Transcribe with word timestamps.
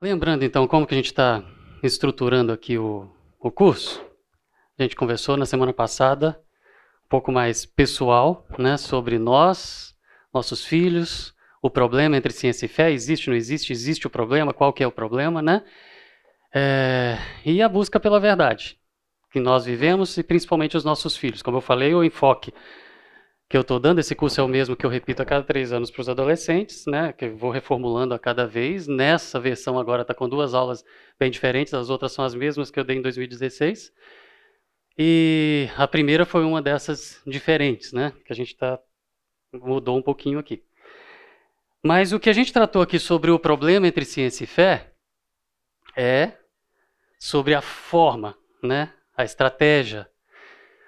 Lembrando 0.00 0.44
então 0.44 0.66
como 0.66 0.86
que 0.86 0.92
a 0.92 0.96
gente 0.96 1.06
está 1.06 1.42
estruturando 1.82 2.52
aqui 2.52 2.76
o, 2.76 3.10
o 3.40 3.50
curso, 3.50 4.04
a 4.78 4.82
gente 4.82 4.94
conversou 4.94 5.38
na 5.38 5.46
semana 5.46 5.72
passada 5.72 6.38
um 7.06 7.08
pouco 7.08 7.32
mais 7.32 7.64
pessoal, 7.64 8.46
né, 8.58 8.76
sobre 8.76 9.18
nós, 9.18 9.94
nossos 10.34 10.66
filhos, 10.66 11.34
o 11.62 11.70
problema 11.70 12.14
entre 12.14 12.30
ciência 12.30 12.66
e 12.66 12.68
fé, 12.68 12.92
existe, 12.92 13.30
não 13.30 13.36
existe, 13.36 13.72
existe 13.72 14.06
o 14.06 14.10
problema, 14.10 14.52
qual 14.52 14.70
que 14.70 14.82
é 14.82 14.86
o 14.86 14.92
problema, 14.92 15.40
né? 15.40 15.64
É, 16.54 17.16
e 17.44 17.62
a 17.62 17.68
busca 17.68 17.98
pela 17.98 18.20
verdade 18.20 18.78
que 19.30 19.40
nós 19.40 19.64
vivemos 19.64 20.16
e 20.18 20.22
principalmente 20.22 20.76
os 20.76 20.84
nossos 20.84 21.16
filhos. 21.16 21.42
Como 21.42 21.56
eu 21.56 21.62
falei, 21.62 21.94
o 21.94 22.04
enfoque 22.04 22.52
que 23.48 23.56
eu 23.56 23.60
estou 23.60 23.78
dando, 23.78 24.00
esse 24.00 24.14
curso 24.14 24.40
é 24.40 24.44
o 24.44 24.48
mesmo 24.48 24.74
que 24.74 24.84
eu 24.84 24.90
repito 24.90 25.22
a 25.22 25.24
cada 25.24 25.44
três 25.44 25.72
anos 25.72 25.90
para 25.90 26.00
os 26.00 26.08
adolescentes, 26.08 26.84
né, 26.86 27.12
que 27.12 27.26
eu 27.26 27.36
vou 27.36 27.50
reformulando 27.50 28.12
a 28.12 28.18
cada 28.18 28.46
vez. 28.46 28.88
Nessa 28.88 29.38
versão 29.38 29.78
agora 29.78 30.02
está 30.02 30.12
com 30.12 30.28
duas 30.28 30.52
aulas 30.52 30.84
bem 31.18 31.30
diferentes, 31.30 31.72
as 31.72 31.88
outras 31.88 32.12
são 32.12 32.24
as 32.24 32.34
mesmas 32.34 32.70
que 32.70 32.80
eu 32.80 32.84
dei 32.84 32.96
em 32.96 33.02
2016. 33.02 33.92
E 34.98 35.68
a 35.76 35.86
primeira 35.86 36.24
foi 36.24 36.44
uma 36.44 36.60
dessas 36.60 37.22
diferentes, 37.26 37.92
né, 37.92 38.12
que 38.24 38.32
a 38.32 38.36
gente 38.36 38.56
tá, 38.56 38.80
mudou 39.52 39.96
um 39.96 40.02
pouquinho 40.02 40.40
aqui. 40.40 40.64
Mas 41.84 42.12
o 42.12 42.18
que 42.18 42.30
a 42.30 42.32
gente 42.32 42.52
tratou 42.52 42.82
aqui 42.82 42.98
sobre 42.98 43.30
o 43.30 43.38
problema 43.38 43.86
entre 43.86 44.04
ciência 44.04 44.42
e 44.42 44.46
fé 44.46 44.92
é 45.96 46.32
sobre 47.20 47.54
a 47.54 47.62
forma, 47.62 48.36
né, 48.60 48.92
a 49.16 49.22
estratégia, 49.22 50.10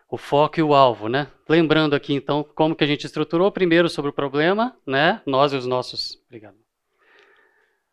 o 0.08 0.16
foco 0.16 0.58
e 0.58 0.62
o 0.62 0.74
alvo, 0.74 1.08
né? 1.08 1.28
Lembrando 1.48 1.94
aqui 1.94 2.14
então 2.14 2.42
como 2.54 2.74
que 2.74 2.82
a 2.82 2.86
gente 2.86 3.04
estruturou 3.04 3.52
primeiro 3.52 3.88
sobre 3.88 4.10
o 4.10 4.14
problema, 4.14 4.74
né? 4.86 5.20
Nós 5.26 5.52
e 5.52 5.56
os 5.56 5.66
nossos, 5.66 6.18
obrigado. 6.26 6.56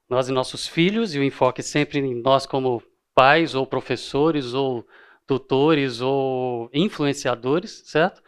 Nós 0.09 0.29
e 0.29 0.31
nossos 0.31 0.65
filhos 0.65 1.13
e 1.13 1.19
o 1.19 1.23
enfoque 1.23 1.61
sempre 1.61 1.99
em 1.99 2.21
nós 2.21 2.45
como 2.45 2.81
pais 3.13 3.53
ou 3.53 3.67
professores 3.67 4.53
ou 4.53 4.87
tutores 5.27 5.99
ou 5.99 6.69
influenciadores, 6.73 7.83
certo? 7.85 8.21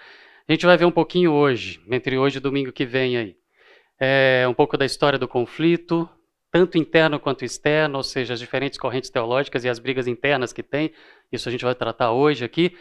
A 0.47 0.51
gente 0.51 0.65
vai 0.65 0.75
ver 0.77 0.85
um 0.85 0.91
pouquinho 0.91 1.31
hoje, 1.31 1.79
entre 1.89 2.17
hoje 2.17 2.37
e 2.37 2.41
domingo 2.41 2.71
que 2.71 2.85
vem 2.85 3.17
aí. 3.17 3.37
É, 3.99 4.45
um 4.49 4.53
pouco 4.53 4.77
da 4.77 4.85
história 4.85 5.19
do 5.19 5.27
conflito, 5.27 6.09
tanto 6.51 6.77
interno 6.77 7.19
quanto 7.19 7.45
externo, 7.45 7.97
ou 7.97 8.03
seja, 8.03 8.33
as 8.33 8.39
diferentes 8.39 8.79
correntes 8.79 9.09
teológicas 9.09 9.63
e 9.63 9.69
as 9.69 9.79
brigas 9.79 10.07
internas 10.07 10.51
que 10.51 10.63
tem. 10.63 10.91
Isso 11.31 11.47
a 11.47 11.51
gente 11.51 11.63
vai 11.63 11.75
tratar 11.75 12.11
hoje 12.11 12.43
aqui 12.43 12.75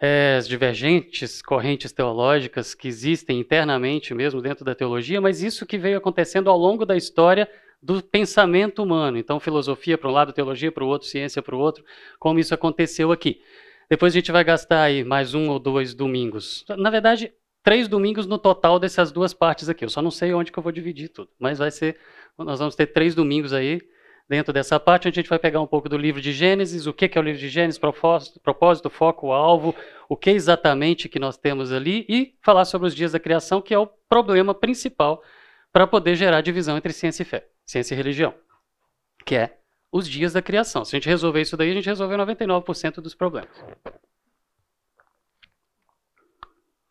é, 0.00 0.36
as 0.38 0.48
divergentes 0.48 1.42
correntes 1.42 1.92
teológicas 1.92 2.74
que 2.74 2.88
existem 2.88 3.38
internamente 3.38 4.14
mesmo 4.14 4.40
dentro 4.40 4.64
da 4.64 4.74
teologia, 4.74 5.20
mas 5.20 5.42
isso 5.42 5.66
que 5.66 5.76
veio 5.76 5.98
acontecendo 5.98 6.48
ao 6.48 6.56
longo 6.56 6.86
da 6.86 6.96
história 6.96 7.48
do 7.82 8.02
pensamento 8.02 8.82
humano. 8.82 9.18
Então, 9.18 9.38
filosofia 9.38 9.98
para 9.98 10.08
um 10.08 10.12
lado, 10.12 10.32
teologia 10.32 10.72
para 10.72 10.84
o 10.84 10.86
outro, 10.86 11.06
ciência 11.06 11.42
para 11.42 11.54
o 11.54 11.58
outro, 11.58 11.84
como 12.18 12.38
isso 12.38 12.54
aconteceu 12.54 13.12
aqui. 13.12 13.42
Depois 13.90 14.14
a 14.14 14.18
gente 14.18 14.32
vai 14.32 14.44
gastar 14.44 14.82
aí 14.82 15.04
mais 15.04 15.34
um 15.34 15.50
ou 15.50 15.58
dois 15.58 15.94
domingos. 15.94 16.64
Na 16.78 16.90
verdade, 16.90 17.32
três 17.62 17.88
domingos 17.88 18.26
no 18.26 18.38
total 18.38 18.78
dessas 18.78 19.12
duas 19.12 19.34
partes 19.34 19.68
aqui. 19.68 19.84
Eu 19.84 19.90
só 19.90 20.00
não 20.00 20.10
sei 20.10 20.32
onde 20.32 20.50
que 20.50 20.58
eu 20.58 20.62
vou 20.62 20.72
dividir 20.72 21.08
tudo, 21.08 21.30
mas 21.38 21.58
vai 21.58 21.70
ser, 21.70 21.98
nós 22.38 22.58
vamos 22.58 22.74
ter 22.74 22.86
três 22.86 23.14
domingos 23.14 23.52
aí 23.52 23.80
Dentro 24.30 24.52
dessa 24.52 24.78
parte, 24.78 25.08
a 25.08 25.10
gente 25.10 25.28
vai 25.28 25.40
pegar 25.40 25.60
um 25.60 25.66
pouco 25.66 25.88
do 25.88 25.98
livro 25.98 26.20
de 26.20 26.32
Gênesis, 26.32 26.86
o 26.86 26.92
que 26.92 27.10
é 27.12 27.20
o 27.20 27.22
livro 27.24 27.40
de 27.40 27.48
Gênesis, 27.48 27.80
propósito, 27.80 28.38
propósito, 28.38 28.88
foco, 28.88 29.32
alvo, 29.32 29.74
o 30.08 30.16
que 30.16 30.30
exatamente 30.30 31.08
que 31.08 31.18
nós 31.18 31.36
temos 31.36 31.72
ali 31.72 32.06
e 32.08 32.38
falar 32.40 32.64
sobre 32.64 32.86
os 32.86 32.94
dias 32.94 33.10
da 33.10 33.18
criação, 33.18 33.60
que 33.60 33.74
é 33.74 33.78
o 33.78 33.88
problema 34.08 34.54
principal 34.54 35.20
para 35.72 35.84
poder 35.84 36.14
gerar 36.14 36.42
divisão 36.42 36.76
entre 36.76 36.92
ciência 36.92 37.24
e 37.24 37.26
fé, 37.26 37.48
ciência 37.66 37.92
e 37.92 37.96
religião, 37.96 38.32
que 39.26 39.34
é 39.34 39.58
os 39.90 40.08
dias 40.08 40.32
da 40.34 40.40
criação. 40.40 40.84
Se 40.84 40.94
a 40.94 41.00
gente 41.00 41.08
resolver 41.08 41.40
isso 41.40 41.56
daí, 41.56 41.72
a 41.72 41.74
gente 41.74 41.86
resolveu 41.86 42.16
99% 42.16 43.00
dos 43.00 43.16
problemas. 43.16 43.50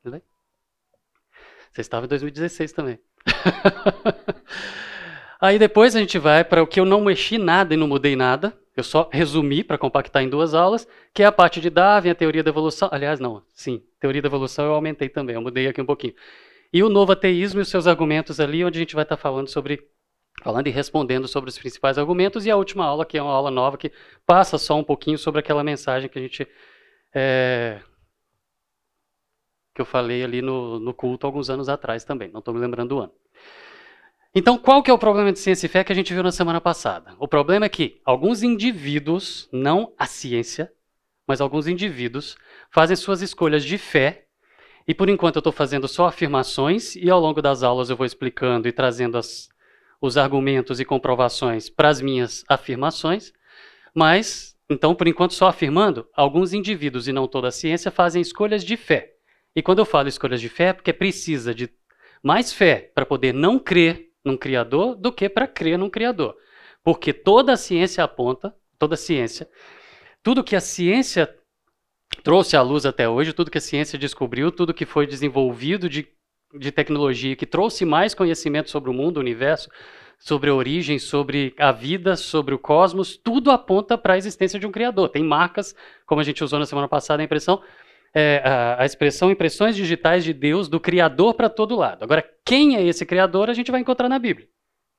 Tudo 0.04 0.12
bem? 0.12 0.22
Você 1.72 1.80
estava 1.80 2.06
em 2.06 2.10
2016 2.10 2.74
também. 2.74 3.00
Aí 5.40 5.58
depois 5.58 5.96
a 5.96 6.00
gente 6.00 6.20
vai 6.20 6.44
para 6.44 6.62
o 6.62 6.68
que 6.68 6.80
eu 6.80 6.86
não 6.86 7.02
mexi 7.02 7.38
nada 7.38 7.74
e 7.74 7.78
não 7.78 7.88
mudei 7.88 8.16
nada. 8.16 8.58
Eu 8.76 8.84
só 8.84 9.10
resumi 9.12 9.64
para 9.64 9.78
compactar 9.78 10.24
em 10.24 10.30
duas 10.30 10.54
aulas, 10.54 10.88
que 11.14 11.24
é 11.24 11.26
a 11.26 11.32
parte 11.32 11.60
de 11.60 11.70
Darwin, 11.70 12.10
a 12.10 12.16
teoria 12.16 12.44
da 12.44 12.50
evolução. 12.50 12.90
Aliás, 12.92 13.20
não, 13.20 13.44
sim, 13.54 13.84
teoria 14.00 14.22
da 14.22 14.28
evolução 14.28 14.66
eu 14.66 14.74
aumentei 14.74 15.10
também, 15.10 15.36
eu 15.36 15.42
mudei 15.42 15.68
aqui 15.68 15.82
um 15.82 15.86
pouquinho. 15.86 16.14
E 16.72 16.84
o 16.84 16.90
novo 16.90 17.12
ateísmo 17.12 17.60
e 17.60 17.64
os 17.64 17.70
seus 17.70 17.88
argumentos 17.88 18.40
ali, 18.40 18.64
onde 18.64 18.78
a 18.78 18.82
gente 18.82 18.96
vai 18.96 19.04
estar 19.04 19.18
tá 19.18 19.22
falando 19.22 19.48
sobre 19.48 19.88
falando 20.42 20.68
e 20.68 20.70
respondendo 20.70 21.28
sobre 21.28 21.50
os 21.50 21.58
principais 21.58 21.98
argumentos, 21.98 22.46
e 22.46 22.52
a 22.52 22.56
última 22.56 22.86
aula, 22.86 23.06
que 23.06 23.18
é 23.18 23.22
uma 23.22 23.34
aula 23.34 23.52
nova, 23.52 23.78
que 23.78 23.92
passa 24.26 24.58
só 24.58 24.78
um 24.78 24.84
pouquinho 24.84 25.18
sobre 25.18 25.40
aquela 25.40 25.64
mensagem 25.64 26.10
que 26.10 26.18
a 26.18 26.22
gente. 26.22 26.48
É, 27.14 27.82
que 29.74 29.82
eu 29.82 29.86
falei 29.86 30.24
ali 30.24 30.42
no, 30.42 30.80
no 30.80 30.94
culto 30.94 31.26
alguns 31.26 31.50
anos 31.50 31.70
atrás 31.70 32.04
também, 32.04 32.30
não 32.30 32.40
estou 32.40 32.54
me 32.54 32.60
lembrando 32.60 32.90
do 32.90 33.00
ano. 33.00 33.14
Então, 34.34 34.60
qual 34.60 34.84
que 34.84 34.92
é 34.92 34.94
o 34.94 34.98
problema 34.98 35.32
de 35.32 35.40
ciência 35.40 35.66
e 35.66 35.70
fé 35.70 35.84
que 35.84 35.92
a 35.92 35.96
gente 35.96 36.14
viu 36.14 36.22
na 36.22 36.32
semana 36.32 36.62
passada? 36.62 37.16
O 37.18 37.28
problema 37.28 37.66
é 37.66 37.70
que 37.70 38.00
alguns 38.06 38.44
indivíduos, 38.44 39.50
não 39.52 39.92
a 39.98 40.06
ciência, 40.06 40.72
mas 41.28 41.42
alguns 41.42 41.68
indivíduos, 41.68 42.38
fazem 42.70 42.96
suas 42.96 43.24
escolhas 43.24 43.66
de 43.66 43.78
fé, 43.78 44.26
e 44.88 44.94
por 44.94 45.10
enquanto 45.10 45.38
eu 45.38 45.40
estou 45.40 45.52
fazendo 45.52 45.88
só 45.88 46.06
afirmações, 46.06 46.96
e 46.96 47.10
ao 47.10 47.20
longo 47.20 47.42
das 47.42 47.64
aulas 47.64 47.90
eu 47.90 47.98
vou 47.98 48.06
explicando 48.06 48.68
e 48.68 48.72
trazendo 48.72 49.18
as, 49.18 49.50
os 50.00 50.16
argumentos 50.16 50.80
e 50.80 50.86
comprovações 50.86 51.68
para 51.68 51.90
as 51.90 52.00
minhas 52.00 52.46
afirmações, 52.48 53.34
mas, 53.96 54.56
então, 54.70 54.94
por 54.94 55.08
enquanto 55.08 55.34
só 55.34 55.48
afirmando, 55.48 56.08
alguns 56.16 56.54
indivíduos, 56.54 57.08
e 57.08 57.12
não 57.12 57.28
toda 57.28 57.48
a 57.48 57.52
ciência, 57.52 57.90
fazem 57.90 58.22
escolhas 58.22 58.64
de 58.64 58.78
fé. 58.78 59.14
E 59.56 59.64
quando 59.64 59.80
eu 59.80 59.86
falo 59.86 60.08
escolhas 60.08 60.40
de 60.40 60.50
fé, 60.50 60.66
é 60.66 60.74
porque 60.74 60.94
precisa 60.94 61.54
de 61.54 61.68
mais 62.22 62.54
fé 62.54 62.92
para 62.94 63.08
poder 63.08 63.34
não 63.34 63.58
crer 63.58 64.09
num 64.24 64.38
Criador 64.38 64.96
do 64.96 65.12
que 65.12 65.30
para 65.30 65.48
crer 65.48 65.78
num 65.78 65.90
Criador. 65.90 66.36
Porque 66.84 67.14
toda 67.14 67.54
a 67.54 67.58
ciência 67.58 68.04
aponta, 68.04 68.54
toda 68.78 68.96
a 68.96 68.98
ciência, 68.98 69.50
tudo 70.24 70.44
que 70.44 70.56
a 70.56 70.62
ciência 70.62 71.34
trouxe 72.24 72.56
à 72.56 72.62
luz 72.62 72.86
até 72.86 73.08
hoje, 73.08 73.34
tudo 73.34 73.52
que 73.52 73.58
a 73.58 73.62
ciência 73.62 73.98
descobriu, 73.98 74.52
tudo 74.52 74.74
que 74.74 74.86
foi 74.86 75.06
desenvolvido 75.06 75.90
de, 75.90 76.08
de 76.58 76.72
tecnologia, 76.72 77.36
que 77.36 77.46
trouxe 77.46 77.86
mais 77.86 78.14
conhecimento 78.14 78.70
sobre 78.70 78.90
o 78.90 78.94
mundo, 78.94 79.18
o 79.18 79.22
universo, 79.22 79.70
sobre 80.18 80.50
a 80.50 80.54
origem, 80.54 81.00
sobre 81.00 81.54
a 81.58 81.72
vida, 81.72 82.16
sobre 82.18 82.54
o 82.54 82.60
cosmos, 82.60 83.16
tudo 83.16 83.52
aponta 83.52 83.98
para 83.98 84.16
a 84.16 84.18
existência 84.18 84.60
de 84.60 84.68
um 84.68 84.72
Criador. 84.72 85.10
Tem 85.10 85.24
marcas, 85.24 85.74
como 86.06 86.20
a 86.20 86.24
gente 86.24 86.44
usou 86.44 86.60
na 86.60 86.66
semana 86.66 86.90
passada, 86.90 87.24
a 87.24 87.26
impressão, 87.26 87.62
é, 88.14 88.42
a, 88.44 88.82
a, 88.82 88.86
expressão 88.86 89.32
impressões 89.32 89.76
digitais 89.76 90.24
de 90.24 90.34
Deus, 90.34 90.68
do 90.68 90.80
Criador 90.80 91.34
para 91.34 91.50
todo 91.50 91.76
lado. 91.76 92.04
Agora, 92.04 92.28
quem 92.46 92.76
é 92.76 92.84
esse 92.84 93.06
Criador, 93.06 93.50
a 93.50 93.54
gente 93.54 93.72
vai 93.72 93.82
encontrar 93.82 94.10
na 94.10 94.20
Bíblia, 94.20 94.48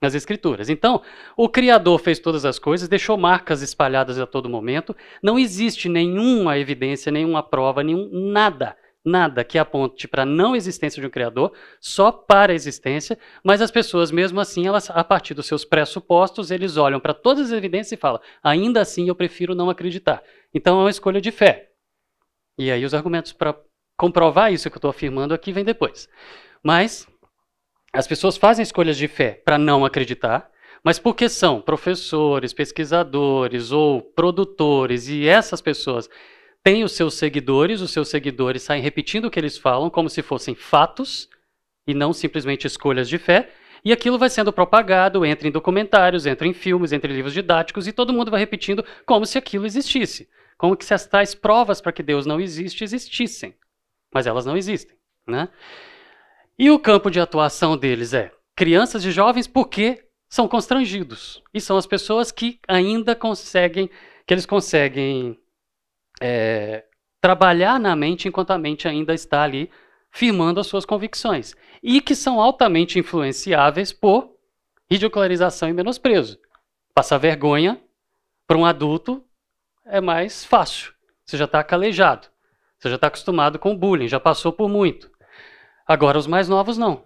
nas 0.01 0.15
Escrituras. 0.15 0.69
Então, 0.69 1.03
o 1.37 1.49
Criador 1.49 1.99
fez 1.99 2.19
todas 2.19 2.45
as 2.45 2.59
coisas, 2.59 2.89
deixou 2.89 3.17
marcas 3.17 3.63
espalhadas 3.63 4.19
a 4.19 4.27
todo 4.27 4.49
momento, 4.49 4.95
não 5.23 5.39
existe 5.39 5.89
nenhuma 5.89 6.59
evidência, 6.59 7.13
nenhuma 7.13 7.43
prova, 7.43 7.83
nenhum 7.83 8.09
nada. 8.13 8.77
Nada 9.03 9.43
que 9.43 9.57
aponte 9.57 10.07
para 10.07 10.25
a 10.25 10.27
não 10.27 10.55
existência 10.55 11.01
de 11.01 11.07
um 11.07 11.11
Criador, 11.11 11.55
só 11.81 12.13
para 12.13 12.53
a 12.53 12.55
existência, 12.55 13.19
mas 13.43 13.63
as 13.63 13.71
pessoas, 13.71 14.11
mesmo 14.11 14.39
assim, 14.39 14.67
elas, 14.67 14.91
a 14.91 15.03
partir 15.03 15.33
dos 15.33 15.47
seus 15.47 15.65
pressupostos, 15.65 16.51
eles 16.51 16.77
olham 16.77 17.01
para 17.01 17.15
todas 17.15 17.47
as 17.47 17.53
evidências 17.53 17.93
e 17.93 17.97
falam: 17.97 18.21
ainda 18.43 18.79
assim 18.83 19.09
eu 19.09 19.15
prefiro 19.15 19.55
não 19.55 19.71
acreditar. 19.71 20.23
Então 20.53 20.79
é 20.79 20.83
uma 20.83 20.91
escolha 20.91 21.19
de 21.19 21.31
fé. 21.31 21.70
E 22.61 22.71
aí 22.71 22.85
os 22.85 22.93
argumentos 22.93 23.33
para 23.33 23.59
comprovar 23.97 24.53
isso 24.53 24.69
que 24.69 24.77
eu 24.77 24.81
estou 24.81 24.91
afirmando 24.91 25.33
aqui 25.33 25.51
vem 25.51 25.65
depois. 25.65 26.07
Mas 26.63 27.09
as 27.91 28.07
pessoas 28.07 28.37
fazem 28.37 28.63
escolhas 28.63 28.99
de 28.99 29.09
fé 29.09 29.41
para 29.43 29.57
não 29.57 29.83
acreditar, 29.83 30.47
mas 30.85 30.99
porque 30.99 31.27
são 31.27 31.63
professores, 31.63 32.53
pesquisadores 32.53 33.73
ou 33.73 34.03
produtores 34.03 35.09
e 35.09 35.27
essas 35.27 35.63
pessoas 35.63 36.07
têm 36.63 36.85
os 36.85 36.93
seus 36.93 37.15
seguidores, 37.15 37.81
os 37.81 37.93
seus 37.93 38.09
seguidores 38.09 38.61
saem 38.61 38.83
repetindo 38.83 39.25
o 39.25 39.31
que 39.31 39.41
eles 39.41 39.57
falam 39.57 39.89
como 39.89 40.11
se 40.11 40.21
fossem 40.21 40.55
fatos 40.55 41.31
e 41.87 41.95
não 41.95 42.13
simplesmente 42.13 42.67
escolhas 42.67 43.09
de 43.09 43.17
fé, 43.17 43.49
e 43.83 43.91
aquilo 43.91 44.19
vai 44.19 44.29
sendo 44.29 44.53
propagado, 44.53 45.25
entra 45.25 45.49
em 45.49 45.51
documentários, 45.51 46.27
entra 46.27 46.47
em 46.47 46.53
filmes, 46.53 46.93
entra 46.93 47.11
em 47.11 47.17
livros 47.17 47.33
didáticos 47.33 47.89
e 47.89 47.93
todo 47.93 48.13
mundo 48.13 48.31
vai 48.31 48.39
repetindo 48.39 48.85
como 49.07 49.25
se 49.25 49.39
aquilo 49.39 49.65
existisse 49.65 50.29
como 50.61 50.77
que 50.77 50.85
se 50.85 50.93
as 50.93 51.07
tais 51.07 51.35
provas 51.35 51.81
para 51.81 51.91
que 51.91 52.03
Deus 52.03 52.27
não 52.27 52.39
existe 52.39 52.85
existissem. 52.85 53.55
Mas 54.13 54.27
elas 54.27 54.45
não 54.45 54.59
existem. 54.59 54.95
Né? 55.27 55.49
E 56.59 56.71
o 56.71 56.79
campo 56.79 57.11
de 57.11 57.19
atuação 57.19 57.79
deles 57.79 58.13
é 58.13 58.31
crianças 58.55 59.03
e 59.07 59.11
jovens 59.11 59.47
porque 59.47 60.05
são 60.29 60.47
constrangidos. 60.47 61.43
E 61.55 61.63
são 61.63 61.79
as 61.79 61.87
pessoas 61.87 62.31
que 62.31 62.61
ainda 62.69 63.17
conseguem, 63.17 63.89
que 64.27 64.35
eles 64.35 64.45
conseguem 64.45 65.41
é, 66.21 66.85
trabalhar 67.23 67.81
na 67.81 67.97
mente 67.97 68.29
enquanto 68.29 68.51
a 68.51 68.59
mente 68.59 68.87
ainda 68.87 69.15
está 69.15 69.43
ali 69.43 69.71
firmando 70.11 70.61
as 70.61 70.67
suas 70.67 70.85
convicções. 70.85 71.57
E 71.83 72.03
que 72.03 72.15
são 72.15 72.39
altamente 72.39 72.99
influenciáveis 72.99 73.95
por 73.95 74.37
ridicularização 74.91 75.71
e 75.71 75.73
menosprezo 75.73 76.39
Passar 76.95 77.17
vergonha 77.17 77.81
para 78.47 78.59
um 78.59 78.67
adulto 78.67 79.25
é 79.91 80.01
mais 80.01 80.45
fácil. 80.45 80.93
Você 81.25 81.37
já 81.37 81.45
está 81.45 81.63
calejado. 81.63 82.29
Você 82.79 82.89
já 82.89 82.95
está 82.95 83.09
acostumado 83.09 83.59
com 83.59 83.77
bullying, 83.77 84.09
já 84.09 84.19
passou 84.19 84.53
por 84.53 84.69
muito. 84.69 85.11
Agora, 85.87 86.19
os 86.19 86.27
mais 86.27 86.49
novos 86.49 86.79
não. 86.79 87.05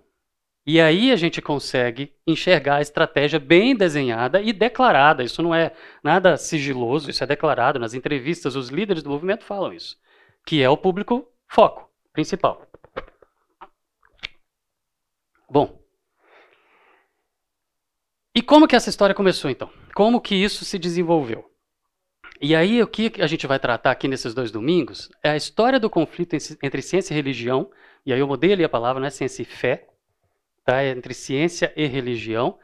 E 0.67 0.81
aí 0.81 1.11
a 1.11 1.17
gente 1.17 1.43
consegue 1.43 2.15
enxergar 2.27 2.77
a 2.77 2.81
estratégia 2.81 3.39
bem 3.39 3.77
desenhada 3.77 4.41
e 4.41 4.53
declarada. 4.53 5.23
Isso 5.23 5.43
não 5.43 5.55
é 5.55 5.73
nada 6.03 6.37
sigiloso, 6.37 7.11
isso 7.11 7.23
é 7.23 7.27
declarado 7.27 7.79
nas 7.79 7.93
entrevistas. 7.93 8.57
Os 8.57 8.69
líderes 8.69 9.03
do 9.03 9.11
movimento 9.11 9.45
falam 9.45 9.73
isso, 9.73 9.97
que 10.47 10.63
é 10.63 10.71
o 10.71 10.77
público 10.77 11.29
foco 11.49 11.91
principal. 12.13 12.67
Bom, 15.51 15.79
e 18.35 18.43
como 18.43 18.67
que 18.67 18.75
essa 18.75 18.91
história 18.91 19.15
começou 19.15 19.51
então? 19.51 19.71
Como 19.95 20.21
que 20.21 20.35
isso 20.35 20.65
se 20.65 20.79
desenvolveu? 20.79 21.54
E 22.41 22.55
aí 22.55 22.83
o 22.83 22.87
que 22.87 23.13
a 23.21 23.27
gente 23.27 23.47
vai 23.47 23.59
tratar 23.59 23.91
aqui 23.91 24.09
nesses 24.09 24.35
dois 24.35 24.51
domingos 24.51 25.09
é 25.23 25.31
a 25.31 25.37
história 25.37 25.79
do 25.79 25.89
conflito 25.89 26.37
entre 26.63 26.83
ciência 26.83 27.15
e 27.15 27.17
religião. 27.17 27.71
E 28.05 28.13
aí 28.13 28.21
eu 28.21 28.27
mudei 28.27 28.63
a 28.63 28.69
palavra, 28.69 29.01
não 29.01 29.07
é 29.07 29.11
ciência 29.11 29.43
e 29.43 29.47
fé, 29.47 29.89
tá? 30.65 30.83
É 30.83 30.91
entre 30.91 31.15
ciência 31.15 31.73
e 31.77 31.87
religião. 31.87 32.59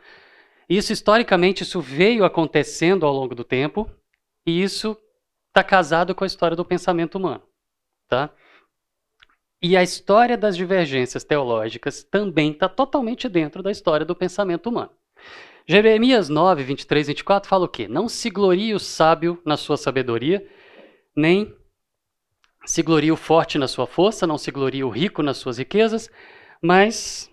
Isso 0.68 0.92
historicamente 0.92 1.62
isso 1.62 1.80
veio 1.80 2.24
acontecendo 2.24 3.06
ao 3.06 3.12
longo 3.12 3.34
do 3.34 3.44
tempo 3.44 3.90
e 4.46 4.62
isso 4.62 4.96
está 5.48 5.64
casado 5.64 6.14
com 6.14 6.24
a 6.24 6.26
história 6.26 6.56
do 6.56 6.64
pensamento 6.64 7.16
humano, 7.16 7.42
tá? 8.08 8.30
E 9.62 9.76
a 9.76 9.82
história 9.82 10.38
das 10.38 10.56
divergências 10.56 11.24
teológicas 11.24 12.02
também 12.02 12.52
está 12.52 12.68
totalmente 12.68 13.28
dentro 13.28 13.62
da 13.62 13.70
história 13.70 14.06
do 14.06 14.16
pensamento 14.16 14.68
humano. 14.68 14.90
Jeremias 15.70 16.28
9, 16.28 16.64
23, 16.64 17.06
24 17.06 17.48
fala 17.48 17.64
o 17.64 17.68
quê? 17.68 17.86
Não 17.86 18.08
se 18.08 18.28
glorie 18.28 18.74
o 18.74 18.80
sábio 18.80 19.40
na 19.46 19.56
sua 19.56 19.76
sabedoria, 19.76 20.44
nem 21.14 21.56
se 22.66 22.82
glorie 22.82 23.12
o 23.12 23.16
forte 23.16 23.56
na 23.56 23.68
sua 23.68 23.86
força, 23.86 24.26
não 24.26 24.36
se 24.36 24.50
glorie 24.50 24.82
o 24.82 24.88
rico 24.88 25.22
nas 25.22 25.36
suas 25.36 25.58
riquezas, 25.58 26.10
mas 26.60 27.32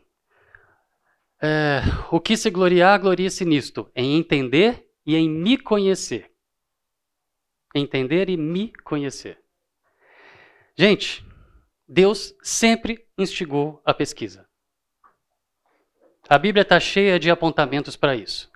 é, 1.42 1.82
o 2.12 2.20
que 2.20 2.38
se 2.38 2.52
gloriar, 2.52 3.02
glorie-se 3.02 3.44
nisto, 3.44 3.90
em 3.96 4.16
entender 4.16 4.88
e 5.04 5.16
em 5.16 5.28
me 5.28 5.58
conhecer. 5.58 6.32
Entender 7.74 8.30
e 8.30 8.38
me 8.38 8.72
conhecer. 8.84 9.42
Gente, 10.78 11.26
Deus 11.88 12.36
sempre 12.44 13.04
instigou 13.18 13.82
a 13.84 13.96
pesquisa. 13.96 14.47
A 16.30 16.38
Bíblia 16.38 16.64
está 16.64 16.80
cheia 16.80 17.18
de 17.18 17.32
apontamentos 17.32 17.96
para 17.96 18.16
isso. 18.16 18.52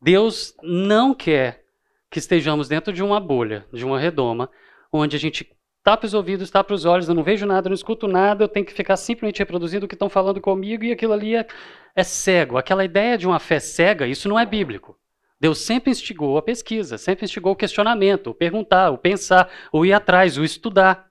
Deus 0.00 0.54
não 0.62 1.14
quer 1.14 1.64
que 2.10 2.18
estejamos 2.18 2.68
dentro 2.68 2.92
de 2.92 3.02
uma 3.02 3.20
bolha, 3.20 3.64
de 3.72 3.84
uma 3.84 3.98
redoma, 3.98 4.50
onde 4.92 5.14
a 5.14 5.18
gente 5.18 5.48
tapa 5.84 6.06
os 6.06 6.14
ouvidos, 6.14 6.50
tapa 6.50 6.74
os 6.74 6.84
olhos, 6.84 7.08
eu 7.08 7.14
não 7.14 7.22
vejo 7.22 7.46
nada, 7.46 7.68
não 7.68 7.74
escuto 7.74 8.08
nada, 8.08 8.44
eu 8.44 8.48
tenho 8.48 8.66
que 8.66 8.72
ficar 8.72 8.96
simplesmente 8.96 9.38
reproduzindo 9.38 9.86
o 9.86 9.88
que 9.88 9.94
estão 9.94 10.08
falando 10.08 10.40
comigo 10.40 10.84
e 10.84 10.92
aquilo 10.92 11.12
ali 11.12 11.36
é, 11.36 11.46
é 11.94 12.02
cego. 12.02 12.58
Aquela 12.58 12.84
ideia 12.84 13.16
de 13.16 13.26
uma 13.26 13.38
fé 13.38 13.60
cega, 13.60 14.06
isso 14.06 14.28
não 14.28 14.38
é 14.38 14.44
bíblico. 14.44 14.98
Deus 15.40 15.58
sempre 15.58 15.92
instigou 15.92 16.36
a 16.36 16.42
pesquisa, 16.42 16.98
sempre 16.98 17.24
instigou 17.24 17.52
o 17.52 17.56
questionamento, 17.56 18.30
o 18.30 18.34
perguntar, 18.34 18.90
o 18.90 18.98
pensar, 18.98 19.48
o 19.72 19.86
ir 19.86 19.92
atrás, 19.92 20.36
o 20.36 20.44
estudar 20.44 21.07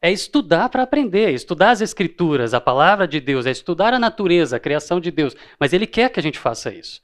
é 0.00 0.10
estudar 0.12 0.68
para 0.68 0.82
aprender, 0.82 1.30
estudar 1.32 1.70
as 1.70 1.80
escrituras, 1.80 2.54
a 2.54 2.60
palavra 2.60 3.06
de 3.06 3.20
Deus, 3.20 3.46
é 3.46 3.50
estudar 3.50 3.92
a 3.92 3.98
natureza, 3.98 4.56
a 4.56 4.60
criação 4.60 5.00
de 5.00 5.10
Deus. 5.10 5.34
Mas 5.58 5.72
ele 5.72 5.86
quer 5.86 6.10
que 6.10 6.20
a 6.20 6.22
gente 6.22 6.38
faça 6.38 6.72
isso. 6.72 7.00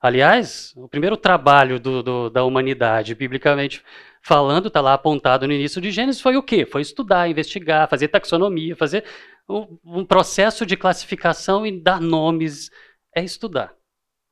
Aliás, 0.00 0.72
o 0.76 0.88
primeiro 0.88 1.16
trabalho 1.16 1.80
do, 1.80 2.02
do, 2.02 2.30
da 2.30 2.44
humanidade, 2.44 3.14
biblicamente 3.14 3.84
falando, 4.22 4.68
está 4.68 4.80
lá 4.80 4.94
apontado 4.94 5.46
no 5.46 5.52
início 5.52 5.80
de 5.80 5.90
Gênesis, 5.90 6.20
foi 6.20 6.36
o 6.36 6.42
quê? 6.42 6.64
Foi 6.64 6.82
estudar, 6.82 7.28
investigar, 7.28 7.88
fazer 7.88 8.08
taxonomia, 8.08 8.76
fazer 8.76 9.04
um, 9.48 9.78
um 9.84 10.04
processo 10.04 10.64
de 10.64 10.76
classificação 10.76 11.66
e 11.66 11.80
dar 11.80 12.00
nomes. 12.00 12.70
É 13.14 13.24
estudar, 13.24 13.74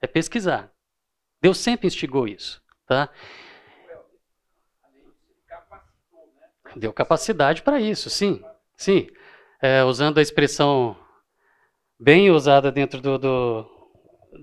é 0.01 0.07
pesquisar. 0.07 0.71
Deus 1.43 1.59
sempre 1.59 1.89
instigou 1.89 2.29
isso. 2.29 2.63
Tá? 2.87 3.11
Deu 6.77 6.93
capacidade 6.93 7.63
para 7.63 7.81
isso, 7.81 8.11
sim. 8.11 8.43
Sim. 8.77 9.09
É, 9.63 9.83
usando 9.83 10.19
a 10.19 10.23
expressão 10.23 10.95
bem 11.99 12.31
usada 12.31 12.71
dentro 12.71 13.01
do, 13.01 13.17
do, 13.17 13.67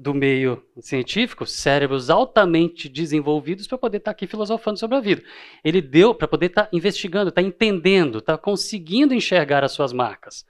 do 0.02 0.14
meio 0.16 0.66
científico, 0.80 1.46
cérebros 1.46 2.10
altamente 2.10 2.90
desenvolvidos 2.90 3.68
para 3.68 3.78
poder 3.78 3.98
estar 3.98 4.10
tá 4.10 4.16
aqui 4.16 4.26
filosofando 4.26 4.80
sobre 4.80 4.98
a 4.98 5.00
vida. 5.00 5.24
Ele 5.64 5.80
deu 5.80 6.16
para 6.16 6.28
poder 6.28 6.48
estar 6.48 6.64
tá 6.64 6.70
investigando, 6.74 7.30
estar 7.30 7.42
tá 7.42 7.48
entendendo, 7.48 8.18
estar 8.18 8.38
tá 8.38 8.44
conseguindo 8.44 9.14
enxergar 9.14 9.64
as 9.64 9.72
suas 9.72 9.94
marcas. 9.94 10.44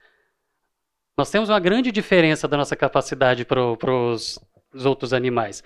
Nós 1.18 1.30
temos 1.30 1.50
uma 1.50 1.60
grande 1.60 1.92
diferença 1.92 2.48
da 2.48 2.56
nossa 2.56 2.74
capacidade 2.74 3.44
para 3.44 3.60
os 3.62 4.40
outros 4.86 5.12
animais. 5.12 5.62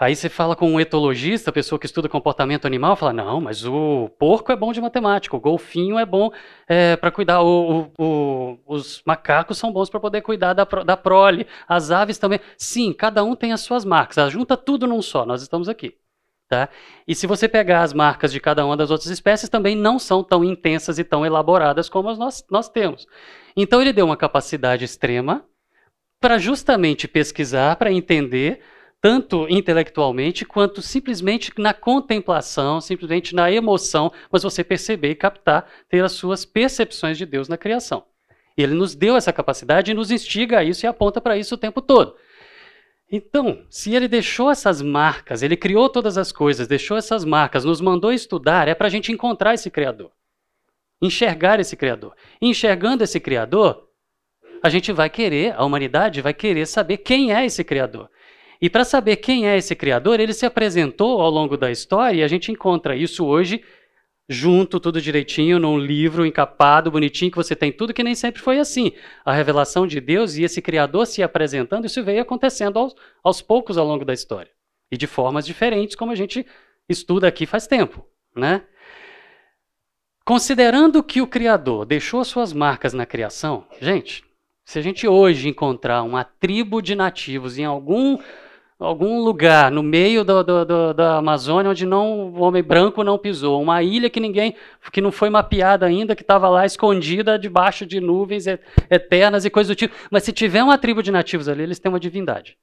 Aí 0.00 0.16
você 0.16 0.30
fala 0.30 0.56
com 0.56 0.72
um 0.72 0.80
etologista, 0.80 1.52
pessoa 1.52 1.78
que 1.78 1.84
estuda 1.84 2.08
comportamento 2.08 2.64
animal, 2.64 2.96
fala: 2.96 3.12
não, 3.12 3.38
mas 3.38 3.66
o 3.66 4.08
porco 4.18 4.50
é 4.50 4.56
bom 4.56 4.72
de 4.72 4.80
matemática, 4.80 5.36
o 5.36 5.40
golfinho 5.40 5.98
é 5.98 6.06
bom 6.06 6.30
é, 6.66 6.96
para 6.96 7.10
cuidar, 7.10 7.42
o, 7.42 7.92
o, 7.98 8.02
o, 8.02 8.58
os 8.66 9.02
macacos 9.04 9.58
são 9.58 9.70
bons 9.70 9.90
para 9.90 10.00
poder 10.00 10.22
cuidar 10.22 10.54
da, 10.54 10.64
da 10.64 10.96
prole, 10.96 11.46
as 11.68 11.90
aves 11.90 12.16
também. 12.16 12.40
Sim, 12.56 12.94
cada 12.94 13.22
um 13.22 13.36
tem 13.36 13.52
as 13.52 13.60
suas 13.60 13.84
marcas, 13.84 14.32
junta 14.32 14.56
tudo 14.56 14.86
num 14.86 15.02
só, 15.02 15.26
nós 15.26 15.42
estamos 15.42 15.68
aqui. 15.68 15.94
Tá? 16.48 16.70
E 17.06 17.14
se 17.14 17.26
você 17.26 17.46
pegar 17.46 17.82
as 17.82 17.92
marcas 17.92 18.32
de 18.32 18.40
cada 18.40 18.64
uma 18.64 18.76
das 18.78 18.90
outras 18.90 19.10
espécies, 19.10 19.50
também 19.50 19.76
não 19.76 19.98
são 19.98 20.24
tão 20.24 20.42
intensas 20.42 20.98
e 20.98 21.04
tão 21.04 21.26
elaboradas 21.26 21.90
como 21.90 22.12
nós, 22.16 22.42
nós 22.50 22.70
temos. 22.70 23.06
Então 23.54 23.82
ele 23.82 23.92
deu 23.92 24.06
uma 24.06 24.16
capacidade 24.16 24.82
extrema 24.82 25.44
para 26.18 26.38
justamente 26.38 27.06
pesquisar, 27.06 27.76
para 27.76 27.92
entender 27.92 28.62
tanto 29.00 29.46
intelectualmente 29.48 30.44
quanto 30.44 30.82
simplesmente 30.82 31.52
na 31.58 31.72
contemplação, 31.72 32.80
simplesmente 32.80 33.34
na 33.34 33.50
emoção, 33.50 34.12
mas 34.30 34.42
você 34.42 34.62
perceber 34.62 35.10
e 35.10 35.14
captar, 35.14 35.66
ter 35.88 36.04
as 36.04 36.12
suas 36.12 36.44
percepções 36.44 37.16
de 37.16 37.24
Deus 37.24 37.48
na 37.48 37.56
criação. 37.56 38.04
Ele 38.56 38.74
nos 38.74 38.94
deu 38.94 39.16
essa 39.16 39.32
capacidade 39.32 39.90
e 39.90 39.94
nos 39.94 40.10
instiga 40.10 40.58
a 40.58 40.64
isso 40.64 40.84
e 40.84 40.86
aponta 40.86 41.20
para 41.20 41.38
isso 41.38 41.54
o 41.54 41.58
tempo 41.58 41.80
todo. 41.80 42.14
Então, 43.10 43.64
se 43.68 43.94
ele 43.94 44.06
deixou 44.06 44.50
essas 44.50 44.80
marcas, 44.82 45.42
ele 45.42 45.56
criou 45.56 45.88
todas 45.88 46.16
as 46.16 46.30
coisas, 46.30 46.68
deixou 46.68 46.96
essas 46.96 47.24
marcas, 47.24 47.64
nos 47.64 47.80
mandou 47.80 48.12
estudar, 48.12 48.68
é 48.68 48.74
para 48.74 48.86
a 48.86 48.90
gente 48.90 49.10
encontrar 49.10 49.54
esse 49.54 49.70
Criador. 49.70 50.12
Enxergar 51.02 51.58
esse 51.58 51.76
Criador. 51.76 52.14
enxergando 52.40 53.02
esse 53.02 53.18
Criador, 53.18 53.88
a 54.62 54.68
gente 54.68 54.92
vai 54.92 55.08
querer, 55.08 55.54
a 55.56 55.64
humanidade 55.64 56.20
vai 56.20 56.34
querer 56.34 56.66
saber 56.66 56.98
quem 56.98 57.34
é 57.34 57.44
esse 57.46 57.64
Criador. 57.64 58.10
E 58.60 58.68
para 58.68 58.84
saber 58.84 59.16
quem 59.16 59.48
é 59.48 59.56
esse 59.56 59.74
criador, 59.74 60.20
ele 60.20 60.34
se 60.34 60.44
apresentou 60.44 61.20
ao 61.20 61.30
longo 61.30 61.56
da 61.56 61.70
história 61.70 62.18
e 62.18 62.22
a 62.22 62.28
gente 62.28 62.52
encontra 62.52 62.94
isso 62.94 63.24
hoje 63.24 63.62
junto, 64.28 64.78
tudo 64.78 65.00
direitinho, 65.00 65.58
num 65.58 65.76
livro 65.76 66.24
encapado, 66.24 66.88
bonitinho, 66.88 67.32
que 67.32 67.36
você 67.36 67.56
tem 67.56 67.72
tudo, 67.72 67.92
que 67.92 68.04
nem 68.04 68.14
sempre 68.14 68.40
foi 68.40 68.60
assim. 68.60 68.92
A 69.24 69.32
revelação 69.32 69.88
de 69.88 70.00
Deus 70.00 70.36
e 70.36 70.44
esse 70.44 70.62
Criador 70.62 71.04
se 71.06 71.20
apresentando, 71.20 71.86
isso 71.86 72.04
veio 72.04 72.22
acontecendo 72.22 72.78
aos, 72.78 72.94
aos 73.24 73.42
poucos 73.42 73.76
ao 73.76 73.84
longo 73.84 74.04
da 74.04 74.12
história. 74.12 74.50
E 74.88 74.96
de 74.96 75.08
formas 75.08 75.44
diferentes, 75.44 75.96
como 75.96 76.12
a 76.12 76.14
gente 76.14 76.46
estuda 76.88 77.26
aqui 77.26 77.44
faz 77.44 77.66
tempo. 77.66 78.06
Né? 78.36 78.62
Considerando 80.24 81.02
que 81.02 81.20
o 81.20 81.26
Criador 81.26 81.84
deixou 81.84 82.24
suas 82.24 82.52
marcas 82.52 82.92
na 82.92 83.04
criação, 83.04 83.66
gente, 83.80 84.24
se 84.64 84.78
a 84.78 84.82
gente 84.82 85.08
hoje 85.08 85.48
encontrar 85.48 86.04
uma 86.04 86.22
tribo 86.22 86.80
de 86.80 86.94
nativos 86.94 87.58
em 87.58 87.64
algum 87.64 88.16
algum 88.80 89.20
lugar 89.20 89.70
no 89.70 89.82
meio 89.82 90.24
do, 90.24 90.42
do, 90.42 90.64
do, 90.64 90.94
da 90.94 91.18
Amazônia 91.18 91.70
onde 91.70 91.84
não, 91.84 92.30
o 92.30 92.40
homem 92.40 92.62
branco 92.62 93.04
não 93.04 93.18
pisou, 93.18 93.60
uma 93.60 93.82
ilha 93.82 94.08
que 94.08 94.18
ninguém, 94.18 94.56
que 94.90 95.02
não 95.02 95.12
foi 95.12 95.28
mapeada 95.28 95.84
ainda, 95.84 96.16
que 96.16 96.22
estava 96.22 96.48
lá 96.48 96.64
escondida 96.64 97.38
debaixo 97.38 97.84
de 97.84 98.00
nuvens 98.00 98.46
eternas 98.90 99.44
e 99.44 99.50
coisas 99.50 99.68
do 99.68 99.78
tipo. 99.78 99.94
Mas 100.10 100.24
se 100.24 100.32
tiver 100.32 100.62
uma 100.62 100.78
tribo 100.78 101.02
de 101.02 101.12
nativos 101.12 101.48
ali, 101.48 101.62
eles 101.62 101.78
têm 101.78 101.92
uma 101.92 102.00
divindade. 102.00 102.56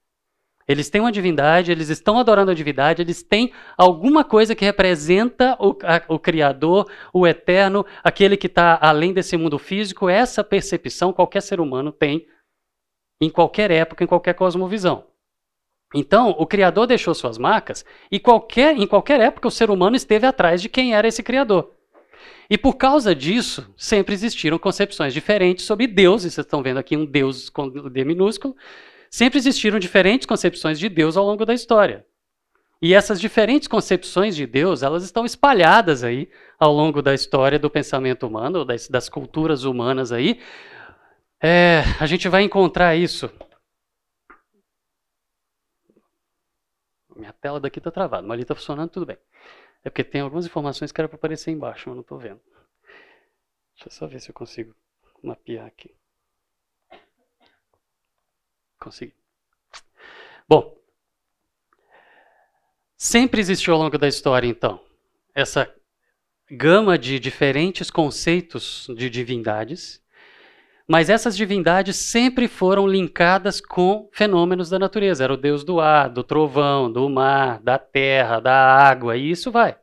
Eles 0.67 0.89
têm 0.89 0.99
uma 0.99 1.11
divindade, 1.11 1.71
eles 1.71 1.87
estão 1.87 2.19
adorando 2.19 2.51
a 2.51 2.53
divindade, 2.53 3.01
eles 3.01 3.23
têm 3.23 3.53
alguma 3.77 4.25
coisa 4.25 4.53
que 4.53 4.65
representa 4.65 5.55
o, 5.61 5.77
a, 5.81 6.13
o 6.13 6.19
Criador, 6.19 6.91
o 7.13 7.25
Eterno, 7.25 7.85
aquele 8.03 8.35
que 8.35 8.47
está 8.47 8.77
além 8.81 9.13
desse 9.13 9.37
mundo 9.37 9.57
físico. 9.57 10.09
Essa 10.09 10.43
percepção 10.43 11.13
qualquer 11.13 11.41
ser 11.41 11.61
humano 11.61 11.91
tem 11.91 12.27
em 13.21 13.29
qualquer 13.29 13.71
época, 13.71 14.03
em 14.03 14.07
qualquer 14.07 14.33
cosmovisão. 14.33 15.06
Então, 15.93 16.35
o 16.37 16.45
Criador 16.45 16.85
deixou 16.85 17.13
suas 17.13 17.37
marcas 17.37 17.85
e 18.11 18.19
qualquer, 18.19 18.77
em 18.77 18.85
qualquer 18.85 19.19
época 19.21 19.47
o 19.47 19.51
ser 19.51 19.69
humano 19.69 19.95
esteve 19.95 20.25
atrás 20.25 20.61
de 20.61 20.67
quem 20.67 20.93
era 20.93 21.07
esse 21.07 21.23
Criador. 21.23 21.71
E 22.49 22.57
por 22.57 22.75
causa 22.75 23.13
disso, 23.13 23.73
sempre 23.75 24.13
existiram 24.13 24.57
concepções 24.57 25.13
diferentes 25.13 25.65
sobre 25.65 25.87
Deus, 25.87 26.23
e 26.23 26.31
vocês 26.31 26.45
estão 26.45 26.63
vendo 26.63 26.77
aqui 26.77 26.95
um 26.95 27.05
Deus 27.05 27.49
com 27.49 27.69
D 27.69 28.03
minúsculo, 28.05 28.55
sempre 29.09 29.37
existiram 29.37 29.79
diferentes 29.79 30.25
concepções 30.25 30.79
de 30.79 30.87
Deus 30.87 31.17
ao 31.17 31.25
longo 31.25 31.45
da 31.45 31.53
história. 31.53 32.05
E 32.81 32.93
essas 32.93 33.19
diferentes 33.19 33.67
concepções 33.67 34.35
de 34.35 34.45
Deus, 34.45 34.83
elas 34.83 35.03
estão 35.03 35.25
espalhadas 35.25 36.03
aí 36.03 36.29
ao 36.59 36.71
longo 36.71 37.01
da 37.01 37.13
história 37.13 37.57
do 37.57 37.69
pensamento 37.69 38.27
humano, 38.27 38.63
das, 38.63 38.87
das 38.87 39.09
culturas 39.09 39.63
humanas 39.63 40.11
aí. 40.11 40.39
É, 41.41 41.83
a 41.99 42.05
gente 42.05 42.29
vai 42.29 42.43
encontrar 42.43 42.95
isso. 42.95 43.29
Minha 47.17 47.33
tela 47.33 47.59
daqui 47.59 47.79
está 47.79 47.91
travada, 47.91 48.21
mas 48.21 48.33
ali 48.33 48.41
está 48.43 48.55
funcionando 48.55 48.89
tudo 48.89 49.05
bem. 49.05 49.17
É 49.83 49.89
porque 49.89 50.03
tem 50.03 50.21
algumas 50.21 50.45
informações 50.45 50.91
que 50.91 51.01
era 51.01 51.07
para 51.07 51.17
aparecer 51.17 51.51
embaixo, 51.51 51.89
mas 51.89 51.95
não 51.95 52.01
estou 52.01 52.17
vendo. 52.17 52.41
Deixa 53.73 53.87
eu 53.87 53.91
só 53.91 54.07
ver 54.07 54.19
se 54.19 54.29
eu 54.29 54.33
consigo 54.33 54.75
mapear 55.23 55.65
aqui. 55.65 55.95
Consegui. 58.79 59.15
Bom, 60.47 60.77
sempre 62.95 63.41
existiu 63.41 63.73
ao 63.73 63.79
longo 63.79 63.97
da 63.97 64.07
história, 64.07 64.47
então, 64.47 64.83
essa 65.33 65.73
gama 66.49 66.97
de 66.97 67.19
diferentes 67.19 67.91
conceitos 67.91 68.87
de 68.95 69.09
divindades, 69.09 70.01
mas 70.87 71.09
essas 71.09 71.35
divindades 71.35 71.97
sempre 71.97 72.47
foram 72.47 72.87
linkadas 72.87 73.59
com 73.59 74.09
fenômenos 74.13 74.69
da 74.69 74.79
natureza. 74.79 75.23
Era 75.23 75.33
o 75.33 75.37
deus 75.37 75.63
do 75.65 75.81
ar, 75.81 76.09
do 76.09 76.23
trovão, 76.23 76.89
do 76.89 77.09
mar, 77.09 77.59
da 77.61 77.77
terra, 77.77 78.39
da 78.39 78.55
água, 78.55 79.17
e 79.17 79.29
isso 79.29 79.51
vai. 79.51 79.75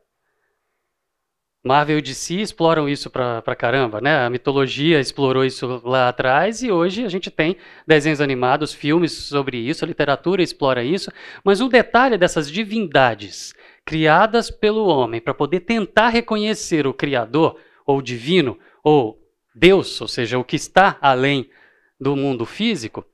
Marvel 1.63 1.97
e 1.97 2.01
DC 2.01 2.35
exploram 2.35 2.87
isso 2.87 3.09
pra, 3.09 3.41
pra 3.41 3.55
caramba, 3.55 3.99
né? 3.99 4.23
A 4.23 4.29
mitologia 4.29 4.99
explorou 4.99 5.43
isso 5.43 5.81
lá 5.83 6.09
atrás 6.09 6.61
e 6.61 6.71
hoje 6.71 7.03
a 7.03 7.09
gente 7.09 7.31
tem 7.31 7.57
desenhos 7.87 8.21
animados, 8.21 8.71
filmes 8.71 9.11
sobre 9.11 9.57
isso, 9.57 9.83
a 9.83 9.87
literatura 9.87 10.43
explora 10.43 10.83
isso. 10.83 11.11
Mas 11.43 11.61
um 11.61 11.67
detalhe 11.67 12.19
dessas 12.19 12.51
divindades 12.51 13.53
criadas 13.83 14.51
pelo 14.51 14.85
homem 14.85 15.19
para 15.19 15.33
poder 15.33 15.61
tentar 15.61 16.09
reconhecer 16.09 16.85
o 16.85 16.93
Criador, 16.93 17.57
ou 17.83 17.99
divino, 17.99 18.59
ou 18.83 19.24
Deus, 19.55 20.01
ou 20.01 20.07
seja, 20.07 20.37
o 20.37 20.43
que 20.43 20.57
está 20.57 20.97
além 20.99 21.49
do 21.97 22.13
mundo 22.13 22.45
físico, 22.45 23.05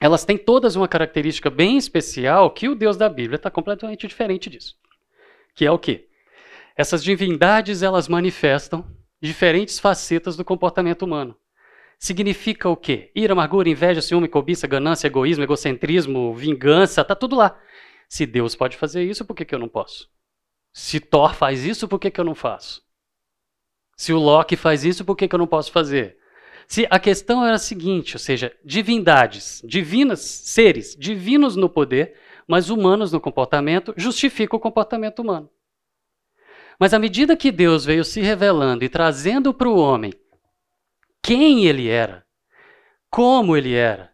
elas 0.00 0.24
têm 0.24 0.38
todas 0.38 0.76
uma 0.76 0.86
característica 0.86 1.50
bem 1.50 1.76
especial 1.76 2.48
que 2.52 2.68
o 2.68 2.76
Deus 2.76 2.96
da 2.96 3.08
Bíblia 3.08 3.36
está 3.36 3.50
completamente 3.50 4.06
diferente 4.06 4.48
disso. 4.48 4.76
Que 5.52 5.66
é 5.66 5.70
o 5.72 5.78
quê? 5.78 6.08
Essas 6.76 7.02
divindades 7.02 7.82
elas 7.82 8.06
manifestam 8.06 8.84
diferentes 9.20 9.80
facetas 9.80 10.36
do 10.36 10.44
comportamento 10.44 11.02
humano. 11.02 11.36
Significa 11.98 12.68
o 12.68 12.76
quê? 12.76 13.10
Ira, 13.14 13.32
amargura, 13.32 13.68
inveja, 13.68 14.02
ciúme, 14.02 14.28
cobiça, 14.28 14.66
ganância, 14.66 15.06
egoísmo, 15.06 15.42
egocentrismo, 15.42 16.34
vingança, 16.34 17.00
está 17.00 17.14
tudo 17.16 17.34
lá. 17.34 17.58
Se 18.08 18.26
Deus 18.26 18.54
pode 18.54 18.76
fazer 18.76 19.02
isso, 19.02 19.24
por 19.24 19.34
que, 19.34 19.44
que 19.44 19.54
eu 19.54 19.58
não 19.58 19.68
posso? 19.68 20.08
Se 20.72 21.00
Thor 21.00 21.34
faz 21.34 21.64
isso, 21.64 21.88
por 21.88 21.98
que, 21.98 22.10
que 22.10 22.20
eu 22.20 22.24
não 22.24 22.34
faço? 22.34 22.83
Se 23.96 24.12
o 24.12 24.18
Loki 24.18 24.56
faz 24.56 24.84
isso, 24.84 25.04
por 25.04 25.16
que, 25.16 25.28
que 25.28 25.34
eu 25.34 25.38
não 25.38 25.46
posso 25.46 25.70
fazer? 25.70 26.16
Se 26.66 26.86
a 26.90 26.98
questão 26.98 27.44
era 27.44 27.56
a 27.56 27.58
seguinte, 27.58 28.16
ou 28.16 28.18
seja, 28.18 28.52
divindades, 28.64 29.62
divinas, 29.64 30.20
seres, 30.20 30.96
divinos 30.98 31.56
no 31.56 31.68
poder, 31.68 32.14
mas 32.46 32.70
humanos 32.70 33.12
no 33.12 33.20
comportamento, 33.20 33.94
justifica 33.96 34.56
o 34.56 34.60
comportamento 34.60 35.20
humano. 35.20 35.50
Mas 36.78 36.92
à 36.92 36.98
medida 36.98 37.36
que 37.36 37.52
Deus 37.52 37.84
veio 37.84 38.04
se 38.04 38.20
revelando 38.20 38.84
e 38.84 38.88
trazendo 38.88 39.54
para 39.54 39.68
o 39.68 39.76
homem 39.76 40.12
quem 41.22 41.66
ele 41.66 41.88
era, 41.88 42.24
como 43.10 43.56
ele 43.56 43.74
era, 43.74 44.12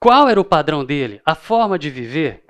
qual 0.00 0.28
era 0.28 0.40
o 0.40 0.44
padrão 0.44 0.84
dele, 0.84 1.20
a 1.24 1.34
forma 1.34 1.78
de 1.78 1.88
viver, 1.88 2.44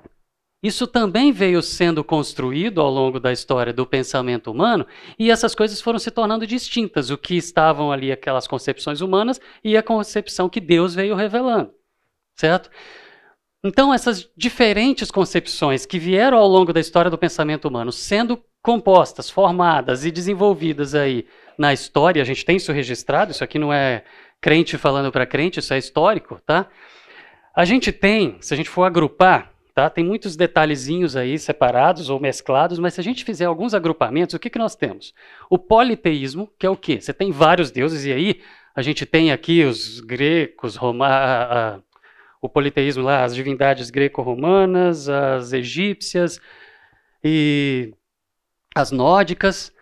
isso 0.63 0.87
também 0.87 1.31
veio 1.31 1.63
sendo 1.63 2.03
construído 2.03 2.81
ao 2.81 2.91
longo 2.91 3.21
da 3.21 3.33
história 3.33 3.73
do 3.73 3.87
pensamento 3.87 4.51
humano 4.51 4.87
e 5.19 5.31
essas 5.31 5.55
coisas 5.55 5.81
foram 5.81 5.99
se 5.99 6.11
tornando 6.11 6.47
distintas, 6.47 7.11
o 7.11 7.19
que 7.19 7.37
estavam 7.37 7.93
ali 7.93 8.11
aquelas 8.11 8.49
concepções 8.49 9.01
humanas 9.01 9.41
e 9.63 9.77
a 9.77 9.83
concepção 9.83 10.49
que 10.49 10.61
Deus 10.61 10.95
veio 10.95 11.15
revelando, 11.15 11.71
certo? 12.37 12.71
Então 13.65 13.95
essas 13.95 14.29
diferentes 14.37 15.11
concepções 15.11 15.87
que 15.87 15.99
vieram 15.99 16.39
ao 16.39 16.49
longo 16.49 16.73
da 16.73 16.81
história 16.81 17.11
do 17.11 17.19
pensamento 17.19 17.69
humano 17.69 17.93
sendo 17.93 18.43
compostas, 18.61 19.31
formadas 19.31 20.05
e 20.05 20.11
desenvolvidas 20.11 20.95
aí 20.95 21.25
na 21.57 21.73
história, 21.73 22.21
a 22.21 22.25
gente 22.25 22.45
tem 22.45 22.57
isso 22.57 22.73
registrado, 22.73 23.31
isso 23.31 23.45
aqui 23.45 23.59
não 23.59 23.73
é 23.73 24.05
crente 24.41 24.77
falando 24.77 25.13
para 25.13 25.27
crente, 25.27 25.61
isso 25.61 25.73
é 25.73 25.79
histórico, 25.79 26.41
tá? 26.45 26.69
A 27.55 27.65
gente 27.65 27.93
tem, 27.93 28.39
se 28.41 28.55
a 28.55 28.57
gente 28.57 28.69
for 28.69 28.85
agrupar, 28.85 29.53
tá? 29.79 29.89
Tem 29.89 30.05
muitos 30.05 30.35
detalhezinhos 30.35 31.15
aí 31.15 31.39
separados 31.39 32.11
ou 32.11 32.19
mesclados, 32.19 32.81
mas 32.81 32.95
se 32.95 33.01
a 33.01 33.05
gente 33.05 33.25
fizer 33.25 33.45
alguns 33.45 33.75
agrupamentos, 33.75 34.35
o 34.35 34.39
que, 34.41 34.51
que 34.51 34.59
nós 34.59 34.75
temos? 34.75 35.15
O 35.49 35.57
politeísmo, 35.57 36.53
que 36.59 36.67
é 36.67 36.71
o 36.71 36.77
quê? 36.77 37.01
Você 37.01 37.15
tem 37.15 37.31
vários 37.31 37.71
deuses, 37.71 38.05
e 38.05 38.13
aí 38.13 38.43
a 38.75 38.83
gente 38.83 39.07
tem 39.07 39.31
aqui 39.31 39.63
os 39.63 40.01
gregos, 40.01 40.75
Roma, 40.75 41.81
o 42.43 42.49
politeísmo 42.49 43.05
lá, 43.05 43.23
as 43.23 43.33
divindades 43.33 43.89
greco-romanas, 43.89 45.09
as 45.09 45.53
egípcias, 45.53 46.41
e 47.23 47.95
as 48.75 48.91
nórdicas, 48.91 49.73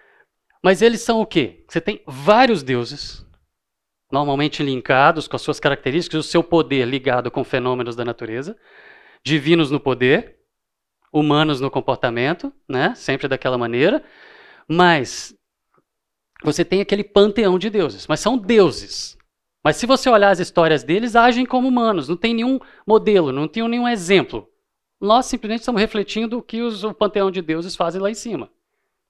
mas 0.62 0.82
eles 0.82 1.00
são 1.00 1.22
o 1.22 1.26
quê? 1.26 1.64
Você 1.66 1.80
tem 1.80 2.02
vários 2.06 2.62
deuses, 2.62 3.24
normalmente 4.12 4.62
linkados 4.62 5.26
com 5.26 5.36
as 5.36 5.42
suas 5.42 5.58
características, 5.58 6.20
o 6.20 6.28
seu 6.28 6.44
poder 6.44 6.84
ligado 6.84 7.30
com 7.30 7.42
fenômenos 7.42 7.96
da 7.96 8.04
natureza, 8.04 8.58
divinos 9.26 9.72
no 9.72 9.80
poder, 9.80 10.36
humanos 11.12 11.60
no 11.60 11.68
comportamento, 11.68 12.52
né? 12.68 12.94
Sempre 12.94 13.26
daquela 13.26 13.58
maneira, 13.58 14.04
mas 14.68 15.36
você 16.44 16.64
tem 16.64 16.80
aquele 16.80 17.02
panteão 17.02 17.58
de 17.58 17.68
deuses, 17.68 18.06
mas 18.06 18.20
são 18.20 18.38
deuses. 18.38 19.18
Mas 19.64 19.76
se 19.76 19.86
você 19.86 20.08
olhar 20.08 20.30
as 20.30 20.38
histórias 20.38 20.84
deles, 20.84 21.16
agem 21.16 21.44
como 21.44 21.66
humanos, 21.66 22.08
não 22.08 22.16
tem 22.16 22.34
nenhum 22.34 22.60
modelo, 22.86 23.32
não 23.32 23.48
tem 23.48 23.68
nenhum 23.68 23.88
exemplo. 23.88 24.48
Nós 25.00 25.26
simplesmente 25.26 25.60
estamos 25.60 25.80
refletindo 25.80 26.38
o 26.38 26.42
que 26.42 26.62
os, 26.62 26.84
o 26.84 26.94
panteão 26.94 27.28
de 27.28 27.42
deuses 27.42 27.74
fazem 27.74 28.00
lá 28.00 28.08
em 28.08 28.14
cima 28.14 28.48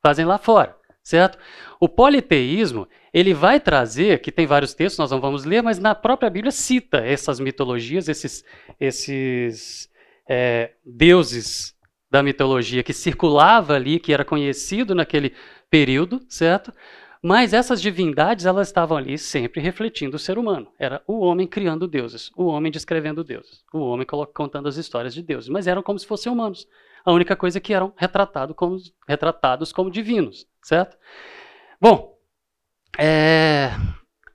fazem 0.06 0.24
lá 0.24 0.38
fora, 0.38 0.76
certo? 1.02 1.36
O 1.80 1.88
politeísmo, 1.88 2.86
ele 3.12 3.34
vai 3.34 3.58
trazer, 3.58 4.20
que 4.20 4.30
tem 4.30 4.46
vários 4.46 4.72
textos, 4.72 5.00
nós 5.00 5.10
não 5.10 5.20
vamos 5.20 5.44
ler, 5.44 5.64
mas 5.64 5.80
na 5.80 5.96
própria 5.96 6.30
Bíblia 6.30 6.52
cita 6.52 6.98
essas 6.98 7.40
mitologias, 7.40 8.08
esses, 8.08 8.44
esses 8.78 9.90
é, 10.28 10.72
deuses 10.84 11.74
da 12.10 12.22
mitologia 12.22 12.82
que 12.82 12.92
circulava 12.92 13.74
ali, 13.74 13.98
que 13.98 14.12
era 14.12 14.24
conhecido 14.24 14.94
naquele 14.94 15.34
período, 15.70 16.20
certo? 16.28 16.72
Mas 17.22 17.52
essas 17.52 17.82
divindades, 17.82 18.46
elas 18.46 18.68
estavam 18.68 18.96
ali 18.96 19.18
sempre 19.18 19.60
refletindo 19.60 20.16
o 20.16 20.18
ser 20.18 20.38
humano. 20.38 20.68
Era 20.78 21.02
o 21.06 21.20
homem 21.20 21.46
criando 21.46 21.88
deuses, 21.88 22.30
o 22.36 22.46
homem 22.46 22.70
descrevendo 22.70 23.24
deuses, 23.24 23.64
o 23.72 23.80
homem 23.80 24.06
contando 24.32 24.68
as 24.68 24.76
histórias 24.76 25.12
de 25.12 25.22
deuses, 25.22 25.48
mas 25.48 25.66
eram 25.66 25.82
como 25.82 25.98
se 25.98 26.06
fossem 26.06 26.30
humanos. 26.30 26.68
A 27.04 27.12
única 27.12 27.34
coisa 27.34 27.58
é 27.58 27.60
que 27.60 27.74
eram 27.74 27.92
retratado 27.96 28.54
como, 28.54 28.76
retratados 29.08 29.72
como 29.72 29.90
divinos, 29.90 30.46
certo? 30.62 30.96
Bom, 31.80 32.16
é, 32.98 33.70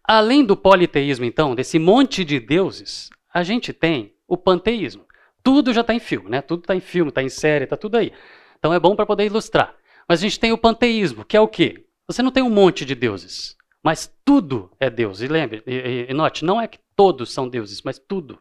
além 0.04 0.44
do 0.44 0.58
politeísmo, 0.58 1.26
então, 1.26 1.56
desse 1.56 1.80
monte 1.80 2.24
de 2.24 2.40
deuses, 2.40 3.10
a 3.34 3.44
gente 3.44 3.74
tem 3.74 4.14
o 4.28 4.38
panteísmo. 4.38 5.06
Tudo 5.44 5.74
já 5.74 5.82
está 5.82 5.94
em 5.94 6.00
filme, 6.00 6.30
né? 6.30 6.42
Tudo 6.42 6.62
está 6.62 6.76
em 6.76 6.80
filme, 6.80 7.10
está 7.10 7.22
em 7.22 7.30
série, 7.30 7.64
está 7.64 7.78
tudo 7.78 7.98
aí. 7.98 8.12
Então 8.60 8.74
é 8.74 8.80
bom 8.80 8.96
para 8.96 9.06
poder 9.06 9.26
ilustrar. 9.26 9.76
Mas 10.08 10.20
a 10.20 10.24
gente 10.24 10.40
tem 10.40 10.52
o 10.52 10.58
panteísmo, 10.58 11.26
que 11.26 11.38
é 11.38 11.42
o 11.42 11.48
quê? 11.48 11.86
Você 12.08 12.22
não 12.22 12.32
tem 12.32 12.44
um 12.44 12.50
monte 12.50 12.84
de 12.86 12.94
deuses, 12.94 13.56
mas 13.84 14.14
tudo 14.26 14.72
é 14.80 14.90
Deus. 14.90 15.22
E 15.22 15.28
lembre, 15.28 15.64
e, 15.66 16.08
e 16.10 16.14
note, 16.14 16.44
não 16.44 16.60
é 16.60 16.68
que 16.68 16.80
todos 16.96 17.32
são 17.34 17.48
deuses, 17.48 17.82
mas 17.84 17.98
tudo. 17.98 18.40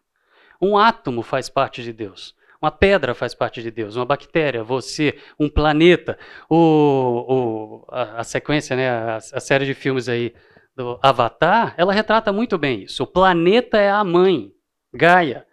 Um 0.61 0.77
átomo 0.77 1.23
faz 1.23 1.49
parte 1.49 1.83
de 1.83 1.93
Deus. 1.93 2.35
Uma 2.61 2.71
pedra 2.71 3.15
faz 3.15 3.35
parte 3.35 3.63
de 3.63 3.71
Deus, 3.71 3.97
uma 3.97 4.05
bactéria, 4.05 4.63
você, 4.63 5.17
um 5.39 5.49
planeta. 5.49 6.19
O, 6.49 6.57
o 7.29 7.87
a, 7.89 8.21
a, 8.21 8.25
sequência, 8.25 8.77
né, 8.77 8.91
a, 8.91 9.17
a 9.17 9.41
série 9.41 9.65
de 9.65 9.73
filmes 9.73 10.09
aí 10.09 10.35
do 10.77 10.99
Avatar, 11.03 11.75
ela 11.79 11.93
retrata 11.93 12.33
muito 12.33 12.59
bem 12.59 12.83
isso. 12.83 13.03
O 13.03 13.07
planeta 13.07 13.79
é 13.79 13.91
a 13.91 14.05
mãe, 14.05 14.53
Gaia. 14.93 15.47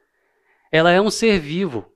Ela 0.77 0.91
é 0.91 1.01
um 1.01 1.10
ser 1.10 1.39
vivo. 1.39 1.91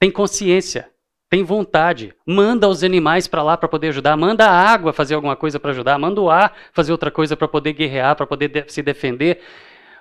Tem 0.00 0.10
consciência, 0.10 0.90
tem 1.28 1.42
vontade. 1.42 2.14
Manda 2.26 2.66
os 2.66 2.82
animais 2.82 3.28
para 3.28 3.42
lá 3.42 3.54
para 3.54 3.68
poder 3.68 3.88
ajudar. 3.88 4.16
Manda 4.16 4.46
a 4.46 4.50
água 4.50 4.94
fazer 4.94 5.14
alguma 5.14 5.36
coisa 5.36 5.60
para 5.60 5.70
ajudar. 5.70 5.98
Manda 5.98 6.22
o 6.22 6.30
ar 6.30 6.56
fazer 6.72 6.90
outra 6.90 7.10
coisa 7.10 7.36
para 7.36 7.46
poder 7.46 7.74
guerrear, 7.74 8.16
para 8.16 8.26
poder 8.26 8.48
de 8.48 8.72
se 8.72 8.80
defender. 8.82 9.42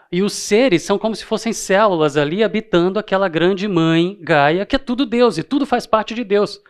E 0.09 0.21
os 0.21 0.31
seres 0.31 0.83
são 0.83 0.97
como 0.97 1.15
se 1.15 1.25
fossem 1.25 1.51
células 1.51 2.15
ali 2.15 2.45
habitando 2.45 2.97
aquela 2.97 3.27
grande 3.27 3.67
mãe 3.67 4.17
Gaia, 4.21 4.65
que 4.65 4.77
é 4.77 4.79
tudo 4.79 5.05
Deus 5.05 5.37
e 5.37 5.43
tudo 5.43 5.65
faz 5.65 5.85
parte 5.85 6.13
de 6.13 6.23
Deus. 6.23 6.61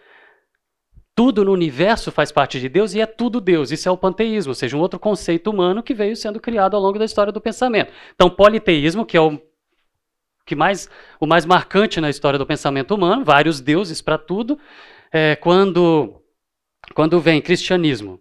Tudo 1.15 1.45
no 1.45 1.51
universo 1.51 2.11
faz 2.11 2.31
parte 2.31 2.59
de 2.59 2.67
Deus 2.67 2.95
e 2.95 3.01
é 3.01 3.05
tudo 3.05 3.39
Deus. 3.39 3.71
Isso 3.71 3.87
é 3.87 3.91
o 3.91 3.97
panteísmo, 3.97 4.49
ou 4.49 4.55
seja, 4.55 4.75
um 4.75 4.79
outro 4.79 4.99
conceito 4.99 5.51
humano 5.51 5.83
que 5.83 5.93
veio 5.93 6.15
sendo 6.15 6.39
criado 6.39 6.75
ao 6.75 6.81
longo 6.81 6.97
da 6.97 7.05
história 7.05 7.31
do 7.31 7.39
pensamento. 7.39 7.91
Então, 8.15 8.27
politeísmo, 8.27 9.05
que 9.05 9.15
é 9.15 9.21
o 9.21 9.39
que 10.45 10.55
mais, 10.55 10.89
o 11.19 11.25
mais 11.25 11.45
marcante 11.45 12.01
na 12.01 12.09
história 12.09 12.37
do 12.37 12.45
pensamento 12.45 12.93
humano, 12.93 13.23
vários 13.23 13.61
deuses 13.61 14.01
para 14.01 14.17
tudo, 14.17 14.59
é 15.11 15.35
quando, 15.35 16.21
quando 16.93 17.19
vem 17.19 17.41
cristianismo, 17.41 18.19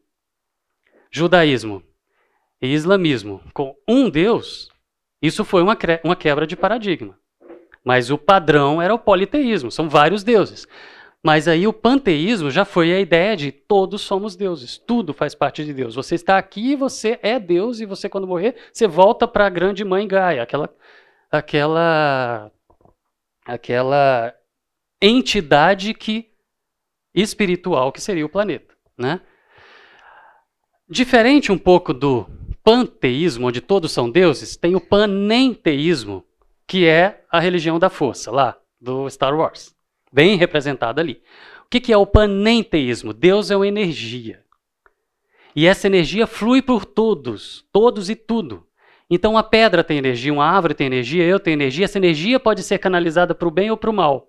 judaísmo 1.10 1.82
e 2.60 2.72
islamismo 2.72 3.42
com 3.52 3.74
um 3.88 4.08
Deus, 4.08 4.70
isso 5.20 5.44
foi 5.44 5.62
uma, 5.62 5.76
uma 6.04 6.16
quebra 6.16 6.46
de 6.46 6.56
paradigma. 6.56 7.18
Mas 7.84 8.10
o 8.10 8.18
padrão 8.18 8.80
era 8.80 8.94
o 8.94 8.98
politeísmo, 8.98 9.70
são 9.70 9.88
vários 9.88 10.22
deuses. 10.22 10.66
Mas 11.24 11.46
aí 11.46 11.68
o 11.68 11.72
panteísmo 11.72 12.50
já 12.50 12.64
foi 12.64 12.92
a 12.92 12.98
ideia 12.98 13.36
de 13.36 13.52
todos 13.52 14.00
somos 14.00 14.34
deuses, 14.34 14.76
tudo 14.76 15.12
faz 15.12 15.34
parte 15.36 15.64
de 15.64 15.72
Deus. 15.72 15.94
Você 15.94 16.16
está 16.16 16.36
aqui, 16.36 16.74
você 16.74 17.18
é 17.22 17.38
Deus 17.38 17.78
e 17.78 17.86
você 17.86 18.08
quando 18.08 18.26
morrer, 18.26 18.56
você 18.72 18.88
volta 18.88 19.28
para 19.28 19.46
a 19.46 19.50
grande 19.50 19.84
mãe 19.84 20.06
Gaia, 20.06 20.42
aquela 20.42 20.68
aquela 21.32 22.52
aquela 23.44 24.32
entidade 25.00 25.94
que 25.94 26.30
espiritual 27.12 27.90
que 27.90 28.00
seria 28.00 28.24
o 28.24 28.28
planeta, 28.28 28.74
né? 28.96 29.20
Diferente 30.88 31.50
um 31.50 31.58
pouco 31.58 31.92
do 31.92 32.26
panteísmo, 32.62 33.48
onde 33.48 33.60
todos 33.60 33.90
são 33.90 34.08
deuses, 34.08 34.56
tem 34.56 34.76
o 34.76 34.80
panenteísmo, 34.80 36.24
que 36.66 36.86
é 36.86 37.24
a 37.30 37.40
religião 37.40 37.78
da 37.78 37.90
força, 37.90 38.30
lá 38.30 38.56
do 38.80 39.08
Star 39.10 39.34
Wars 39.34 39.74
bem 40.12 40.36
representada 40.36 41.00
ali. 41.00 41.22
O 41.64 41.68
que, 41.70 41.80
que 41.80 41.92
é 41.92 41.96
o 41.96 42.06
panenteísmo? 42.06 43.14
Deus 43.14 43.50
é 43.50 43.56
uma 43.56 43.66
energia. 43.66 44.44
E 45.56 45.66
essa 45.66 45.86
energia 45.86 46.26
flui 46.26 46.60
por 46.60 46.84
todos, 46.84 47.64
todos 47.72 48.10
e 48.10 48.14
tudo. 48.14 48.66
Então 49.14 49.36
a 49.36 49.42
pedra 49.42 49.84
tem 49.84 49.98
energia, 49.98 50.32
uma 50.32 50.46
árvore 50.46 50.72
tem 50.72 50.86
energia, 50.86 51.22
eu 51.22 51.38
tenho 51.38 51.56
energia. 51.56 51.84
Essa 51.84 51.98
energia 51.98 52.40
pode 52.40 52.62
ser 52.62 52.78
canalizada 52.78 53.34
para 53.34 53.46
o 53.46 53.50
bem 53.50 53.70
ou 53.70 53.76
para 53.76 53.90
o 53.90 53.92
mal. 53.92 54.26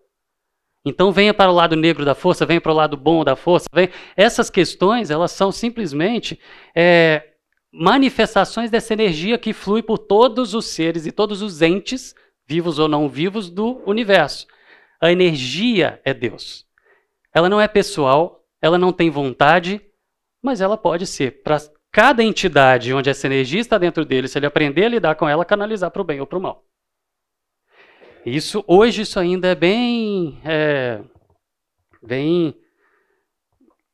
Então 0.86 1.10
venha 1.10 1.34
para 1.34 1.50
o 1.50 1.56
lado 1.56 1.78
negro 1.78 2.04
da 2.04 2.14
força, 2.14 2.46
venha 2.46 2.60
para 2.60 2.74
o 2.74 2.76
lado 2.76 2.98
bom 2.98 3.24
da 3.24 3.34
força. 3.34 3.66
Venha. 3.74 3.90
Essas 4.18 4.50
questões 4.50 5.10
elas 5.10 5.32
são 5.32 5.54
simplesmente 5.54 6.38
é, 6.76 7.30
manifestações 7.72 8.70
dessa 8.70 8.92
energia 8.92 9.38
que 9.38 9.54
flui 9.54 9.82
por 9.82 9.98
todos 9.98 10.54
os 10.54 10.66
seres 10.66 11.06
e 11.06 11.14
todos 11.14 11.42
os 11.42 11.62
entes, 11.62 12.14
vivos 12.46 12.78
ou 12.78 12.90
não 12.90 13.08
vivos, 13.08 13.50
do 13.50 13.82
universo. 13.86 14.46
A 15.00 15.14
energia 15.14 16.02
é 16.04 16.14
Deus. 16.14 16.66
Ela 17.34 17.48
não 17.48 17.62
é 17.62 17.70
pessoal, 17.70 18.44
ela 18.62 18.78
não 18.78 18.92
tem 18.92 19.10
vontade, 19.10 19.80
mas 20.42 20.60
ela 20.60 20.76
pode 20.76 21.08
ser 21.08 21.42
para 21.42 21.58
cada 21.94 22.24
entidade 22.24 22.92
onde 22.92 23.12
essa 23.12 23.28
energia 23.28 23.62
está 23.62 23.78
dentro 23.78 24.04
dele, 24.04 24.28
se 24.28 24.40
ele 24.40 24.48
aprender 24.48 24.86
a 24.86 24.90
lidar 24.90 25.16
com 25.16 25.30
ela, 25.30 25.46
canalizar 25.46 25.92
para 25.92 26.02
o 26.02 26.06
bem 26.06 26.20
ou 26.20 26.26
para 26.26 26.40
o 26.40 26.42
mal. 26.42 26.66
Isso 28.26 28.64
hoje 28.68 29.04
isso 29.04 29.20
ainda 29.20 29.50
é 29.50 29.56
bem, 29.56 30.42
é, 30.44 31.02
bem 32.02 32.56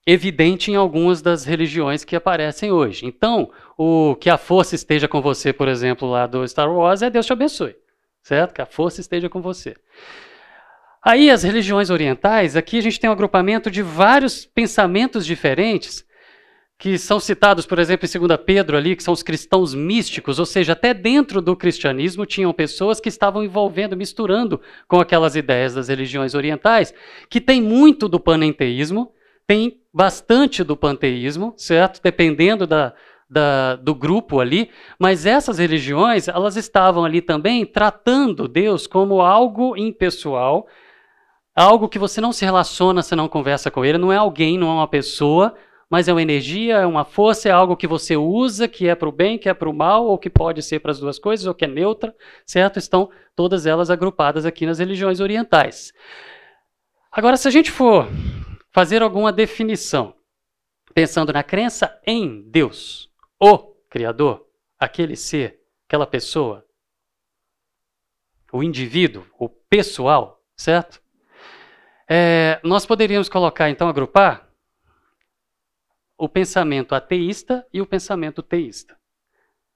evidente 0.08 0.72
em 0.72 0.76
algumas 0.76 1.22
das 1.22 1.44
religiões 1.44 2.06
que 2.06 2.16
aparecem 2.16 2.72
hoje. 2.72 3.06
Então, 3.06 3.52
o 3.78 4.16
que 4.16 4.30
a 4.30 4.38
força 4.38 4.76
esteja 4.76 5.08
com 5.08 5.22
você, 5.22 5.52
por 5.52 5.68
exemplo, 5.68 6.10
lá 6.10 6.26
do 6.26 6.48
Star 6.48 6.72
Wars, 6.72 7.02
é 7.02 7.10
Deus 7.10 7.26
te 7.26 7.34
abençoe, 7.34 7.76
certo? 8.24 8.54
Que 8.54 8.62
a 8.62 8.66
força 8.66 9.02
esteja 9.02 9.28
com 9.28 9.42
você. 9.42 9.76
Aí, 11.04 11.30
as 11.30 11.44
religiões 11.44 11.90
orientais, 11.90 12.56
aqui 12.56 12.78
a 12.78 12.82
gente 12.82 13.00
tem 13.00 13.10
um 13.10 13.14
agrupamento 13.14 13.70
de 13.70 13.82
vários 13.82 14.46
pensamentos 14.46 15.26
diferentes, 15.26 16.06
que 16.80 16.98
são 16.98 17.20
citados, 17.20 17.66
por 17.66 17.78
exemplo, 17.78 18.08
em 18.08 18.28
2 18.28 18.40
Pedro 18.46 18.78
ali, 18.78 18.96
que 18.96 19.04
são 19.04 19.14
os 19.14 19.22
cristãos 19.22 19.76
místicos, 19.76 20.40
ou 20.40 20.46
seja, 20.46 20.72
até 20.72 20.94
dentro 20.94 21.42
do 21.42 21.54
cristianismo 21.54 22.26
tinham 22.26 22.54
pessoas 22.54 23.02
que 23.02 23.10
estavam 23.10 23.44
envolvendo, 23.44 23.98
misturando 23.98 24.62
com 24.88 24.98
aquelas 24.98 25.36
ideias 25.36 25.74
das 25.74 25.90
religiões 25.90 26.34
orientais, 26.34 26.94
que 27.30 27.42
tem 27.42 27.62
muito 27.62 28.08
do 28.08 28.18
panenteísmo, 28.18 29.12
tem 29.46 29.82
bastante 29.94 30.64
do 30.64 30.78
panteísmo, 30.78 31.54
certo? 31.58 32.00
Dependendo 32.02 32.66
da, 32.66 32.94
da, 33.30 33.76
do 33.76 33.94
grupo 33.94 34.40
ali, 34.40 34.70
mas 34.98 35.26
essas 35.26 35.58
religiões, 35.58 36.30
elas 36.30 36.56
estavam 36.56 37.04
ali 37.04 37.22
também 37.22 37.66
tratando 37.66 38.48
Deus 38.48 38.88
como 38.88 39.20
algo 39.20 39.76
impessoal, 39.76 40.66
algo 41.54 41.90
que 41.90 42.00
você 42.00 42.22
não 42.22 42.32
se 42.32 42.46
relaciona, 42.46 43.02
você 43.02 43.18
não 43.18 43.28
conversa 43.28 43.70
com 43.70 43.84
ele, 43.84 43.98
não 43.98 44.14
é 44.14 44.16
alguém, 44.16 44.58
não 44.58 44.70
é 44.70 44.74
uma 44.76 44.88
pessoa, 44.88 45.54
mas 45.90 46.08
é 46.08 46.14
uma 46.14 46.22
energia, 46.22 46.78
é 46.78 46.86
uma 46.86 47.04
força, 47.04 47.50
é 47.50 47.52
algo 47.52 47.76
que 47.76 47.88
você 47.88 48.16
usa, 48.16 48.68
que 48.68 48.88
é 48.88 48.94
para 48.94 49.10
o 49.10 49.12
bem, 49.12 49.40
que 49.40 49.50
é 49.50 49.54
para 49.54 49.68
o 49.68 49.74
mal, 49.74 50.06
ou 50.06 50.20
que 50.20 50.30
pode 50.30 50.62
ser 50.62 50.80
para 50.80 50.92
as 50.92 51.00
duas 51.00 51.18
coisas, 51.18 51.48
ou 51.48 51.54
que 51.54 51.66
é 51.66 51.68
neutra, 51.68 52.16
certo? 52.46 52.78
Estão 52.78 53.10
todas 53.36 53.66
elas 53.66 53.90
agrupadas 53.90 54.46
aqui 54.46 54.68
nas 54.68 54.78
religiões 54.78 55.20
orientais. 55.20 55.92
Agora, 57.12 57.38
se 57.38 57.48
a 57.48 57.52
gente 57.52 57.72
for 57.72 58.08
fazer 58.72 59.02
alguma 59.02 59.32
definição, 59.32 60.14
pensando 60.94 61.34
na 61.34 61.42
crença 61.42 62.00
em 62.06 62.44
Deus, 62.50 63.10
o 63.40 63.58
Criador, 63.90 64.46
aquele 64.78 65.16
ser, 65.16 65.60
aquela 65.88 66.06
pessoa, 66.06 66.64
o 68.52 68.62
indivíduo, 68.62 69.26
o 69.40 69.50
pessoal, 69.50 70.44
certo? 70.56 71.02
É, 72.08 72.60
nós 72.64 72.86
poderíamos 72.86 73.28
colocar, 73.28 73.72
então, 73.72 73.90
agrupar 73.90 74.49
o 76.20 76.28
pensamento 76.28 76.94
ateísta 76.94 77.66
e 77.74 77.82
o 77.82 77.86
pensamento 77.86 78.44
teísta. 78.44 79.00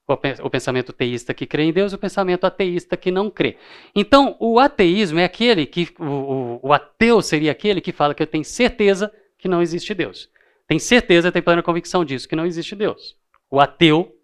O 0.06 0.50
pensamento 0.50 0.92
teísta 0.92 1.32
que 1.32 1.46
crê 1.46 1.62
em 1.62 1.72
Deus 1.72 1.92
e 1.92 1.94
o 1.94 1.98
pensamento 1.98 2.44
ateísta 2.44 2.94
que 2.94 3.10
não 3.10 3.30
crê. 3.30 3.56
Então, 3.96 4.36
o 4.38 4.60
ateísmo 4.60 5.18
é 5.18 5.24
aquele 5.24 5.64
que. 5.64 5.88
O, 5.98 6.60
o, 6.62 6.72
ateu 6.74 7.22
seria 7.22 7.50
aquele 7.50 7.80
que 7.80 7.90
fala 7.90 8.14
que 8.14 8.22
eu 8.22 8.26
tenho 8.26 8.44
certeza 8.44 9.10
que 9.38 9.48
não 9.48 9.62
existe 9.62 9.94
Deus. 9.94 10.28
Tem 10.68 10.78
certeza, 10.78 11.32
tem 11.32 11.40
plena 11.40 11.62
convicção 11.62 12.04
disso, 12.04 12.28
que 12.28 12.36
não 12.36 12.44
existe 12.44 12.76
Deus. 12.76 13.16
O 13.50 13.58
ateu 13.58 14.14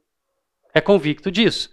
é 0.74 0.82
convicto 0.82 1.30
disso. 1.30 1.72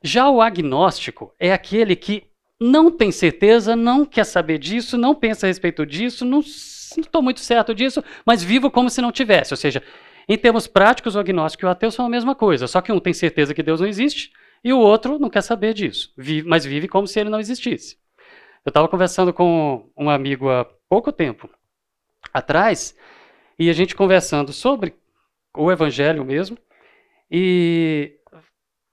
Já 0.00 0.30
o 0.30 0.40
agnóstico 0.40 1.34
é 1.36 1.52
aquele 1.52 1.96
que 1.96 2.29
não 2.60 2.90
tem 2.90 3.10
certeza, 3.10 3.74
não 3.74 4.04
quer 4.04 4.24
saber 4.24 4.58
disso, 4.58 4.98
não 4.98 5.14
pensa 5.14 5.46
a 5.46 5.48
respeito 5.48 5.86
disso, 5.86 6.24
não 6.24 6.40
estou 6.40 7.22
muito 7.22 7.40
certo 7.40 7.74
disso, 7.74 8.04
mas 8.26 8.42
vivo 8.42 8.70
como 8.70 8.90
se 8.90 9.00
não 9.00 9.10
tivesse. 9.10 9.54
Ou 9.54 9.56
seja, 9.56 9.82
em 10.28 10.36
termos 10.36 10.66
práticos, 10.66 11.16
o 11.16 11.18
agnóstico 11.18 11.64
e 11.64 11.66
o 11.66 11.70
ateu 11.70 11.90
são 11.90 12.04
a 12.04 12.08
mesma 12.10 12.34
coisa, 12.34 12.66
só 12.66 12.80
que 12.80 12.92
um 12.92 13.00
tem 13.00 13.14
certeza 13.14 13.54
que 13.54 13.62
Deus 13.62 13.80
não 13.80 13.88
existe 13.88 14.30
e 14.62 14.72
o 14.72 14.78
outro 14.78 15.18
não 15.18 15.30
quer 15.30 15.42
saber 15.42 15.72
disso, 15.72 16.12
vive, 16.16 16.46
mas 16.46 16.64
vive 16.64 16.86
como 16.86 17.06
se 17.06 17.18
ele 17.18 17.30
não 17.30 17.40
existisse. 17.40 17.96
Eu 18.64 18.70
estava 18.70 18.88
conversando 18.88 19.32
com 19.32 19.90
um 19.96 20.10
amigo 20.10 20.50
há 20.50 20.66
pouco 20.88 21.10
tempo 21.10 21.48
atrás 22.32 22.94
e 23.58 23.70
a 23.70 23.72
gente 23.72 23.96
conversando 23.96 24.52
sobre 24.52 24.94
o 25.56 25.72
evangelho 25.72 26.24
mesmo 26.24 26.58
e 27.30 28.19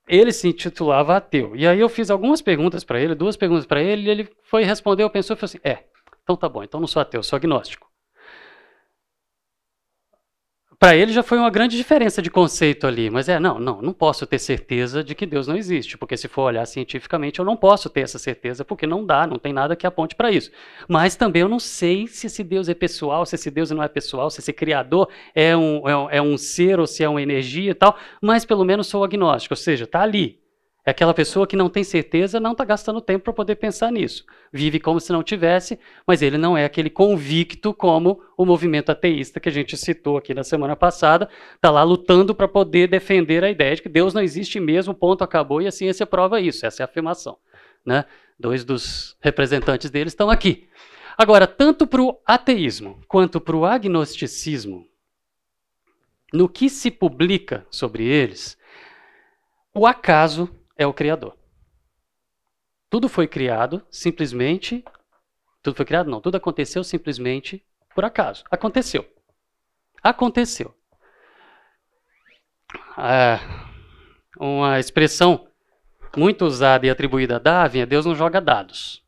ele 0.07 0.31
se 0.31 0.47
intitulava 0.47 1.17
ateu. 1.17 1.55
E 1.55 1.67
aí 1.67 1.79
eu 1.79 1.89
fiz 1.89 2.09
algumas 2.09 2.41
perguntas 2.41 2.83
para 2.83 2.99
ele, 2.99 3.15
duas 3.15 3.35
perguntas 3.35 3.65
para 3.65 3.81
ele, 3.81 4.03
e 4.07 4.09
ele 4.09 4.29
foi 4.43 4.63
responder, 4.63 5.03
eu 5.03 5.09
pensou 5.09 5.35
e 5.35 5.39
falou 5.39 5.45
assim: 5.47 5.59
"É, 5.63 5.83
então 6.23 6.35
tá 6.35 6.47
bom, 6.47 6.63
então 6.63 6.79
não 6.79 6.87
sou 6.87 7.01
ateu, 7.01 7.21
sou 7.23 7.37
agnóstico". 7.37 7.86
Para 10.79 10.95
ele 10.95 11.11
já 11.11 11.23
foi 11.23 11.39
uma 11.39 11.49
grande 11.49 11.75
diferença 11.75 12.21
de 12.21 12.29
conceito 12.29 12.85
ali, 12.85 13.09
mas 13.09 13.27
é, 13.27 13.39
não, 13.39 13.57
não, 13.57 13.81
não 13.81 13.91
posso 13.91 14.27
ter 14.27 14.37
certeza 14.37 15.03
de 15.03 15.15
que 15.15 15.25
Deus 15.25 15.47
não 15.47 15.57
existe, 15.57 15.97
porque 15.97 16.15
se 16.15 16.27
for 16.27 16.43
olhar 16.43 16.67
cientificamente 16.67 17.39
eu 17.39 17.45
não 17.45 17.57
posso 17.57 17.89
ter 17.89 18.01
essa 18.01 18.19
certeza, 18.19 18.63
porque 18.63 18.85
não 18.85 19.03
dá, 19.03 19.25
não 19.25 19.39
tem 19.39 19.51
nada 19.51 19.75
que 19.75 19.87
aponte 19.87 20.15
para 20.15 20.29
isso. 20.29 20.51
Mas 20.87 21.15
também 21.15 21.41
eu 21.41 21.49
não 21.49 21.57
sei 21.59 22.05
se 22.05 22.27
esse 22.27 22.43
Deus 22.43 22.69
é 22.69 22.75
pessoal, 22.75 23.25
se 23.25 23.33
esse 23.33 23.49
Deus 23.49 23.71
não 23.71 23.81
é 23.81 23.87
pessoal, 23.87 24.29
se 24.29 24.39
esse 24.39 24.53
Criador 24.53 25.09
é 25.33 25.57
um, 25.57 25.89
é 25.89 25.97
um, 25.97 26.09
é 26.11 26.21
um 26.21 26.37
ser 26.37 26.79
ou 26.79 26.85
se 26.85 27.03
é 27.03 27.09
uma 27.09 27.23
energia 27.23 27.71
e 27.71 27.73
tal, 27.73 27.97
mas 28.21 28.45
pelo 28.45 28.63
menos 28.63 28.85
sou 28.85 29.03
agnóstico, 29.03 29.53
ou 29.53 29.57
seja, 29.57 29.85
está 29.85 30.03
ali, 30.03 30.39
é 30.87 30.91
aquela 30.91 31.13
pessoa 31.13 31.45
que 31.45 31.57
não 31.57 31.69
tem 31.69 31.83
certeza, 31.83 32.39
não 32.39 32.53
está 32.53 32.63
gastando 32.63 33.01
tempo 33.01 33.25
para 33.25 33.33
poder 33.33 33.57
pensar 33.57 33.91
nisso. 33.91 34.23
Vive 34.53 34.79
como 34.79 35.01
se 35.01 35.11
não 35.11 35.21
tivesse, 35.21 35.77
mas 36.07 36.21
ele 36.21 36.37
não 36.37 36.57
é 36.57 36.63
aquele 36.63 36.89
convicto 36.89 37.73
como 37.73 38.21
o 38.37 38.45
movimento 38.45 38.89
ateísta 38.89 39.37
que 39.37 39.49
a 39.49 39.51
gente 39.51 39.75
citou 39.75 40.15
aqui 40.15 40.33
na 40.33 40.45
semana 40.45 40.77
passada. 40.77 41.27
Está 41.55 41.69
lá 41.69 41.83
lutando 41.83 42.33
para 42.33 42.47
poder 42.47 42.87
defender 42.87 43.43
a 43.43 43.49
ideia 43.49 43.75
de 43.75 43.81
que 43.81 43.89
Deus 43.89 44.13
não 44.13 44.21
existe 44.21 44.61
mesmo, 44.61 44.93
ponto, 44.93 45.25
acabou, 45.25 45.61
e 45.61 45.67
a 45.67 45.73
ciência 45.73 46.05
prova 46.05 46.39
isso. 46.39 46.65
Essa 46.65 46.83
é 46.83 46.85
a 46.85 46.85
afirmação. 46.85 47.37
Né? 47.85 48.05
Dois 48.39 48.63
dos 48.63 49.17
representantes 49.19 49.89
deles 49.89 50.13
estão 50.13 50.29
aqui. 50.29 50.69
Agora, 51.17 51.45
tanto 51.45 51.85
para 51.85 52.01
o 52.01 52.17
ateísmo 52.25 53.01
quanto 53.09 53.41
para 53.41 53.57
o 53.57 53.65
agnosticismo, 53.65 54.87
no 56.31 56.47
que 56.47 56.69
se 56.69 56.89
publica 56.89 57.67
sobre 57.69 58.05
eles, 58.05 58.57
o 59.75 59.85
acaso 59.85 60.49
é 60.77 60.85
o 60.85 60.93
Criador. 60.93 61.35
Tudo 62.89 63.09
foi 63.09 63.27
criado 63.27 63.85
simplesmente. 63.89 64.83
Tudo 65.61 65.75
foi 65.75 65.85
criado? 65.85 66.09
Não. 66.09 66.21
Tudo 66.21 66.35
aconteceu 66.35 66.83
simplesmente 66.83 67.65
por 67.93 68.05
acaso. 68.05 68.43
Aconteceu. 68.49 69.05
Aconteceu. 70.01 70.73
Ah, 72.95 73.39
uma 74.39 74.79
expressão 74.79 75.47
muito 76.15 76.45
usada 76.45 76.85
e 76.85 76.89
atribuída 76.89 77.35
a 77.35 77.39
Darwin 77.39 77.79
é 77.79 77.85
Deus 77.85 78.05
não 78.05 78.15
joga 78.15 78.39
dados. 78.39 79.03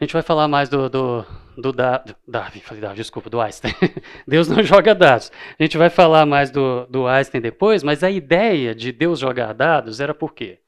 A 0.00 0.04
gente 0.04 0.12
vai 0.12 0.22
falar 0.22 0.48
mais 0.48 0.68
do, 0.68 0.88
do, 0.88 1.26
do 1.60 1.72
da, 1.72 2.04
Darwin, 2.26 2.60
falei 2.60 2.80
Darwin, 2.80 2.96
desculpa, 2.96 3.28
do 3.28 3.40
Einstein. 3.40 3.74
Deus 4.26 4.48
não 4.48 4.62
joga 4.62 4.94
dados. 4.94 5.30
A 5.58 5.62
gente 5.62 5.76
vai 5.76 5.90
falar 5.90 6.26
mais 6.26 6.50
do, 6.50 6.86
do 6.86 7.06
Einstein 7.06 7.40
depois, 7.40 7.82
mas 7.82 8.02
a 8.02 8.10
ideia 8.10 8.74
de 8.74 8.92
Deus 8.92 9.18
jogar 9.18 9.52
dados 9.52 10.00
era 10.00 10.14
por 10.14 10.34
quê? 10.34 10.60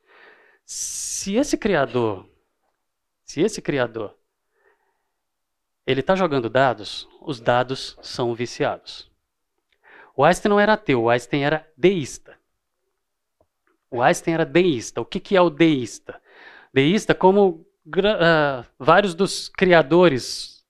Se 0.65 1.37
esse 1.37 1.57
criador, 1.57 2.27
se 3.25 3.41
esse 3.41 3.61
criador, 3.61 4.17
ele 5.87 6.01
está 6.01 6.15
jogando 6.15 6.49
dados, 6.49 7.09
os 7.21 7.41
dados 7.41 7.99
são 8.01 8.35
viciados. 8.35 9.11
O 10.17 10.25
Einstein 10.25 10.51
não 10.51 10.61
era 10.61 10.75
ateu, 10.75 11.03
o 11.03 11.11
Einstein 11.11 11.43
era 11.43 11.67
deísta. 11.77 12.39
O 13.91 14.03
Einstein 14.03 14.35
era 14.35 14.45
deísta. 14.45 15.01
O 15.01 15.05
que, 15.05 15.21
que 15.21 15.37
é 15.37 15.41
o 15.41 15.51
deísta? 15.51 16.21
Deísta, 16.73 17.15
como 17.15 17.67
uh, 17.87 18.65
vários 18.79 19.15
dos 19.15 19.49
criadores 19.49 20.62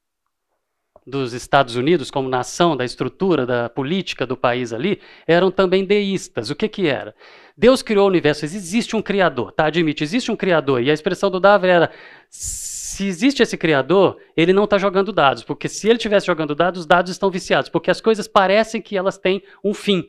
dos 1.07 1.33
Estados 1.33 1.77
Unidos, 1.77 2.11
como 2.11 2.29
nação, 2.29 2.77
da 2.77 2.85
estrutura, 2.85 3.45
da 3.45 3.69
política 3.69 4.27
do 4.27 4.37
país 4.37 4.73
ali, 4.73 5.01
eram 5.27 5.51
também 5.51 5.85
deístas. 5.85 6.51
O 6.51 6.55
que, 6.55 6.69
que 6.69 6.87
era? 6.87 7.15
Deus 7.57 7.83
criou 7.83 8.05
o 8.05 8.09
universo, 8.09 8.45
existe 8.45 8.97
um 8.97 9.03
criador, 9.03 9.53
tá? 9.53 9.67
Admite, 9.67 10.03
existe 10.03 10.31
um 10.31 10.37
criador. 10.37 10.83
E 10.83 10.91
a 10.91 10.95
expressão 10.95 11.31
do 11.31 11.41
Davi 11.41 11.69
era: 11.69 11.91
se 12.29 13.07
existe 13.07 13.43
esse 13.43 13.57
criador, 13.57 14.19
ele 14.37 14.53
não 14.53 14.65
está 14.65 14.79
jogando 14.79 15.13
dados, 15.13 15.43
porque 15.43 15.69
se 15.69 15.89
ele 15.89 15.97
estivesse 15.97 16.27
jogando 16.27 16.55
dados, 16.55 16.81
os 16.81 16.87
dados 16.87 17.11
estão 17.11 17.31
viciados, 17.31 17.69
porque 17.69 17.91
as 17.91 18.01
coisas 18.01 18.29
parecem 18.29 18.81
que 18.81 18.97
elas 18.97 19.19
têm 19.19 19.43
um 19.63 19.75
fim. 19.75 20.09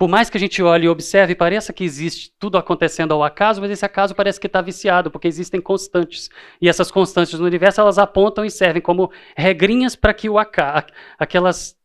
Por 0.00 0.08
mais 0.08 0.30
que 0.30 0.38
a 0.38 0.40
gente 0.40 0.62
olhe 0.62 0.86
e 0.86 0.88
observe, 0.88 1.34
pareça 1.34 1.74
que 1.74 1.84
existe 1.84 2.32
tudo 2.38 2.56
acontecendo 2.56 3.12
ao 3.12 3.22
acaso, 3.22 3.60
mas 3.60 3.70
esse 3.70 3.84
acaso 3.84 4.14
parece 4.14 4.40
que 4.40 4.46
está 4.46 4.62
viciado, 4.62 5.10
porque 5.10 5.28
existem 5.28 5.60
constantes. 5.60 6.30
E 6.58 6.70
essas 6.70 6.90
constantes 6.90 7.38
no 7.38 7.44
universo, 7.44 7.82
elas 7.82 7.98
apontam 7.98 8.42
e 8.42 8.50
servem 8.50 8.80
como 8.80 9.12
regrinhas 9.36 9.94
para 9.94 10.14
que 10.14 10.30
o 10.30 10.38
aquelas, 11.18 11.76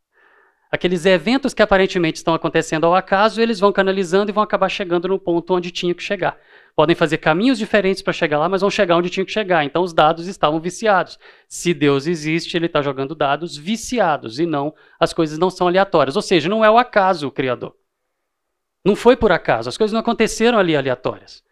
aqueles 0.71 1.05
eventos 1.05 1.53
que 1.53 1.61
aparentemente 1.61 2.15
estão 2.15 2.33
acontecendo 2.33 2.85
ao 2.85 2.95
acaso, 2.95 3.41
eles 3.41 3.59
vão 3.59 3.73
canalizando 3.73 4.31
e 4.31 4.33
vão 4.33 4.45
acabar 4.45 4.69
chegando 4.69 5.09
no 5.09 5.19
ponto 5.19 5.53
onde 5.53 5.69
tinha 5.69 5.93
que 5.93 6.01
chegar. 6.01 6.37
Podem 6.73 6.95
fazer 6.95 7.17
caminhos 7.17 7.57
diferentes 7.57 8.01
para 8.01 8.13
chegar 8.13 8.39
lá, 8.39 8.47
mas 8.47 8.61
vão 8.61 8.69
chegar 8.69 8.95
onde 8.95 9.09
tinha 9.09 9.25
que 9.25 9.31
chegar. 9.33 9.65
Então 9.65 9.83
os 9.83 9.91
dados 9.91 10.25
estavam 10.27 10.61
viciados. 10.61 11.19
Se 11.49 11.73
Deus 11.73 12.07
existe, 12.07 12.55
ele 12.55 12.67
está 12.67 12.81
jogando 12.81 13.13
dados 13.13 13.57
viciados 13.57 14.39
e 14.39 14.45
não 14.45 14.73
as 14.97 15.11
coisas 15.11 15.37
não 15.37 15.49
são 15.49 15.67
aleatórias. 15.67 16.15
Ou 16.15 16.21
seja, 16.21 16.47
não 16.47 16.63
é 16.63 16.71
o 16.71 16.77
acaso 16.77 17.27
o 17.27 17.31
Criador. 17.31 17.75
Não 18.85 18.95
foi 18.95 19.17
por 19.17 19.31
acaso, 19.31 19.67
as 19.67 19.77
coisas 19.77 19.91
não 19.91 20.01
aconteceram 20.01 20.59
ali 20.59 20.75
aleatórias. 20.75 21.43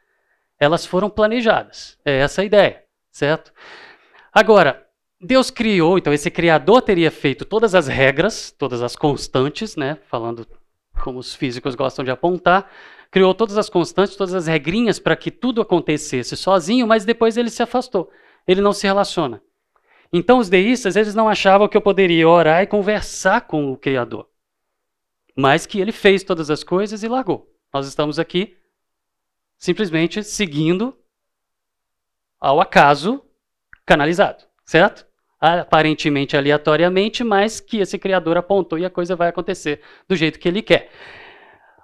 Elas 0.59 0.85
foram 0.85 1.09
planejadas. 1.09 1.97
É 2.05 2.19
essa 2.19 2.43
a 2.43 2.45
ideia, 2.45 2.83
certo? 3.11 3.51
Agora, 4.31 4.85
Deus 5.19 5.49
criou, 5.49 5.97
então 5.97 6.13
esse 6.13 6.29
criador 6.29 6.83
teria 6.83 7.09
feito 7.09 7.43
todas 7.43 7.73
as 7.73 7.87
regras, 7.87 8.51
todas 8.51 8.83
as 8.83 8.95
constantes, 8.95 9.75
né, 9.75 9.97
falando 10.05 10.45
como 11.03 11.17
os 11.17 11.33
físicos 11.33 11.73
gostam 11.73 12.05
de 12.05 12.11
apontar, 12.11 12.69
criou 13.09 13.33
todas 13.33 13.57
as 13.57 13.67
constantes, 13.67 14.15
todas 14.15 14.35
as 14.35 14.45
regrinhas 14.45 14.99
para 14.99 15.15
que 15.15 15.31
tudo 15.31 15.59
acontecesse 15.59 16.37
sozinho, 16.37 16.85
mas 16.85 17.03
depois 17.03 17.35
ele 17.35 17.49
se 17.49 17.63
afastou. 17.63 18.11
Ele 18.47 18.61
não 18.61 18.73
se 18.73 18.85
relaciona. 18.85 19.41
Então 20.11 20.37
os 20.37 20.49
deístas, 20.49 20.95
eles 20.95 21.15
não 21.15 21.27
achavam 21.27 21.67
que 21.67 21.75
eu 21.75 21.81
poderia 21.81 22.29
orar 22.29 22.61
e 22.61 22.67
conversar 22.67 23.41
com 23.41 23.71
o 23.71 23.77
criador 23.77 24.27
mas 25.35 25.65
que 25.65 25.79
ele 25.79 25.91
fez 25.91 26.23
todas 26.23 26.49
as 26.49 26.63
coisas 26.63 27.03
e 27.03 27.07
largou. 27.07 27.49
Nós 27.73 27.87
estamos 27.87 28.19
aqui 28.19 28.57
simplesmente 29.57 30.23
seguindo 30.23 30.95
ao 32.39 32.59
acaso 32.59 33.23
canalizado, 33.85 34.43
certo? 34.65 35.05
Aparentemente 35.39 36.37
aleatoriamente, 36.37 37.23
mas 37.23 37.59
que 37.59 37.77
esse 37.77 37.97
criador 37.97 38.37
apontou 38.37 38.77
e 38.77 38.85
a 38.85 38.89
coisa 38.89 39.15
vai 39.15 39.29
acontecer 39.29 39.81
do 40.07 40.15
jeito 40.15 40.39
que 40.39 40.47
ele 40.47 40.61
quer. 40.61 40.89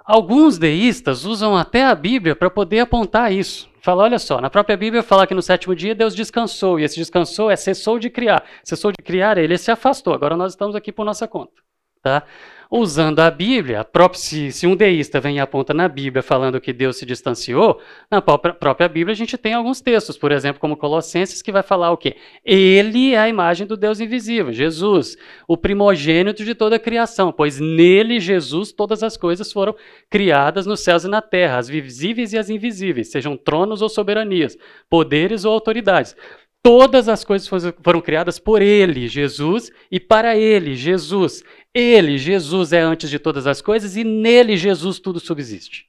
Alguns 0.06 0.58
deístas 0.58 1.24
usam 1.24 1.56
até 1.56 1.86
a 1.86 1.94
Bíblia 1.94 2.36
para 2.36 2.50
poder 2.50 2.80
apontar 2.80 3.32
isso. 3.32 3.70
Fala, 3.82 4.04
olha 4.04 4.20
só, 4.20 4.42
na 4.42 4.50
própria 4.50 4.76
Bíblia 4.76 5.04
fala 5.04 5.28
que 5.28 5.34
no 5.34 5.42
sétimo 5.42 5.76
dia 5.76 5.94
Deus 5.94 6.16
descansou, 6.16 6.80
e 6.80 6.84
esse 6.84 6.98
descansou 6.98 7.50
é 7.50 7.56
cessou 7.56 8.00
de 8.00 8.10
criar. 8.10 8.44
Cessou 8.64 8.92
de 8.92 9.04
criar, 9.04 9.38
ele 9.38 9.58
se 9.58 9.72
afastou. 9.72 10.14
Agora 10.14 10.36
nós 10.36 10.54
estamos 10.54 10.76
aqui 10.76 10.92
por 10.92 11.06
nossa 11.06 11.28
conta. 11.28 11.54
Tá? 12.02 12.24
Usando 12.72 13.20
a 13.20 13.32
Bíblia, 13.32 13.84
se, 14.14 14.52
se, 14.52 14.68
um 14.68 14.76
deísta 14.76 15.20
vem 15.20 15.38
e 15.38 15.40
aponta 15.40 15.74
na 15.74 15.88
Bíblia 15.88 16.22
falando 16.22 16.62
que 16.62 16.72
Deus 16.72 16.98
se 16.98 17.06
distanciou, 17.06 17.82
na 18.12 18.22
própria, 18.22 18.54
própria, 18.54 18.88
Bíblia 18.88 19.12
a 19.12 19.16
gente 19.16 19.36
tem 19.40 19.56
alguns 19.56 19.82
textos, 19.82 20.20
por 20.20 20.32
exemplo, 20.32 20.62
como 20.62 20.78
Colossenses, 20.78 21.42
que 21.42 21.52
vai 21.52 21.64
falar 21.64 21.92
o 21.92 21.98
quê? 21.98 22.16
Ele 22.46 23.16
é 23.16 23.18
a 23.18 23.28
imagem 23.28 23.66
do 23.66 23.76
Deus 23.76 24.00
invisível, 24.00 24.54
Jesus, 24.54 25.18
o 25.48 25.58
primogênito 25.58 26.46
de 26.46 26.54
toda 26.54 26.76
a 26.76 26.80
criação, 26.80 27.32
pois 27.32 27.60
nele, 27.60 28.20
Jesus, 28.20 28.72
todas 28.72 29.02
as 29.02 29.18
coisas 29.18 29.52
foram 29.52 29.76
criadas 30.08 30.68
nos 30.68 30.82
céus 30.82 31.04
e 31.04 31.08
na 31.08 31.24
terra, 31.24 31.58
as 31.58 31.68
visíveis 31.68 32.34
e 32.34 32.38
as 32.38 32.52
invisíveis, 32.52 33.10
sejam 33.10 33.36
tronos 33.36 33.82
ou 33.82 33.90
soberanias, 33.90 34.56
poderes 34.88 35.44
ou 35.44 35.54
autoridades. 35.54 36.16
Todas 36.62 37.08
as 37.08 37.24
coisas 37.24 37.48
foram 37.82 38.02
criadas 38.02 38.38
por 38.38 38.62
Ele, 38.62 39.08
Jesus, 39.08 39.72
e 39.90 40.00
para 40.00 40.36
Ele, 40.36 40.76
Jesus. 40.76 41.42
Ele, 41.74 42.18
Jesus, 42.18 42.74
é 42.74 42.82
antes 42.82 43.10
de 43.10 43.18
todas 43.18 43.48
as 43.48 43.62
coisas 43.62 43.96
e 43.96 44.04
nele, 44.04 44.58
Jesus, 44.58 45.00
tudo 45.00 45.20
subsiste. 45.20 45.88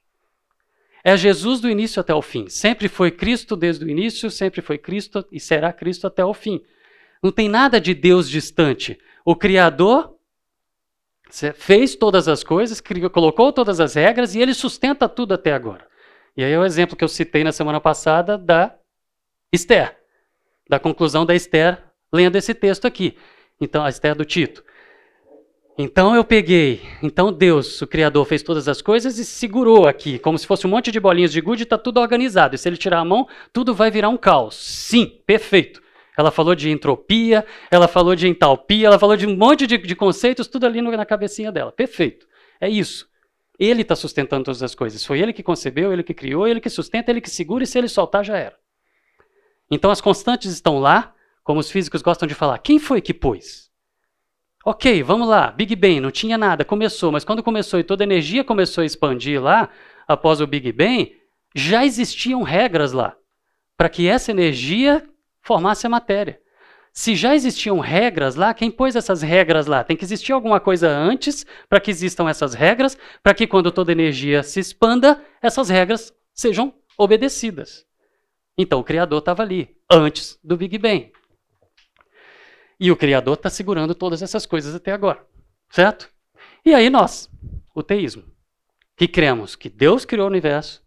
É 1.03 1.17
Jesus 1.17 1.59
do 1.59 1.69
início 1.69 1.99
até 1.99 2.13
o 2.13 2.21
fim. 2.21 2.47
Sempre 2.47 2.87
foi 2.87 3.11
Cristo 3.11 3.55
desde 3.55 3.83
o 3.83 3.89
início, 3.89 4.29
sempre 4.29 4.61
foi 4.61 4.77
Cristo 4.77 5.25
e 5.31 5.39
será 5.39 5.73
Cristo 5.73 6.07
até 6.07 6.23
o 6.23 6.33
fim. 6.33 6.61
Não 7.21 7.31
tem 7.31 7.49
nada 7.49 7.81
de 7.81 7.93
Deus 7.93 8.29
distante. 8.29 8.97
O 9.25 9.35
Criador 9.35 10.15
fez 11.55 11.95
todas 11.95 12.27
as 12.27 12.43
coisas, 12.43 12.81
colocou 13.11 13.51
todas 13.51 13.79
as 13.79 13.95
regras 13.95 14.35
e 14.35 14.39
ele 14.39 14.53
sustenta 14.53 15.09
tudo 15.09 15.33
até 15.33 15.53
agora. 15.53 15.87
E 16.37 16.43
aí 16.43 16.51
é 16.51 16.59
o 16.59 16.65
exemplo 16.65 16.95
que 16.95 17.03
eu 17.03 17.09
citei 17.09 17.43
na 17.43 17.51
semana 17.51 17.81
passada 17.81 18.37
da 18.37 18.75
Esther 19.51 20.00
da 20.71 20.79
conclusão 20.79 21.25
da 21.25 21.35
Esther 21.35 21.83
lendo 22.13 22.37
esse 22.37 22.53
texto 22.53 22.85
aqui. 22.85 23.17
Então, 23.59 23.83
a 23.83 23.89
Esther 23.89 24.15
do 24.15 24.23
Tito. 24.23 24.63
Então 25.77 26.15
eu 26.15 26.23
peguei, 26.23 26.81
então 27.01 27.31
Deus, 27.31 27.81
o 27.81 27.87
Criador, 27.87 28.25
fez 28.25 28.43
todas 28.43 28.67
as 28.67 28.81
coisas 28.81 29.17
e 29.17 29.25
segurou 29.25 29.87
aqui, 29.87 30.19
como 30.19 30.37
se 30.37 30.45
fosse 30.45 30.67
um 30.67 30.69
monte 30.69 30.91
de 30.91 30.99
bolinhas 30.99 31.31
de 31.31 31.41
gude, 31.41 31.63
está 31.63 31.77
tudo 31.77 31.99
organizado. 31.99 32.55
E 32.55 32.57
se 32.57 32.69
ele 32.69 32.77
tirar 32.77 32.99
a 32.99 33.05
mão, 33.05 33.27
tudo 33.51 33.73
vai 33.73 33.89
virar 33.89 34.09
um 34.09 34.17
caos. 34.17 34.55
Sim, 34.55 35.21
perfeito. 35.25 35.81
Ela 36.17 36.29
falou 36.29 36.55
de 36.55 36.69
entropia, 36.69 37.45
ela 37.69 37.87
falou 37.87 38.15
de 38.15 38.27
entalpia, 38.27 38.87
ela 38.87 38.99
falou 38.99 39.17
de 39.17 39.25
um 39.25 39.35
monte 39.35 39.65
de, 39.65 39.77
de 39.77 39.95
conceitos, 39.95 40.47
tudo 40.47 40.65
ali 40.65 40.81
na 40.81 41.05
cabecinha 41.05 41.51
dela. 41.51 41.71
Perfeito. 41.71 42.27
É 42.59 42.69
isso. 42.69 43.07
Ele 43.57 43.81
está 43.81 43.95
sustentando 43.95 44.45
todas 44.45 44.61
as 44.61 44.75
coisas. 44.75 45.03
Foi 45.03 45.19
ele 45.19 45.33
que 45.33 45.41
concebeu, 45.41 45.91
ele 45.91 46.03
que 46.03 46.13
criou, 46.13 46.47
ele 46.47 46.61
que 46.61 46.69
sustenta, 46.69 47.11
ele 47.11 47.21
que 47.21 47.29
segura, 47.29 47.63
e 47.63 47.67
se 47.67 47.77
ele 47.77 47.87
soltar, 47.87 48.23
já 48.23 48.37
era. 48.37 48.60
Então 49.71 49.89
as 49.89 50.01
constantes 50.01 50.51
estão 50.51 50.79
lá, 50.79 51.13
como 51.43 51.59
os 51.59 51.71
físicos 51.71 52.01
gostam 52.01 52.27
de 52.27 52.35
falar. 52.35 52.57
Quem 52.59 52.77
foi 52.77 53.01
que 53.01 53.13
pôs? 53.13 53.71
Ok, 54.65 55.01
vamos 55.01 55.27
lá. 55.27 55.49
Big 55.49 55.75
Bang, 55.75 56.01
não 56.01 56.11
tinha 56.11 56.37
nada, 56.37 56.63
começou, 56.63 57.11
mas 57.11 57.23
quando 57.23 57.41
começou 57.41 57.79
e 57.79 57.83
toda 57.83 58.03
a 58.03 58.05
energia 58.05 58.43
começou 58.43 58.81
a 58.81 58.85
expandir 58.85 59.41
lá, 59.41 59.69
após 60.07 60.41
o 60.41 60.45
Big 60.45 60.71
Bang, 60.71 61.15
já 61.55 61.85
existiam 61.85 62.43
regras 62.43 62.91
lá 62.91 63.15
para 63.75 63.89
que 63.89 64.07
essa 64.07 64.29
energia 64.29 65.03
formasse 65.41 65.87
a 65.87 65.89
matéria. 65.89 66.39
Se 66.93 67.15
já 67.15 67.33
existiam 67.33 67.79
regras 67.79 68.35
lá, 68.35 68.53
quem 68.53 68.69
pôs 68.69 68.95
essas 68.95 69.21
regras 69.21 69.65
lá? 69.65 69.83
Tem 69.83 69.95
que 69.95 70.03
existir 70.03 70.33
alguma 70.33 70.59
coisa 70.59 70.89
antes 70.89 71.45
para 71.69 71.79
que 71.79 71.89
existam 71.89 72.29
essas 72.29 72.53
regras, 72.53 72.97
para 73.23 73.33
que 73.33 73.47
quando 73.47 73.71
toda 73.71 73.91
energia 73.91 74.43
se 74.43 74.59
expanda, 74.59 75.19
essas 75.41 75.69
regras 75.69 76.13
sejam 76.33 76.73
obedecidas. 76.97 77.85
Então 78.57 78.79
o 78.79 78.83
Criador 78.83 79.19
estava 79.19 79.43
ali, 79.43 79.77
antes 79.89 80.39
do 80.43 80.57
Big 80.57 80.77
Bang. 80.77 81.11
E 82.79 82.91
o 82.91 82.95
Criador 82.95 83.35
está 83.35 83.49
segurando 83.49 83.93
todas 83.93 84.21
essas 84.21 84.45
coisas 84.45 84.73
até 84.73 84.91
agora. 84.91 85.25
Certo? 85.69 86.09
E 86.65 86.73
aí 86.73 86.89
nós, 86.89 87.29
o 87.73 87.81
teísmo, 87.81 88.23
que 88.95 89.07
cremos 89.07 89.55
que 89.55 89.69
Deus 89.69 90.05
criou 90.05 90.25
o 90.25 90.29
universo 90.29 90.83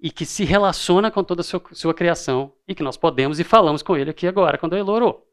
e 0.00 0.10
que 0.10 0.26
se 0.26 0.44
relaciona 0.44 1.10
com 1.10 1.24
toda 1.24 1.40
a 1.40 1.44
sua, 1.44 1.62
sua 1.72 1.94
criação 1.94 2.52
e 2.68 2.74
que 2.74 2.82
nós 2.82 2.96
podemos 2.96 3.40
e 3.40 3.44
falamos 3.44 3.82
com 3.82 3.96
ele 3.96 4.10
aqui 4.10 4.26
agora, 4.26 4.58
quando 4.58 4.74
ele 4.76 4.90
orou. 4.90 5.26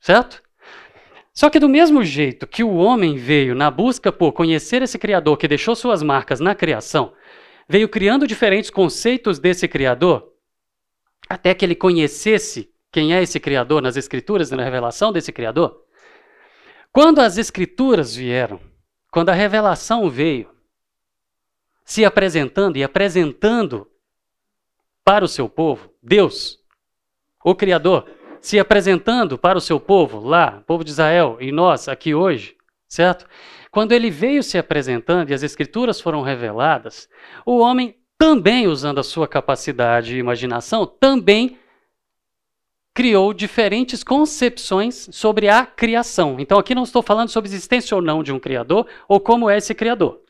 Certo? 0.00 0.42
Só 1.32 1.48
que 1.48 1.60
do 1.60 1.68
mesmo 1.68 2.02
jeito 2.02 2.46
que 2.46 2.64
o 2.64 2.74
homem 2.74 3.16
veio 3.16 3.54
na 3.54 3.70
busca 3.70 4.10
por 4.10 4.32
conhecer 4.32 4.82
esse 4.82 4.98
Criador 4.98 5.36
que 5.36 5.46
deixou 5.46 5.76
suas 5.76 6.02
marcas 6.02 6.40
na 6.40 6.54
criação, 6.54 7.12
veio 7.68 7.88
criando 7.88 8.26
diferentes 8.26 8.70
conceitos 8.70 9.38
desse 9.38 9.68
Criador, 9.68 10.32
até 11.28 11.54
que 11.54 11.64
ele 11.64 11.74
conhecesse 11.74 12.72
quem 12.90 13.14
é 13.14 13.22
esse 13.22 13.38
Criador 13.38 13.82
nas 13.82 13.96
Escrituras, 13.96 14.50
na 14.50 14.64
revelação 14.64 15.12
desse 15.12 15.30
Criador. 15.30 15.84
Quando 16.90 17.20
as 17.20 17.36
Escrituras 17.36 18.14
vieram, 18.14 18.58
quando 19.10 19.28
a 19.28 19.34
revelação 19.34 20.08
veio, 20.08 20.50
se 21.84 22.04
apresentando 22.04 22.76
e 22.76 22.82
apresentando 22.82 23.86
para 25.04 25.24
o 25.24 25.28
seu 25.28 25.48
povo, 25.48 25.92
Deus, 26.02 26.58
o 27.44 27.54
Criador, 27.54 28.10
se 28.40 28.58
apresentando 28.58 29.38
para 29.38 29.58
o 29.58 29.60
seu 29.60 29.78
povo 29.78 30.20
lá, 30.20 30.62
povo 30.66 30.84
de 30.84 30.90
Israel, 30.90 31.38
e 31.40 31.52
nós 31.52 31.88
aqui 31.88 32.14
hoje, 32.14 32.56
certo? 32.86 33.26
Quando 33.78 33.92
ele 33.92 34.10
veio 34.10 34.42
se 34.42 34.58
apresentando 34.58 35.30
e 35.30 35.34
as 35.34 35.44
escrituras 35.44 36.00
foram 36.00 36.20
reveladas, 36.20 37.08
o 37.46 37.58
homem 37.58 37.94
também 38.18 38.66
usando 38.66 38.98
a 38.98 39.04
sua 39.04 39.28
capacidade 39.28 40.16
e 40.16 40.18
imaginação, 40.18 40.84
também 40.84 41.56
criou 42.92 43.32
diferentes 43.32 44.02
concepções 44.02 45.08
sobre 45.12 45.48
a 45.48 45.64
criação. 45.64 46.40
Então 46.40 46.58
aqui 46.58 46.74
não 46.74 46.82
estou 46.82 47.04
falando 47.04 47.28
sobre 47.28 47.48
existência 47.48 47.94
ou 47.94 48.02
não 48.02 48.20
de 48.20 48.32
um 48.32 48.40
criador 48.40 48.84
ou 49.06 49.20
como 49.20 49.48
é 49.48 49.58
esse 49.58 49.72
criador. 49.76 50.22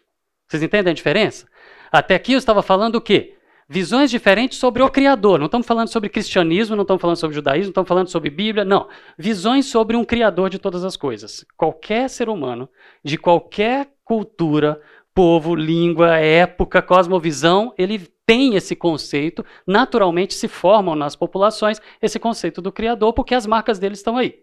Vocês 0.46 0.62
entendem 0.62 0.90
a 0.90 0.94
diferença? 0.94 1.48
Até 1.90 2.16
aqui 2.16 2.34
eu 2.34 2.38
estava 2.38 2.61
falando 2.61 2.96
o 2.96 3.00
quê? 3.00 3.38
Visões 3.68 4.11
diferentes 4.11 4.59
sobre 4.59 4.83
o 4.83 4.88
Criador. 4.88 5.38
Não 5.38 5.46
estamos 5.46 5.66
falando 5.66 5.88
sobre 5.88 6.09
cristianismo, 6.09 6.74
não 6.74 6.83
estamos 6.83 7.00
falando 7.00 7.16
sobre 7.16 7.35
judaísmo, 7.35 7.66
não 7.66 7.70
estamos 7.70 7.88
falando 7.88 8.09
sobre 8.09 8.31
Bíblia, 8.31 8.64
não. 8.64 8.88
Visões 9.18 9.66
sobre 9.66 9.96
um 9.96 10.04
Criador 10.04 10.48
de 10.48 10.59
todas 10.59 10.85
as 10.85 10.96
coisas. 10.96 11.44
Qualquer 11.57 12.09
ser 12.09 12.28
humano, 12.28 12.68
de 13.04 13.18
qualquer 13.18 13.88
cultura, 14.04 14.81
povo, 15.14 15.54
língua, 15.54 16.16
época, 16.16 16.81
cosmovisão, 16.81 17.74
ele 17.76 18.09
tem 18.24 18.54
esse 18.54 18.76
conceito, 18.76 19.44
naturalmente 19.66 20.35
se 20.35 20.48
formam 20.48 20.94
nas 20.94 21.16
populações 21.16 21.81
esse 22.00 22.18
conceito 22.18 22.62
do 22.62 22.70
Criador, 22.70 23.12
porque 23.12 23.35
as 23.35 23.46
marcas 23.46 23.78
dele 23.78 23.94
estão 23.94 24.16
aí. 24.16 24.35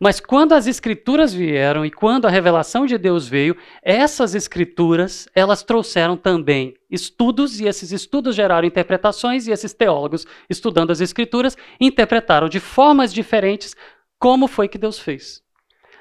Mas 0.00 0.20
quando 0.20 0.52
as 0.52 0.66
escrituras 0.66 1.32
vieram 1.32 1.84
e 1.84 1.90
quando 1.90 2.26
a 2.26 2.30
revelação 2.30 2.84
de 2.84 2.98
Deus 2.98 3.26
veio, 3.26 3.56
essas 3.82 4.34
escrituras, 4.34 5.28
elas 5.34 5.62
trouxeram 5.62 6.16
também 6.16 6.74
estudos 6.90 7.60
e 7.60 7.66
esses 7.66 7.92
estudos 7.92 8.34
geraram 8.34 8.68
interpretações 8.68 9.46
e 9.46 9.52
esses 9.52 9.72
teólogos, 9.72 10.26
estudando 10.50 10.90
as 10.90 11.00
escrituras, 11.00 11.56
interpretaram 11.80 12.48
de 12.48 12.60
formas 12.60 13.12
diferentes 13.12 13.74
como 14.18 14.46
foi 14.46 14.68
que 14.68 14.78
Deus 14.78 14.98
fez. 14.98 15.42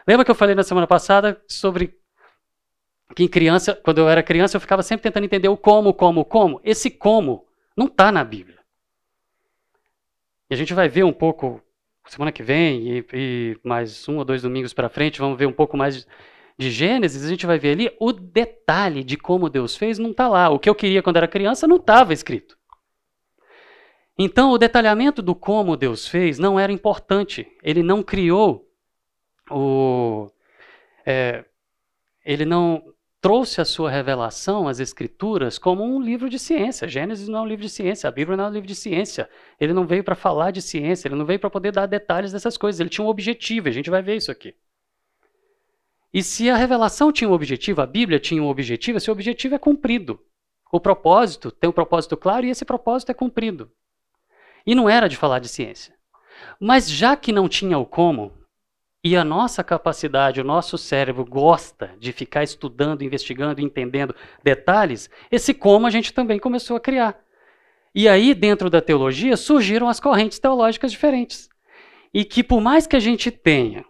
Lembra 0.07 0.25
que 0.25 0.31
eu 0.31 0.35
falei 0.35 0.55
na 0.55 0.63
semana 0.63 0.85
passada 0.85 1.41
sobre 1.47 1.97
que 3.15 3.23
em 3.23 3.27
criança, 3.27 3.73
quando 3.75 3.99
eu 3.99 4.09
era 4.09 4.21
criança, 4.21 4.57
eu 4.57 4.61
ficava 4.61 4.83
sempre 4.83 5.03
tentando 5.03 5.25
entender 5.25 5.47
o 5.47 5.57
como, 5.57 5.93
como, 5.93 6.25
como. 6.25 6.59
Esse 6.63 6.89
como 6.89 7.45
não 7.77 7.85
está 7.87 8.11
na 8.11 8.23
Bíblia. 8.23 8.59
E 10.49 10.53
a 10.53 10.57
gente 10.57 10.73
vai 10.73 10.89
ver 10.89 11.03
um 11.03 11.13
pouco 11.13 11.61
semana 12.07 12.31
que 12.31 12.43
vem 12.43 12.97
e, 12.97 13.05
e 13.13 13.57
mais 13.63 14.07
um 14.07 14.17
ou 14.17 14.25
dois 14.25 14.41
domingos 14.41 14.73
para 14.73 14.89
frente, 14.89 15.19
vamos 15.19 15.37
ver 15.37 15.47
um 15.47 15.53
pouco 15.53 15.75
mais 15.75 16.07
de 16.57 16.71
Gênesis, 16.71 17.25
a 17.25 17.29
gente 17.29 17.45
vai 17.45 17.59
ver 17.59 17.71
ali 17.71 17.95
o 17.99 18.13
detalhe 18.13 19.03
de 19.03 19.17
como 19.17 19.49
Deus 19.49 19.75
fez 19.75 19.99
não 19.99 20.11
está 20.11 20.27
lá. 20.27 20.49
O 20.49 20.59
que 20.59 20.69
eu 20.69 20.75
queria 20.75 21.03
quando 21.03 21.17
era 21.17 21.27
criança 21.27 21.67
não 21.67 21.75
estava 21.75 22.13
escrito. 22.13 22.57
Então, 24.17 24.51
o 24.51 24.57
detalhamento 24.57 25.21
do 25.21 25.35
como 25.35 25.75
Deus 25.75 26.07
fez 26.07 26.39
não 26.39 26.57
era 26.57 26.71
importante. 26.71 27.45
Ele 27.61 27.83
não 27.83 28.01
criou 28.01 28.65
o. 29.51 30.31
É, 31.05 31.43
ele 32.25 32.45
não 32.45 32.94
trouxe 33.25 33.59
a 33.59 33.65
sua 33.65 33.89
revelação, 33.89 34.67
as 34.67 34.79
Escrituras, 34.79 35.57
como 35.57 35.83
um 35.83 35.99
livro 35.99 36.29
de 36.29 36.37
ciência. 36.37 36.87
Gênesis 36.87 37.27
não 37.27 37.39
é 37.39 37.41
um 37.41 37.47
livro 37.47 37.63
de 37.63 37.71
ciência, 37.71 38.07
a 38.07 38.11
Bíblia 38.11 38.37
não 38.37 38.43
é 38.43 38.47
um 38.49 38.51
livro 38.51 38.67
de 38.67 38.75
ciência. 38.75 39.27
Ele 39.59 39.73
não 39.73 39.87
veio 39.87 40.03
para 40.03 40.13
falar 40.13 40.51
de 40.51 40.61
ciência, 40.61 41.07
ele 41.07 41.15
não 41.15 41.25
veio 41.25 41.39
para 41.39 41.49
poder 41.49 41.71
dar 41.71 41.87
detalhes 41.87 42.31
dessas 42.31 42.55
coisas. 42.55 42.79
Ele 42.79 42.87
tinha 42.87 43.03
um 43.03 43.07
objetivo, 43.09 43.67
a 43.67 43.71
gente 43.71 43.89
vai 43.89 44.03
ver 44.03 44.17
isso 44.17 44.29
aqui. 44.29 44.53
E 46.13 46.21
se 46.21 46.51
a 46.51 46.55
revelação 46.55 47.11
tinha 47.11 47.27
um 47.27 47.33
objetivo, 47.33 47.81
a 47.81 47.87
Bíblia 47.87 48.19
tinha 48.19 48.43
um 48.43 48.47
objetivo, 48.47 48.99
esse 48.99 49.09
objetivo 49.09 49.55
é 49.55 49.57
cumprido. 49.57 50.19
O 50.71 50.79
propósito 50.79 51.49
tem 51.49 51.67
um 51.67 51.73
propósito 51.73 52.15
claro 52.15 52.45
e 52.45 52.51
esse 52.51 52.63
propósito 52.63 53.09
é 53.09 53.15
cumprido. 53.15 53.71
E 54.67 54.75
não 54.75 54.87
era 54.87 55.09
de 55.09 55.17
falar 55.17 55.39
de 55.39 55.49
ciência. 55.49 55.95
Mas 56.59 56.87
já 56.87 57.17
que 57.17 57.31
não 57.31 57.49
tinha 57.49 57.79
o 57.79 57.87
como, 57.87 58.33
e 59.05 59.15
a 59.15 59.23
nossa 59.23 59.63
capacidade, 59.63 60.41
o 60.41 60.43
nosso 60.43 60.79
cérebro 60.79 61.23
gosta 61.23 61.91
de 61.99 62.11
ficar 62.11 62.41
estudando, 62.41 63.03
investigando, 63.03 63.61
entendendo 63.61 64.15
detalhes, 64.43 65.11
esse 65.31 65.53
como 65.53 65.85
a 65.85 65.91
gente 65.91 66.11
também 66.11 66.39
começou 66.39 66.75
a 66.75 66.79
criar. 66.79 67.23
E 67.93 68.09
aí, 68.09 68.33
dentro 68.33 68.67
da 68.67 68.81
teologia, 68.81 69.37
surgiram 69.37 69.87
as 69.87 69.99
correntes 69.99 70.39
teológicas 70.39 70.91
diferentes. 70.91 71.47
E 72.11 72.25
que, 72.25 72.43
por 72.43 72.59
mais 72.59 72.87
que 72.87 72.95
a 72.95 72.99
gente 72.99 73.29
tenha 73.29 73.85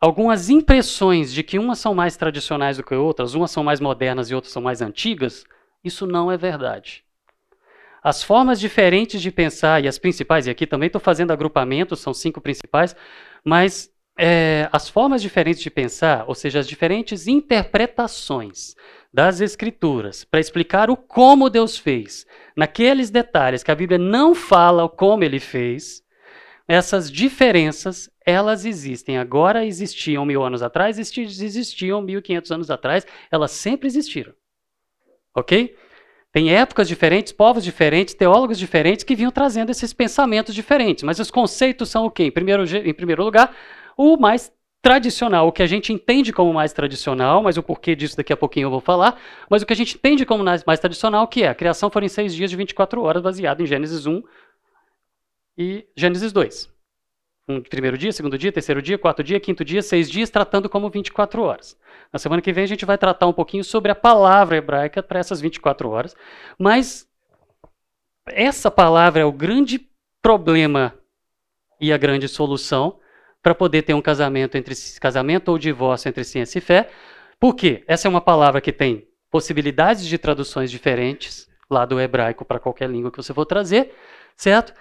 algumas 0.00 0.50
impressões 0.50 1.32
de 1.32 1.44
que 1.44 1.60
umas 1.60 1.78
são 1.78 1.94
mais 1.94 2.16
tradicionais 2.16 2.76
do 2.76 2.82
que 2.82 2.96
outras, 2.96 3.34
umas 3.34 3.52
são 3.52 3.62
mais 3.62 3.78
modernas 3.78 4.32
e 4.32 4.34
outras 4.34 4.52
são 4.52 4.60
mais 4.60 4.82
antigas, 4.82 5.44
isso 5.84 6.04
não 6.08 6.28
é 6.28 6.36
verdade. 6.36 7.05
As 8.06 8.22
formas 8.22 8.60
diferentes 8.60 9.20
de 9.20 9.32
pensar 9.32 9.82
e 9.82 9.88
as 9.88 9.98
principais, 9.98 10.46
e 10.46 10.50
aqui 10.50 10.64
também 10.64 10.86
estou 10.86 11.00
fazendo 11.00 11.32
agrupamentos, 11.32 11.98
são 11.98 12.14
cinco 12.14 12.40
principais, 12.40 12.94
mas 13.44 13.90
é, 14.16 14.68
as 14.70 14.88
formas 14.88 15.20
diferentes 15.20 15.60
de 15.60 15.68
pensar, 15.68 16.24
ou 16.28 16.32
seja, 16.32 16.60
as 16.60 16.68
diferentes 16.68 17.26
interpretações 17.26 18.76
das 19.12 19.40
Escrituras 19.40 20.22
para 20.22 20.38
explicar 20.38 20.88
o 20.88 20.96
como 20.96 21.50
Deus 21.50 21.76
fez, 21.76 22.24
naqueles 22.56 23.10
detalhes 23.10 23.64
que 23.64 23.72
a 23.72 23.74
Bíblia 23.74 23.98
não 23.98 24.36
fala 24.36 24.88
como 24.88 25.24
ele 25.24 25.40
fez, 25.40 26.00
essas 26.68 27.10
diferenças, 27.10 28.08
elas 28.24 28.64
existem. 28.64 29.18
Agora 29.18 29.66
existiam 29.66 30.24
mil 30.24 30.44
anos 30.44 30.62
atrás, 30.62 30.96
existiam 30.96 32.00
mil 32.00 32.22
quinhentos 32.22 32.52
anos 32.52 32.70
atrás, 32.70 33.04
elas 33.32 33.50
sempre 33.50 33.88
existiram. 33.88 34.32
Ok? 35.34 35.74
Tem 36.36 36.54
épocas 36.54 36.86
diferentes, 36.86 37.32
povos 37.32 37.64
diferentes, 37.64 38.12
teólogos 38.12 38.58
diferentes 38.58 39.02
que 39.02 39.16
vinham 39.16 39.30
trazendo 39.30 39.70
esses 39.70 39.94
pensamentos 39.94 40.54
diferentes. 40.54 41.02
Mas 41.02 41.18
os 41.18 41.30
conceitos 41.30 41.88
são 41.88 42.04
o 42.04 42.10
quê? 42.10 42.24
Em 42.24 42.30
primeiro, 42.30 42.62
em 42.62 42.92
primeiro 42.92 43.24
lugar, 43.24 43.56
o 43.96 44.18
mais 44.18 44.52
tradicional, 44.82 45.48
o 45.48 45.52
que 45.52 45.62
a 45.62 45.66
gente 45.66 45.94
entende 45.94 46.34
como 46.34 46.52
mais 46.52 46.74
tradicional, 46.74 47.42
mas 47.42 47.56
o 47.56 47.62
porquê 47.62 47.96
disso 47.96 48.18
daqui 48.18 48.34
a 48.34 48.36
pouquinho 48.36 48.66
eu 48.66 48.70
vou 48.70 48.82
falar, 48.82 49.18
mas 49.48 49.62
o 49.62 49.66
que 49.66 49.72
a 49.72 49.76
gente 49.76 49.96
entende 49.96 50.26
como 50.26 50.44
mais, 50.44 50.62
tradicional, 50.78 51.26
que 51.26 51.42
é 51.42 51.48
a 51.48 51.54
criação 51.54 51.88
foram 51.88 52.04
em 52.04 52.10
seis 52.10 52.34
dias 52.34 52.50
de 52.50 52.56
24 52.58 53.00
horas, 53.00 53.22
baseado 53.22 53.62
em 53.62 53.66
Gênesis 53.66 54.04
1 54.04 54.22
e 55.56 55.86
Gênesis 55.96 56.34
2. 56.34 56.75
Um 57.48 57.60
primeiro 57.60 57.96
dia, 57.96 58.10
segundo 58.10 58.36
dia, 58.36 58.50
terceiro 58.50 58.82
dia, 58.82 58.98
quarto 58.98 59.22
dia, 59.22 59.38
quinto 59.38 59.64
dia, 59.64 59.80
seis 59.80 60.10
dias, 60.10 60.28
tratando 60.28 60.68
como 60.68 60.90
24 60.90 61.40
horas. 61.42 61.78
Na 62.12 62.18
semana 62.18 62.42
que 62.42 62.52
vem 62.52 62.64
a 62.64 62.66
gente 62.66 62.84
vai 62.84 62.98
tratar 62.98 63.28
um 63.28 63.32
pouquinho 63.32 63.62
sobre 63.62 63.92
a 63.92 63.94
palavra 63.94 64.56
hebraica 64.56 65.00
para 65.00 65.20
essas 65.20 65.40
24 65.40 65.88
horas. 65.88 66.16
Mas 66.58 67.08
essa 68.26 68.68
palavra 68.68 69.22
é 69.22 69.24
o 69.24 69.30
grande 69.30 69.88
problema 70.20 70.92
e 71.80 71.92
a 71.92 71.96
grande 71.96 72.26
solução 72.26 72.98
para 73.40 73.54
poder 73.54 73.82
ter 73.82 73.94
um 73.94 74.02
casamento 74.02 74.56
entre 74.56 74.74
casamento 75.00 75.50
ou 75.50 75.58
divórcio 75.58 76.08
entre 76.08 76.24
ciência 76.24 76.58
e 76.58 76.60
fé. 76.60 76.90
Por 77.38 77.54
quê? 77.54 77.84
Essa 77.86 78.08
é 78.08 78.10
uma 78.10 78.20
palavra 78.20 78.60
que 78.60 78.72
tem 78.72 79.06
possibilidades 79.30 80.04
de 80.04 80.18
traduções 80.18 80.68
diferentes 80.68 81.48
lá 81.70 81.84
do 81.84 82.00
hebraico 82.00 82.44
para 82.44 82.58
qualquer 82.58 82.90
língua 82.90 83.12
que 83.12 83.18
você 83.18 83.32
for 83.32 83.44
trazer, 83.44 83.94
certo? 84.36 84.72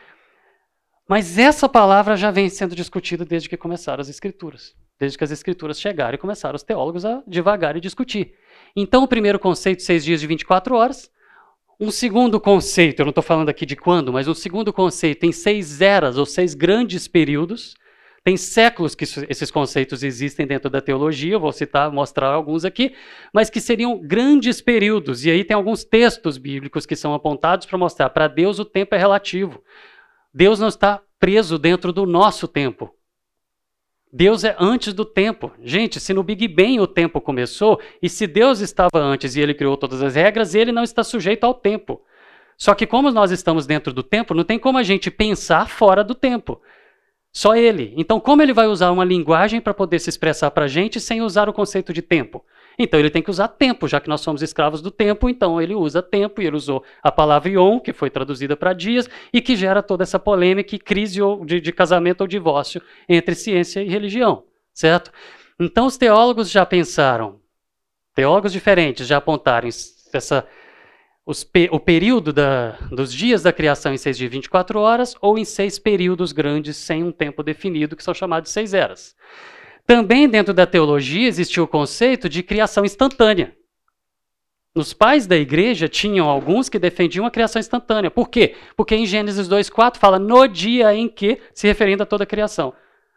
Mas 1.07 1.37
essa 1.37 1.69
palavra 1.69 2.15
já 2.15 2.31
vem 2.31 2.49
sendo 2.49 2.75
discutida 2.75 3.23
desde 3.23 3.47
que 3.47 3.57
começaram 3.57 4.01
as 4.01 4.09
escrituras. 4.09 4.73
Desde 4.99 5.17
que 5.17 5.23
as 5.23 5.31
escrituras 5.31 5.79
chegaram 5.79 6.15
e 6.15 6.17
começaram 6.17 6.55
os 6.55 6.63
teólogos 6.63 7.05
a 7.05 7.21
devagar 7.27 7.75
e 7.75 7.81
discutir. 7.81 8.33
Então, 8.75 9.03
o 9.03 9.07
primeiro 9.07 9.37
conceito, 9.37 9.83
seis 9.83 10.03
dias 10.03 10.19
de 10.19 10.27
24 10.27 10.75
horas. 10.75 11.11
Um 11.79 11.91
segundo 11.91 12.39
conceito, 12.39 13.01
eu 13.01 13.05
não 13.05 13.09
estou 13.09 13.23
falando 13.23 13.49
aqui 13.49 13.65
de 13.65 13.75
quando, 13.75 14.11
mas 14.11 14.27
um 14.27 14.33
segundo 14.33 14.71
conceito 14.71 15.19
tem 15.19 15.31
seis 15.31 15.81
eras 15.81 16.17
ou 16.17 16.25
seis 16.25 16.53
grandes 16.53 17.07
períodos. 17.07 17.75
Tem 18.23 18.37
séculos 18.37 18.95
que 18.95 19.03
esses 19.03 19.51
conceitos 19.51 20.01
existem 20.01 20.47
dentro 20.47 20.69
da 20.69 20.81
teologia, 20.81 21.33
eu 21.33 21.39
vou 21.39 21.51
citar, 21.51 21.91
mostrar 21.91 22.29
alguns 22.29 22.65
aqui, 22.65 22.95
mas 23.31 23.51
que 23.51 23.61
seriam 23.61 23.99
grandes 23.99 24.61
períodos. 24.61 25.25
E 25.25 25.29
aí 25.29 25.43
tem 25.43 25.53
alguns 25.53 25.83
textos 25.83 26.37
bíblicos 26.37 26.85
que 26.85 26.95
são 26.95 27.13
apontados 27.13 27.67
para 27.67 27.77
mostrar 27.77 28.09
para 28.09 28.27
Deus 28.27 28.57
o 28.57 28.65
tempo 28.65 28.95
é 28.95 28.97
relativo. 28.97 29.61
Deus 30.37 30.59
não 30.59 30.67
está 30.67 31.01
preso 31.17 31.57
dentro 31.57 31.93
do 31.93 32.05
nosso 32.05 32.45
tempo. 32.45 32.93
Deus 34.11 34.43
é 34.43 34.53
antes 34.59 34.93
do 34.93 35.05
tempo. 35.05 35.49
Gente, 35.63 35.97
se 35.97 36.13
no 36.13 36.23
Big 36.23 36.45
Bang 36.49 36.81
o 36.81 36.87
tempo 36.87 37.21
começou, 37.21 37.79
e 38.01 38.09
se 38.09 38.27
Deus 38.27 38.59
estava 38.59 38.99
antes 38.99 39.37
e 39.37 39.39
ele 39.39 39.53
criou 39.53 39.77
todas 39.77 40.03
as 40.03 40.15
regras, 40.15 40.53
ele 40.53 40.73
não 40.73 40.83
está 40.83 41.05
sujeito 41.05 41.45
ao 41.45 41.53
tempo. 41.53 42.01
Só 42.57 42.75
que, 42.75 42.85
como 42.85 43.11
nós 43.11 43.31
estamos 43.31 43.65
dentro 43.65 43.93
do 43.93 44.03
tempo, 44.03 44.33
não 44.33 44.43
tem 44.43 44.59
como 44.59 44.77
a 44.77 44.83
gente 44.83 45.09
pensar 45.09 45.69
fora 45.69 46.03
do 46.03 46.13
tempo. 46.13 46.61
Só 47.31 47.55
ele. 47.55 47.93
Então, 47.95 48.19
como 48.19 48.41
ele 48.41 48.51
vai 48.51 48.67
usar 48.67 48.91
uma 48.91 49.05
linguagem 49.05 49.61
para 49.61 49.73
poder 49.73 49.99
se 49.99 50.09
expressar 50.09 50.51
para 50.51 50.65
a 50.65 50.69
gente 50.69 50.99
sem 50.99 51.21
usar 51.21 51.47
o 51.47 51.53
conceito 51.53 51.93
de 51.93 52.01
tempo? 52.01 52.43
Então 52.77 52.99
ele 52.99 53.09
tem 53.09 53.21
que 53.21 53.29
usar 53.29 53.47
tempo, 53.47 53.87
já 53.87 53.99
que 53.99 54.09
nós 54.09 54.21
somos 54.21 54.41
escravos 54.41 54.81
do 54.81 54.91
tempo, 54.91 55.29
então 55.29 55.61
ele 55.61 55.73
usa 55.75 56.01
tempo, 56.01 56.41
e 56.41 56.47
ele 56.47 56.55
usou 56.55 56.83
a 57.01 57.11
palavra 57.11 57.49
ion, 57.49 57.79
que 57.79 57.93
foi 57.93 58.09
traduzida 58.09 58.57
para 58.57 58.73
dias, 58.73 59.09
e 59.31 59.41
que 59.41 59.55
gera 59.55 59.81
toda 59.81 60.03
essa 60.03 60.19
polêmica 60.19 60.75
e 60.75 60.79
crise 60.79 61.19
de, 61.45 61.61
de 61.61 61.71
casamento 61.71 62.21
ou 62.21 62.27
divórcio 62.27 62.81
entre 63.07 63.35
ciência 63.35 63.81
e 63.81 63.87
religião, 63.87 64.43
certo? 64.73 65.11
Então 65.59 65.85
os 65.85 65.97
teólogos 65.97 66.51
já 66.51 66.65
pensaram, 66.65 67.39
Teólogos 68.15 68.53
diferentes 68.53 69.05
já 69.05 69.17
apontaram 69.17 69.67
essa, 69.67 70.47
os, 71.25 71.45
o 71.69 71.79
período 71.81 72.31
da, 72.31 72.71
dos 72.89 73.13
dias 73.13 73.43
da 73.43 73.51
criação 73.51 73.93
em 73.93 73.97
seis 73.97 74.17
dias 74.17 74.31
e 74.31 74.35
24 74.35 74.79
horas 74.79 75.15
ou 75.21 75.37
em 75.37 75.43
seis 75.43 75.77
períodos 75.77 76.31
grandes 76.31 76.77
sem 76.77 77.03
um 77.03 77.11
tempo 77.11 77.43
definido, 77.43 77.93
que 77.93 78.03
são 78.03 78.13
chamados 78.13 78.49
de 78.49 78.53
seis 78.53 78.73
eras. 78.73 79.13
Também 79.85 80.27
dentro 80.27 80.53
da 80.53 80.65
teologia 80.65 81.27
existiu 81.27 81.63
o 81.63 81.67
conceito 81.67 82.27
de 82.27 82.41
criação 82.41 82.83
instantânea. 82.83 83.55
Nos 84.75 84.93
pais 84.93 85.25
da 85.25 85.37
igreja 85.37 85.87
tinham 85.87 86.27
alguns 86.27 86.67
que 86.67 86.79
defendiam 86.79 87.25
a 87.25 87.31
criação 87.31 87.59
instantânea. 87.59 88.11
Por 88.11 88.27
quê? 88.27 88.55
Porque 88.75 88.95
em 88.95 89.05
Gênesis 89.05 89.47
2,4 89.47 89.97
fala 89.97 90.19
no 90.19 90.47
dia 90.47 90.93
em 90.93 91.07
que, 91.07 91.39
se 91.53 91.67
referindo 91.67 92.03
a 92.03 92.05
toda 92.05 92.23
a 92.23 92.27
criação. 92.27 92.73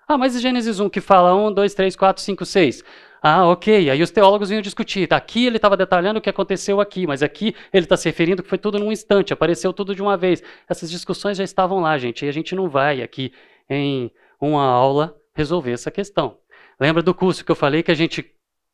Ah, 0.06 0.16
mas 0.16 0.36
em 0.36 0.40
Gênesis 0.40 0.78
1 0.78 0.88
que 0.88 1.00
fala 1.00 1.34
1, 1.34 1.52
2, 1.52 1.74
3, 1.74 1.96
4, 1.96 2.22
5, 2.22 2.44
6. 2.44 2.84
Ah, 3.20 3.48
ok. 3.48 3.90
Aí 3.90 4.00
os 4.00 4.10
teólogos 4.10 4.50
vinham 4.50 4.62
discutir. 4.62 5.12
Aqui 5.12 5.46
ele 5.46 5.56
estava 5.56 5.76
detalhando 5.76 6.18
o 6.18 6.22
que 6.22 6.30
aconteceu 6.30 6.80
aqui, 6.80 7.06
mas 7.06 7.22
aqui 7.22 7.54
ele 7.72 7.86
está 7.86 7.96
se 7.96 8.08
referindo 8.08 8.42
que 8.42 8.48
foi 8.48 8.58
tudo 8.58 8.78
num 8.78 8.92
instante, 8.92 9.32
apareceu 9.32 9.72
tudo 9.72 9.94
de 9.94 10.02
uma 10.02 10.16
vez. 10.16 10.42
Essas 10.68 10.90
discussões 10.90 11.36
já 11.36 11.44
estavam 11.44 11.80
lá, 11.80 11.98
gente, 11.98 12.24
e 12.24 12.28
a 12.28 12.32
gente 12.32 12.54
não 12.54 12.68
vai 12.68 13.02
aqui 13.02 13.32
em 13.68 14.10
uma 14.40 14.64
aula 14.64 15.16
resolver 15.34 15.72
essa 15.72 15.90
questão. 15.90 16.36
Lembra 16.80 17.02
do 17.02 17.14
curso 17.14 17.44
que 17.44 17.50
eu 17.50 17.56
falei 17.56 17.82
que 17.82 17.90
a 17.90 17.94
gente 17.94 18.24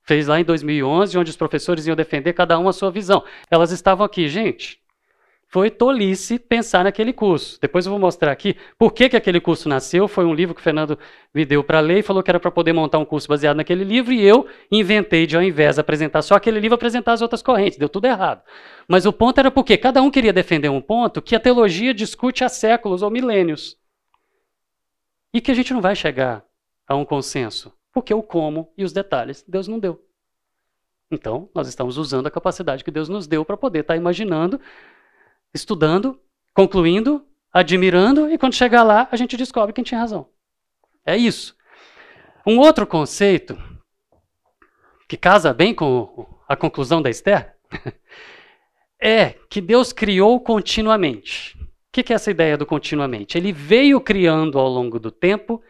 fez 0.02 0.26
lá 0.26 0.38
em 0.38 0.44
2011, 0.44 1.16
onde 1.18 1.30
os 1.30 1.36
professores 1.36 1.86
iam 1.86 1.96
defender 1.96 2.32
cada 2.32 2.58
um 2.58 2.68
a 2.68 2.72
sua 2.72 2.90
visão. 2.90 3.24
Elas 3.50 3.72
estavam 3.72 4.04
aqui, 4.04 4.28
gente. 4.28 4.78
Foi 5.54 5.70
tolice 5.70 6.36
pensar 6.36 6.82
naquele 6.82 7.12
curso. 7.12 7.60
Depois 7.60 7.86
eu 7.86 7.90
vou 7.90 7.98
mostrar 7.98 8.32
aqui 8.32 8.56
por 8.76 8.92
que, 8.92 9.08
que 9.08 9.16
aquele 9.16 9.40
curso 9.40 9.68
nasceu. 9.68 10.08
Foi 10.08 10.24
um 10.24 10.34
livro 10.34 10.52
que 10.52 10.60
o 10.60 10.64
Fernando 10.64 10.98
me 11.32 11.44
deu 11.44 11.62
para 11.62 11.78
ler 11.78 12.00
e 12.00 12.02
falou 12.02 12.24
que 12.24 12.30
era 12.30 12.40
para 12.40 12.50
poder 12.50 12.72
montar 12.72 12.98
um 12.98 13.04
curso 13.04 13.28
baseado 13.28 13.56
naquele 13.56 13.84
livro. 13.84 14.12
E 14.12 14.20
eu 14.20 14.48
inventei 14.68 15.28
de, 15.28 15.36
ao 15.36 15.42
invés 15.44 15.76
de 15.76 15.80
apresentar 15.80 16.22
só 16.22 16.34
aquele 16.34 16.58
livro, 16.58 16.74
apresentar 16.74 17.12
as 17.12 17.22
outras 17.22 17.40
correntes. 17.40 17.78
Deu 17.78 17.88
tudo 17.88 18.06
errado. 18.06 18.42
Mas 18.88 19.06
o 19.06 19.12
ponto 19.12 19.38
era 19.38 19.48
porque 19.50 19.76
cada 19.76 20.02
um 20.02 20.10
queria 20.10 20.32
defender 20.32 20.70
um 20.70 20.80
ponto 20.80 21.22
que 21.22 21.36
a 21.36 21.40
teologia 21.40 21.94
discute 21.94 22.42
há 22.42 22.48
séculos 22.48 23.00
ou 23.00 23.08
milênios. 23.08 23.76
E 25.32 25.40
que 25.40 25.52
a 25.52 25.54
gente 25.54 25.72
não 25.72 25.80
vai 25.80 25.94
chegar 25.94 26.44
a 26.84 26.96
um 26.96 27.04
consenso. 27.04 27.72
Porque 27.94 28.12
o 28.12 28.22
como 28.22 28.72
e 28.76 28.84
os 28.84 28.92
detalhes 28.92 29.44
Deus 29.46 29.68
não 29.68 29.78
deu. 29.78 30.04
Então, 31.10 31.48
nós 31.54 31.68
estamos 31.68 31.96
usando 31.96 32.26
a 32.26 32.30
capacidade 32.30 32.82
que 32.82 32.90
Deus 32.90 33.08
nos 33.08 33.26
deu 33.26 33.44
para 33.44 33.56
poder 33.56 33.80
estar 33.80 33.94
tá 33.94 33.98
imaginando, 33.98 34.60
estudando, 35.54 36.20
concluindo, 36.52 37.24
admirando, 37.52 38.30
e 38.30 38.36
quando 38.36 38.54
chegar 38.54 38.82
lá, 38.82 39.08
a 39.12 39.16
gente 39.16 39.36
descobre 39.36 39.72
quem 39.72 39.84
tinha 39.84 40.00
razão. 40.00 40.28
É 41.06 41.16
isso. 41.16 41.56
Um 42.44 42.58
outro 42.58 42.86
conceito 42.86 43.56
que 45.08 45.16
casa 45.16 45.54
bem 45.54 45.72
com 45.72 46.26
a 46.48 46.56
conclusão 46.56 47.00
da 47.00 47.10
Esther 47.10 47.54
é 49.00 49.34
que 49.48 49.60
Deus 49.60 49.92
criou 49.92 50.40
continuamente. 50.40 51.56
O 51.56 51.66
que 51.92 52.12
é 52.12 52.16
essa 52.16 52.30
ideia 52.30 52.58
do 52.58 52.66
continuamente? 52.66 53.38
Ele 53.38 53.52
veio 53.52 54.00
criando 54.00 54.58
ao 54.58 54.68
longo 54.68 54.98
do 54.98 55.12
tempo, 55.12 55.62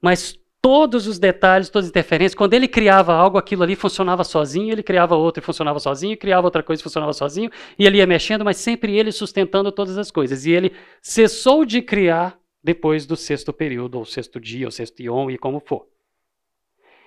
mas 0.00 0.38
todos 0.60 1.06
os 1.06 1.18
detalhes, 1.18 1.68
todas 1.68 1.86
as 1.86 1.90
interferências. 1.90 2.34
Quando 2.34 2.54
ele 2.54 2.68
criava 2.68 3.14
algo, 3.14 3.38
aquilo 3.38 3.62
ali 3.62 3.76
funcionava 3.76 4.24
sozinho, 4.24 4.72
ele 4.72 4.82
criava 4.82 5.14
outro 5.14 5.42
e 5.42 5.44
funcionava 5.44 5.78
sozinho, 5.78 6.16
criava 6.16 6.46
outra 6.46 6.62
coisa 6.62 6.80
e 6.80 6.82
funcionava 6.82 7.12
sozinho, 7.12 7.50
e 7.78 7.86
ele 7.86 7.98
ia 7.98 8.06
mexendo, 8.06 8.44
mas 8.44 8.56
sempre 8.56 8.96
ele 8.96 9.12
sustentando 9.12 9.70
todas 9.70 9.96
as 9.96 10.10
coisas. 10.10 10.44
E 10.46 10.50
ele 10.50 10.72
cessou 11.00 11.64
de 11.64 11.80
criar 11.80 12.38
depois 12.62 13.06
do 13.06 13.16
sexto 13.16 13.52
período, 13.52 13.98
ou 13.98 14.04
sexto 14.04 14.40
dia, 14.40 14.66
ou 14.66 14.70
sexto 14.70 15.00
ion, 15.00 15.30
e 15.30 15.38
como 15.38 15.60
for. 15.60 15.86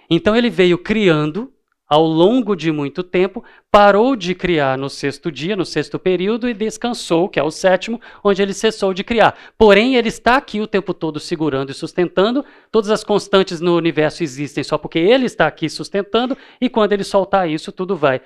Então 0.10 0.36
ele 0.36 0.50
veio 0.50 0.78
criando 0.78 1.54
ao 1.92 2.06
longo 2.06 2.56
de 2.56 2.72
muito 2.72 3.04
tempo, 3.04 3.44
parou 3.70 4.16
de 4.16 4.34
criar 4.34 4.78
no 4.78 4.90
sexto 4.90 5.30
dia, 5.30 5.58
no 5.58 5.66
sexto 5.66 6.00
período, 6.00 6.48
e 6.48 6.54
descansou, 6.54 7.28
que 7.28 7.38
é 7.38 7.44
o 7.44 7.52
sétimo, 7.52 8.00
onde 8.24 8.42
ele 8.42 8.54
cessou 8.54 8.94
de 8.94 9.04
criar. 9.04 9.38
Porém, 9.58 9.98
ele 9.98 10.08
está 10.08 10.38
aqui 10.38 10.62
o 10.62 10.68
tempo 10.68 10.94
todo 10.94 11.20
segurando 11.20 11.70
e 11.70 11.74
sustentando. 11.74 12.46
Todas 12.72 12.90
as 12.90 13.04
constantes 13.04 13.60
no 13.60 13.76
universo 13.76 14.24
existem 14.24 14.64
só 14.64 14.78
porque 14.78 15.00
ele 15.00 15.26
está 15.26 15.46
aqui 15.48 15.70
sustentando, 15.70 16.38
e 16.62 16.70
quando 16.70 16.94
ele 16.94 17.04
soltar 17.04 17.50
isso, 17.50 17.74
tudo 17.74 17.94
vai 17.94 18.22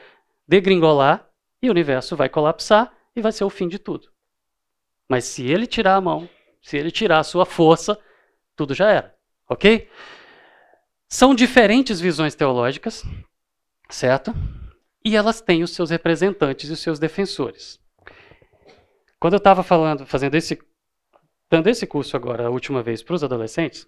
degringolar 0.47 1.27
e 1.59 1.67
o 1.67 1.71
universo 1.71 2.15
vai 2.15 2.29
colapsar 2.29 2.93
e 3.15 3.21
vai 3.21 3.31
ser 3.31 3.45
o 3.45 3.49
fim 3.49 3.67
de 3.67 3.79
tudo. 3.79 4.09
Mas 5.09 5.25
se 5.25 5.43
ele 5.43 5.65
tirar 5.65 5.95
a 5.95 6.01
mão, 6.01 6.29
se 6.61 6.77
ele 6.77 6.91
tirar 6.91 7.17
a 7.17 7.23
sua 7.23 7.47
força, 7.47 7.97
tudo 8.55 8.75
já 8.75 8.91
era. 8.91 9.15
Ok? 9.49 9.89
São 11.09 11.33
diferentes 11.33 11.99
visões 11.99 12.35
teológicas, 12.35 13.03
certo? 13.89 14.33
E 15.03 15.15
elas 15.15 15.41
têm 15.41 15.63
os 15.63 15.71
seus 15.71 15.89
representantes 15.89 16.69
e 16.69 16.73
os 16.73 16.79
seus 16.79 16.99
defensores. 16.99 17.79
Quando 19.19 19.33
eu 19.33 19.37
estava 19.37 19.63
falando, 19.63 20.05
fazendo 20.05 20.35
esse, 20.35 20.59
dando 21.49 21.67
esse 21.67 21.85
curso 21.87 22.15
agora 22.15 22.47
a 22.47 22.49
última 22.49 22.81
vez 22.81 23.01
para 23.01 23.15
os 23.15 23.23
adolescentes, 23.23 23.87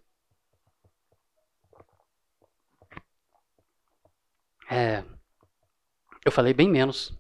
é, 4.70 5.04
eu 6.26 6.32
falei 6.32 6.54
bem 6.54 6.70
menos 6.70 7.18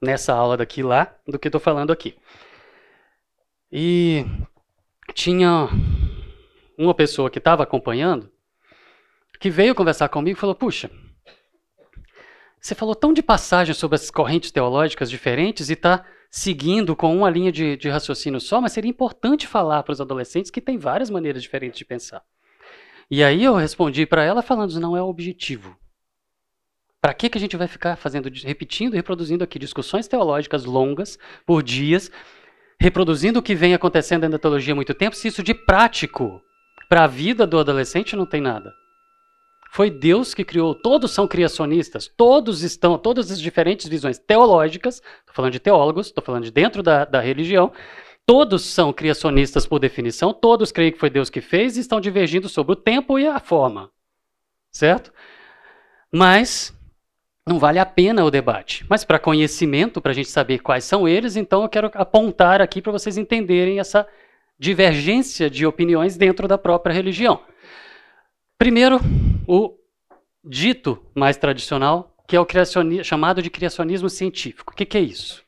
nessa 0.00 0.32
aula 0.32 0.56
daqui 0.56 0.82
lá 0.82 1.16
do 1.26 1.38
que 1.38 1.48
estou 1.48 1.60
falando 1.60 1.92
aqui. 1.92 2.18
E 3.70 4.24
tinha 5.14 5.68
uma 6.76 6.94
pessoa 6.94 7.30
que 7.30 7.38
estava 7.38 7.62
acompanhando 7.62 8.32
que 9.38 9.50
veio 9.50 9.74
conversar 9.74 10.08
comigo 10.08 10.36
e 10.36 10.40
falou: 10.40 10.54
Puxa, 10.54 10.90
você 12.60 12.74
falou 12.74 12.94
tão 12.94 13.12
de 13.12 13.22
passagem 13.22 13.74
sobre 13.74 13.96
as 13.96 14.10
correntes 14.10 14.50
teológicas 14.50 15.10
diferentes 15.10 15.70
e 15.70 15.74
está 15.74 16.04
seguindo 16.30 16.94
com 16.94 17.16
uma 17.16 17.30
linha 17.30 17.50
de, 17.50 17.76
de, 17.76 17.88
raciocínio 17.88 18.40
só, 18.40 18.60
mas 18.60 18.72
seria 18.72 18.90
importante 18.90 19.46
falar 19.46 19.82
para 19.82 19.92
os 19.92 20.00
adolescentes 20.00 20.50
que 20.50 20.60
tem 20.60 20.76
várias 20.76 21.08
maneiras 21.08 21.42
diferentes 21.42 21.78
de 21.78 21.84
pensar. 21.84 22.22
E 23.10 23.24
aí 23.24 23.42
eu 23.42 23.54
respondi 23.54 24.04
para 24.04 24.24
ela 24.24 24.42
falando, 24.42 24.78
não 24.78 24.96
é 24.96 25.02
o 25.02 25.08
objetivo. 25.08 25.76
Para 27.00 27.14
que, 27.14 27.30
que 27.30 27.38
a 27.38 27.40
gente 27.40 27.56
vai 27.56 27.68
ficar 27.68 27.96
fazendo, 27.96 28.28
repetindo 28.44 28.94
e 28.94 28.96
reproduzindo 28.96 29.44
aqui 29.44 29.58
discussões 29.58 30.08
teológicas 30.08 30.64
longas 30.64 31.18
por 31.46 31.62
dias, 31.62 32.10
reproduzindo 32.78 33.38
o 33.38 33.42
que 33.42 33.54
vem 33.54 33.72
acontecendo 33.72 34.28
da 34.28 34.38
teologia 34.38 34.74
há 34.74 34.76
muito 34.76 34.92
tempo, 34.92 35.16
se 35.16 35.28
isso 35.28 35.42
de 35.42 35.54
prático 35.54 36.42
para 36.88 37.04
a 37.04 37.06
vida 37.06 37.46
do 37.46 37.58
adolescente 37.58 38.16
não 38.16 38.26
tem 38.26 38.40
nada? 38.40 38.72
Foi 39.70 39.90
Deus 39.90 40.34
que 40.34 40.44
criou, 40.44 40.74
todos 40.74 41.10
são 41.10 41.28
criacionistas, 41.28 42.08
todos 42.08 42.62
estão, 42.62 42.98
todas 42.98 43.30
as 43.30 43.40
diferentes 43.40 43.86
visões 43.86 44.18
teológicas, 44.18 44.96
estou 44.96 45.34
falando 45.34 45.52
de 45.52 45.60
teólogos, 45.60 46.06
estou 46.06 46.24
falando 46.24 46.44
de 46.44 46.50
dentro 46.50 46.82
da, 46.82 47.04
da 47.04 47.20
religião, 47.20 47.70
todos 48.26 48.64
são 48.64 48.92
criacionistas 48.92 49.66
por 49.66 49.78
definição, 49.78 50.32
todos 50.32 50.72
creem 50.72 50.92
que 50.92 50.98
foi 50.98 51.10
Deus 51.10 51.30
que 51.30 51.40
fez 51.40 51.76
e 51.76 51.80
estão 51.80 52.00
divergindo 52.00 52.48
sobre 52.48 52.72
o 52.72 52.76
tempo 52.76 53.18
e 53.18 53.26
a 53.26 53.38
forma. 53.38 53.90
Certo? 54.70 55.12
Mas 56.12 56.74
não 57.46 57.58
vale 57.58 57.78
a 57.78 57.86
pena 57.86 58.24
o 58.24 58.30
debate. 58.30 58.84
Mas 58.88 59.04
para 59.04 59.18
conhecimento, 59.18 60.00
para 60.00 60.12
a 60.12 60.14
gente 60.14 60.28
saber 60.28 60.58
quais 60.58 60.84
são 60.84 61.08
eles, 61.08 61.36
então 61.36 61.62
eu 61.62 61.68
quero 61.68 61.90
apontar 61.94 62.60
aqui 62.60 62.82
para 62.82 62.92
vocês 62.92 63.16
entenderem 63.16 63.80
essa 63.80 64.06
divergência 64.58 65.48
de 65.48 65.64
opiniões 65.64 66.16
dentro 66.16 66.48
da 66.48 66.58
própria 66.58 66.92
religião. 66.92 67.40
Primeiro, 68.58 69.00
o 69.48 69.74
dito 70.44 71.02
mais 71.14 71.38
tradicional, 71.38 72.14
que 72.28 72.36
é 72.36 72.40
o 72.40 72.46
chamado 73.02 73.40
de 73.40 73.48
criacionismo 73.48 74.10
científico. 74.10 74.74
O 74.74 74.76
que, 74.76 74.84
que 74.84 74.98
é 74.98 75.00
isso? 75.00 75.42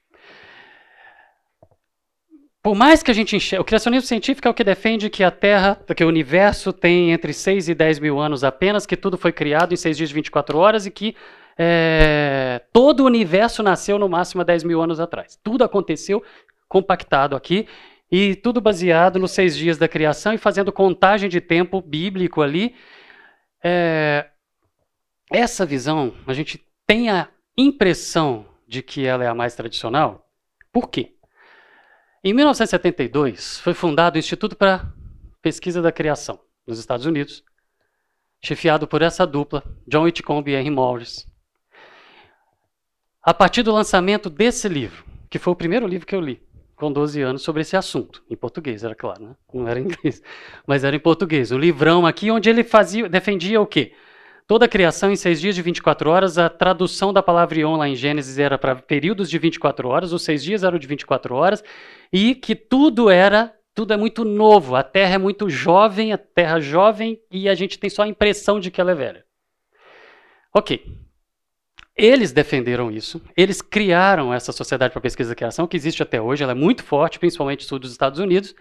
Por 2.62 2.74
mais 2.74 3.02
que 3.02 3.10
a 3.10 3.14
gente 3.14 3.36
enxergue, 3.36 3.60
o 3.60 3.64
criacionismo 3.64 4.06
científico 4.06 4.48
é 4.48 4.50
o 4.50 4.54
que 4.54 4.64
defende 4.64 5.10
que 5.10 5.22
a 5.22 5.30
Terra, 5.30 5.78
que 5.94 6.04
o 6.04 6.08
universo 6.08 6.72
tem 6.72 7.12
entre 7.12 7.32
6 7.34 7.68
e 7.68 7.74
10 7.74 7.98
mil 7.98 8.18
anos 8.18 8.42
apenas, 8.42 8.86
que 8.86 8.96
tudo 8.96 9.18
foi 9.18 9.32
criado 9.32 9.72
em 9.72 9.76
6 9.76 9.96
dias 9.96 10.10
e 10.10 10.14
24 10.14 10.58
horas 10.58 10.86
e 10.86 10.90
que 10.90 11.14
é, 11.58 12.62
todo 12.72 13.00
o 13.00 13.06
universo 13.06 13.62
nasceu 13.62 13.98
no 13.98 14.09
máximo 14.09 14.40
há 14.40 14.44
10 14.44 14.64
mil 14.64 14.80
anos 14.80 14.98
atrás. 14.98 15.38
Tudo 15.42 15.62
aconteceu 15.62 16.22
compactado 16.68 17.36
aqui 17.36 17.66
e 18.11 18.34
tudo 18.34 18.61
baseado 18.61 19.18
nos 19.18 19.30
seis 19.32 19.57
dias 19.57 19.76
da 19.76 19.86
criação 19.86 20.32
e 20.32 20.38
fazendo 20.38 20.72
contagem 20.72 21.28
de 21.28 21.40
tempo 21.40 21.80
bíblico 21.80 22.42
ali 22.42 22.74
é, 23.62 24.30
essa 25.30 25.64
visão, 25.64 26.14
a 26.26 26.32
gente 26.32 26.64
tem 26.86 27.11
a 27.11 27.28
impressão 27.56 28.46
de 28.66 28.82
que 28.82 29.06
ela 29.06 29.24
é 29.24 29.26
a 29.26 29.34
mais 29.34 29.54
tradicional. 29.54 30.28
Por 30.72 30.88
quê? 30.88 31.14
Em 32.22 32.34
1972, 32.34 33.58
foi 33.58 33.74
fundado 33.74 34.16
o 34.16 34.18
Instituto 34.18 34.56
para 34.56 34.92
Pesquisa 35.42 35.80
da 35.80 35.90
Criação, 35.90 36.38
nos 36.66 36.78
Estados 36.78 37.06
Unidos, 37.06 37.42
chefiado 38.42 38.86
por 38.86 39.02
essa 39.02 39.26
dupla, 39.26 39.62
John 39.86 40.02
Whitcomb 40.02 40.50
e 40.50 40.54
Henry 40.54 40.70
Morris. 40.70 41.26
A 43.22 43.34
partir 43.34 43.62
do 43.62 43.72
lançamento 43.72 44.28
desse 44.28 44.68
livro, 44.68 45.04
que 45.30 45.38
foi 45.38 45.52
o 45.52 45.56
primeiro 45.56 45.86
livro 45.86 46.06
que 46.06 46.14
eu 46.14 46.20
li, 46.20 46.42
com 46.81 46.91
12 46.91 47.20
anos 47.20 47.43
sobre 47.43 47.62
esse 47.62 47.76
assunto, 47.76 48.22
em 48.28 48.35
português, 48.35 48.83
era 48.83 48.95
claro, 48.95 49.22
né? 49.22 49.37
não 49.53 49.68
era 49.68 49.78
em 49.78 49.85
inglês, 49.87 50.22
mas 50.66 50.83
era 50.83 50.97
em 50.97 50.99
português. 50.99 51.53
Um 51.53 51.59
livrão 51.59 52.07
aqui 52.07 52.31
onde 52.31 52.49
ele 52.49 52.64
fazia, 52.64 53.09
defendia 53.09 53.61
o 53.61 53.66
quê? 53.66 53.93
Toda 54.47 54.64
a 54.64 54.68
criação 54.68 55.12
em 55.12 55.16
seis 55.16 55.41
dias 55.41 55.55
de 55.55 55.62
24 55.62 56.11
horas, 56.11 56.37
a 56.37 56.49
tradução 56.49 57.12
da 57.12 57.22
palavra 57.22 57.61
Ion 57.61 57.76
lá 57.76 57.89
em 57.89 57.95
Gênesis 57.95 58.37
era 58.37 58.59
para 58.59 58.74
períodos 58.74 59.31
de 59.31 59.39
24 59.39 59.87
horas, 59.89 60.12
os 60.12 60.22
seis 60.22 60.43
dias 60.43 60.64
eram 60.64 60.76
de 60.76 60.89
24 60.89 61.35
horas, 61.37 61.62
e 62.12 62.35
que 62.35 62.57
tudo 62.57 63.09
era, 63.11 63.55
tudo 63.74 63.93
é 63.93 63.97
muito 63.97 64.24
novo, 64.24 64.74
a 64.74 64.83
terra 64.83 65.14
é 65.14 65.18
muito 65.18 65.49
jovem, 65.49 66.12
a 66.12 66.18
terra 66.18 66.59
jovem, 66.59 67.20
e 67.31 67.49
a 67.49 67.55
gente 67.55 67.78
tem 67.78 67.89
só 67.89 68.03
a 68.03 68.09
impressão 68.09 68.59
de 68.59 68.72
que 68.72 68.81
ela 68.81 68.91
é 68.91 68.95
velha. 68.95 69.24
Ok. 70.53 70.85
Eles 72.03 72.32
defenderam 72.32 72.90
isso, 72.90 73.20
eles 73.36 73.61
criaram 73.61 74.32
essa 74.32 74.53
Sociedade 74.53 74.90
para 74.90 75.03
Pesquisa 75.03 75.34
e 75.34 75.36
Criação, 75.36 75.66
que 75.66 75.76
existe 75.76 76.03
até 76.03 76.18
hoje, 76.18 76.42
ela 76.42 76.53
é 76.53 76.55
muito 76.55 76.82
forte, 76.82 77.18
principalmente 77.18 77.61
no 77.61 77.68
sul 77.68 77.78
dos 77.78 77.92
Estados 77.92 78.18
Unidos, 78.18 78.55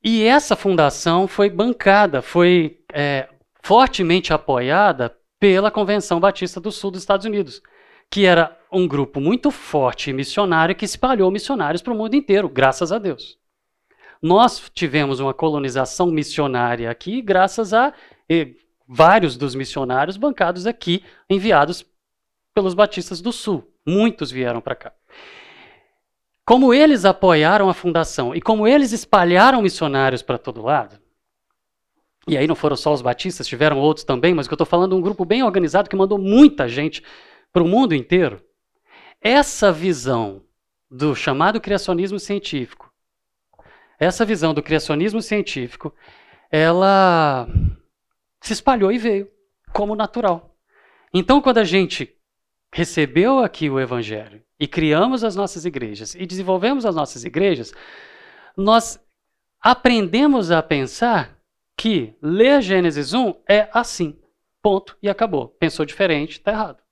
e 0.00 0.22
essa 0.22 0.54
fundação 0.54 1.26
foi 1.26 1.50
bancada, 1.50 2.22
foi 2.22 2.78
é, 2.92 3.28
fortemente 3.64 4.32
apoiada 4.32 5.12
pela 5.40 5.72
Convenção 5.72 6.20
Batista 6.20 6.60
do 6.60 6.70
Sul 6.70 6.92
dos 6.92 7.00
Estados 7.00 7.26
Unidos, 7.26 7.60
que 8.08 8.24
era 8.24 8.56
um 8.70 8.86
grupo 8.86 9.20
muito 9.20 9.50
forte 9.50 10.12
missionário 10.12 10.76
que 10.76 10.84
espalhou 10.84 11.32
missionários 11.32 11.82
para 11.82 11.92
o 11.92 11.96
mundo 11.96 12.14
inteiro, 12.14 12.48
graças 12.48 12.92
a 12.92 12.98
Deus. 13.00 13.36
Nós 14.22 14.70
tivemos 14.72 15.18
uma 15.18 15.34
colonização 15.34 16.12
missionária 16.12 16.88
aqui, 16.88 17.20
graças 17.20 17.74
a 17.74 17.92
vários 18.86 19.36
dos 19.36 19.56
missionários 19.56 20.16
bancados 20.16 20.64
aqui, 20.64 21.02
enviados 21.28 21.84
pelos 22.54 22.72
batistas 22.72 23.20
do 23.20 23.32
Sul. 23.32 23.68
Muitos 23.86 24.30
vieram 24.30 24.60
para 24.60 24.76
cá. 24.76 24.92
Como 26.46 26.72
eles 26.72 27.04
apoiaram 27.04 27.68
a 27.68 27.74
fundação 27.74 28.34
e 28.34 28.40
como 28.40 28.68
eles 28.68 28.92
espalharam 28.92 29.62
missionários 29.62 30.22
para 30.22 30.38
todo 30.38 30.62
lado, 30.62 30.98
e 32.26 32.38
aí 32.38 32.46
não 32.46 32.54
foram 32.54 32.76
só 32.76 32.92
os 32.92 33.02
batistas, 33.02 33.46
tiveram 33.46 33.78
outros 33.78 34.04
também, 34.04 34.32
mas 34.32 34.46
que 34.46 34.52
eu 34.52 34.56
estou 34.56 34.66
falando 34.66 34.90
de 34.92 34.96
um 34.96 35.02
grupo 35.02 35.24
bem 35.24 35.42
organizado 35.42 35.90
que 35.90 35.96
mandou 35.96 36.18
muita 36.18 36.68
gente 36.68 37.02
para 37.52 37.62
o 37.62 37.68
mundo 37.68 37.94
inteiro. 37.94 38.42
Essa 39.20 39.72
visão 39.72 40.42
do 40.90 41.14
chamado 41.14 41.60
criacionismo 41.60 42.18
científico, 42.18 42.90
essa 43.98 44.24
visão 44.24 44.54
do 44.54 44.62
criacionismo 44.62 45.20
científico, 45.20 45.94
ela 46.50 47.48
se 48.40 48.52
espalhou 48.52 48.92
e 48.92 48.98
veio 48.98 49.28
como 49.72 49.94
natural. 49.94 50.54
Então, 51.12 51.40
quando 51.40 51.58
a 51.58 51.64
gente 51.64 52.13
recebeu 52.74 53.38
aqui 53.38 53.70
o 53.70 53.78
evangelho 53.78 54.42
e 54.58 54.66
criamos 54.66 55.22
as 55.22 55.36
nossas 55.36 55.64
igrejas 55.64 56.16
e 56.16 56.26
desenvolvemos 56.26 56.84
as 56.84 56.96
nossas 56.96 57.22
igrejas, 57.22 57.72
nós 58.56 58.98
aprendemos 59.60 60.50
a 60.50 60.60
pensar 60.60 61.38
que 61.76 62.16
ler 62.20 62.60
Gênesis 62.60 63.14
1 63.14 63.32
é 63.48 63.68
assim. 63.72 64.18
Ponto 64.60 64.98
e 65.00 65.08
acabou. 65.08 65.50
Pensou 65.50 65.86
diferente, 65.86 66.32
está 66.32 66.50
errado. 66.50 66.82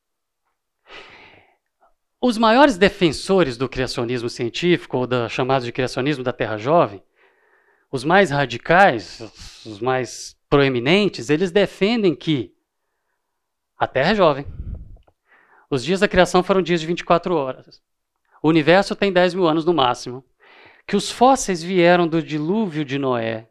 Os 2.21 2.39
maiores 2.39 2.79
defensores 2.79 3.57
do 3.57 3.69
criacionismo 3.69 4.31
científico, 4.31 4.99
ou 4.99 5.07
da 5.07 5.29
chamado 5.29 5.65
de 5.65 5.73
criacionismo 5.73 6.23
da 6.23 6.33
Terra 6.33 6.59
Jovem, 6.59 7.03
os 7.91 8.05
mais 8.05 8.31
radicais, 8.31 9.21
os 9.67 9.81
mais 9.81 10.37
proeminentes, 10.49 11.29
eles 11.29 11.51
defendem 11.51 12.15
que 12.15 12.55
a 13.77 13.89
Terra 13.89 14.13
é 14.13 14.15
jovem, 14.15 14.47
os 15.73 15.83
dias 15.83 16.01
da 16.01 16.07
criação 16.07 16.43
foram 16.43 16.61
dias 16.61 16.83
de 16.83 16.87
24 16.87 17.35
horas. 17.35 17.81
O 18.43 18.49
universo 18.51 18.95
tem 18.95 19.11
10 19.11 19.33
mil 19.33 19.49
anos 19.49 19.65
no 19.65 19.73
máximo. 19.73 20.23
Que 20.87 20.95
os 20.95 21.11
fósseis 21.11 21.63
vieram 21.63 22.07
do 22.07 22.23
dilúvio 22.23 22.85
de 22.85 22.99
Noé. 22.99 23.49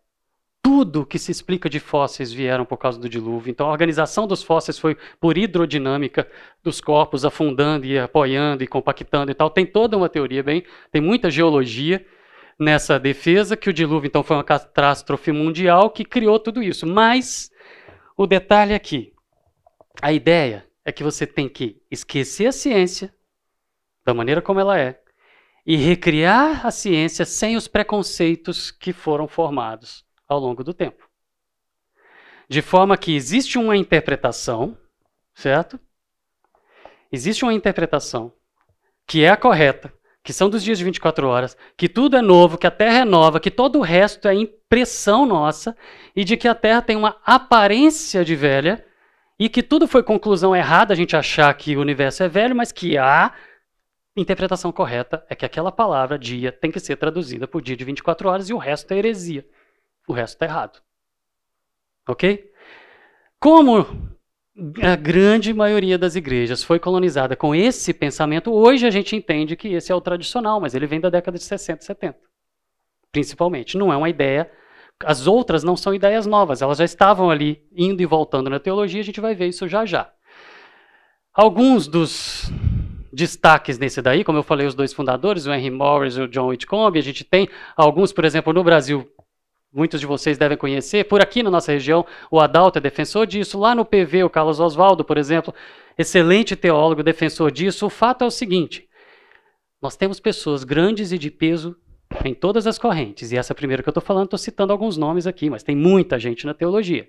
Tudo 0.62 1.04
que 1.04 1.18
se 1.18 1.32
explica 1.32 1.68
de 1.68 1.80
fósseis 1.80 2.32
vieram 2.32 2.64
por 2.64 2.78
causa 2.78 3.00
do 3.00 3.10
dilúvio. 3.10 3.50
Então 3.50 3.66
a 3.66 3.72
organização 3.72 4.28
dos 4.28 4.44
fósseis 4.44 4.78
foi 4.78 4.96
por 5.20 5.36
hidrodinâmica 5.36 6.30
dos 6.64 6.80
corpos 6.80 7.26
afundando 7.26 7.88
e 7.88 7.98
apoiando 7.98 8.64
e 8.64 8.68
compactando 8.68 9.32
e 9.32 9.34
tal. 9.34 9.50
Tem 9.50 9.66
toda 9.66 9.98
uma 9.98 10.08
teoria 10.08 10.44
bem, 10.44 10.64
tem 10.92 11.02
muita 11.02 11.32
geologia 11.32 12.06
nessa 12.60 13.00
defesa 13.00 13.58
que 13.58 13.68
o 13.68 13.74
dilúvio 13.74 14.08
então 14.08 14.22
foi 14.22 14.38
uma 14.38 14.44
catástrofe 14.44 15.32
mundial 15.32 15.90
que 15.90 16.06
criou 16.06 16.38
tudo 16.38 16.62
isso. 16.62 16.86
Mas 16.86 17.50
o 18.16 18.28
detalhe 18.28 18.76
aqui, 18.76 19.12
a 20.00 20.14
ideia 20.14 20.70
é 20.84 20.92
que 20.92 21.04
você 21.04 21.28
tem 21.28 21.48
que 21.48 21.82
esquecer 21.90 22.48
a 22.48 22.52
ciência 22.52 23.14
da 24.04 24.14
maneira 24.14 24.42
como 24.42 24.60
ela 24.60 24.80
é 24.80 25.02
e 25.66 25.76
recriar 25.76 26.66
a 26.66 26.72
ciência 26.72 27.24
sem 27.26 27.56
os 27.56 27.68
preconceitos 27.68 28.72
que 28.72 28.92
foram 28.92 29.28
formados 29.28 30.04
ao 30.28 30.40
longo 30.40 30.64
do 30.64 30.74
tempo. 30.74 31.08
De 32.50 32.62
forma 32.62 32.98
que 32.98 33.16
existe 33.16 33.58
uma 33.58 33.78
interpretação, 33.78 34.78
certo? 35.34 35.80
Existe 37.12 37.44
uma 37.44 37.54
interpretação 37.54 38.34
que 39.06 39.24
é 39.24 39.30
a 39.30 39.38
correta, 39.38 39.94
que 40.24 40.34
são 40.34 40.50
dos 40.50 40.64
dias 40.64 40.78
de 40.78 40.84
24 40.84 41.28
horas, 41.28 41.58
que 41.76 41.90
tudo 41.90 42.18
é 42.18 42.22
novo, 42.22 42.58
que 42.58 42.68
a 42.68 42.72
Terra 42.72 43.00
é 43.00 43.06
nova, 43.06 43.40
que 43.40 43.52
todo 43.52 43.80
o 43.80 43.82
resto 43.82 44.28
é 44.28 44.34
impressão 44.34 45.26
nossa 45.26 45.76
e 46.16 46.24
de 46.24 46.38
que 46.38 46.48
a 46.48 46.56
Terra 46.56 46.82
tem 46.82 46.96
uma 46.96 47.18
aparência 47.26 48.24
de 48.24 48.36
velha 48.36 48.86
e 49.42 49.50
que 49.50 49.64
tudo 49.64 49.88
foi 49.88 50.04
conclusão 50.04 50.56
errada 50.56 50.94
a 50.94 50.96
gente 50.96 51.16
achar 51.16 51.52
que 51.56 51.76
o 51.76 51.82
universo 51.82 52.22
é 52.22 52.30
velho, 52.30 52.56
mas 52.56 52.72
que 52.72 52.96
a 52.96 53.34
interpretação 54.16 54.72
correta 54.72 55.26
é 55.28 55.34
que 55.34 55.44
aquela 55.44 55.72
palavra 55.72 56.16
dia 56.16 56.52
tem 56.52 56.70
que 56.70 56.80
ser 56.80 56.96
traduzida 56.96 57.48
por 57.48 57.60
dia 57.60 57.76
de 57.76 57.84
24 57.84 58.30
horas 58.30 58.50
e 58.50 58.54
o 58.54 58.60
resto 58.60 58.92
é 58.92 58.98
heresia. 59.00 59.44
O 60.08 60.14
resto 60.14 60.36
está 60.36 60.46
errado. 60.46 60.80
Ok? 62.08 62.52
Como 63.40 63.80
a 64.80 64.96
grande 64.96 65.52
maioria 65.56 65.98
das 65.98 66.16
igrejas 66.16 66.62
foi 66.64 66.80
colonizada 66.80 67.36
com 67.36 67.56
esse 67.56 67.96
pensamento, 67.96 68.54
hoje 68.54 68.86
a 68.86 68.92
gente 68.92 69.16
entende 69.16 69.56
que 69.56 69.70
esse 69.70 69.92
é 69.92 69.96
o 69.96 70.02
tradicional, 70.02 70.62
mas 70.62 70.76
ele 70.76 70.86
vem 70.86 71.02
da 71.02 71.10
década 71.10 71.40
de 71.40 71.44
60 71.44 71.82
e 71.82 71.86
70. 71.88 72.20
Principalmente. 73.12 73.76
Não 73.76 73.92
é 73.92 73.98
uma 73.98 74.08
ideia 74.08 74.52
as 75.06 75.28
outras 75.28 75.64
não 75.64 75.76
são 75.76 75.94
ideias 75.94 76.26
novas, 76.26 76.62
elas 76.62 76.78
já 76.78 76.86
estavam 76.86 77.30
ali 77.30 77.64
indo 77.76 78.02
e 78.02 78.06
voltando 78.06 78.50
na 78.50 78.60
teologia, 78.60 79.02
a 79.02 79.04
gente 79.04 79.22
vai 79.22 79.36
ver 79.36 79.48
isso 79.48 79.68
já 79.68 79.86
já. 79.86 80.12
Alguns 81.34 81.88
dos 81.88 82.52
destaques 83.14 83.78
nesse 83.78 84.02
daí, 84.02 84.24
como 84.24 84.38
eu 84.38 84.44
falei, 84.44 84.68
os 84.68 84.76
dois 84.76 84.94
fundadores, 84.94 85.46
o 85.46 85.54
Henry 85.54 85.70
Morris 85.70 86.16
e 86.18 86.22
o 86.22 86.28
John 86.28 86.48
Whitcomb, 86.48 86.98
a 86.98 87.02
gente 87.02 87.24
tem 87.24 87.48
alguns, 87.76 88.14
por 88.14 88.26
exemplo, 88.26 88.54
no 88.54 88.64
Brasil, 88.64 89.10
muitos 89.72 90.00
de 90.00 90.06
vocês 90.06 90.38
devem 90.38 90.58
conhecer, 90.58 91.06
por 91.06 91.22
aqui 91.22 91.42
na 91.42 91.50
nossa 91.50 91.72
região, 91.72 92.06
o 92.30 92.40
Adalto 92.40 92.80
é 92.80 92.82
defensor 92.82 93.26
disso, 93.26 93.60
lá 93.60 93.74
no 93.74 93.86
PV, 93.86 94.24
o 94.24 94.30
Carlos 94.30 94.60
Oswaldo, 94.60 95.04
por 95.04 95.18
exemplo, 95.18 95.54
excelente 95.98 96.56
teólogo, 96.56 97.04
defensor 97.04 97.52
disso. 97.52 97.86
O 97.86 97.90
fato 97.90 98.24
é 98.24 98.28
o 98.28 98.32
seguinte, 98.32 98.88
nós 99.82 99.96
temos 99.96 100.20
pessoas 100.20 100.64
grandes 100.64 101.12
e 101.12 101.18
de 101.18 101.32
peso 101.32 101.76
em 102.26 102.34
todas 102.34 102.68
as 102.68 102.78
correntes, 102.78 103.32
e 103.32 103.38
essa 103.38 103.56
primeira 103.56 103.82
que 103.82 103.90
eu 103.90 103.92
estou 103.92 104.04
falando, 104.04 104.26
estou 104.26 104.40
citando 104.40 104.72
alguns 104.72 104.98
nomes 104.98 105.26
aqui, 105.26 105.50
mas 105.50 105.64
tem 105.64 105.76
muita 105.76 106.20
gente 106.20 106.46
na 106.46 106.54
teologia. 106.54 107.08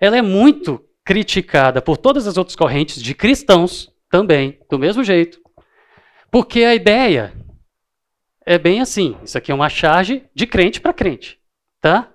Ela 0.00 0.16
é 0.16 0.22
muito 0.22 0.84
criticada 1.04 1.82
por 1.82 1.96
todas 1.96 2.26
as 2.26 2.36
outras 2.36 2.56
correntes 2.56 3.02
de 3.02 3.14
cristãos 3.14 3.92
também, 4.10 4.58
do 4.70 4.78
mesmo 4.78 5.04
jeito, 5.04 5.40
porque 6.30 6.64
a 6.64 6.74
ideia 6.74 7.32
é 8.44 8.58
bem 8.58 8.80
assim: 8.80 9.16
isso 9.22 9.38
aqui 9.38 9.52
é 9.52 9.54
uma 9.54 9.68
charge 9.68 10.24
de 10.34 10.46
crente 10.46 10.80
para 10.80 10.92
crente, 10.92 11.38
tá? 11.80 12.10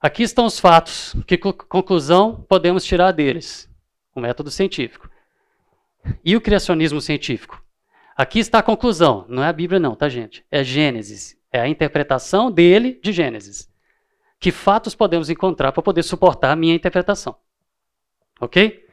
Aqui 0.00 0.22
estão 0.22 0.46
os 0.46 0.58
fatos. 0.58 1.14
Que 1.26 1.36
conclusão 1.36 2.42
podemos 2.48 2.84
tirar 2.84 3.12
deles? 3.12 3.68
O 4.14 4.20
método 4.20 4.50
científico. 4.50 5.10
E 6.24 6.34
o 6.34 6.40
criacionismo 6.40 7.00
científico? 7.00 7.62
Aqui 8.20 8.38
está 8.38 8.58
a 8.58 8.62
conclusão. 8.62 9.24
Não 9.30 9.42
é 9.42 9.48
a 9.48 9.52
Bíblia, 9.52 9.80
não, 9.80 9.94
tá, 9.94 10.06
gente? 10.06 10.44
É 10.50 10.62
Gênesis. 10.62 11.38
É 11.50 11.58
a 11.58 11.66
interpretação 11.66 12.50
dele 12.50 13.00
de 13.02 13.12
Gênesis. 13.12 13.66
Que 14.38 14.50
fatos 14.50 14.94
podemos 14.94 15.30
encontrar 15.30 15.72
para 15.72 15.82
poder 15.82 16.02
suportar 16.02 16.50
a 16.50 16.56
minha 16.56 16.74
interpretação? 16.74 17.34
Ok? 18.38 18.84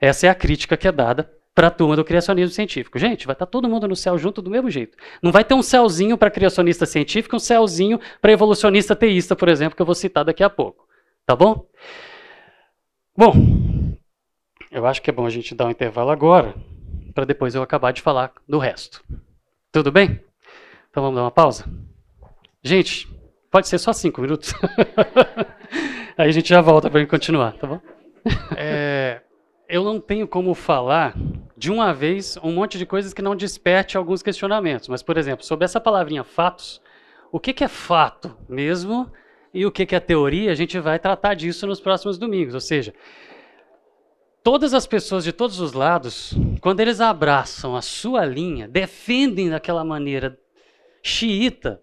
Essa 0.00 0.26
é 0.26 0.30
a 0.30 0.34
crítica 0.34 0.76
que 0.76 0.88
é 0.88 0.90
dada 0.90 1.32
para 1.54 1.68
a 1.68 1.70
turma 1.70 1.94
do 1.94 2.04
criacionismo 2.04 2.52
científico. 2.52 2.98
Gente, 2.98 3.24
vai 3.24 3.34
estar 3.34 3.46
tá 3.46 3.50
todo 3.52 3.68
mundo 3.68 3.86
no 3.86 3.94
céu 3.94 4.18
junto 4.18 4.42
do 4.42 4.50
mesmo 4.50 4.68
jeito. 4.68 4.98
Não 5.22 5.30
vai 5.30 5.44
ter 5.44 5.54
um 5.54 5.62
céuzinho 5.62 6.18
para 6.18 6.28
criacionista 6.28 6.84
científico, 6.84 7.36
um 7.36 7.38
céuzinho 7.38 8.00
para 8.20 8.32
evolucionista 8.32 8.96
teísta, 8.96 9.36
por 9.36 9.48
exemplo, 9.48 9.76
que 9.76 9.82
eu 9.82 9.86
vou 9.86 9.94
citar 9.94 10.24
daqui 10.24 10.42
a 10.42 10.50
pouco. 10.50 10.88
Tá 11.24 11.36
bom? 11.36 11.68
Bom, 13.16 13.32
eu 14.72 14.84
acho 14.86 15.00
que 15.00 15.08
é 15.08 15.12
bom 15.12 15.24
a 15.24 15.30
gente 15.30 15.54
dar 15.54 15.66
um 15.66 15.70
intervalo 15.70 16.10
agora 16.10 16.52
para 17.12 17.24
depois 17.24 17.54
eu 17.54 17.62
acabar 17.62 17.92
de 17.92 18.02
falar 18.02 18.32
do 18.48 18.58
resto. 18.58 19.02
Tudo 19.70 19.90
bem? 19.90 20.20
Então 20.90 21.02
vamos 21.02 21.16
dar 21.16 21.22
uma 21.22 21.30
pausa? 21.30 21.64
Gente, 22.62 23.08
pode 23.50 23.68
ser 23.68 23.78
só 23.78 23.92
cinco 23.92 24.20
minutos. 24.20 24.52
Aí 26.16 26.28
a 26.28 26.32
gente 26.32 26.48
já 26.48 26.60
volta 26.60 26.90
para 26.90 27.04
continuar, 27.06 27.52
tá 27.52 27.66
bom? 27.66 27.80
É, 28.56 29.22
eu 29.68 29.82
não 29.82 29.98
tenho 29.98 30.28
como 30.28 30.54
falar 30.54 31.14
de 31.56 31.70
uma 31.70 31.94
vez 31.94 32.36
um 32.42 32.52
monte 32.52 32.76
de 32.76 32.84
coisas 32.84 33.14
que 33.14 33.22
não 33.22 33.34
desperte 33.34 33.96
alguns 33.96 34.22
questionamentos. 34.22 34.88
Mas, 34.88 35.02
por 35.02 35.16
exemplo, 35.16 35.44
sobre 35.44 35.64
essa 35.64 35.80
palavrinha 35.80 36.22
fatos, 36.22 36.80
o 37.30 37.40
que, 37.40 37.52
que 37.52 37.64
é 37.64 37.68
fato 37.68 38.36
mesmo 38.48 39.10
e 39.54 39.64
o 39.64 39.72
que 39.72 39.94
é 39.94 40.00
teoria, 40.00 40.50
a 40.50 40.54
gente 40.54 40.78
vai 40.78 40.98
tratar 40.98 41.34
disso 41.34 41.66
nos 41.66 41.80
próximos 41.80 42.18
domingos. 42.18 42.54
Ou 42.54 42.60
seja, 42.60 42.92
todas 44.42 44.74
as 44.74 44.86
pessoas 44.86 45.24
de 45.24 45.32
todos 45.32 45.60
os 45.60 45.72
lados, 45.72 46.34
quando 46.60 46.80
eles 46.80 47.00
abraçam 47.00 47.76
a 47.76 47.82
sua 47.82 48.24
linha, 48.24 48.68
defendem 48.68 49.50
daquela 49.50 49.84
maneira 49.84 50.38
xiita, 51.02 51.80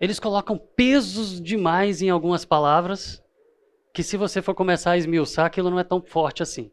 eles 0.00 0.20
colocam 0.20 0.58
pesos 0.58 1.40
demais 1.40 2.02
em 2.02 2.10
algumas 2.10 2.44
palavras, 2.44 3.22
que 3.92 4.02
se 4.02 4.16
você 4.16 4.42
for 4.42 4.54
começar 4.54 4.92
a 4.92 4.98
esmiuçar, 4.98 5.46
aquilo 5.46 5.70
não 5.70 5.78
é 5.78 5.84
tão 5.84 6.02
forte 6.02 6.42
assim. 6.42 6.70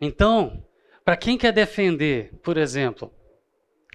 Então, 0.00 0.64
para 1.04 1.16
quem 1.16 1.38
quer 1.38 1.52
defender, 1.52 2.34
por 2.42 2.56
exemplo, 2.56 3.12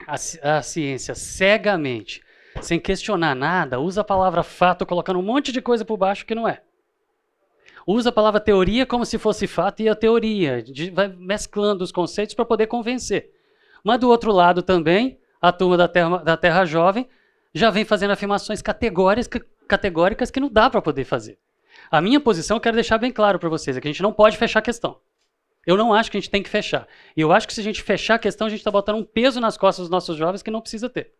a, 0.07 0.15
a 0.57 0.61
ciência 0.61 1.13
cegamente, 1.13 2.23
sem 2.61 2.79
questionar 2.79 3.35
nada, 3.35 3.79
usa 3.79 4.01
a 4.01 4.05
palavra 4.05 4.41
fato 4.41 4.85
colocando 4.85 5.19
um 5.19 5.23
monte 5.23 5.51
de 5.51 5.61
coisa 5.61 5.83
por 5.83 5.97
baixo 5.97 6.25
que 6.25 6.33
não 6.33 6.47
é. 6.47 6.61
Usa 7.91 8.09
a 8.09 8.11
palavra 8.11 8.39
teoria 8.39 8.85
como 8.85 9.03
se 9.03 9.17
fosse 9.17 9.47
fato 9.47 9.81
e 9.81 9.89
a 9.89 9.95
teoria, 9.95 10.61
de, 10.61 10.91
vai 10.91 11.07
mesclando 11.07 11.83
os 11.83 11.91
conceitos 11.91 12.35
para 12.35 12.45
poder 12.45 12.67
convencer. 12.67 13.31
Mas 13.83 13.99
do 13.99 14.07
outro 14.07 14.31
lado 14.31 14.61
também, 14.61 15.17
a 15.41 15.51
turma 15.51 15.75
da 15.75 15.87
Terra, 15.87 16.17
da 16.17 16.37
terra 16.37 16.65
Jovem 16.65 17.09
já 17.51 17.71
vem 17.71 17.83
fazendo 17.83 18.11
afirmações 18.11 18.61
categóricas, 18.61 19.41
categóricas 19.67 20.29
que 20.29 20.39
não 20.39 20.49
dá 20.49 20.69
para 20.69 20.83
poder 20.83 21.03
fazer. 21.03 21.39
A 21.89 21.99
minha 21.99 22.19
posição, 22.19 22.57
eu 22.57 22.61
quero 22.61 22.75
deixar 22.75 22.99
bem 22.99 23.11
claro 23.11 23.39
para 23.39 23.49
vocês, 23.49 23.75
é 23.75 23.81
que 23.81 23.87
a 23.87 23.91
gente 23.91 24.03
não 24.03 24.13
pode 24.13 24.37
fechar 24.37 24.59
a 24.59 24.61
questão. 24.61 24.99
Eu 25.65 25.75
não 25.75 25.91
acho 25.91 26.11
que 26.11 26.17
a 26.17 26.19
gente 26.19 26.29
tem 26.29 26.43
que 26.43 26.49
fechar. 26.49 26.87
E 27.17 27.21
eu 27.21 27.31
acho 27.31 27.47
que 27.47 27.55
se 27.55 27.61
a 27.61 27.63
gente 27.63 27.81
fechar 27.81 28.15
a 28.15 28.19
questão, 28.19 28.45
a 28.45 28.49
gente 28.51 28.59
está 28.59 28.69
botando 28.69 28.97
um 28.97 29.03
peso 29.03 29.41
nas 29.41 29.57
costas 29.57 29.85
dos 29.85 29.89
nossos 29.89 30.15
jovens 30.15 30.43
que 30.43 30.51
não 30.51 30.61
precisa 30.61 30.91
ter. 30.91 31.11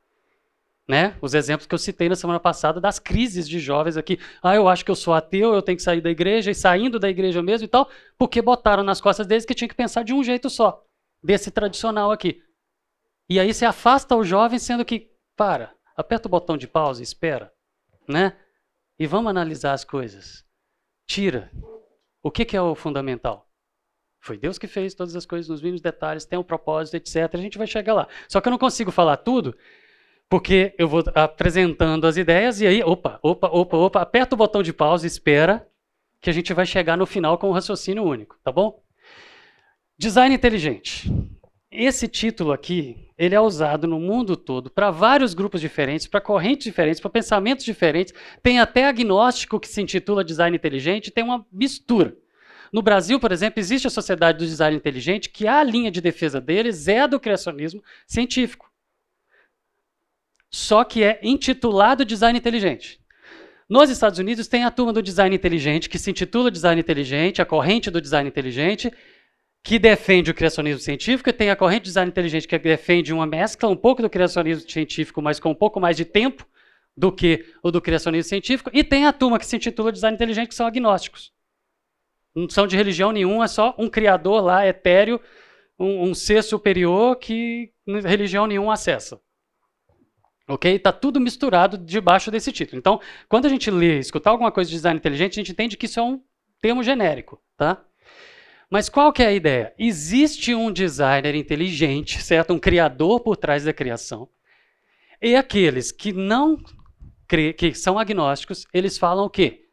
Né? 0.89 1.15
Os 1.21 1.35
exemplos 1.35 1.67
que 1.67 1.75
eu 1.75 1.77
citei 1.77 2.09
na 2.09 2.15
semana 2.15 2.39
passada 2.39 2.81
das 2.81 2.97
crises 2.97 3.47
de 3.47 3.59
jovens 3.59 3.95
aqui. 3.95 4.19
Ah, 4.41 4.55
eu 4.55 4.67
acho 4.67 4.83
que 4.83 4.89
eu 4.89 4.95
sou 4.95 5.13
ateu, 5.13 5.53
eu 5.53 5.61
tenho 5.61 5.77
que 5.77 5.83
sair 5.83 6.01
da 6.01 6.09
igreja, 6.09 6.49
e 6.49 6.55
saindo 6.55 6.97
da 6.97 7.07
igreja 7.07 7.43
mesmo 7.43 7.65
e 7.65 7.67
tal, 7.67 7.87
porque 8.17 8.41
botaram 8.41 8.81
nas 8.81 8.99
costas 8.99 9.27
deles 9.27 9.45
que 9.45 9.53
tinha 9.53 9.67
que 9.67 9.75
pensar 9.75 10.03
de 10.03 10.15
um 10.15 10.23
jeito 10.23 10.49
só, 10.49 10.83
desse 11.23 11.51
tradicional 11.51 12.09
aqui. 12.09 12.41
E 13.29 13.39
aí 13.39 13.53
você 13.53 13.65
afasta 13.65 14.15
o 14.15 14.23
jovem, 14.23 14.57
sendo 14.57 14.83
que, 14.83 15.11
para, 15.37 15.75
aperta 15.95 16.27
o 16.27 16.31
botão 16.31 16.57
de 16.57 16.67
pausa 16.67 17.01
e 17.01 17.03
espera, 17.03 17.53
né? 18.07 18.35
E 18.97 19.05
vamos 19.05 19.29
analisar 19.29 19.73
as 19.73 19.85
coisas. 19.85 20.43
Tira. 21.07 21.51
O 22.23 22.31
que, 22.31 22.43
que 22.43 22.57
é 22.57 22.61
o 22.61 22.73
fundamental? 22.73 23.47
Foi 24.19 24.39
Deus 24.39 24.57
que 24.57 24.65
fez 24.65 24.95
todas 24.95 25.15
as 25.15 25.25
coisas 25.25 25.47
nos 25.47 25.61
mínimos 25.61 25.81
detalhes, 25.81 26.25
tem 26.25 26.39
um 26.39 26.43
propósito, 26.43 26.95
etc. 26.95 27.29
A 27.31 27.37
gente 27.37 27.59
vai 27.59 27.67
chegar 27.67 27.93
lá. 27.93 28.07
Só 28.27 28.41
que 28.41 28.47
eu 28.47 28.51
não 28.51 28.57
consigo 28.57 28.91
falar 28.91 29.17
tudo, 29.17 29.55
porque 30.29 30.75
eu 30.77 30.87
vou 30.87 31.03
apresentando 31.15 32.05
as 32.05 32.15
ideias 32.15 32.61
e 32.61 32.67
aí, 32.67 32.83
opa, 32.83 33.19
opa, 33.23 33.47
opa, 33.47 33.77
opa, 33.77 34.01
aperta 34.01 34.35
o 34.35 34.37
botão 34.37 34.61
de 34.61 34.71
pausa 34.71 35.05
e 35.05 35.07
espera 35.07 35.67
que 36.21 36.29
a 36.29 36.33
gente 36.33 36.53
vai 36.53 36.65
chegar 36.65 36.95
no 36.95 37.05
final 37.05 37.37
com 37.37 37.49
um 37.49 37.53
raciocínio 37.53 38.03
único, 38.03 38.37
tá 38.43 38.51
bom? 38.51 38.81
Design 39.97 40.35
inteligente. 40.35 41.11
Esse 41.71 42.07
título 42.07 42.51
aqui, 42.51 43.09
ele 43.17 43.35
é 43.35 43.41
usado 43.41 43.87
no 43.87 43.99
mundo 43.99 44.35
todo 44.35 44.69
para 44.69 44.91
vários 44.91 45.33
grupos 45.33 45.61
diferentes, 45.61 46.07
para 46.07 46.21
correntes 46.21 46.65
diferentes, 46.65 46.99
para 46.99 47.09
pensamentos 47.09 47.65
diferentes. 47.65 48.13
Tem 48.41 48.59
até 48.59 48.85
agnóstico 48.85 49.59
que 49.59 49.67
se 49.67 49.81
intitula 49.81 50.23
design 50.23 50.55
inteligente, 50.55 51.11
tem 51.11 51.23
uma 51.23 51.45
mistura. 51.51 52.15
No 52.71 52.81
Brasil, 52.83 53.19
por 53.19 53.31
exemplo, 53.31 53.59
existe 53.59 53.87
a 53.87 53.89
Sociedade 53.89 54.37
do 54.37 54.45
Design 54.45 54.77
Inteligente, 54.77 55.29
que 55.29 55.47
a 55.47 55.63
linha 55.63 55.89
de 55.89 56.01
defesa 56.01 56.39
deles 56.39 56.87
é 56.87 57.01
a 57.01 57.07
do 57.07 57.19
criacionismo 57.19 57.83
científico. 58.05 58.68
Só 60.51 60.83
que 60.83 61.03
é 61.03 61.19
intitulado 61.21 62.03
Design 62.03 62.37
Inteligente. 62.37 62.99
Nos 63.69 63.89
Estados 63.89 64.17
Unidos 64.17 64.47
tem 64.47 64.63
a 64.63 64.71
turma 64.71 64.91
do 64.91 65.01
Design 65.01 65.35
Inteligente, 65.35 65.87
que 65.87 65.99
se 65.99 66.09
intitula 66.09 66.49
Design 66.49 66.81
Inteligente, 66.81 67.41
a 67.41 67.45
corrente 67.45 67.91
do 67.91 68.01
Design 68.01 68.27
Inteligente, 68.27 68.91
que 69.63 69.77
defende 69.77 70.31
o 70.31 70.33
criacionismo 70.33 70.79
científico, 70.79 71.29
e 71.29 71.33
tem 71.33 71.51
a 71.51 71.55
corrente 71.55 71.83
do 71.83 71.85
Design 71.85 72.09
Inteligente, 72.09 72.47
que 72.47 72.57
defende 72.57 73.13
uma 73.13 73.27
mescla 73.27 73.69
um 73.69 73.75
pouco 73.75 74.01
do 74.01 74.09
criacionismo 74.09 74.67
científico, 74.67 75.21
mas 75.21 75.39
com 75.39 75.51
um 75.51 75.55
pouco 75.55 75.79
mais 75.79 75.95
de 75.95 76.03
tempo 76.03 76.47
do 76.97 77.11
que 77.11 77.45
o 77.61 77.69
do 77.69 77.79
criacionismo 77.79 78.27
científico, 78.27 78.71
e 78.73 78.83
tem 78.83 79.05
a 79.05 79.13
turma 79.13 79.37
que 79.37 79.45
se 79.45 79.55
intitula 79.55 79.91
Design 79.91 80.15
Inteligente, 80.15 80.47
que 80.47 80.55
são 80.55 80.65
agnósticos. 80.65 81.31
Não 82.33 82.49
são 82.49 82.65
de 82.65 82.75
religião 82.75 83.11
nenhuma, 83.11 83.45
é 83.45 83.47
só 83.47 83.75
um 83.77 83.87
criador 83.87 84.41
lá, 84.41 84.65
etéreo, 84.65 85.21
um, 85.77 86.09
um 86.09 86.15
ser 86.15 86.43
superior 86.43 87.17
que 87.17 87.71
religião 87.85 88.47
nenhuma 88.47 88.73
acessa. 88.73 89.21
Ok? 90.49 90.75
Está 90.75 90.91
tudo 90.91 91.19
misturado 91.19 91.77
debaixo 91.77 92.31
desse 92.31 92.51
título. 92.51 92.79
Então, 92.79 92.99
quando 93.29 93.45
a 93.45 93.49
gente 93.49 93.69
lê, 93.69 93.99
escutar 93.99 94.31
alguma 94.31 94.51
coisa 94.51 94.69
de 94.69 94.75
design 94.75 94.97
inteligente, 94.97 95.33
a 95.33 95.41
gente 95.41 95.51
entende 95.51 95.77
que 95.77 95.85
isso 95.85 95.99
é 95.99 96.03
um 96.03 96.19
termo 96.59 96.83
genérico, 96.83 97.39
tá? 97.55 97.83
Mas 98.69 98.89
qual 98.89 99.13
que 99.13 99.23
é 99.23 99.27
a 99.27 99.33
ideia? 99.33 99.73
Existe 99.77 100.53
um 100.53 100.71
designer 100.71 101.35
inteligente, 101.35 102.21
certo? 102.21 102.53
Um 102.53 102.59
criador 102.59 103.19
por 103.19 103.37
trás 103.37 103.63
da 103.63 103.73
criação. 103.73 104.27
E 105.21 105.35
aqueles 105.35 105.91
que 105.91 106.11
não 106.11 106.57
que 107.55 107.75
são 107.75 107.99
agnósticos, 107.99 108.65
eles 108.73 108.97
falam 108.97 109.25
o 109.25 109.29
quê? 109.29 109.65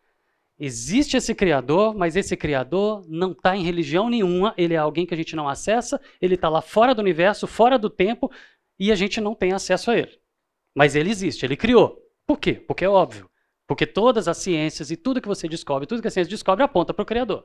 Existe 0.59 1.17
esse 1.17 1.35
Criador, 1.35 1.95
mas 1.95 2.17
esse 2.17 2.37
Criador 2.37 3.05
não 3.09 3.33
está 3.33 3.57
em 3.57 3.63
religião 3.63 4.11
nenhuma, 4.11 4.53
ele 4.59 4.75
é 4.75 4.77
alguém 4.77 5.07
que 5.07 5.15
a 5.15 5.17
gente 5.17 5.35
não 5.35 5.49
acessa, 5.49 5.99
ele 6.21 6.35
está 6.35 6.51
lá 6.51 6.61
fora 6.61 6.95
do 6.95 7.01
universo, 7.01 7.47
fora 7.47 7.79
do 7.79 7.89
tempo, 7.89 8.31
e 8.79 8.93
a 8.93 8.95
gente 8.95 9.21
não 9.21 9.35
tem 9.35 9.53
acesso 9.53 9.91
a 9.91 9.99
ele. 9.99 10.19
Mas 10.77 10.95
ele 10.95 11.11
existe, 11.11 11.47
ele 11.47 11.57
criou. 11.57 11.99
Por 12.27 12.39
quê? 12.39 12.53
Porque 12.53 12.85
é 12.85 12.89
óbvio. 12.89 13.31
Porque 13.67 13.87
todas 13.87 14.29
as 14.29 14.37
ciências 14.37 14.91
e 14.91 14.97
tudo 14.97 15.23
que 15.23 15.27
você 15.27 15.49
descobre, 15.49 15.87
tudo 15.87 16.03
que 16.03 16.09
a 16.09 16.11
ciência 16.11 16.31
descobre 16.31 16.63
aponta 16.63 16.93
para 16.93 17.03
o 17.03 17.07
Criador. 17.07 17.45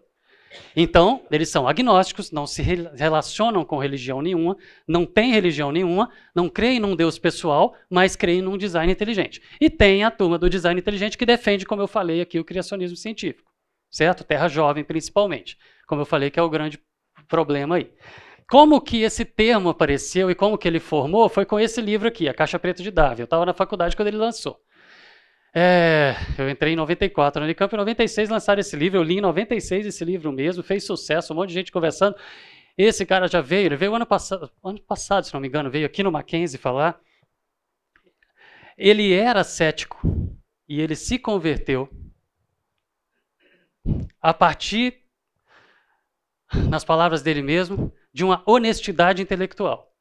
Então, 0.76 1.26
eles 1.32 1.48
são 1.48 1.66
agnósticos, 1.66 2.30
não 2.30 2.46
se 2.46 2.62
relacionam 2.62 3.64
com 3.64 3.78
religião 3.78 4.22
nenhuma, 4.22 4.58
não 4.86 5.06
têm 5.06 5.32
religião 5.32 5.72
nenhuma, 5.72 6.12
não 6.36 6.50
creem 6.50 6.78
num 6.78 6.94
Deus 6.94 7.18
pessoal, 7.18 7.74
mas 7.90 8.18
creem 8.18 8.42
num 8.42 8.58
design 8.58 8.92
inteligente. 8.92 9.42
E 9.62 9.70
tem 9.70 10.04
a 10.04 10.12
turma 10.12 10.38
do 10.38 10.50
design 10.50 10.78
inteligente 10.78 11.18
que 11.18 11.26
defende, 11.26 11.66
como 11.66 11.82
eu 11.82 11.88
falei 11.88 12.20
aqui, 12.20 12.38
o 12.38 12.44
criacionismo 12.44 12.98
científico. 12.98 13.50
Certo? 13.90 14.26
Terra 14.26 14.50
jovem, 14.50 14.84
principalmente. 14.84 15.58
Como 15.88 16.02
eu 16.02 16.06
falei, 16.06 16.30
que 16.30 16.40
é 16.40 16.44
o 16.44 16.50
grande 16.50 16.78
problema 17.30 17.78
aí. 17.78 17.90
Como 18.52 18.82
que 18.82 19.02
esse 19.02 19.24
termo 19.24 19.70
apareceu 19.70 20.30
e 20.30 20.36
como 20.36 20.58
que 20.58 20.68
ele 20.68 20.82
formou 20.82 21.30
foi 21.30 21.45
com 21.45 21.58
esse 21.58 21.80
livro 21.80 22.06
aqui, 22.06 22.28
A 22.28 22.34
Caixa 22.34 22.60
Preta 22.60 22.84
de 22.84 22.91
Darwin. 22.91 23.22
Eu 23.22 23.24
estava 23.24 23.45
na 23.45 23.54
faculdade 23.54 23.95
quando 23.95 24.10
ele 24.10 24.18
lançou. 24.18 24.60
É, 25.56 26.16
eu 26.38 26.49
entrei 26.49 26.74
em 26.74 26.76
94 26.76 27.39
no 27.39 27.45
Unicamp, 27.45 27.74
em 27.74 27.78
96 27.78 28.30
lançaram 28.30 28.60
esse 28.60 28.76
livro, 28.76 28.99
eu 28.99 29.04
li 29.04 29.20
em 29.20 29.22
96 29.22 29.86
esse 29.86 30.04
livro 30.04 30.34
mesmo, 30.34 30.62
fez 30.64 30.84
sucesso, 30.84 31.32
um 31.32 31.38
monte 31.38 31.47
de 31.47 31.54
gente 31.54 31.72
conversando. 31.72 32.18
Esse 32.78 33.06
cara 33.06 33.26
já 33.30 33.39
veio, 33.39 33.68
ele 33.68 33.78
veio 33.78 33.95
ano 33.95 34.06
passado, 34.06 34.52
ano 34.62 34.82
passado, 34.82 35.26
se 35.26 35.34
não 35.34 35.39
me 35.39 35.47
engano, 35.47 35.72
veio 35.72 35.86
aqui 35.86 36.04
no 36.04 36.12
Mackenzie 36.12 36.60
falar. 36.60 36.99
Ele 38.78 39.14
era 39.14 39.45
cético 39.45 39.97
e 40.68 40.82
ele 40.82 40.97
se 40.97 41.18
converteu 41.18 41.89
a 44.20 44.34
partir, 44.34 45.06
nas 46.70 46.84
palavras 46.84 47.22
dele 47.22 47.41
mesmo, 47.41 47.93
de 48.14 48.24
uma 48.24 48.43
honestidade 48.45 49.22
intelectual. 49.22 49.91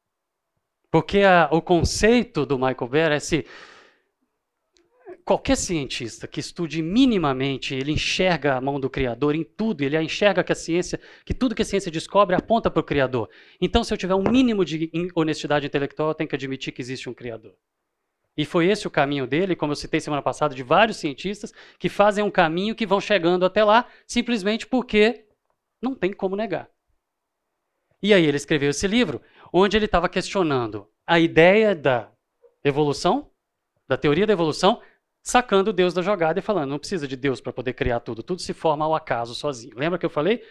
Porque 0.91 1.19
a, 1.19 1.47
o 1.51 1.61
conceito 1.61 2.45
do 2.45 2.57
Michael 2.57 2.87
Bear 2.89 3.11
é 3.11 3.19
se 3.19 3.45
qualquer 5.23 5.55
cientista 5.55 6.27
que 6.27 6.39
estude 6.39 6.81
minimamente, 6.81 7.73
ele 7.73 7.91
enxerga 7.91 8.55
a 8.55 8.61
mão 8.61 8.79
do 8.79 8.89
Criador 8.89 9.35
em 9.35 9.43
tudo, 9.43 9.81
ele 9.81 9.99
enxerga 10.01 10.43
que 10.43 10.51
a 10.51 10.55
ciência, 10.55 10.99
que 11.25 11.33
tudo 11.33 11.55
que 11.55 11.61
a 11.61 11.65
ciência 11.65 11.91
descobre 11.91 12.35
aponta 12.35 12.69
para 12.69 12.81
o 12.81 12.83
Criador. 12.83 13.29
Então, 13.59 13.83
se 13.83 13.93
eu 13.93 13.97
tiver 13.97 14.15
um 14.15 14.29
mínimo 14.29 14.65
de 14.65 14.91
honestidade 15.15 15.65
intelectual, 15.65 16.09
eu 16.09 16.15
tenho 16.15 16.27
que 16.27 16.35
admitir 16.35 16.73
que 16.73 16.81
existe 16.81 17.09
um 17.09 17.13
Criador. 17.13 17.55
E 18.35 18.45
foi 18.45 18.67
esse 18.67 18.87
o 18.87 18.91
caminho 18.91 19.27
dele, 19.27 19.55
como 19.55 19.71
eu 19.71 19.75
citei 19.75 19.99
semana 19.99 20.21
passada, 20.21 20.55
de 20.55 20.63
vários 20.63 20.97
cientistas 20.97 21.53
que 21.77 21.89
fazem 21.89 22.23
um 22.23 22.31
caminho 22.31 22.75
que 22.75 22.85
vão 22.85 22.99
chegando 22.99 23.45
até 23.45 23.63
lá, 23.63 23.87
simplesmente 24.07 24.65
porque 24.65 25.25
não 25.81 25.93
tem 25.93 26.13
como 26.13 26.35
negar. 26.35 26.69
E 28.01 28.13
aí 28.13 28.25
ele 28.25 28.37
escreveu 28.37 28.69
esse 28.69 28.87
livro, 28.87 29.21
onde 29.53 29.77
ele 29.77 29.85
estava 29.85 30.09
questionando 30.09 30.87
a 31.05 31.19
ideia 31.19 31.75
da 31.75 32.09
evolução, 32.63 33.29
da 33.87 33.97
teoria 33.97 34.25
da 34.25 34.33
evolução, 34.33 34.81
sacando 35.21 35.73
Deus 35.73 35.93
da 35.93 36.01
jogada 36.01 36.39
e 36.39 36.41
falando, 36.41 36.69
não 36.69 36.79
precisa 36.79 37.07
de 37.07 37.15
Deus 37.15 37.39
para 37.39 37.53
poder 37.53 37.73
criar 37.73 37.99
tudo, 37.99 38.23
tudo 38.23 38.41
se 38.41 38.53
forma 38.53 38.85
ao 38.85 38.95
acaso 38.95 39.35
sozinho. 39.35 39.77
Lembra 39.77 39.99
que 39.99 40.05
eu 40.05 40.09
falei 40.09 40.43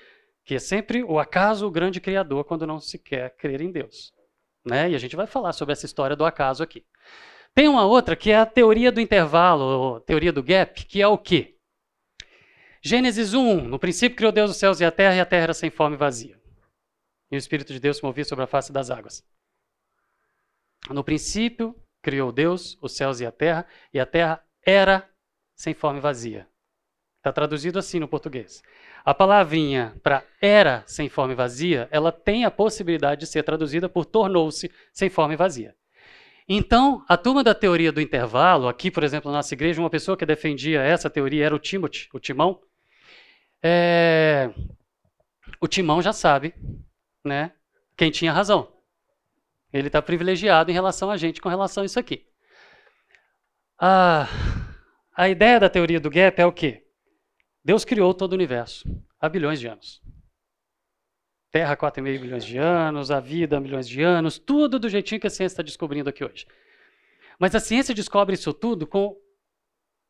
que 0.44 0.54
é 0.54 0.58
sempre 0.58 1.02
o 1.02 1.18
acaso 1.18 1.66
o 1.66 1.70
grande 1.70 2.00
criador 2.00 2.44
quando 2.44 2.66
não 2.66 2.80
se 2.80 2.98
quer 2.98 3.36
crer 3.36 3.60
em 3.60 3.70
Deus. 3.70 4.12
Né? 4.64 4.90
E 4.90 4.94
a 4.94 4.98
gente 4.98 5.16
vai 5.16 5.26
falar 5.26 5.52
sobre 5.52 5.72
essa 5.72 5.86
história 5.86 6.16
do 6.16 6.24
acaso 6.24 6.62
aqui. 6.62 6.84
Tem 7.54 7.68
uma 7.68 7.84
outra 7.84 8.14
que 8.14 8.30
é 8.30 8.38
a 8.38 8.46
teoria 8.46 8.92
do 8.92 9.00
intervalo, 9.00 10.00
teoria 10.00 10.32
do 10.32 10.42
gap, 10.42 10.84
que 10.86 11.02
é 11.02 11.06
o 11.06 11.18
quê? 11.18 11.56
Gênesis 12.82 13.34
1, 13.34 13.68
no 13.68 13.78
princípio 13.78 14.16
criou 14.16 14.32
Deus 14.32 14.52
os 14.52 14.56
céus 14.56 14.80
e 14.80 14.84
a 14.84 14.90
terra, 14.90 15.16
e 15.16 15.20
a 15.20 15.26
terra 15.26 15.42
era 15.44 15.54
sem 15.54 15.68
forma 15.68 15.96
e 15.96 15.98
vazia. 15.98 16.39
E 17.30 17.36
o 17.36 17.38
Espírito 17.38 17.72
de 17.72 17.80
Deus 17.80 17.98
se 17.98 18.02
movia 18.02 18.24
sobre 18.24 18.44
a 18.44 18.48
face 18.48 18.72
das 18.72 18.90
águas. 18.90 19.24
No 20.88 21.04
princípio 21.04 21.74
criou 22.02 22.32
Deus 22.32 22.78
os 22.80 22.92
céus 22.96 23.20
e 23.20 23.26
a 23.26 23.32
terra, 23.32 23.66
e 23.92 24.00
a 24.00 24.06
terra 24.06 24.42
era 24.64 25.08
sem 25.54 25.74
forma 25.74 25.98
e 25.98 26.02
vazia. 26.02 26.48
Está 27.18 27.32
traduzido 27.32 27.78
assim 27.78 28.00
no 28.00 28.08
português. 28.08 28.62
A 29.04 29.12
palavrinha 29.12 29.94
para 30.02 30.24
era 30.40 30.82
sem 30.86 31.08
forma 31.08 31.32
e 31.32 31.36
vazia, 31.36 31.86
ela 31.90 32.10
tem 32.10 32.44
a 32.44 32.50
possibilidade 32.50 33.20
de 33.20 33.26
ser 33.26 33.42
traduzida 33.42 33.88
por 33.88 34.06
tornou-se 34.06 34.70
sem 34.92 35.10
forma 35.10 35.34
e 35.34 35.36
vazia. 35.36 35.76
Então, 36.48 37.04
a 37.08 37.16
turma 37.16 37.44
da 37.44 37.54
teoria 37.54 37.92
do 37.92 38.00
intervalo, 38.00 38.66
aqui, 38.66 38.90
por 38.90 39.04
exemplo, 39.04 39.30
na 39.30 39.38
nossa 39.38 39.54
igreja, 39.54 39.80
uma 39.80 39.90
pessoa 39.90 40.16
que 40.16 40.26
defendia 40.26 40.80
essa 40.80 41.08
teoria 41.08 41.46
era 41.46 41.54
o 41.54 41.58
Timothy, 41.58 42.08
o 42.12 42.18
Timão. 42.18 42.60
É... 43.62 44.50
O 45.60 45.68
Timão 45.68 46.02
já 46.02 46.12
sabe, 46.12 46.54
né, 47.24 47.52
quem 47.96 48.10
tinha 48.10 48.32
razão. 48.32 48.72
Ele 49.72 49.86
está 49.86 50.02
privilegiado 50.02 50.70
em 50.70 50.74
relação 50.74 51.10
a 51.10 51.16
gente 51.16 51.40
com 51.40 51.48
relação 51.48 51.82
a 51.82 51.86
isso 51.86 51.98
aqui. 51.98 52.26
A, 53.78 54.26
a 55.16 55.28
ideia 55.28 55.60
da 55.60 55.70
teoria 55.70 56.00
do 56.00 56.10
gap 56.10 56.40
é 56.40 56.46
o 56.46 56.52
quê? 56.52 56.86
Deus 57.64 57.84
criou 57.84 58.12
todo 58.12 58.32
o 58.32 58.34
universo 58.34 58.88
há 59.20 59.28
bilhões 59.28 59.60
de 59.60 59.68
anos. 59.68 60.02
Terra, 61.50 61.76
4,5 61.76 62.20
bilhões 62.20 62.44
de 62.44 62.58
anos, 62.58 63.10
a 63.10 63.18
vida, 63.20 63.60
milhões 63.60 63.88
de 63.88 64.02
anos, 64.02 64.38
tudo 64.38 64.78
do 64.78 64.88
jeitinho 64.88 65.20
que 65.20 65.26
a 65.26 65.30
ciência 65.30 65.54
está 65.54 65.62
descobrindo 65.62 66.08
aqui 66.08 66.24
hoje. 66.24 66.46
Mas 67.38 67.54
a 67.54 67.60
ciência 67.60 67.94
descobre 67.94 68.34
isso 68.34 68.52
tudo 68.52 68.86
com. 68.86 69.16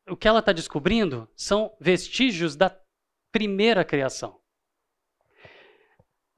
O 0.08 0.16
que 0.16 0.26
ela 0.26 0.40
está 0.40 0.52
descobrindo 0.52 1.28
são 1.36 1.74
vestígios 1.80 2.56
da 2.56 2.76
primeira 3.30 3.84
criação. 3.84 4.39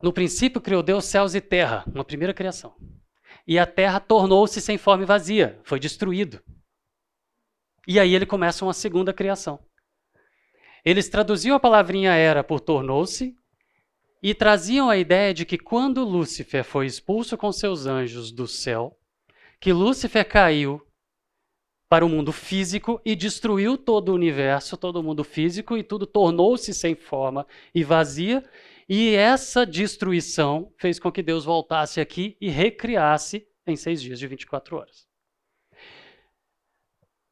No 0.02 0.12
princípio 0.12 0.60
criou 0.60 0.82
Deus 0.82 1.04
céus 1.04 1.34
e 1.34 1.40
terra, 1.40 1.84
uma 1.94 2.04
primeira 2.04 2.34
criação. 2.34 2.74
E 3.46 3.58
a 3.58 3.66
terra 3.66 4.00
tornou-se 4.00 4.60
sem 4.60 4.76
forma 4.76 5.04
e 5.04 5.06
vazia, 5.06 5.60
foi 5.62 5.78
destruído. 5.78 6.42
E 7.86 8.00
aí 8.00 8.14
ele 8.14 8.26
começa 8.26 8.64
uma 8.64 8.74
segunda 8.74 9.12
criação. 9.12 9.60
Eles 10.84 11.08
traduziam 11.08 11.54
a 11.54 11.60
palavrinha 11.60 12.12
era 12.12 12.42
por 12.42 12.60
tornou-se 12.60 13.36
e 14.20 14.34
traziam 14.34 14.90
a 14.90 14.96
ideia 14.96 15.32
de 15.32 15.44
que 15.44 15.58
quando 15.58 16.04
Lúcifer 16.04 16.64
foi 16.64 16.86
expulso 16.86 17.36
com 17.36 17.52
seus 17.52 17.86
anjos 17.86 18.32
do 18.32 18.46
céu, 18.46 18.96
que 19.60 19.72
Lúcifer 19.72 20.26
caiu 20.28 20.84
para 21.88 22.04
o 22.04 22.08
mundo 22.08 22.32
físico 22.32 23.00
e 23.04 23.14
destruiu 23.14 23.76
todo 23.76 24.08
o 24.08 24.14
universo, 24.14 24.76
todo 24.76 24.96
o 24.96 25.02
mundo 25.02 25.22
físico, 25.22 25.76
e 25.76 25.82
tudo 25.82 26.06
tornou-se 26.06 26.72
sem 26.72 26.94
forma 26.94 27.46
e 27.74 27.84
vazia. 27.84 28.42
E 28.88 29.14
essa 29.14 29.64
destruição 29.64 30.72
fez 30.78 30.98
com 30.98 31.10
que 31.10 31.22
Deus 31.22 31.44
voltasse 31.44 32.00
aqui 32.00 32.36
e 32.40 32.48
recriasse 32.48 33.46
em 33.66 33.76
seis 33.76 34.02
dias 34.02 34.18
de 34.18 34.26
24 34.26 34.76
horas. 34.76 35.06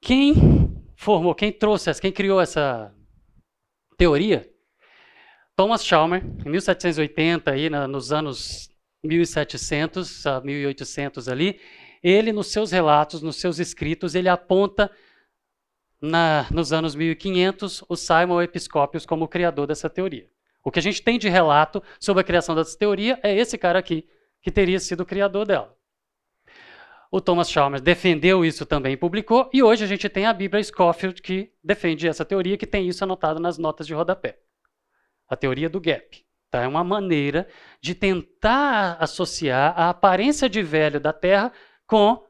Quem 0.01 0.35
formou, 0.97 1.35
quem 1.35 1.53
trouxe 1.53 1.93
quem 2.01 2.13
criou 2.13 2.41
essa 2.41 2.95
teoria 3.99 4.51
Thomas 5.61 5.85
Chalmers, 5.85 6.25
em 6.47 6.49
1780, 6.49 7.51
aí, 7.51 7.69
nos 7.69 8.13
anos 8.13 8.71
1700 9.05 10.27
a 10.27 10.41
1800 10.41 11.29
ali, 11.29 11.61
ele 12.03 12.33
nos 12.33 12.47
seus 12.47 12.73
relatos, 12.73 13.21
nos 13.21 13.37
seus 13.37 13.59
escritos, 13.59 14.15
ele 14.15 14.31
aponta 14.31 14.91
na, 16.01 16.47
nos 16.51 16.73
anos 16.73 16.95
1500 16.95 17.85
o 17.87 17.95
Simon 17.95 18.41
Episcopius 18.41 19.05
como 19.05 19.27
o 19.27 19.29
criador 19.29 19.67
dessa 19.67 19.91
teoria. 19.91 20.27
O 20.63 20.71
que 20.71 20.79
a 20.79 20.83
gente 20.83 21.03
tem 21.03 21.19
de 21.19 21.29
relato 21.29 21.83
sobre 21.99 22.21
a 22.21 22.25
criação 22.25 22.55
dessa 22.55 22.77
teoria 22.77 23.19
é 23.23 23.35
esse 23.35 23.57
cara 23.57 23.79
aqui, 23.79 24.07
que 24.43 24.51
teria 24.51 24.79
sido 24.79 25.01
o 25.01 25.07
criador 25.07 25.47
dela. 25.47 25.77
O 27.11 27.21
Thomas 27.21 27.51
Chalmers 27.51 27.83
defendeu 27.83 28.45
isso 28.45 28.65
também 28.65 28.93
e 28.93 28.97
publicou, 28.97 29.51
e 29.53 29.63
hoje 29.63 29.83
a 29.83 29.87
gente 29.87 30.09
tem 30.09 30.27
a 30.27 30.33
Bíblia 30.33 30.63
Scofield 30.63 31.21
que 31.23 31.53
defende 31.63 32.07
essa 32.07 32.25
teoria, 32.25 32.57
que 32.57 32.67
tem 32.67 32.87
isso 32.87 33.03
anotado 33.03 33.41
nas 33.41 33.59
notas 33.59 33.87
de 33.87 33.95
rodapé 33.95 34.39
a 35.31 35.37
teoria 35.37 35.71
do 35.71 35.81
gap. 35.81 36.27
Tá? 36.51 36.63
É 36.63 36.67
uma 36.67 36.83
maneira 36.83 37.47
de 37.81 37.95
tentar 37.95 38.97
associar 38.99 39.73
a 39.79 39.89
aparência 39.89 40.51
de 40.51 40.61
velho 40.61 40.99
da 40.99 41.13
Terra 41.13 41.53
com 41.87 42.27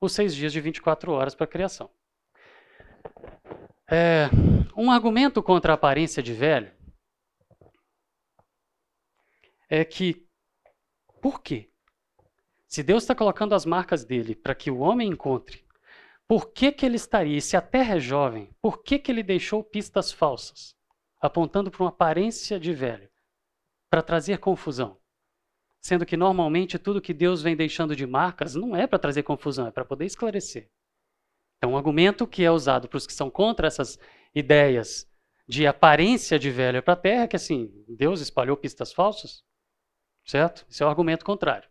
os 0.00 0.12
seis 0.12 0.34
dias 0.34 0.52
de 0.52 0.60
24 0.60 1.10
horas 1.10 1.34
para 1.34 1.44
a 1.44 1.48
criação. 1.48 1.90
É, 3.90 4.30
um 4.76 4.90
argumento 4.90 5.42
contra 5.42 5.72
a 5.72 5.74
aparência 5.74 6.22
de 6.22 6.32
velho 6.32 6.70
é 9.68 9.84
que, 9.84 10.26
por 11.20 11.42
quê? 11.42 11.70
Se 12.66 12.82
Deus 12.82 13.02
está 13.02 13.14
colocando 13.14 13.54
as 13.54 13.64
marcas 13.64 14.04
dele 14.04 14.34
para 14.34 14.54
que 14.54 14.70
o 14.70 14.78
homem 14.78 15.08
encontre, 15.08 15.64
por 16.26 16.52
que, 16.52 16.72
que 16.72 16.84
ele 16.86 16.96
estaria, 16.96 17.40
se 17.40 17.56
a 17.56 17.60
terra 17.62 17.96
é 17.96 18.00
jovem, 18.00 18.50
por 18.60 18.82
que, 18.82 18.98
que 18.98 19.12
ele 19.12 19.22
deixou 19.22 19.62
pistas 19.62 20.10
falsas? 20.10 20.74
apontando 21.26 21.70
para 21.70 21.82
uma 21.82 21.88
aparência 21.88 22.60
de 22.60 22.72
velho, 22.74 23.08
para 23.88 24.02
trazer 24.02 24.38
confusão. 24.38 24.98
Sendo 25.80 26.04
que 26.04 26.18
normalmente 26.18 26.78
tudo 26.78 27.00
que 27.00 27.14
Deus 27.14 27.40
vem 27.40 27.56
deixando 27.56 27.96
de 27.96 28.06
marcas 28.06 28.54
não 28.54 28.76
é 28.76 28.86
para 28.86 28.98
trazer 28.98 29.22
confusão, 29.22 29.66
é 29.66 29.70
para 29.70 29.86
poder 29.86 30.04
esclarecer. 30.04 30.70
Então, 31.56 31.72
um 31.72 31.76
argumento 31.78 32.26
que 32.26 32.44
é 32.44 32.50
usado 32.50 32.88
para 32.88 32.98
os 32.98 33.06
que 33.06 33.12
são 33.14 33.30
contra 33.30 33.66
essas 33.66 33.98
ideias 34.34 35.10
de 35.48 35.66
aparência 35.66 36.38
de 36.38 36.50
velho 36.50 36.82
para 36.82 36.92
a 36.92 36.96
terra 36.96 37.24
é 37.24 37.28
que 37.28 37.36
assim, 37.36 37.72
Deus 37.88 38.20
espalhou 38.20 38.54
pistas 38.54 38.92
falsas, 38.92 39.42
certo? 40.24 40.64
Esse 40.70 40.82
é 40.82 40.86
o 40.86 40.88
argumento 40.88 41.24
contrário. 41.24 41.68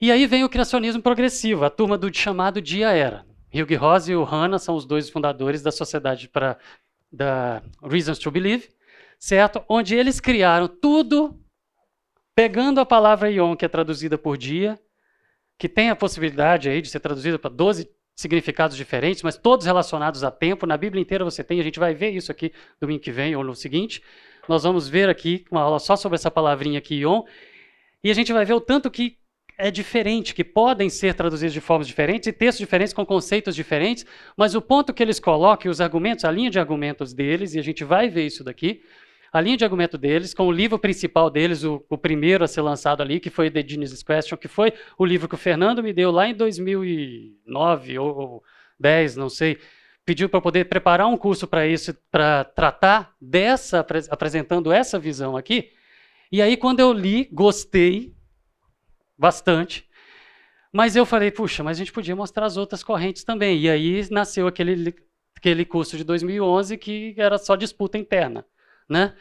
E 0.00 0.12
aí 0.12 0.26
vem 0.26 0.44
o 0.44 0.48
criacionismo 0.48 1.02
progressivo, 1.02 1.64
a 1.64 1.70
turma 1.70 1.98
do 1.98 2.14
chamado 2.14 2.60
Dia 2.60 2.90
Era. 2.90 3.26
Hugh 3.52 3.76
Ross 3.76 4.08
e 4.08 4.14
o 4.14 4.24
Hanna 4.24 4.58
são 4.58 4.76
os 4.76 4.84
dois 4.84 5.08
fundadores 5.08 5.62
da 5.62 5.72
Sociedade 5.72 6.28
para 6.28 6.58
da 7.10 7.62
Reasons 7.82 8.18
to 8.18 8.30
Believe, 8.30 8.68
certo? 9.18 9.64
Onde 9.68 9.94
eles 9.94 10.20
criaram 10.20 10.68
tudo 10.68 11.42
pegando 12.34 12.80
a 12.80 12.86
palavra 12.86 13.30
Ion, 13.30 13.56
que 13.56 13.64
é 13.64 13.68
traduzida 13.68 14.18
por 14.18 14.36
dia, 14.36 14.78
que 15.58 15.68
tem 15.68 15.90
a 15.90 15.96
possibilidade 15.96 16.68
aí 16.68 16.80
de 16.80 16.88
ser 16.88 17.00
traduzida 17.00 17.38
para 17.38 17.50
12 17.50 17.90
significados 18.14 18.76
diferentes, 18.76 19.22
mas 19.22 19.36
todos 19.36 19.66
relacionados 19.66 20.22
a 20.22 20.30
tempo. 20.30 20.66
Na 20.66 20.76
Bíblia 20.76 21.00
inteira 21.00 21.24
você 21.24 21.42
tem, 21.42 21.60
a 21.60 21.64
gente 21.64 21.78
vai 21.78 21.94
ver 21.94 22.10
isso 22.10 22.30
aqui 22.30 22.52
domingo 22.80 23.00
que 23.00 23.10
vem 23.10 23.34
ou 23.34 23.42
no 23.42 23.54
seguinte. 23.54 24.02
Nós 24.48 24.62
vamos 24.62 24.88
ver 24.88 25.08
aqui 25.08 25.44
uma 25.50 25.60
aula 25.60 25.78
só 25.78 25.94
sobre 25.94 26.16
essa 26.16 26.30
palavrinha 26.30 26.78
aqui, 26.78 26.96
Ion, 26.96 27.22
e 28.02 28.10
a 28.10 28.14
gente 28.14 28.32
vai 28.32 28.44
ver 28.44 28.54
o 28.54 28.60
tanto 28.60 28.90
que 28.90 29.18
é 29.58 29.70
diferente, 29.70 30.34
que 30.34 30.44
podem 30.44 30.88
ser 30.88 31.14
traduzidos 31.14 31.52
de 31.52 31.60
formas 31.60 31.86
diferentes 31.86 32.28
e 32.28 32.32
textos 32.32 32.58
diferentes 32.58 32.94
com 32.94 33.04
conceitos 33.04 33.54
diferentes, 33.54 34.06
mas 34.36 34.54
o 34.54 34.62
ponto 34.62 34.94
que 34.94 35.02
eles 35.02 35.18
colocam, 35.18 35.70
os 35.70 35.80
argumentos, 35.80 36.24
a 36.24 36.30
linha 36.30 36.48
de 36.48 36.58
argumentos 36.58 37.12
deles, 37.12 37.54
e 37.54 37.58
a 37.58 37.62
gente 37.62 37.82
vai 37.82 38.08
ver 38.08 38.24
isso 38.24 38.44
daqui, 38.44 38.80
a 39.32 39.40
linha 39.40 39.56
de 39.56 39.64
argumento 39.64 39.98
deles, 39.98 40.32
com 40.32 40.46
o 40.46 40.52
livro 40.52 40.78
principal 40.78 41.28
deles, 41.28 41.64
o, 41.64 41.84
o 41.90 41.98
primeiro 41.98 42.44
a 42.44 42.48
ser 42.48 42.62
lançado 42.62 43.02
ali, 43.02 43.20
que 43.20 43.30
foi 43.30 43.50
The 43.50 43.64
Genesis 43.66 44.02
Question, 44.02 44.38
que 44.38 44.48
foi 44.48 44.72
o 44.96 45.04
livro 45.04 45.28
que 45.28 45.34
o 45.34 45.38
Fernando 45.38 45.82
me 45.82 45.92
deu 45.92 46.10
lá 46.10 46.28
em 46.28 46.34
2009 46.34 47.98
ou, 47.98 48.16
ou 48.16 48.42
10, 48.78 49.16
não 49.16 49.28
sei, 49.28 49.58
pediu 50.08 50.26
para 50.26 50.40
poder 50.40 50.64
preparar 50.70 51.06
um 51.06 51.18
curso 51.18 51.46
para 51.46 51.66
isso, 51.66 51.92
para 52.10 52.42
tratar 52.42 53.14
dessa, 53.20 53.86
apresentando 54.08 54.72
essa 54.72 54.98
visão 54.98 55.36
aqui. 55.36 55.70
E 56.32 56.40
aí, 56.40 56.56
quando 56.56 56.80
eu 56.80 56.94
li, 56.94 57.28
gostei, 57.30 58.14
bastante. 59.18 59.86
Mas 60.72 60.96
eu 60.96 61.04
falei, 61.04 61.30
puxa, 61.30 61.62
mas 61.62 61.76
a 61.76 61.80
gente 61.80 61.92
podia 61.92 62.16
mostrar 62.16 62.46
as 62.46 62.56
outras 62.56 62.82
correntes 62.82 63.22
também. 63.22 63.58
E 63.58 63.68
aí 63.68 64.08
nasceu 64.10 64.46
aquele, 64.46 64.94
aquele 65.36 65.66
curso 65.66 65.94
de 65.98 66.04
2011 66.04 66.78
que 66.78 67.14
era 67.18 67.36
só 67.36 67.54
disputa 67.54 67.98
interna, 67.98 68.46
né? 68.88 69.14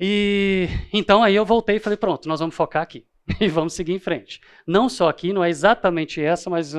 E 0.00 0.70
então 0.90 1.22
aí 1.22 1.34
eu 1.34 1.44
voltei 1.44 1.76
e 1.76 1.80
falei, 1.80 1.98
pronto, 1.98 2.26
nós 2.30 2.40
vamos 2.40 2.54
focar 2.54 2.82
aqui 2.82 3.06
e 3.38 3.46
vamos 3.46 3.74
seguir 3.74 3.92
em 3.92 3.98
frente. 3.98 4.40
Não 4.66 4.88
só 4.88 5.06
aqui, 5.10 5.34
não 5.34 5.44
é 5.44 5.50
exatamente 5.50 6.18
essa, 6.18 6.48
mas 6.48 6.74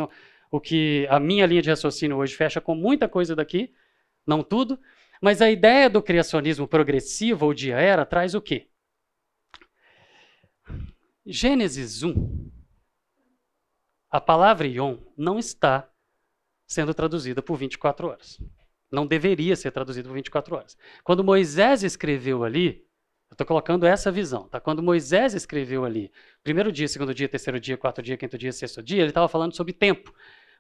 o, 0.52 0.60
que 0.60 1.08
a 1.10 1.20
minha 1.20 1.46
linha 1.46 1.62
de 1.62 1.70
raciocínio 1.70 2.18
hoje 2.18 2.36
fecha 2.36 2.62
com 2.62 2.76
muita 2.76 3.08
coisa 3.08 3.36
daqui, 3.36 3.74
não 4.26 4.44
tudo, 4.44 4.80
mas 5.22 5.42
a 5.42 5.50
ideia 5.50 5.90
do 5.90 6.02
criacionismo 6.02 6.68
progressivo 6.68 7.46
ou 7.46 7.54
de 7.54 7.72
era 7.72 8.06
traz 8.06 8.36
o 8.36 8.42
quê? 8.42 8.70
Gênesis 11.26 12.04
1, 12.04 12.52
a 14.12 14.22
palavra 14.22 14.68
Yom 14.68 14.98
não 15.18 15.40
está 15.40 15.90
sendo 16.68 16.94
traduzida 16.94 17.42
por 17.42 17.58
24 17.58 18.08
horas. 18.08 18.40
Não 18.92 19.06
deveria 19.06 19.56
ser 19.56 19.72
traduzida 19.72 20.08
por 20.08 20.16
24 20.16 20.56
horas. 20.56 20.78
Quando 21.04 21.24
Moisés 21.24 21.84
escreveu 21.84 22.44
ali, 22.44 22.85
estou 23.36 23.46
colocando 23.46 23.86
essa 23.86 24.12
visão, 24.12 24.48
tá? 24.48 24.60
Quando 24.60 24.82
Moisés 24.82 25.34
escreveu 25.34 25.86
ali, 25.86 26.12
primeiro 26.44 26.72
dia, 26.72 26.88
segundo 26.88 27.14
dia, 27.14 27.30
terceiro 27.30 27.60
dia, 27.60 27.78
quarto 27.78 28.02
dia, 28.02 28.18
quinto 28.18 28.38
dia, 28.38 28.52
sexto 28.52 28.82
dia, 28.82 29.02
ele 29.02 29.10
estava 29.10 29.28
falando 29.28 29.56
sobre 29.56 29.74
tempo. 29.74 30.14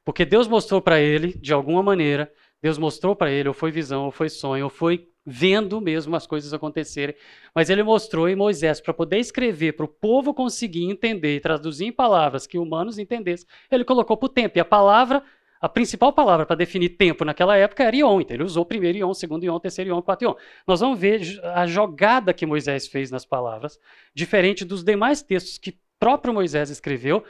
Porque 0.03 0.23
Deus 0.23 0.47
mostrou 0.47 0.81
para 0.81 0.99
ele, 0.99 1.33
de 1.37 1.51
alguma 1.51 1.81
maneira, 1.81 2.31
Deus 2.61 2.77
mostrou 2.77 3.15
para 3.15 3.31
ele, 3.31 3.47
ou 3.47 3.53
foi 3.53 3.71
visão, 3.71 4.05
ou 4.05 4.11
foi 4.11 4.29
sonho, 4.29 4.65
ou 4.65 4.69
foi 4.69 5.09
vendo 5.25 5.81
mesmo 5.81 6.15
as 6.15 6.27
coisas 6.27 6.53
acontecerem. 6.53 7.15
Mas 7.53 7.69
ele 7.69 7.81
mostrou 7.81 8.29
em 8.29 8.35
Moisés, 8.35 8.79
para 8.79 8.93
poder 8.93 9.17
escrever, 9.17 9.73
para 9.73 9.85
o 9.85 9.89
povo 9.89 10.33
conseguir 10.33 10.83
entender 10.83 11.37
e 11.37 11.39
traduzir 11.39 11.85
em 11.85 11.91
palavras 11.91 12.45
que 12.45 12.59
humanos 12.59 12.99
entendessem, 12.99 13.47
ele 13.71 13.83
colocou 13.83 14.15
para 14.15 14.27
o 14.27 14.29
tempo. 14.29 14.57
E 14.57 14.61
a 14.61 14.65
palavra 14.65 15.23
a 15.59 15.69
principal 15.69 16.13
palavra 16.13 16.45
para 16.45 16.55
definir 16.55 16.89
tempo 16.89 17.25
naquela 17.25 17.57
época 17.57 17.83
era 17.83 17.95
ion. 17.95 18.21
Então 18.21 18.35
ele 18.35 18.43
usou 18.43 18.65
primeiro 18.65 18.97
ion, 18.97 19.13
segundo 19.13 19.43
ion, 19.43 19.59
terceiro 19.59 19.89
ion, 19.89 20.01
quarto 20.01 20.23
ion. 20.23 20.33
Nós 20.67 20.79
vamos 20.79 20.99
ver 20.99 21.21
a 21.43 21.65
jogada 21.65 22.33
que 22.33 22.45
Moisés 22.45 22.87
fez 22.87 23.09
nas 23.11 23.25
palavras, 23.25 23.79
diferente 24.13 24.65
dos 24.65 24.83
demais 24.83 25.21
textos 25.21 25.57
que 25.57 25.79
próprio 25.99 26.33
Moisés 26.33 26.69
escreveu, 26.69 27.23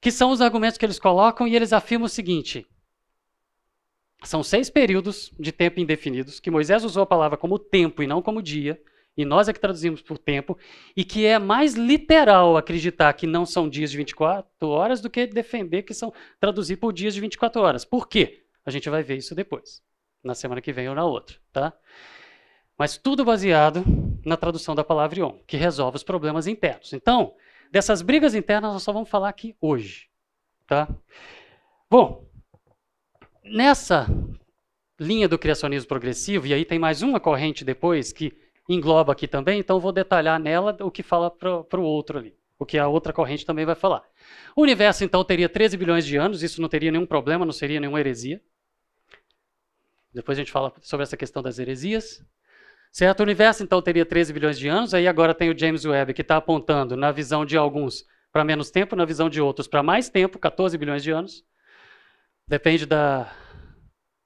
que 0.00 0.10
são 0.10 0.30
os 0.30 0.40
argumentos 0.40 0.78
que 0.78 0.84
eles 0.84 0.98
colocam 0.98 1.46
e 1.46 1.56
eles 1.56 1.72
afirmam 1.72 2.06
o 2.06 2.08
seguinte: 2.08 2.66
são 4.22 4.42
seis 4.42 4.70
períodos 4.70 5.32
de 5.38 5.50
tempo 5.50 5.80
indefinidos, 5.80 6.38
que 6.38 6.50
Moisés 6.50 6.84
usou 6.84 7.02
a 7.02 7.06
palavra 7.06 7.36
como 7.36 7.58
tempo 7.58 8.02
e 8.02 8.06
não 8.06 8.22
como 8.22 8.42
dia, 8.42 8.80
e 9.16 9.24
nós 9.24 9.48
é 9.48 9.52
que 9.52 9.60
traduzimos 9.60 10.00
por 10.00 10.18
tempo, 10.18 10.58
e 10.96 11.04
que 11.04 11.26
é 11.26 11.38
mais 11.38 11.74
literal 11.74 12.56
acreditar 12.56 13.12
que 13.12 13.26
não 13.26 13.44
são 13.44 13.68
dias 13.68 13.90
de 13.90 13.96
24 13.96 14.68
horas 14.68 15.00
do 15.00 15.10
que 15.10 15.26
defender 15.26 15.82
que 15.82 15.94
são 15.94 16.12
traduzir 16.40 16.76
por 16.76 16.92
dias 16.92 17.14
de 17.14 17.20
24 17.20 17.60
horas. 17.60 17.84
Por 17.84 18.08
quê? 18.08 18.44
A 18.64 18.70
gente 18.70 18.88
vai 18.88 19.02
ver 19.02 19.16
isso 19.16 19.34
depois, 19.34 19.82
na 20.22 20.34
semana 20.34 20.60
que 20.60 20.72
vem 20.72 20.88
ou 20.88 20.94
na 20.94 21.04
outra, 21.04 21.36
tá? 21.52 21.72
Mas 22.78 22.96
tudo 22.96 23.24
baseado 23.24 23.84
na 24.24 24.36
tradução 24.36 24.74
da 24.74 24.84
palavra 24.84 25.20
Yom, 25.20 25.38
que 25.46 25.56
resolve 25.56 25.96
os 25.96 26.02
problemas 26.02 26.46
internos. 26.46 26.92
Então, 26.92 27.34
dessas 27.70 28.02
brigas 28.02 28.34
internas 28.34 28.72
nós 28.72 28.82
só 28.82 28.92
vamos 28.92 29.08
falar 29.10 29.28
aqui 29.28 29.54
hoje, 29.60 30.08
tá? 30.66 30.88
Bom, 31.90 32.26
nessa 33.44 34.06
linha 34.98 35.28
do 35.28 35.38
criacionismo 35.38 35.88
progressivo, 35.88 36.46
e 36.46 36.54
aí 36.54 36.64
tem 36.64 36.78
mais 36.78 37.02
uma 37.02 37.20
corrente 37.20 37.64
depois 37.64 38.12
que 38.12 38.32
engloba 38.68 39.12
aqui 39.12 39.26
também, 39.26 39.58
então 39.58 39.80
vou 39.80 39.92
detalhar 39.92 40.38
nela 40.38 40.76
o 40.80 40.90
que 40.90 41.02
fala 41.02 41.30
para 41.30 41.80
o 41.80 41.82
outro 41.82 42.18
ali, 42.18 42.36
o 42.58 42.64
que 42.64 42.78
a 42.78 42.88
outra 42.88 43.12
corrente 43.12 43.44
também 43.44 43.64
vai 43.64 43.74
falar. 43.74 44.02
O 44.56 44.62
universo, 44.62 45.04
então, 45.04 45.24
teria 45.24 45.48
13 45.48 45.76
bilhões 45.76 46.04
de 46.04 46.16
anos, 46.16 46.42
isso 46.42 46.60
não 46.60 46.68
teria 46.68 46.90
nenhum 46.90 47.06
problema, 47.06 47.44
não 47.44 47.52
seria 47.52 47.80
nenhuma 47.80 48.00
heresia. 48.00 48.40
Depois 50.12 50.36
a 50.38 50.40
gente 50.40 50.52
fala 50.52 50.72
sobre 50.82 51.02
essa 51.04 51.16
questão 51.16 51.42
das 51.42 51.58
heresias. 51.58 52.24
Certo? 52.92 53.20
O 53.20 53.22
universo, 53.22 53.62
então, 53.62 53.80
teria 53.80 54.04
13 54.04 54.32
bilhões 54.34 54.58
de 54.58 54.68
anos, 54.68 54.92
aí 54.92 55.08
agora 55.08 55.34
tem 55.34 55.50
o 55.50 55.58
James 55.58 55.84
Webb, 55.86 56.12
que 56.12 56.20
está 56.20 56.36
apontando, 56.36 56.94
na 56.94 57.10
visão 57.10 57.46
de 57.46 57.56
alguns, 57.56 58.04
para 58.30 58.44
menos 58.44 58.70
tempo, 58.70 58.94
na 58.94 59.06
visão 59.06 59.30
de 59.30 59.40
outros, 59.40 59.66
para 59.66 59.82
mais 59.82 60.10
tempo, 60.10 60.38
14 60.38 60.76
bilhões 60.76 61.02
de 61.02 61.10
anos. 61.10 61.42
Depende 62.46 62.84
da 62.84 63.34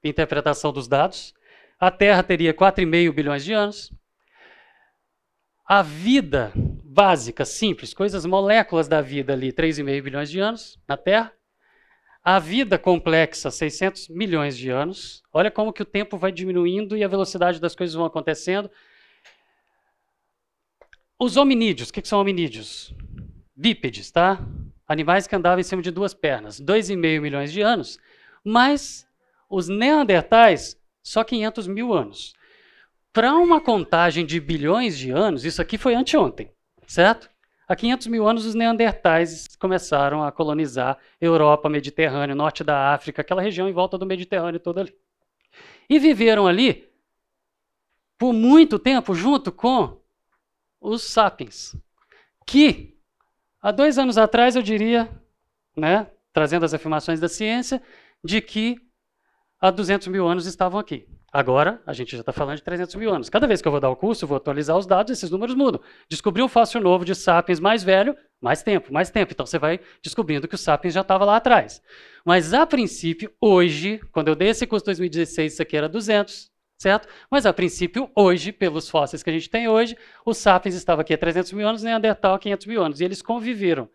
interpretação 0.03 0.73
dos 0.73 0.89
dados. 0.89 1.33
A 1.79 1.93
Terra 1.93 2.25
teria 2.25 2.53
4,5 2.53 3.13
bilhões 3.13 3.45
de 3.45 3.53
anos. 3.53 3.93
A 5.69 5.83
vida 5.83 6.53
básica, 6.85 7.45
simples, 7.45 7.93
coisas 7.93 8.25
moléculas 8.25 8.87
da 8.87 9.01
vida 9.01 9.33
ali, 9.33 9.53
3,5 9.53 10.01
bilhões 10.01 10.31
de 10.31 10.39
anos 10.39 10.79
na 10.87 10.97
Terra. 10.97 11.33
A 12.23 12.39
vida 12.39 12.79
complexa, 12.79 13.51
600 13.51 14.09
milhões 14.09 14.57
de 14.57 14.71
anos. 14.71 15.25
Olha 15.33 15.51
como 15.51 15.73
que 15.73 15.83
o 15.83 15.87
tempo 15.87 16.17
vai 16.17 16.31
diminuindo 16.31 16.97
e 16.97 17.03
a 17.03 17.09
velocidade 17.09 17.61
das 17.61 17.75
coisas 17.75 17.97
vão 17.97 18.05
acontecendo. 18.05 18.71
Os 21.19 21.37
hominídeos, 21.37 21.89
o 21.89 21.93
que, 21.93 22.03
que 22.03 22.09
são 22.09 22.21
hominídeos? 22.21 22.95
Bípedes, 23.57 24.13
tá? 24.13 24.39
Animais 24.87 25.27
que 25.27 25.35
andavam 25.35 25.59
em 25.59 25.65
cima 25.65 25.83
de 25.83 25.91
duas 25.91 26.15
pernas. 26.15 26.61
2,5 26.61 27.21
milhões 27.21 27.51
de 27.51 27.61
anos. 27.61 27.99
Mas 28.45 29.05
os 29.51 29.69
neandertais, 29.69 30.81
só 31.03 31.25
500 31.25 31.67
mil 31.67 31.93
anos. 31.93 32.36
Para 33.17 33.35
uma 33.35 33.63
contagem 33.63 34.27
de 34.27 34.39
bilhões 34.39 34.99
de 34.99 35.11
anos, 35.11 35.47
isso 35.47 35.63
aqui 35.63 35.79
foi 35.79 35.95
anteontem, 35.95 36.53
certo? 36.87 37.31
Há 37.67 37.75
500 37.75 38.09
mil 38.09 38.29
anos, 38.29 38.45
os 38.45 38.55
neandertais 38.55 39.57
começaram 39.57 40.23
a 40.23 40.31
colonizar 40.31 40.99
Europa, 41.19 41.71
Mediterrâneo, 41.71 42.37
norte 42.37 42.63
da 42.63 42.93
África, 42.93 43.23
aquela 43.23 43.41
região 43.41 43.67
em 43.67 43.73
volta 43.73 43.97
do 43.97 44.05
Mediterrâneo 44.05 44.61
todo 44.61 44.81
ali. 44.81 44.95
E 45.89 45.99
viveram 45.99 46.47
ali 46.47 46.93
por 48.19 48.35
muito 48.35 48.79
tempo 48.79 49.15
junto 49.15 49.51
com 49.51 49.99
os 50.79 51.03
sapiens, 51.03 51.75
que 52.47 52.99
há 53.63 53.71
dois 53.71 53.97
anos 53.97 54.19
atrás 54.19 54.57
eu 54.57 54.63
diria, 54.63 55.09
né, 55.75 56.07
trazendo 56.35 56.67
as 56.67 56.75
afirmações 56.75 57.19
da 57.19 57.31
ciência, 57.31 57.83
de 58.23 58.43
que 58.43 58.79
há 59.59 59.71
200 59.71 60.07
mil 60.09 60.29
anos 60.29 60.45
estavam 60.45 60.79
aqui. 60.79 61.09
Agora, 61.33 61.83
a 61.87 61.93
gente 61.93 62.13
já 62.13 62.21
está 62.21 62.33
falando 62.33 62.57
de 62.57 62.63
300 62.63 62.95
mil 62.95 63.13
anos. 63.13 63.29
Cada 63.29 63.47
vez 63.47 63.61
que 63.61 63.69
eu 63.69 63.73
vou 63.73 63.81
dar 63.81 63.91
o 63.91 63.97
curso, 63.97 64.25
eu 64.25 64.29
vou 64.29 64.37
atualizar 64.37 64.77
os 64.77 64.87
dados, 64.87 65.13
esses 65.13 65.31
números 65.31 65.55
mudam. 65.55 65.81
Descobri 66.09 66.43
um 66.43 66.49
fóssil 66.49 66.81
novo 66.81 67.05
de 67.05 67.15
sapiens 67.15 67.61
mais 67.61 67.83
velho, 67.83 68.17
mais 68.41 68.63
tempo, 68.63 68.93
mais 68.93 69.11
tempo. 69.11 69.33
Então 69.33 69.45
você 69.45 69.59
vai 69.59 69.81
descobrindo 70.03 70.47
que 70.49 70.55
o 70.55 70.59
sapiens 70.59 70.95
já 70.95 71.01
estava 71.01 71.25
lá 71.25 71.37
atrás. 71.37 71.83
Mas 72.25 72.55
a 72.55 72.67
princípio, 72.67 73.31
hoje, 73.41 74.01
quando 74.13 74.29
eu 74.29 74.35
dei 74.35 74.49
esse 74.49 74.67
curso 74.67 74.85
em 74.85 74.87
2016, 74.87 75.53
isso 75.53 75.63
aqui 75.63 75.77
era 75.77 75.89
200, 75.89 76.51
certo? 76.79 77.09
Mas 77.31 77.45
a 77.45 77.53
princípio, 77.53 78.11
hoje, 78.15 78.53
pelos 78.53 78.89
fósseis 78.89 79.23
que 79.23 79.31
a 79.31 79.33
gente 79.33 79.51
tem 79.51 79.69
hoje, 79.69 79.97
o 80.25 80.33
sapiens 80.33 80.75
estava 80.75 81.03
aqui 81.03 81.13
há 81.13 81.19
300 81.19 81.53
mil 81.53 81.69
anos, 81.69 81.83
Neandertal 81.83 82.35
há 82.35 82.39
500 82.39 82.67
mil 82.67 82.83
anos. 82.83 83.01
E 83.01 83.05
eles 83.05 83.21
conviveram, 83.21 83.91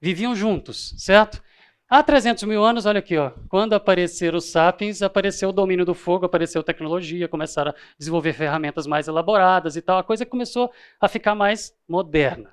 viviam 0.00 0.34
juntos, 0.34 0.94
certo? 0.96 1.42
Há 1.90 2.02
300 2.02 2.44
mil 2.44 2.62
anos, 2.62 2.84
olha 2.84 2.98
aqui, 2.98 3.16
ó, 3.16 3.30
quando 3.48 3.72
apareceram 3.72 4.36
os 4.36 4.50
sapiens, 4.50 5.00
apareceu 5.00 5.48
o 5.48 5.52
domínio 5.52 5.86
do 5.86 5.94
fogo, 5.94 6.26
apareceu 6.26 6.62
tecnologia, 6.62 7.26
começaram 7.26 7.70
a 7.70 7.74
desenvolver 7.98 8.34
ferramentas 8.34 8.86
mais 8.86 9.08
elaboradas 9.08 9.74
e 9.74 9.80
tal, 9.80 9.96
a 9.96 10.04
coisa 10.04 10.26
começou 10.26 10.70
a 11.00 11.08
ficar 11.08 11.34
mais 11.34 11.74
moderna, 11.88 12.50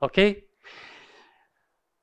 ok? 0.00 0.42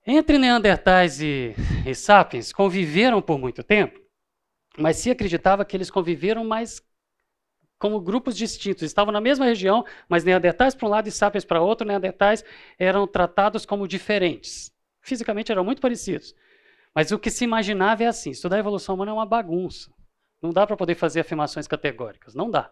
Entre 0.05 0.37
Neandertais 0.37 1.19
e, 1.19 1.55
e 1.87 1.95
sapiens 1.95 2.53
conviveram 2.53 3.19
por 3.19 3.39
muito 3.39 3.63
tempo, 3.63 3.99
mas 4.77 4.97
se 4.97 5.09
acreditava 5.09 5.65
que 5.65 5.75
eles 5.75 5.89
conviveram 5.89 6.45
mais 6.45 6.83
como 7.79 7.99
grupos 7.99 8.37
distintos. 8.37 8.83
Estavam 8.83 9.11
na 9.11 9.19
mesma 9.19 9.45
região, 9.45 9.83
mas 10.07 10.23
Neandertais 10.23 10.75
para 10.75 10.87
um 10.87 10.91
lado 10.91 11.07
e 11.07 11.11
Sapiens 11.11 11.43
para 11.43 11.61
outro. 11.61 11.87
Neandertais 11.87 12.43
eram 12.77 13.07
tratados 13.07 13.65
como 13.65 13.87
diferentes. 13.87 14.71
Fisicamente 15.01 15.51
eram 15.51 15.63
muito 15.63 15.81
parecidos. 15.81 16.33
Mas 16.95 17.11
o 17.11 17.19
que 17.19 17.29
se 17.29 17.43
imaginava 17.43 18.03
é 18.03 18.07
assim: 18.07 18.31
estudar 18.31 18.55
a 18.55 18.59
evolução 18.59 18.95
humana 18.95 19.11
é 19.11 19.13
uma 19.13 19.25
bagunça. 19.25 19.91
Não 20.41 20.51
dá 20.51 20.65
para 20.65 20.77
poder 20.77 20.95
fazer 20.95 21.19
afirmações 21.19 21.67
categóricas. 21.67 22.33
Não 22.33 22.49
dá. 22.49 22.71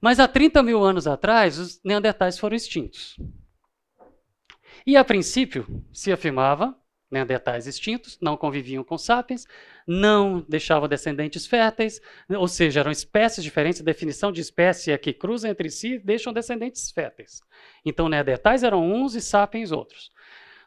Mas 0.00 0.18
há 0.18 0.26
30 0.26 0.62
mil 0.62 0.82
anos 0.82 1.06
atrás, 1.06 1.58
os 1.58 1.80
neandertais 1.84 2.38
foram 2.38 2.56
extintos. 2.56 3.16
E 4.86 4.96
a 4.96 5.04
princípio, 5.04 5.84
se 5.92 6.10
afirmava 6.10 6.76
neandertais 7.12 7.66
extintos, 7.66 8.18
não 8.22 8.38
conviviam 8.38 8.82
com 8.82 8.96
sapiens, 8.96 9.46
não 9.86 10.40
deixavam 10.48 10.88
descendentes 10.88 11.46
férteis, 11.46 12.00
ou 12.30 12.48
seja, 12.48 12.80
eram 12.80 12.90
espécies 12.90 13.44
diferentes. 13.44 13.82
A 13.82 13.84
definição 13.84 14.32
de 14.32 14.40
espécie 14.40 14.90
é 14.90 14.98
que 14.98 15.12
cruzam 15.12 15.50
entre 15.50 15.68
si 15.68 15.94
e 15.94 15.98
deixam 15.98 16.32
descendentes 16.32 16.90
férteis. 16.90 17.42
Então, 17.84 18.08
neandertais 18.08 18.62
eram 18.62 18.82
uns 18.82 19.14
e 19.14 19.20
sapiens 19.20 19.70
outros. 19.70 20.10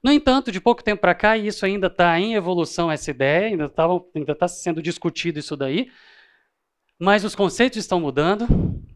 No 0.03 0.11
entanto, 0.11 0.51
de 0.51 0.61
pouco 0.61 0.83
tempo 0.83 1.01
para 1.01 1.15
cá, 1.15 1.37
e 1.37 1.47
isso 1.47 1.65
ainda 1.65 1.87
está 1.87 2.19
em 2.19 2.35
evolução, 2.35 2.91
essa 2.91 3.11
ideia, 3.11 3.47
ainda 3.47 3.65
está 3.65 3.85
ainda 4.15 4.35
tá 4.35 4.47
sendo 4.47 4.81
discutido 4.81 5.39
isso 5.39 5.57
daí, 5.57 5.89
mas 6.99 7.23
os 7.25 7.35
conceitos 7.35 7.77
estão 7.77 7.99
mudando, 7.99 8.47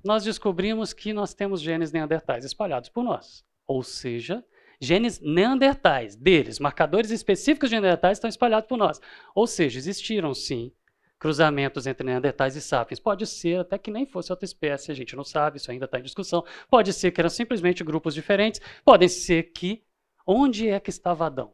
nós 0.03 0.23
descobrimos 0.23 0.93
que 0.93 1.11
nós 1.11 1.33
temos 1.33 1.61
genes 1.61 1.91
neandertais 1.91 2.45
espalhados 2.45 2.89
por 2.89 3.03
nós. 3.03 3.43
Ou 3.67 3.83
seja, 3.83 4.43
genes 4.79 5.19
neandertais 5.19 6.15
deles, 6.15 6.59
marcadores 6.59 7.11
específicos 7.11 7.69
de 7.69 7.75
neandertais 7.75 8.17
estão 8.17 8.29
espalhados 8.29 8.67
por 8.67 8.77
nós. 8.77 9.01
Ou 9.35 9.45
seja, 9.45 9.77
existiram 9.77 10.33
sim 10.33 10.71
cruzamentos 11.19 11.85
entre 11.85 12.05
neandertais 12.05 12.55
e 12.55 12.61
sapiens. 12.61 12.99
Pode 12.99 13.27
ser 13.27 13.59
até 13.59 13.77
que 13.77 13.91
nem 13.91 14.05
fosse 14.05 14.31
outra 14.31 14.45
espécie, 14.45 14.91
a 14.91 14.95
gente 14.95 15.15
não 15.15 15.25
sabe, 15.25 15.57
isso 15.57 15.69
ainda 15.69 15.85
está 15.85 15.99
em 15.99 16.03
discussão. 16.03 16.45
Pode 16.69 16.93
ser 16.93 17.11
que 17.11 17.19
eram 17.19 17.29
simplesmente 17.29 17.83
grupos 17.83 18.13
diferentes, 18.13 18.61
podem 18.85 19.09
ser 19.09 19.51
que 19.51 19.83
Onde 20.32 20.69
é 20.69 20.80
que 20.80 20.91
estava 20.91 21.25
Adão? 21.25 21.51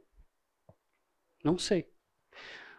Não 1.41 1.57
sei. 1.57 1.87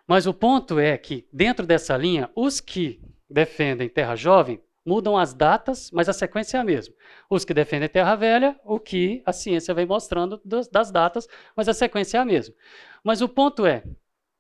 Mas 0.06 0.26
o 0.26 0.34
ponto 0.34 0.78
é 0.78 0.98
que, 0.98 1.26
dentro 1.32 1.66
dessa 1.66 1.96
linha, 1.96 2.30
os 2.36 2.60
que 2.60 3.00
defendem 3.30 3.88
Terra 3.88 4.14
Jovem 4.14 4.62
mudam 4.84 5.16
as 5.16 5.32
datas, 5.32 5.90
mas 5.90 6.06
a 6.06 6.12
sequência 6.12 6.58
é 6.58 6.60
a 6.60 6.64
mesma. 6.64 6.94
Os 7.30 7.46
que 7.46 7.54
defendem 7.54 7.88
Terra 7.88 8.14
Velha, 8.14 8.60
o 8.62 8.78
que 8.78 9.22
a 9.24 9.32
ciência 9.32 9.72
vem 9.72 9.86
mostrando 9.86 10.38
das 10.44 10.90
datas, 10.90 11.26
mas 11.56 11.66
a 11.66 11.72
sequência 11.72 12.18
é 12.18 12.20
a 12.20 12.26
mesma. 12.26 12.54
Mas 13.02 13.22
o 13.22 13.28
ponto 13.28 13.64
é, 13.64 13.82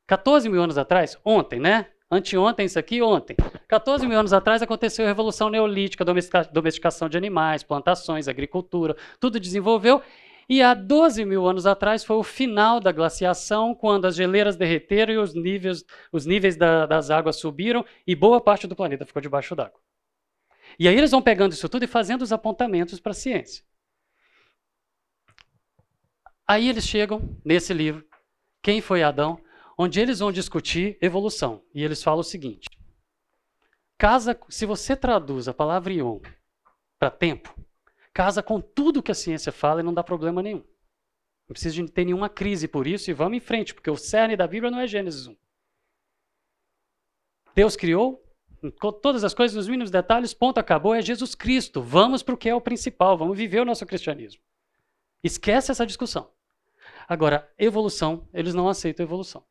14 0.06 0.50
mil 0.50 0.62
anos 0.62 0.76
atrás, 0.76 1.18
ontem, 1.24 1.58
né? 1.58 1.86
Anteontem, 2.10 2.66
isso 2.66 2.78
aqui, 2.78 3.00
ontem. 3.00 3.34
14 3.66 4.06
mil 4.06 4.18
anos 4.18 4.34
atrás 4.34 4.60
aconteceu 4.60 5.06
a 5.06 5.08
Revolução 5.08 5.48
Neolítica, 5.48 6.04
domesticação 6.52 7.08
de 7.08 7.16
animais, 7.16 7.62
plantações, 7.62 8.28
agricultura, 8.28 8.94
tudo 9.18 9.40
desenvolveu 9.40 10.02
e 10.48 10.62
há 10.62 10.74
12 10.74 11.24
mil 11.24 11.46
anos 11.46 11.66
atrás 11.66 12.04
foi 12.04 12.16
o 12.16 12.22
final 12.22 12.80
da 12.80 12.92
glaciação, 12.92 13.74
quando 13.74 14.06
as 14.06 14.14
geleiras 14.14 14.56
derreteram 14.56 15.14
e 15.14 15.18
os 15.18 15.34
níveis, 15.34 15.84
os 16.12 16.24
níveis 16.26 16.56
da, 16.56 16.86
das 16.86 17.10
águas 17.10 17.36
subiram 17.36 17.84
e 18.06 18.14
boa 18.14 18.40
parte 18.40 18.66
do 18.66 18.76
planeta 18.76 19.04
ficou 19.04 19.20
debaixo 19.22 19.56
d'água. 19.56 19.80
E 20.78 20.88
aí 20.88 20.96
eles 20.96 21.10
vão 21.10 21.22
pegando 21.22 21.52
isso 21.52 21.68
tudo 21.68 21.84
e 21.84 21.88
fazendo 21.88 22.22
os 22.22 22.32
apontamentos 22.32 23.00
para 23.00 23.12
a 23.12 23.14
ciência. 23.14 23.64
Aí 26.46 26.68
eles 26.68 26.86
chegam 26.86 27.36
nesse 27.44 27.74
livro, 27.74 28.04
Quem 28.62 28.80
foi 28.80 29.02
Adão? 29.02 29.40
onde 29.76 30.00
eles 30.00 30.20
vão 30.20 30.32
discutir 30.32 30.96
evolução. 31.00 31.62
E 31.74 31.82
eles 31.84 32.02
falam 32.02 32.20
o 32.20 32.24
seguinte: 32.24 32.68
casa, 33.98 34.38
se 34.48 34.64
você 34.64 34.96
traduz 34.96 35.48
a 35.48 35.54
palavra 35.54 35.92
ion 35.92 36.20
para 36.98 37.10
tempo, 37.10 37.54
casa 38.16 38.42
com 38.42 38.62
tudo 38.62 39.02
que 39.02 39.12
a 39.12 39.14
ciência 39.14 39.52
fala 39.52 39.80
e 39.80 39.84
não 39.84 39.92
dá 39.92 40.02
problema 40.02 40.42
nenhum. 40.42 40.64
Não 41.46 41.52
precisa 41.52 41.74
de 41.74 41.86
ter 41.92 42.06
nenhuma 42.06 42.30
crise 42.30 42.66
por 42.66 42.86
isso 42.86 43.10
e 43.10 43.12
vamos 43.12 43.36
em 43.36 43.40
frente, 43.40 43.74
porque 43.74 43.90
o 43.90 43.96
cerne 43.96 44.34
da 44.34 44.46
Bíblia 44.46 44.70
não 44.70 44.80
é 44.80 44.86
Gênesis 44.86 45.26
1. 45.26 45.36
Deus 47.54 47.76
criou 47.76 48.24
todas 49.02 49.22
as 49.22 49.34
coisas 49.34 49.54
nos 49.54 49.68
mínimos 49.68 49.90
detalhes, 49.90 50.32
ponto, 50.32 50.56
acabou, 50.56 50.94
é 50.94 51.02
Jesus 51.02 51.34
Cristo. 51.34 51.82
Vamos 51.82 52.22
para 52.22 52.34
o 52.34 52.38
que 52.38 52.48
é 52.48 52.54
o 52.54 52.60
principal, 52.60 53.18
vamos 53.18 53.36
viver 53.36 53.60
o 53.60 53.66
nosso 53.66 53.84
cristianismo. 53.84 54.40
Esquece 55.22 55.70
essa 55.70 55.84
discussão. 55.84 56.32
Agora, 57.06 57.52
evolução, 57.58 58.26
eles 58.32 58.54
não 58.54 58.66
aceitam 58.66 59.04
evolução. 59.04 59.44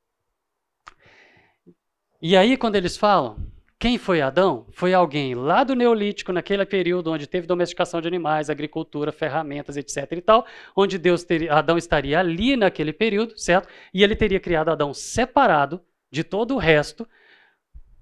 E 2.19 2.35
aí, 2.35 2.57
quando 2.57 2.77
eles 2.77 2.97
falam, 2.97 3.37
quem 3.85 3.99
foi 3.99 4.19
Adão? 4.19 4.65
Foi 4.71 4.95
alguém 4.95 5.35
lá 5.35 5.63
do 5.63 5.75
Neolítico, 5.75 6.33
naquele 6.33 6.65
período 6.65 7.11
onde 7.11 7.27
teve 7.27 7.45
domesticação 7.45 8.01
de 8.01 8.07
animais, 8.07 8.49
agricultura, 8.49 9.11
ferramentas, 9.11 9.77
etc. 9.77 10.11
e 10.13 10.21
tal, 10.21 10.43
onde 10.75 10.97
Deus 10.97 11.23
teria, 11.23 11.53
Adão 11.53 11.77
estaria 11.77 12.19
ali 12.19 12.55
naquele 12.55 12.91
período, 12.91 13.37
certo? 13.37 13.69
E 13.93 14.03
ele 14.03 14.15
teria 14.15 14.39
criado 14.39 14.69
Adão 14.69 14.91
separado 14.91 15.85
de 16.11 16.23
todo 16.23 16.55
o 16.55 16.57
resto 16.57 17.07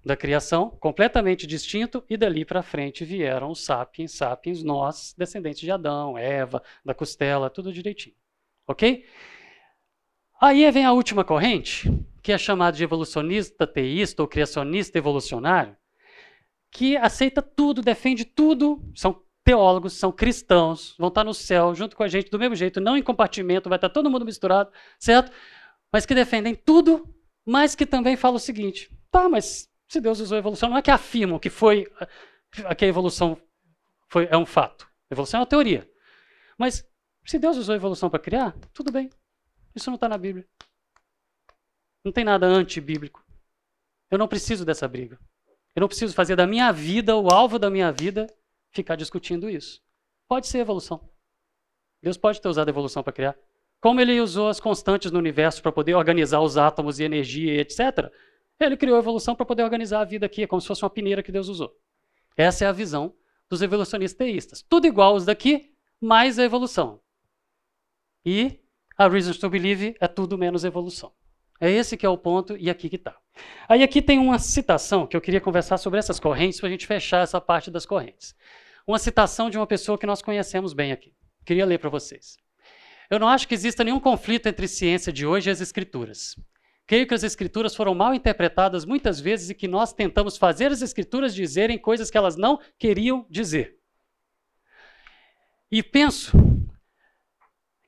da 0.06 0.16
criação, 0.16 0.70
completamente 0.70 1.46
distinto, 1.46 2.02
e 2.10 2.16
dali 2.16 2.46
para 2.46 2.64
frente 2.64 3.04
vieram 3.04 3.52
os 3.52 3.66
sapiens, 3.66 4.14
sapiens, 4.14 4.64
nós, 4.64 5.14
descendentes 5.18 5.60
de 5.60 5.70
Adão, 5.70 6.18
Eva, 6.18 6.64
da 6.86 6.94
costela, 6.94 7.50
tudo 7.50 7.74
direitinho. 7.74 8.16
Ok? 8.66 9.06
Aí 10.44 10.70
vem 10.72 10.84
a 10.84 10.92
última 10.92 11.24
corrente, 11.24 11.90
que 12.22 12.30
é 12.30 12.38
chamada 12.38 12.76
de 12.76 12.84
evolucionista 12.84 13.66
teísta 13.66 14.22
ou 14.22 14.28
criacionista 14.28 14.98
evolucionário, 14.98 15.74
que 16.70 16.98
aceita 16.98 17.42
tudo, 17.42 17.82
defende 17.82 18.26
tudo, 18.26 18.84
são 18.94 19.24
teólogos, 19.42 19.94
são 19.94 20.12
cristãos, 20.12 20.98
vão 21.00 21.08
estar 21.08 21.24
no 21.24 21.34
céu 21.34 21.74
junto 21.74 21.96
com 21.96 22.04
a 22.04 22.10
gente 22.10 22.30
do 22.30 22.38
mesmo 22.38 22.58
jeito, 22.58 22.82
não 22.82 22.98
em 22.98 23.02
compartimento, 23.02 23.70
vai 23.70 23.78
estar 23.78 23.88
todo 23.88 24.10
mundo 24.10 24.26
misturado, 24.26 24.70
certo? 25.00 25.32
Mas 25.90 26.06
que 26.06 26.14
defendem 26.14 26.54
tudo, 26.54 27.08
mas 27.46 27.74
que 27.74 27.86
também 27.86 28.18
falam 28.18 28.36
o 28.36 28.40
seguinte: 28.40 28.92
tá, 29.10 29.30
mas 29.30 29.70
se 29.88 30.02
Deus 30.02 30.20
usou 30.20 30.36
a 30.36 30.40
evolução, 30.40 30.70
não 30.70 30.76
é 30.78 30.82
que 30.82 30.92
afirmam 30.92 31.40
que 31.40 31.50
foi 31.50 31.88
que 32.78 32.84
a 32.84 32.88
evolução 32.90 33.38
foi, 34.10 34.28
é 34.30 34.38
um 34.38 34.46
fato. 34.46 34.86
A 35.10 35.14
evolução 35.14 35.38
é 35.38 35.42
uma 35.42 35.48
teoria. 35.48 35.90
Mas 36.58 36.86
se 37.26 37.40
Deus 37.40 37.56
usou 37.56 37.72
a 37.72 37.78
evolução 37.78 38.10
para 38.10 38.20
criar, 38.20 38.54
tudo 38.74 38.92
bem. 38.92 39.10
Isso 39.76 39.90
não 39.90 39.96
está 39.96 40.08
na 40.08 40.18
Bíblia. 40.18 40.46
Não 42.04 42.12
tem 42.12 42.24
nada 42.24 42.46
antibíblico. 42.46 43.24
Eu 44.12 44.18
não 44.18 44.28
preciso 44.28 44.66
dessa 44.66 44.88
briga. 44.88 45.20
Eu 45.76 45.82
não 45.82 45.88
preciso 45.88 46.14
fazer 46.14 46.36
da 46.36 46.46
minha 46.46 46.72
vida, 46.72 47.16
o 47.16 47.30
alvo 47.30 47.58
da 47.58 47.70
minha 47.70 47.92
vida, 47.92 48.28
ficar 48.70 48.96
discutindo 48.96 49.50
isso. 49.50 49.82
Pode 50.28 50.48
ser 50.48 50.60
evolução. 50.60 51.10
Deus 52.02 52.18
pode 52.18 52.42
ter 52.42 52.48
usado 52.48 52.68
a 52.68 52.72
evolução 52.72 53.02
para 53.02 53.14
criar. 53.14 53.36
Como 53.80 54.00
ele 54.00 54.20
usou 54.20 54.50
as 54.50 54.60
constantes 54.60 55.12
no 55.12 55.20
universo 55.20 55.62
para 55.62 55.72
poder 55.72 55.96
organizar 55.96 56.42
os 56.42 56.58
átomos 56.58 57.00
e 57.00 57.04
energia, 57.04 57.60
etc., 57.60 58.12
ele 58.60 58.78
criou 58.78 58.96
a 58.96 59.00
evolução 59.00 59.36
para 59.36 59.46
poder 59.46 59.64
organizar 59.64 60.02
a 60.02 60.06
vida 60.06 60.26
aqui, 60.26 60.44
é 60.44 60.48
como 60.48 60.62
se 60.62 60.68
fosse 60.68 60.84
uma 60.84 60.90
peneira 60.90 61.24
que 61.24 61.32
Deus 61.32 61.48
usou. 61.48 61.76
Essa 62.38 62.66
é 62.66 62.68
a 62.68 62.72
visão 62.72 63.14
dos 63.50 63.62
evolucionistas 63.62 64.18
teístas. 64.18 64.62
Tudo 64.62 64.88
igual 64.88 65.16
os 65.16 65.26
daqui, 65.26 65.74
mais 66.00 66.40
a 66.40 66.44
evolução. 66.44 67.02
E 68.26 68.60
a 68.98 69.08
Reasons 69.08 69.38
to 69.38 69.50
Believe 69.50 69.96
é 70.00 70.08
tudo 70.08 70.38
menos 70.38 70.64
evolução. 70.64 71.12
É 71.60 71.70
esse 71.70 71.96
que 71.96 72.06
é 72.06 72.10
o 72.10 72.18
ponto 72.18 72.58
e 72.58 72.70
aqui 72.70 72.90
que 72.90 72.98
está. 72.98 73.16
Aí 73.68 73.84
aqui 73.84 74.02
tem 74.02 74.20
uma 74.20 74.38
citação 74.38 75.08
que 75.08 75.16
eu 75.16 75.22
queria 75.22 75.42
conversar 75.42 75.78
sobre 75.78 76.00
essas 76.00 76.20
correntes 76.20 76.60
para 76.60 76.68
a 76.68 76.72
gente 76.72 76.86
fechar 76.86 77.22
essa 77.22 77.40
parte 77.40 77.72
das 77.72 77.86
correntes. 77.86 78.36
Uma 78.86 79.00
citação 79.00 79.50
de 79.50 79.58
uma 79.58 79.66
pessoa 79.66 79.98
que 79.98 80.06
nós 80.06 80.22
conhecemos 80.22 80.74
bem 80.74 80.92
aqui. 80.92 81.14
Queria 81.46 81.66
ler 81.66 81.80
para 81.80 81.90
vocês. 81.90 82.38
Eu 83.10 83.20
não 83.20 83.28
acho 83.28 83.48
que 83.48 83.54
exista 83.54 83.84
nenhum 83.84 84.00
conflito 84.00 84.48
entre 84.48 84.68
ciência 84.68 85.12
de 85.12 85.26
hoje 85.26 85.50
e 85.50 85.52
as 85.52 85.62
escrituras. 85.62 86.36
Creio 86.86 87.08
que 87.08 87.14
as 87.14 87.24
escrituras 87.24 87.76
foram 87.76 87.96
mal 87.96 88.14
interpretadas 88.14 88.84
muitas 88.84 89.20
vezes 89.20 89.50
e 89.50 89.56
que 89.56 89.68
nós 89.68 89.94
tentamos 89.94 90.38
fazer 90.38 90.72
as 90.72 90.82
escrituras 90.82 91.34
dizerem 91.34 91.78
coisas 91.78 92.12
que 92.12 92.18
elas 92.18 92.36
não 92.36 92.60
queriam 92.78 93.26
dizer. 93.30 93.78
E 95.72 95.82
penso 95.82 96.38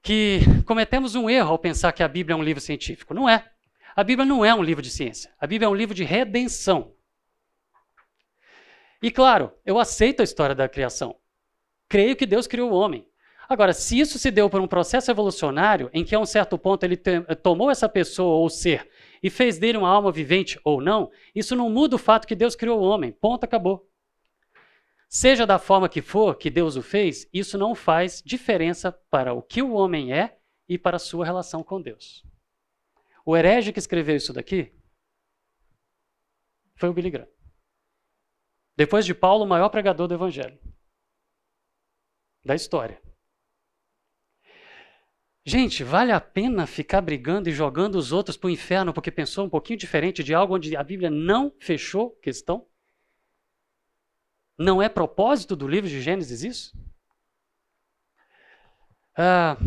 que 0.06 0.42
cometemos 0.68 1.16
um 1.16 1.28
erro 1.28 1.50
ao 1.50 1.58
pensar 1.58 1.92
que 1.92 2.04
a 2.04 2.08
Bíblia 2.08 2.36
é 2.36 2.38
um 2.38 2.44
livro 2.44 2.62
científico. 2.62 3.12
Não 3.12 3.28
é. 3.28 3.44
A 3.96 4.04
Bíblia 4.04 4.24
não 4.24 4.46
é 4.46 4.54
um 4.54 4.62
livro 4.62 4.84
de 4.84 4.92
ciência. 4.92 5.34
A 5.40 5.48
Bíblia 5.48 5.66
é 5.66 5.70
um 5.70 5.74
livro 5.74 5.96
de 5.96 6.04
redenção. 6.04 6.94
E 9.02 9.10
claro, 9.10 9.52
eu 9.66 9.80
aceito 9.80 10.22
a 10.22 10.24
história 10.24 10.54
da 10.54 10.70
criação. 10.70 11.16
Creio 11.90 12.16
que 12.16 12.28
Deus 12.28 12.46
criou 12.46 12.72
o 12.72 12.76
homem. 12.76 13.08
Agora, 13.50 13.74
se 13.74 14.00
isso 14.00 14.20
se 14.20 14.30
deu 14.30 14.48
por 14.48 14.62
um 14.62 14.68
processo 14.68 15.10
evolucionário, 15.10 15.90
em 15.92 16.06
que 16.06 16.14
a 16.14 16.20
um 16.20 16.26
certo 16.26 16.56
ponto 16.56 16.84
ele 16.84 16.98
tomou 17.42 17.72
essa 17.72 17.90
pessoa 17.90 18.36
ou 18.36 18.48
ser 18.48 18.88
e 19.24 19.30
fez 19.32 19.58
dele 19.58 19.80
uma 19.80 19.90
alma 19.90 20.12
vivente 20.12 20.60
ou 20.64 20.82
não, 20.82 21.10
isso 21.34 21.56
não 21.56 21.68
muda 21.68 21.96
o 21.96 22.00
fato 22.00 22.28
que 22.28 22.36
Deus 22.36 22.56
criou 22.56 22.80
o 22.80 22.84
homem. 22.84 23.12
Ponto, 23.12 23.44
acabou. 23.44 23.90
Seja 25.08 25.46
da 25.46 25.60
forma 25.60 25.88
que 25.88 26.02
for 26.02 26.36
que 26.36 26.50
Deus 26.50 26.76
o 26.76 26.82
fez, 26.82 27.28
isso 27.34 27.58
não 27.58 27.74
faz 27.76 28.22
diferença 28.26 28.92
para 28.92 29.34
o 29.34 29.42
que 29.42 29.62
o 29.62 29.74
homem 29.74 30.14
é 30.14 30.38
e 30.68 30.78
para 30.78 30.98
a 30.98 31.00
sua 31.00 31.26
relação 31.26 31.64
com 31.64 31.82
Deus. 31.82 32.26
O 33.26 33.36
herege 33.36 33.72
que 33.72 33.80
escreveu 33.80 34.16
isso 34.16 34.34
daqui 34.34 34.74
foi 36.76 36.90
o 36.90 36.94
Billy 36.94 37.10
Graham. 37.10 37.30
Depois 38.76 39.06
de 39.06 39.14
Paulo, 39.14 39.46
o 39.46 39.48
maior 39.48 39.70
pregador 39.70 40.08
do 40.08 40.14
evangelho 40.14 40.60
da 42.46 42.54
história. 42.54 43.02
Gente, 45.44 45.84
vale 45.84 46.12
a 46.12 46.22
pena 46.22 46.68
ficar 46.68 47.02
brigando 47.02 47.50
e 47.50 47.52
jogando 47.52 47.96
os 47.96 48.12
outros 48.12 48.38
para 48.38 48.48
o 48.48 48.52
inferno 48.52 48.94
porque 48.94 49.12
pensou 49.12 49.46
um 49.46 49.50
pouquinho 49.50 49.80
diferente 49.80 50.24
de 50.24 50.34
algo 50.34 50.56
onde 50.56 50.76
a 50.76 50.84
Bíblia 50.84 51.10
não 51.10 51.52
fechou 51.60 52.12
questão? 52.18 52.68
Não 54.58 54.82
é 54.82 54.88
propósito 54.88 55.56
do 55.56 55.68
livro 55.68 55.90
de 55.90 56.02
Gênesis 56.02 56.44
isso? 56.44 56.78
Ah, 59.18 59.58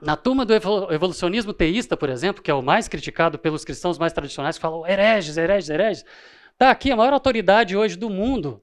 na 0.00 0.16
turma 0.16 0.44
do 0.44 0.52
evolucionismo 0.52 1.54
teísta, 1.54 1.96
por 1.96 2.08
exemplo, 2.08 2.42
que 2.42 2.50
é 2.50 2.54
o 2.54 2.62
mais 2.62 2.88
criticado 2.88 3.38
pelos 3.38 3.64
cristãos 3.64 3.98
mais 3.98 4.12
tradicionais, 4.12 4.56
que 4.56 4.62
falam 4.62 4.86
hereges, 4.86 5.36
hereges, 5.36 5.70
hereges, 5.70 6.04
está 6.52 6.70
aqui 6.70 6.90
a 6.90 6.96
maior 6.96 7.12
autoridade 7.12 7.76
hoje 7.76 7.96
do 7.96 8.10
mundo 8.10 8.62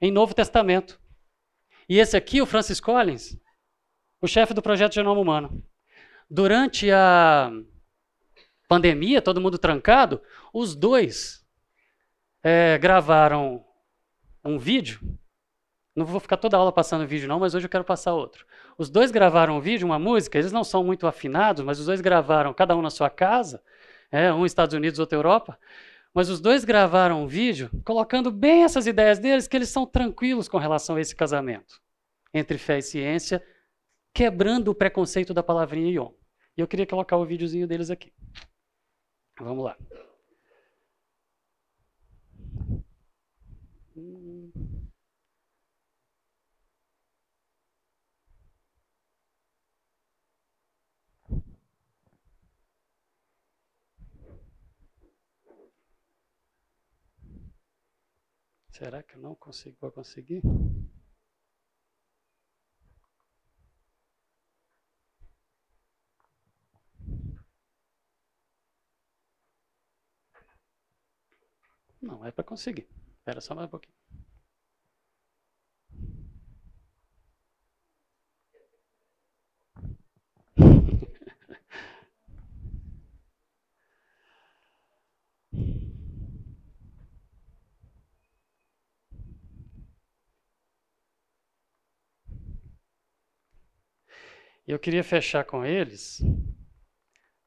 em 0.00 0.12
Novo 0.12 0.34
Testamento. 0.34 1.00
E 1.88 1.98
esse 1.98 2.16
aqui, 2.16 2.40
o 2.40 2.46
Francis 2.46 2.80
Collins, 2.80 3.36
o 4.20 4.28
chefe 4.28 4.54
do 4.54 4.62
projeto 4.62 4.94
Genoma 4.94 5.20
Humano. 5.20 5.62
Durante 6.30 6.90
a 6.90 7.50
pandemia, 8.68 9.20
todo 9.20 9.40
mundo 9.40 9.58
trancado, 9.58 10.22
os 10.52 10.74
dois 10.74 11.44
é, 12.42 12.78
gravaram 12.78 13.64
um 14.44 14.58
vídeo. 14.58 15.00
Não 15.96 16.04
vou 16.04 16.18
ficar 16.18 16.36
toda 16.36 16.56
aula 16.56 16.72
passando 16.72 17.06
vídeo, 17.06 17.28
não, 17.28 17.38
mas 17.38 17.54
hoje 17.54 17.66
eu 17.66 17.70
quero 17.70 17.84
passar 17.84 18.14
outro. 18.14 18.44
Os 18.76 18.90
dois 18.90 19.10
gravaram 19.10 19.56
um 19.56 19.60
vídeo, 19.60 19.86
uma 19.86 19.98
música, 19.98 20.38
eles 20.38 20.50
não 20.50 20.64
são 20.64 20.82
muito 20.82 21.06
afinados, 21.06 21.64
mas 21.64 21.78
os 21.78 21.86
dois 21.86 22.00
gravaram, 22.00 22.52
cada 22.52 22.76
um 22.76 22.82
na 22.82 22.90
sua 22.90 23.08
casa, 23.08 23.62
é, 24.10 24.32
um 24.32 24.44
Estados 24.44 24.74
Unidos, 24.74 24.98
outro 24.98 25.16
Europa. 25.16 25.58
Mas 26.12 26.28
os 26.28 26.40
dois 26.40 26.64
gravaram 26.64 27.22
um 27.22 27.26
vídeo 27.26 27.70
colocando 27.84 28.30
bem 28.30 28.64
essas 28.64 28.86
ideias 28.86 29.18
deles, 29.18 29.48
que 29.48 29.56
eles 29.56 29.68
são 29.68 29.86
tranquilos 29.86 30.48
com 30.48 30.58
relação 30.58 30.96
a 30.96 31.00
esse 31.00 31.14
casamento 31.14 31.80
entre 32.32 32.58
fé 32.58 32.78
e 32.78 32.82
ciência, 32.82 33.44
quebrando 34.12 34.68
o 34.68 34.74
preconceito 34.74 35.32
da 35.32 35.42
palavrinha 35.42 35.92
ion. 35.92 36.10
E 36.56 36.60
eu 36.60 36.68
queria 36.68 36.86
colocar 36.86 37.16
o 37.16 37.24
videozinho 37.24 37.66
deles 37.66 37.90
aqui. 37.90 38.12
Vamos 39.40 39.64
lá. 39.64 39.76
Será 43.96 44.02
que 59.04 59.14
eu 59.14 59.20
não 59.20 59.36
consigo? 59.36 59.76
Vou 59.80 59.92
conseguir? 59.92 60.42
Não, 72.02 72.26
é 72.26 72.32
para 72.32 72.42
conseguir. 72.42 72.88
Espera 73.24 73.40
só 73.40 73.54
mais 73.54 73.66
um 73.68 73.70
pouquinho. 73.70 73.94
eu 94.66 94.78
queria 94.78 95.02
fechar 95.02 95.44
com 95.44 95.64
eles, 95.64 96.20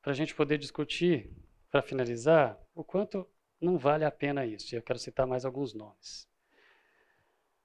para 0.02 0.12
a 0.12 0.16
gente 0.16 0.34
poder 0.34 0.58
discutir, 0.58 1.32
para 1.70 1.84
finalizar, 1.84 2.60
o 2.74 2.84
quanto 2.84 3.28
não 3.60 3.78
vale 3.78 4.06
a 4.06 4.12
pena 4.12 4.46
isso. 4.46 4.74
E 4.74 4.78
eu 4.78 4.82
quero 4.82 5.00
citar 5.00 5.28
mais 5.28 5.46
alguns 5.46 5.74
nomes. 5.74 6.28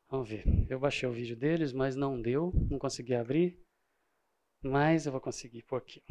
Vamos 0.09 0.28
ver. 0.28 0.45
Eu 0.68 0.78
baixei 0.78 1.09
o 1.09 1.12
vídeo 1.12 1.36
deles, 1.36 1.72
mas 1.72 1.97
não 1.97 2.20
deu, 2.20 2.53
não 2.70 2.78
consegui 2.78 3.14
abrir. 3.14 3.59
Mas 4.62 5.07
eu 5.07 5.12
vou 5.12 5.20
conseguir 5.20 5.62
por 5.62 5.78
aqui. 5.78 6.03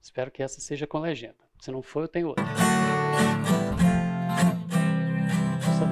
Espero 0.00 0.30
que 0.30 0.42
essa 0.42 0.60
seja 0.60 0.86
com 0.86 0.98
legenda. 0.98 1.48
Se 1.60 1.70
não 1.70 1.82
for, 1.82 2.02
eu 2.02 2.08
tenho 2.08 2.28
outra. 2.28 2.44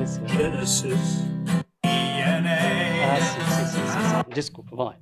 Se. 0.06 0.20
Genesis, 0.26 1.22
DNA. 1.82 2.58
Ah, 3.04 3.20
sim, 3.20 3.40
sim, 3.50 3.66
sim, 3.66 3.86
sim, 3.86 4.24
sim. 4.24 4.34
Desculpa, 4.34 4.76
lá. 4.76 4.94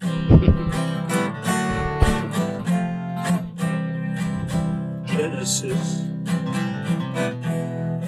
Genesis. 5.04 6.02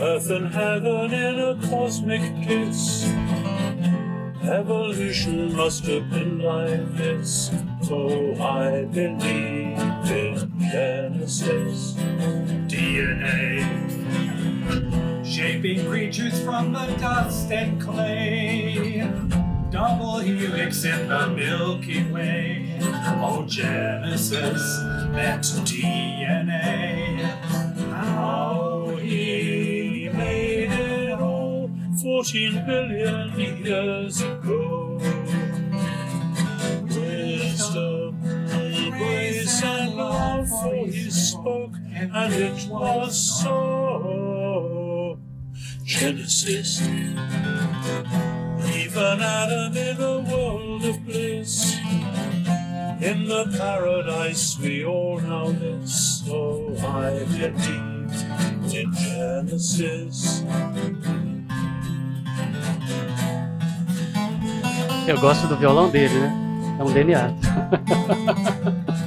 Earth 0.00 0.30
and 0.30 0.52
heaven 0.54 1.12
in 1.12 1.40
a 1.40 1.68
cosmic 1.68 2.22
kiss. 2.46 3.04
Evolution 4.42 5.54
must 5.54 5.84
have 5.86 6.08
been 6.10 6.38
like 6.38 6.96
this. 6.96 7.50
So 7.82 8.34
I 8.40 8.84
believe 8.84 9.78
in 10.10 10.50
Genesis. 10.70 11.94
DNA. 12.66 13.87
Shaping 15.38 15.86
creatures 15.86 16.42
from 16.42 16.72
the 16.72 16.84
dust 16.98 17.52
and 17.52 17.80
clay. 17.80 19.08
Double 19.70 20.18
helix 20.18 20.82
in 20.84 21.06
the 21.06 21.28
Milky 21.28 22.02
Way. 22.10 22.76
Oh, 22.82 23.44
Genesis, 23.46 24.80
that's 25.12 25.60
DNA. 25.60 27.20
How 27.92 28.96
he 29.00 30.10
made 30.12 30.72
it 30.72 31.20
all 31.20 31.70
14 32.02 32.66
billion 32.66 33.38
years 33.64 34.20
ago. 34.20 34.98
Wisdom, 36.82 38.18
and 38.24 39.94
love, 39.94 40.48
for 40.48 40.74
he 40.88 41.08
spoke, 41.08 41.74
and 41.94 42.34
it 42.34 42.68
was 42.68 43.40
so. 43.40 44.18
Genesis. 45.98 46.80
Even 48.72 49.20
Adam 49.20 49.76
in 49.76 50.00
a 50.00 50.20
world 50.30 50.84
of 50.84 51.04
bliss. 51.04 51.76
In 53.00 53.26
the 53.26 53.52
paradise 53.58 54.56
we 54.60 54.84
all 54.84 55.18
now 55.18 55.48
miss. 55.48 56.22
So 56.24 56.72
I 56.86 57.24
believe 57.24 58.12
in 58.70 58.94
Genesis. 59.08 60.44
Eu 65.08 65.18
gosto 65.20 65.48
do 65.48 65.56
violão 65.56 65.90
dele, 65.90 66.14
né? 66.14 66.76
É 66.78 66.84
um 66.84 66.92
DNA. 66.92 67.34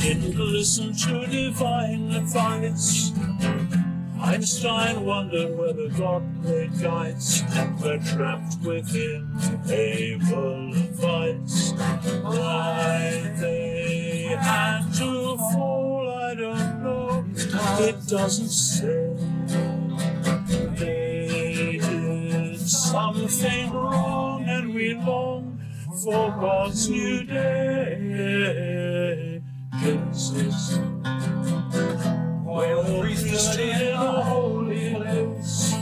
Didn't 0.00 0.38
listen 0.38 0.94
to 0.94 1.26
divine 1.26 2.12
advice. 2.12 3.10
Einstein 4.20 5.04
wondered 5.04 5.58
whether 5.58 5.88
God 5.88 6.22
played 6.44 6.78
dice 6.80 7.42
and 7.56 7.80
were 7.80 7.98
trapped 7.98 8.60
within 8.64 9.28
a 9.68 10.16
world 10.30 10.76
vice. 10.92 11.72
Why 12.22 13.32
they 13.40 14.36
had 14.38 14.92
to 14.98 15.36
fall, 15.36 16.08
I 16.08 16.34
don't 16.36 16.82
know. 16.84 17.24
It 17.84 18.06
doesn't 18.06 18.48
say. 18.48 19.16
They 20.76 21.80
did 21.82 22.60
something 22.60 23.72
wrong 23.72 24.44
and 24.44 24.72
we 24.72 24.94
long 24.94 25.51
for 26.02 26.30
God's 26.40 26.88
new 26.88 27.22
day. 27.24 28.60
Genesis. 29.80 30.78
Royal 32.44 33.00
priesthood 33.00 33.60
in 33.60 33.92
a 33.92 34.22
holy 34.22 34.94
place. 34.94 35.74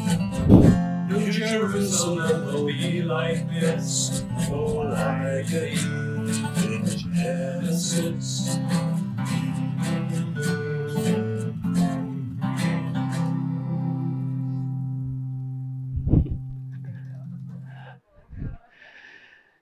New 1.09 1.31
Jerusalem 1.31 2.47
will 2.47 2.67
be 2.67 3.03
like 3.03 3.49
this. 3.49 4.23
Oh, 4.51 4.93
I 4.93 5.43
believe 5.49 5.87
in 6.65 6.85
Genesis. 7.15 8.59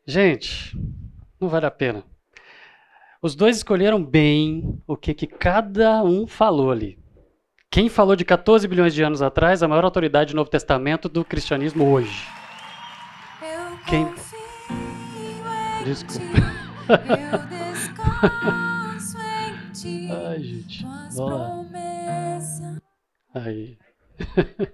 Gente, 0.09 0.74
não 1.38 1.50
vale 1.50 1.66
a 1.66 1.70
pena. 1.70 2.02
Os 3.20 3.34
dois 3.34 3.59
escolheram 3.59 4.02
bem 4.02 4.80
o 4.86 4.96
que, 4.96 5.12
que 5.12 5.26
cada 5.26 6.02
um 6.02 6.26
falou 6.26 6.70
ali. 6.70 6.98
Quem 7.70 7.90
falou 7.90 8.16
de 8.16 8.24
14 8.24 8.66
bilhões 8.66 8.94
de 8.94 9.02
anos 9.02 9.20
atrás, 9.20 9.62
a 9.62 9.68
maior 9.68 9.84
autoridade 9.84 10.32
do 10.32 10.36
Novo 10.36 10.48
Testamento 10.48 11.11
do 11.11 11.22
cristianismo 11.26 11.84
hoje. 11.92 12.26
Quem- 13.86 14.09
Desculpa. 15.84 16.24
Ai, 20.30 20.42
gente. 20.42 20.86
Lá. 21.16 21.64
Aí. 23.34 23.76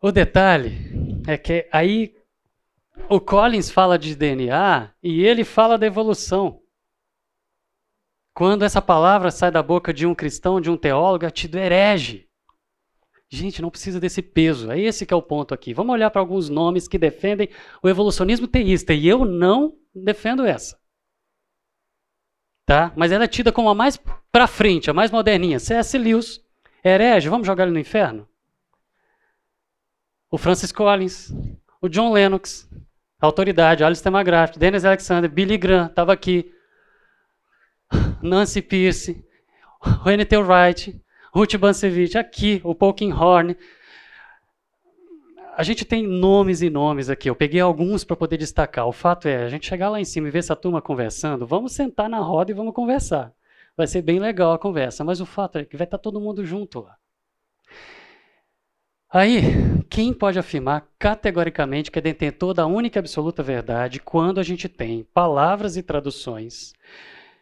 o 0.00 0.10
detalhe 0.10 1.22
é 1.26 1.36
que 1.36 1.68
aí 1.70 2.14
o 3.08 3.20
Collins 3.20 3.70
fala 3.70 3.98
de 3.98 4.14
DNA 4.14 4.92
e 5.02 5.24
ele 5.24 5.44
fala 5.44 5.78
da 5.78 5.86
evolução. 5.86 6.60
Quando 8.34 8.64
essa 8.64 8.80
palavra 8.80 9.30
sai 9.30 9.50
da 9.50 9.62
boca 9.62 9.92
de 9.92 10.06
um 10.06 10.14
cristão, 10.14 10.60
de 10.60 10.70
um 10.70 10.76
teólogo, 10.76 11.24
é 11.24 11.30
tido 11.30 11.56
herege. 11.56 12.28
Gente, 13.30 13.60
não 13.60 13.68
precisa 13.68 14.00
desse 14.00 14.22
peso. 14.22 14.70
É 14.70 14.78
esse 14.78 15.04
que 15.04 15.12
é 15.12 15.16
o 15.16 15.22
ponto 15.22 15.52
aqui. 15.52 15.74
Vamos 15.74 15.92
olhar 15.92 16.10
para 16.10 16.20
alguns 16.20 16.48
nomes 16.48 16.88
que 16.88 16.96
defendem 16.96 17.50
o 17.82 17.88
evolucionismo 17.88 18.46
teísta. 18.46 18.94
E 18.94 19.06
eu 19.06 19.24
não 19.24 19.76
defendo 19.94 20.46
essa. 20.46 20.78
Tá? 22.64 22.92
Mas 22.96 23.12
ela 23.12 23.24
é 23.24 23.28
tida 23.28 23.50
como 23.50 23.68
a 23.68 23.74
mais 23.74 23.98
para 24.30 24.46
frente, 24.46 24.90
a 24.90 24.94
mais 24.94 25.10
moderninha. 25.10 25.58
C.S. 25.58 25.98
Lewis, 25.98 26.40
herege, 26.84 27.28
vamos 27.28 27.46
jogar 27.46 27.64
ele 27.64 27.72
no 27.72 27.78
inferno? 27.78 28.28
O 30.30 30.38
Francis 30.38 30.70
Collins, 30.70 31.32
o 31.80 31.88
John 31.88 32.12
Lennox, 32.12 32.68
autoridade, 33.26 33.82
Alistair 33.82 34.14
McGrath, 34.14 34.56
Dennis 34.56 34.84
Alexander, 34.84 35.30
Billy 35.30 35.56
Graham, 35.56 35.86
estava 35.86 36.12
aqui. 36.12 36.52
Nancy 38.22 38.60
Pierce, 38.60 39.24
N.T. 40.04 40.36
Wright, 40.38 41.00
Ruth 41.32 41.56
Bancevich, 41.56 42.16
aqui, 42.18 42.60
o 42.64 42.74
Polkinghorne. 42.74 43.56
A 45.56 45.62
gente 45.62 45.84
tem 45.84 46.06
nomes 46.06 46.62
e 46.62 46.70
nomes 46.70 47.10
aqui. 47.10 47.28
Eu 47.28 47.34
peguei 47.34 47.60
alguns 47.60 48.04
para 48.04 48.14
poder 48.14 48.36
destacar. 48.36 48.86
O 48.86 48.92
fato 48.92 49.26
é, 49.26 49.44
a 49.44 49.48
gente 49.48 49.66
chegar 49.66 49.88
lá 49.88 50.00
em 50.00 50.04
cima 50.04 50.28
e 50.28 50.30
ver 50.30 50.38
essa 50.38 50.54
turma 50.54 50.80
conversando, 50.80 51.46
vamos 51.46 51.72
sentar 51.72 52.08
na 52.08 52.20
roda 52.20 52.52
e 52.52 52.54
vamos 52.54 52.74
conversar. 52.74 53.32
Vai 53.76 53.86
ser 53.86 54.02
bem 54.02 54.18
legal 54.18 54.52
a 54.52 54.58
conversa, 54.58 55.04
mas 55.04 55.20
o 55.20 55.26
fato 55.26 55.58
é 55.58 55.64
que 55.64 55.76
vai 55.76 55.84
estar 55.84 55.98
todo 55.98 56.20
mundo 56.20 56.44
junto 56.44 56.80
lá. 56.80 56.96
Aí, 59.10 59.40
quem 59.88 60.12
pode 60.12 60.38
afirmar 60.38 60.86
categoricamente 60.98 61.90
que 61.90 61.98
é 61.98 62.02
detentor 62.02 62.52
da 62.52 62.66
única 62.66 62.98
e 62.98 63.00
absoluta 63.00 63.42
verdade 63.42 64.00
quando 64.00 64.38
a 64.38 64.42
gente 64.42 64.68
tem 64.68 65.02
palavras 65.02 65.78
e 65.78 65.82
traduções 65.82 66.74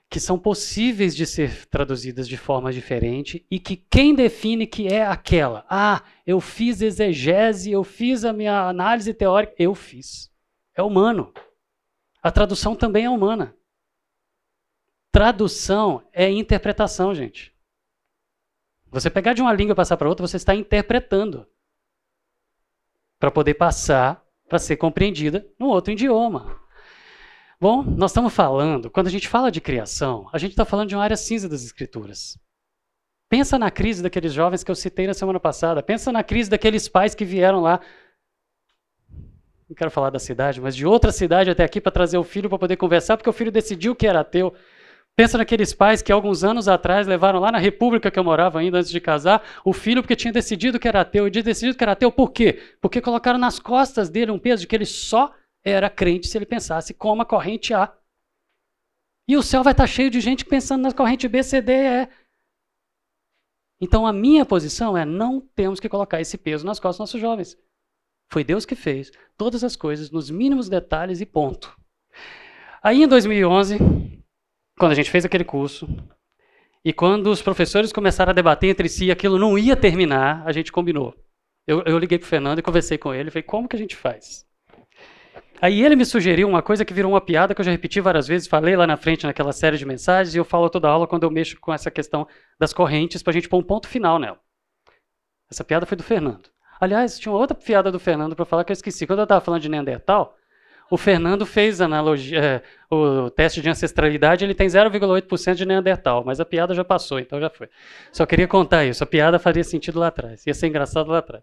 que 0.09 0.21
são 0.21 0.39
possíveis 0.39 1.17
de 1.17 1.27
ser 1.27 1.67
traduzidas 1.67 2.29
de 2.29 2.37
forma 2.37 2.73
diferente 2.73 3.45
e 3.51 3.59
que 3.59 3.75
quem 3.75 4.14
define 4.14 4.64
que 4.64 4.87
é 4.87 5.05
aquela? 5.05 5.67
Ah, 5.69 6.05
eu 6.25 6.41
fiz 6.41 6.81
exegese, 6.81 7.73
eu 7.73 7.83
fiz 7.83 8.25
a 8.25 8.33
minha 8.33 8.69
análise 8.69 9.12
teórica, 9.12 9.53
eu 9.59 9.75
fiz. 9.75 10.31
É 10.73 10.85
humano. 10.85 11.35
A 12.23 12.31
tradução 12.31 12.77
também 12.77 13.07
é 13.07 13.11
humana. 13.11 13.57
Tradução 15.11 16.07
é 16.12 16.31
interpretação, 16.31 17.12
gente. 17.12 17.53
Você 18.89 19.11
pegar 19.11 19.33
de 19.33 19.43
uma 19.43 19.53
língua 19.53 19.73
e 19.73 19.77
passar 19.77 19.97
para 19.97 20.09
outra, 20.09 20.25
você 20.25 20.37
está 20.37 20.55
interpretando 20.55 21.45
para 23.19 23.31
poder 23.31 23.55
passar 23.55 24.23
para 24.49 24.59
ser 24.59 24.77
compreendida 24.77 25.47
no 25.59 25.67
outro 25.67 25.93
idioma. 25.93 26.61
Bom, 27.61 27.83
nós 27.83 28.11
estamos 28.11 28.33
falando, 28.33 28.91
quando 28.91 29.07
a 29.07 29.11
gente 29.11 29.29
fala 29.29 29.51
de 29.51 29.61
criação, 29.61 30.29
a 30.33 30.39
gente 30.39 30.51
está 30.53 30.64
falando 30.64 30.89
de 30.89 30.95
uma 30.95 31.03
área 31.03 31.17
cinza 31.17 31.49
das 31.49 31.64
escrituras. 31.64 32.39
Pensa 33.29 33.59
na 33.59 33.71
crise 33.71 34.03
daqueles 34.03 34.33
jovens 34.33 34.62
que 34.62 34.71
eu 34.71 34.75
citei 34.75 35.07
na 35.07 35.14
semana 35.14 35.41
passada. 35.41 35.83
Pensa 35.83 36.12
na 36.12 36.23
crise 36.23 36.49
daqueles 36.49 36.89
pais 36.89 37.14
que 37.14 37.25
vieram 37.25 37.61
lá. 37.61 37.81
Não 39.69 39.75
quero 39.75 39.91
falar 39.91 40.11
da 40.11 40.19
cidade, 40.21 40.61
mas 40.61 40.77
de 40.77 40.87
outra 40.87 41.11
cidade 41.11 41.51
até 41.51 41.64
aqui 41.64 41.81
para 41.81 41.91
trazer 41.91 42.19
o 42.19 42.23
filho 42.23 42.49
para 42.49 42.59
poder 42.59 42.77
conversar, 42.77 43.17
porque 43.17 43.29
o 43.29 43.33
filho 43.33 43.51
decidiu 43.51 43.97
que 43.97 44.07
era 44.07 44.21
ateu. 44.21 44.55
Pensa 45.17 45.39
naqueles 45.39 45.73
pais 45.73 46.03
que 46.03 46.12
alguns 46.12 46.45
anos 46.45 46.69
atrás 46.69 47.07
levaram 47.07 47.41
lá 47.41 47.51
na 47.51 47.59
república 47.59 48.11
que 48.11 48.19
eu 48.19 48.25
morava 48.25 48.61
ainda 48.61 48.79
antes 48.79 48.91
de 48.91 49.01
casar, 49.01 49.43
o 49.64 49.73
filho 49.73 50.03
porque 50.03 50.14
tinha 50.14 50.33
decidido 50.33 50.79
que 50.79 50.87
era 50.87 51.01
ateu. 51.01 51.27
E 51.27 51.31
tinha 51.31 51.43
decidido 51.43 51.77
que 51.77 51.83
era 51.83 51.93
ateu 51.93 52.12
por 52.12 52.31
quê? 52.33 52.77
Porque 52.83 53.01
colocaram 53.01 53.39
nas 53.39 53.59
costas 53.59 54.11
dele 54.11 54.31
um 54.31 54.39
peso 54.39 54.61
de 54.61 54.67
que 54.67 54.77
ele 54.77 54.85
só 54.85 55.35
era 55.64 55.89
crente 55.89 56.29
se 56.29 56.37
ele 56.37 56.45
pensasse 56.45 56.93
como 56.93 57.23
a 57.23 57.25
corrente 57.25 57.73
A. 57.73 57.97
E 59.27 59.37
o 59.39 59.43
céu 59.43 59.64
vai 59.64 59.73
estar 59.73 59.87
cheio 59.87 60.11
de 60.11 60.21
gente 60.21 60.45
pensando 60.45 60.83
na 60.83 60.93
corrente 60.93 61.27
B, 61.27 61.43
C, 61.43 61.62
D, 61.62 61.73
E. 61.73 62.09
Então 63.81 64.07
a 64.07 64.12
minha 64.12 64.45
posição 64.45 64.97
é 64.97 65.05
não 65.07 65.41
temos 65.41 65.81
que 65.81 65.89
colocar 65.89 66.21
esse 66.21 66.37
peso 66.37 66.67
nas 66.67 66.79
costas 66.79 66.97
dos 66.97 67.01
nossos 67.01 67.21
jovens. 67.21 67.59
Foi 68.31 68.45
Deus 68.45 68.67
que 68.67 68.75
fez 68.75 69.11
todas 69.37 69.64
as 69.64 69.77
coisas 69.77 70.11
nos 70.11 70.31
mínimos 70.31 70.69
detalhes 70.69 71.23
e 71.23 71.27
ponto. 71.27 71.75
Aí 72.83 73.03
em 73.03 73.09
2011, 73.09 73.79
quando 74.79 74.93
a 74.93 74.95
gente 74.95 75.11
fez 75.11 75.24
aquele 75.24 75.45
curso, 75.45 75.89
e 76.85 76.93
quando 76.93 77.29
os 77.29 77.43
professores 77.43 77.93
começaram 77.93 78.31
a 78.31 78.35
debater 78.35 78.70
entre 78.70 78.89
si, 78.89 79.11
aquilo 79.11 79.39
não 79.39 79.59
ia 79.59 79.74
terminar, 79.74 80.43
a 80.47 80.53
gente 80.53 80.70
combinou. 80.70 81.14
Eu, 81.66 81.83
eu 81.85 81.99
liguei 81.99 82.18
para 82.18 82.27
o 82.27 82.29
Fernando 82.29 82.59
e 82.61 82.62
conversei 82.62 82.97
com 82.97 83.12
ele, 83.12 83.31
falei, 83.31 83.43
como 83.43 83.68
que 83.68 83.74
a 83.74 83.79
gente 83.79 83.97
faz? 83.97 84.47
Aí 85.61 85.83
ele 85.83 85.97
me 85.97 86.05
sugeriu 86.05 86.47
uma 86.49 86.62
coisa 86.62 86.85
que 86.85 86.95
virou 86.95 87.12
uma 87.12 87.20
piada 87.20 87.55
que 87.55 87.61
eu 87.61 87.64
já 87.64 87.70
repeti 87.70 88.01
várias 88.01 88.29
vezes, 88.29 88.47
falei 88.47 88.77
lá 88.77 88.87
na 88.87 88.97
frente 88.97 89.27
naquela 89.27 89.53
série 89.53 89.79
de 89.79 89.87
mensagens, 89.87 90.35
e 90.35 90.39
eu 90.39 90.45
falo 90.45 90.68
toda 90.68 90.89
aula 90.89 91.07
quando 91.07 91.24
eu 91.24 91.31
mexo 91.31 91.59
com 91.59 91.72
essa 91.72 91.91
questão 91.91 92.29
das 92.61 92.72
correntes, 92.72 93.22
para 93.22 93.31
a 93.31 93.35
gente 93.35 93.49
pôr 93.49 93.59
um 93.59 93.62
ponto 93.62 93.89
final 93.89 94.18
nela. 94.18 94.39
Essa 95.51 95.64
piada 95.64 95.87
foi 95.87 95.97
do 95.97 96.03
Fernando. 96.03 96.51
Aliás, 96.81 97.18
tinha 97.18 97.33
outra 97.33 97.57
piada 97.57 97.91
do 97.91 97.99
Fernando 97.99 98.37
para 98.37 98.45
falar 98.45 98.64
que 98.64 98.70
eu 98.70 98.74
esqueci. 98.74 99.07
Quando 99.07 99.20
eu 99.20 99.24
estava 99.24 99.41
falando 99.41 99.62
de 99.62 99.68
Neandertal, 99.68 100.37
o 100.91 100.97
Fernando 100.97 101.45
fez 101.45 101.80
analogia, 101.80 102.39
é, 102.41 102.62
o 102.95 103.28
teste 103.30 103.61
de 103.61 103.68
ancestralidade, 103.68 104.45
ele 104.45 104.55
tem 104.55 104.68
0,8% 104.68 105.55
de 105.55 105.66
Neandertal, 105.66 106.24
mas 106.24 106.39
a 106.39 106.45
piada 106.45 106.74
já 106.74 106.84
passou, 106.84 107.18
então 107.18 107.41
já 107.41 107.51
foi. 107.51 107.68
Só 108.12 108.24
queria 108.24 108.47
contar 108.47 108.84
isso, 108.84 109.03
a 109.03 109.07
piada 109.07 109.39
faria 109.39 109.64
sentido 109.64 109.99
lá 109.99 110.09
atrás, 110.09 110.47
ia 110.47 110.55
ser 110.55 110.68
engraçado 110.68 111.11
lá 111.11 111.18
atrás. 111.18 111.43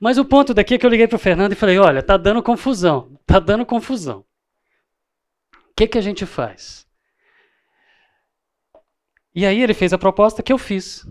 Mas 0.00 0.18
o 0.18 0.24
ponto 0.24 0.52
daqui 0.52 0.74
é 0.74 0.78
que 0.78 0.84
eu 0.84 0.90
liguei 0.90 1.08
para 1.08 1.16
o 1.16 1.18
Fernando 1.18 1.52
e 1.52 1.56
falei, 1.56 1.78
olha, 1.78 2.02
tá 2.02 2.16
dando 2.16 2.42
confusão, 2.42 3.18
tá 3.26 3.38
dando 3.38 3.64
confusão. 3.64 4.24
O 5.54 5.74
que, 5.76 5.86
que 5.86 5.98
a 5.98 6.02
gente 6.02 6.26
faz? 6.26 6.86
E 9.34 9.44
aí 9.44 9.62
ele 9.62 9.74
fez 9.74 9.92
a 9.92 9.98
proposta 9.98 10.42
que 10.42 10.52
eu 10.52 10.58
fiz 10.58 11.06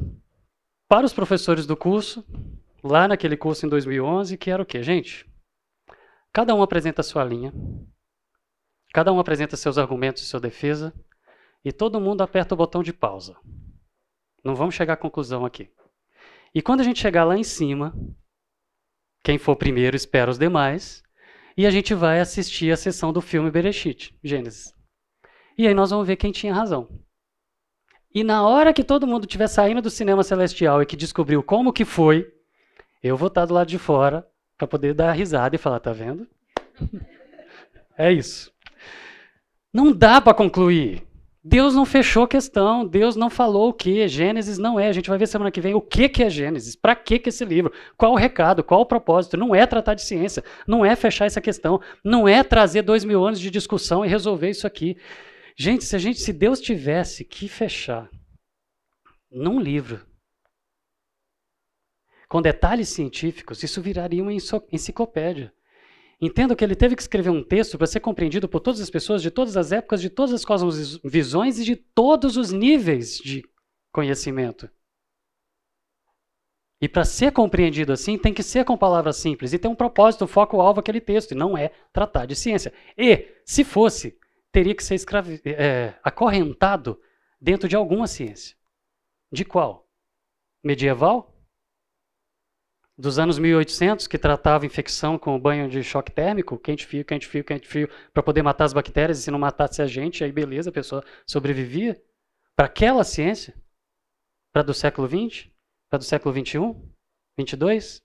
para 0.88 1.06
os 1.06 1.14
professores 1.14 1.66
do 1.66 1.76
curso, 1.76 2.24
lá 2.84 3.08
naquele 3.08 3.36
curso 3.36 3.66
em 3.66 3.70
2011, 3.70 4.38
que 4.38 4.52
era 4.52 4.62
o 4.62 4.66
quê, 4.66 4.84
gente? 4.84 5.26
Cada 6.36 6.54
um 6.54 6.62
apresenta 6.62 7.00
a 7.00 7.04
sua 7.04 7.24
linha, 7.24 7.54
cada 8.94 9.14
um 9.14 9.22
apresenta 9.22 9.56
seus 9.56 9.78
argumentos 9.78 10.22
e 10.22 10.26
sua 10.26 10.38
defesa, 10.38 10.94
e 11.64 11.72
todo 11.72 12.02
mundo 12.02 12.24
aperta 12.24 12.54
o 12.54 12.58
botão 12.58 12.84
de 12.84 12.92
pausa. 12.92 13.38
Não 14.44 14.54
vamos 14.54 14.76
chegar 14.76 14.96
à 14.96 14.98
conclusão 14.98 15.46
aqui. 15.46 15.72
E 16.54 16.62
quando 16.62 16.82
a 16.82 16.84
gente 16.84 17.00
chegar 17.00 17.24
lá 17.24 17.38
em 17.38 17.44
cima, 17.46 17.96
quem 19.24 19.38
for 19.38 19.56
primeiro 19.56 19.96
espera 19.96 20.30
os 20.30 20.38
demais, 20.38 21.02
e 21.56 21.66
a 21.66 21.72
gente 21.72 21.94
vai 21.94 22.20
assistir 22.20 22.70
a 22.70 22.76
sessão 22.76 23.14
do 23.14 23.22
filme 23.22 23.50
Bereshit, 23.50 24.20
Gênesis. 24.22 24.74
E 25.58 25.66
aí 25.66 25.74
nós 25.74 25.92
vamos 25.92 26.06
ver 26.06 26.18
quem 26.18 26.34
tinha 26.34 26.54
razão. 26.54 26.90
E 28.14 28.26
na 28.26 28.46
hora 28.46 28.74
que 28.74 28.84
todo 28.84 29.08
mundo 29.08 29.24
estiver 29.24 29.48
saindo 29.48 29.82
do 29.82 29.90
cinema 29.90 30.22
celestial 30.22 30.82
e 30.82 30.86
que 30.86 30.98
descobriu 30.98 31.42
como 31.42 31.72
que 31.72 31.86
foi, 31.86 32.30
eu 33.02 33.16
vou 33.16 33.30
estar 33.30 33.46
do 33.46 33.54
lado 33.54 33.70
de 33.70 33.80
fora 33.80 34.30
para 34.58 34.68
poder 34.68 34.94
dar 34.94 35.12
risada 35.12 35.56
e 35.56 35.60
falar, 35.60 35.80
tá 35.80 35.92
vendo? 35.92 36.28
é 37.98 38.12
isso. 38.12 38.52
Não 39.74 39.92
dá 39.92 40.22
para 40.22 40.34
concluir. 40.34 41.04
Deus 41.48 41.76
não 41.76 41.86
fechou 41.86 42.24
a 42.24 42.28
questão, 42.28 42.88
Deus 42.88 43.16
não 43.16 43.30
falou 43.30 43.70
o 43.70 43.74
que, 43.74 44.08
Gênesis 44.08 44.58
não 44.58 44.80
é. 44.80 44.88
A 44.88 44.92
gente 44.92 45.10
vai 45.10 45.18
ver 45.20 45.28
semana 45.28 45.52
que 45.52 45.62
vem 45.62 45.76
o 45.76 45.82
que, 45.82 46.10
que 46.10 46.24
é 46.24 46.30
Gênesis, 46.30 46.76
para 46.76 46.96
que, 46.96 47.20
que 47.20 47.30
esse 47.30 47.46
livro, 47.46 47.72
qual 47.96 48.14
o 48.14 48.16
recado, 48.16 48.64
qual 48.64 48.82
o 48.82 48.86
propósito. 48.86 49.38
Não 49.38 49.54
é 49.54 49.68
tratar 49.68 49.94
de 49.94 50.02
ciência, 50.02 50.44
não 50.66 50.84
é 50.84 50.96
fechar 50.96 51.26
essa 51.26 51.40
questão, 51.40 51.80
não 52.04 52.28
é 52.28 52.44
trazer 52.44 52.82
dois 52.82 53.06
mil 53.06 53.24
anos 53.24 53.40
de 53.40 53.52
discussão 53.52 54.04
e 54.04 54.08
resolver 54.08 54.50
isso 54.50 54.66
aqui. 54.66 54.98
Gente, 55.56 55.86
se 55.86 56.00
gente, 56.00 56.20
se 56.20 56.34
Deus 56.34 56.60
tivesse 56.60 57.24
que 57.24 57.48
fechar 57.48 58.10
num 59.32 59.60
livro 59.60 60.02
com 62.36 62.42
detalhes 62.42 62.90
científicos, 62.90 63.64
isso 63.64 63.82
viraria 63.82 64.22
uma 64.22 64.34
enciclopédia. 64.70 65.54
Entendo 66.20 66.54
que 66.54 66.66
ele 66.66 66.76
teve 66.76 66.94
que 66.94 67.02
escrever 67.02 67.30
um 67.30 67.42
texto 67.42 67.78
para 67.78 67.88
ser 67.88 68.02
compreendido 68.02 68.50
por 68.50 68.60
todas 68.60 68.82
as 68.82 68.90
pessoas 68.90 69.22
de 69.22 69.32
todas 69.32 69.56
as 69.56 69.72
épocas, 69.72 70.02
de 70.02 70.10
todas 70.10 70.34
as 70.34 70.44
cosmovisões 70.44 71.60
e 71.60 71.64
de 71.64 71.78
todos 71.78 72.36
os 72.36 72.52
níveis 72.52 73.20
de 73.20 73.42
conhecimento. 73.90 74.70
E 76.82 76.90
para 76.90 77.06
ser 77.06 77.32
compreendido 77.32 77.94
assim, 77.94 78.18
tem 78.18 78.34
que 78.34 78.44
ser 78.44 78.66
com 78.66 78.78
palavras 78.78 79.16
simples 79.16 79.54
e 79.54 79.58
tem 79.58 79.72
um 79.72 79.76
propósito, 79.76 80.26
um 80.26 80.28
foco-alvo 80.28 80.82
aquele 80.82 81.00
texto, 81.00 81.32
e 81.32 81.36
não 81.36 81.58
é 81.58 81.72
tratar 81.94 82.26
de 82.26 82.36
ciência. 82.36 82.74
E, 82.98 83.30
se 83.46 83.64
fosse, 83.64 84.20
teria 84.52 84.76
que 84.76 84.84
ser 84.84 84.96
escravi 84.96 85.42
é, 85.46 85.94
acorrentado 86.04 87.00
dentro 87.40 87.70
de 87.70 87.78
alguma 87.78 88.08
ciência. 88.08 88.58
De 89.32 89.46
qual? 89.46 89.88
Medieval? 90.62 91.34
Dos 92.98 93.20
anos 93.20 93.38
1800, 93.38 94.08
que 94.08 94.18
tratava 94.18 94.66
infecção 94.66 95.18
com 95.18 95.40
banho 95.40 95.68
de 95.70 95.84
choque 95.84 96.12
térmico, 96.12 96.58
quente 96.58 96.86
frio, 96.86 97.04
quente 97.04 97.28
frio, 97.28 97.44
quente 97.44 97.68
frio, 97.68 97.90
para 98.14 98.24
poder 98.24 98.42
matar 98.42 98.66
as 98.66 98.74
bactérias, 98.74 99.20
e 99.20 99.22
se 99.24 99.32
não 99.32 99.40
matasse 99.40 99.82
a 99.82 99.86
gente, 99.86 100.24
aí 100.24 100.32
beleza, 100.32 100.70
a 100.70 100.74
pessoa 100.74 101.04
sobrevivia. 101.28 102.02
Para 102.56 102.68
aquela 102.68 103.04
ciência? 103.04 103.54
Para 104.54 104.64
do 104.64 104.74
século 104.74 105.08
20? 105.08 105.54
Para 105.90 106.00
do 106.00 106.06
século 106.06 106.34
21? 106.34 106.90
22? 107.38 108.02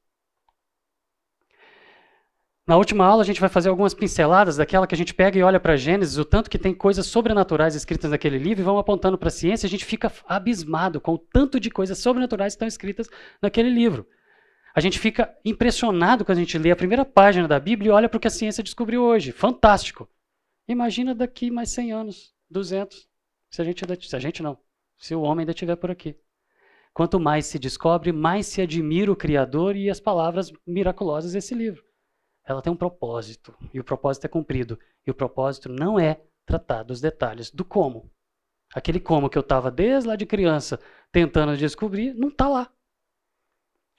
Na 2.67 2.77
última 2.77 3.05
aula 3.05 3.23
a 3.23 3.27
gente 3.27 3.41
vai 3.41 3.49
fazer 3.49 3.69
algumas 3.69 3.95
pinceladas 3.95 4.57
daquela 4.57 4.87
que 4.87 4.95
a 4.95 4.99
gente 4.99 5.15
pega 5.15 5.39
e 5.39 5.43
olha 5.43 5.59
para 5.59 5.77
Gênesis, 5.77 6.19
o 6.19 6.25
tanto 6.25 6.51
que 6.51 6.59
tem 6.59 6.75
coisas 6.75 7.07
sobrenaturais 7.07 7.75
escritas 7.75 8.11
naquele 8.11 8.39
livro 8.39 8.63
e 8.63 8.65
vão 8.65 8.79
apontando 8.79 9.19
para 9.19 9.29
a 9.29 9.33
ciência, 9.33 9.67
a 9.67 9.71
gente 9.71 9.85
fica 9.85 10.13
abismado 10.27 11.01
com 11.01 11.15
o 11.15 11.19
tanto 11.19 11.59
de 11.59 11.71
coisas 11.71 11.99
sobrenaturais 11.99 12.53
que 12.53 12.57
estão 12.57 12.69
escritas 12.69 13.09
naquele 13.41 13.71
livro. 13.71 14.07
A 14.75 14.81
gente 14.81 14.99
fica 14.99 15.37
impressionado 15.45 16.25
quando 16.25 16.39
a 16.39 16.41
gente 16.41 16.57
lê 16.57 16.71
a 16.71 16.77
primeira 16.77 17.05
página 17.05 17.49
da 17.49 17.59
Bíblia 17.59 17.89
e 17.89 17.93
olha 17.93 18.09
para 18.09 18.19
o 18.19 18.21
que 18.21 18.29
a 18.29 18.31
ciência 18.31 18.63
descobriu 18.63 19.03
hoje. 19.03 19.33
Fantástico. 19.33 20.09
Imagina 20.69 21.15
daqui 21.15 21.51
mais 21.51 21.71
100 21.71 21.93
anos, 21.93 22.33
200, 22.49 23.09
se 23.51 23.61
a 23.61 23.65
gente, 23.65 23.85
ainda, 23.85 24.01
se 24.01 24.15
a 24.15 24.19
gente 24.21 24.43
não, 24.43 24.57
se 24.97 25.15
o 25.15 25.23
homem 25.23 25.43
ainda 25.43 25.51
estiver 25.51 25.75
por 25.75 25.91
aqui. 25.91 26.17
Quanto 26.95 27.19
mais 27.19 27.47
se 27.47 27.59
descobre, 27.59 28.13
mais 28.13 28.47
se 28.47 28.61
admira 28.61 29.11
o 29.11 29.17
Criador 29.17 29.75
e 29.75 29.91
as 29.91 29.99
palavras 29.99 30.53
miraculosas 30.67 31.33
desse 31.33 31.55
livro. 31.55 31.83
Ela 32.45 32.63
tem 32.63 32.73
um 32.73 32.77
propósito, 32.77 33.57
e 33.75 33.81
o 33.81 33.85
propósito 33.85 34.27
é 34.27 34.29
cumprido. 34.29 34.79
E 35.07 35.11
o 35.11 35.15
propósito 35.15 35.69
não 35.69 35.99
é 35.99 36.21
tratar 36.47 36.83
dos 36.85 37.01
detalhes 37.01 37.51
do 37.51 37.65
como. 37.65 38.11
Aquele 38.73 39.01
como 39.01 39.29
que 39.29 39.39
eu 39.39 39.43
estava 39.43 39.71
desde 39.71 40.09
lá 40.09 40.15
de 40.15 40.27
criança 40.27 40.79
tentando 41.11 41.57
descobrir, 41.57 42.15
não 42.15 42.29
está 42.29 42.49
lá 42.49 42.73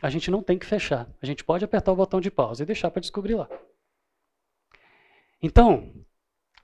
a 0.02 0.10
gente 0.10 0.32
não 0.32 0.42
tem 0.42 0.58
que 0.58 0.66
fechar. 0.66 1.08
A 1.22 1.26
gente 1.26 1.44
pode 1.44 1.64
apertar 1.64 1.92
o 1.92 1.96
botão 1.96 2.20
de 2.20 2.32
pausa 2.32 2.64
e 2.64 2.66
deixar 2.66 2.90
para 2.90 3.02
descobrir 3.02 3.36
lá. 3.36 3.48
Então, 5.42 5.94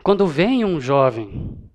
quando 0.03 0.25
vem 0.25 0.65
um 0.65 0.79
jovem 0.79 1.71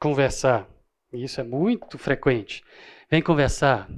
conversar, 0.00 0.68
e 1.12 1.24
isso 1.24 1.40
é 1.40 1.44
muito 1.44 1.98
frequente, 1.98 2.64
vem 3.10 3.22
conversar. 3.22 3.88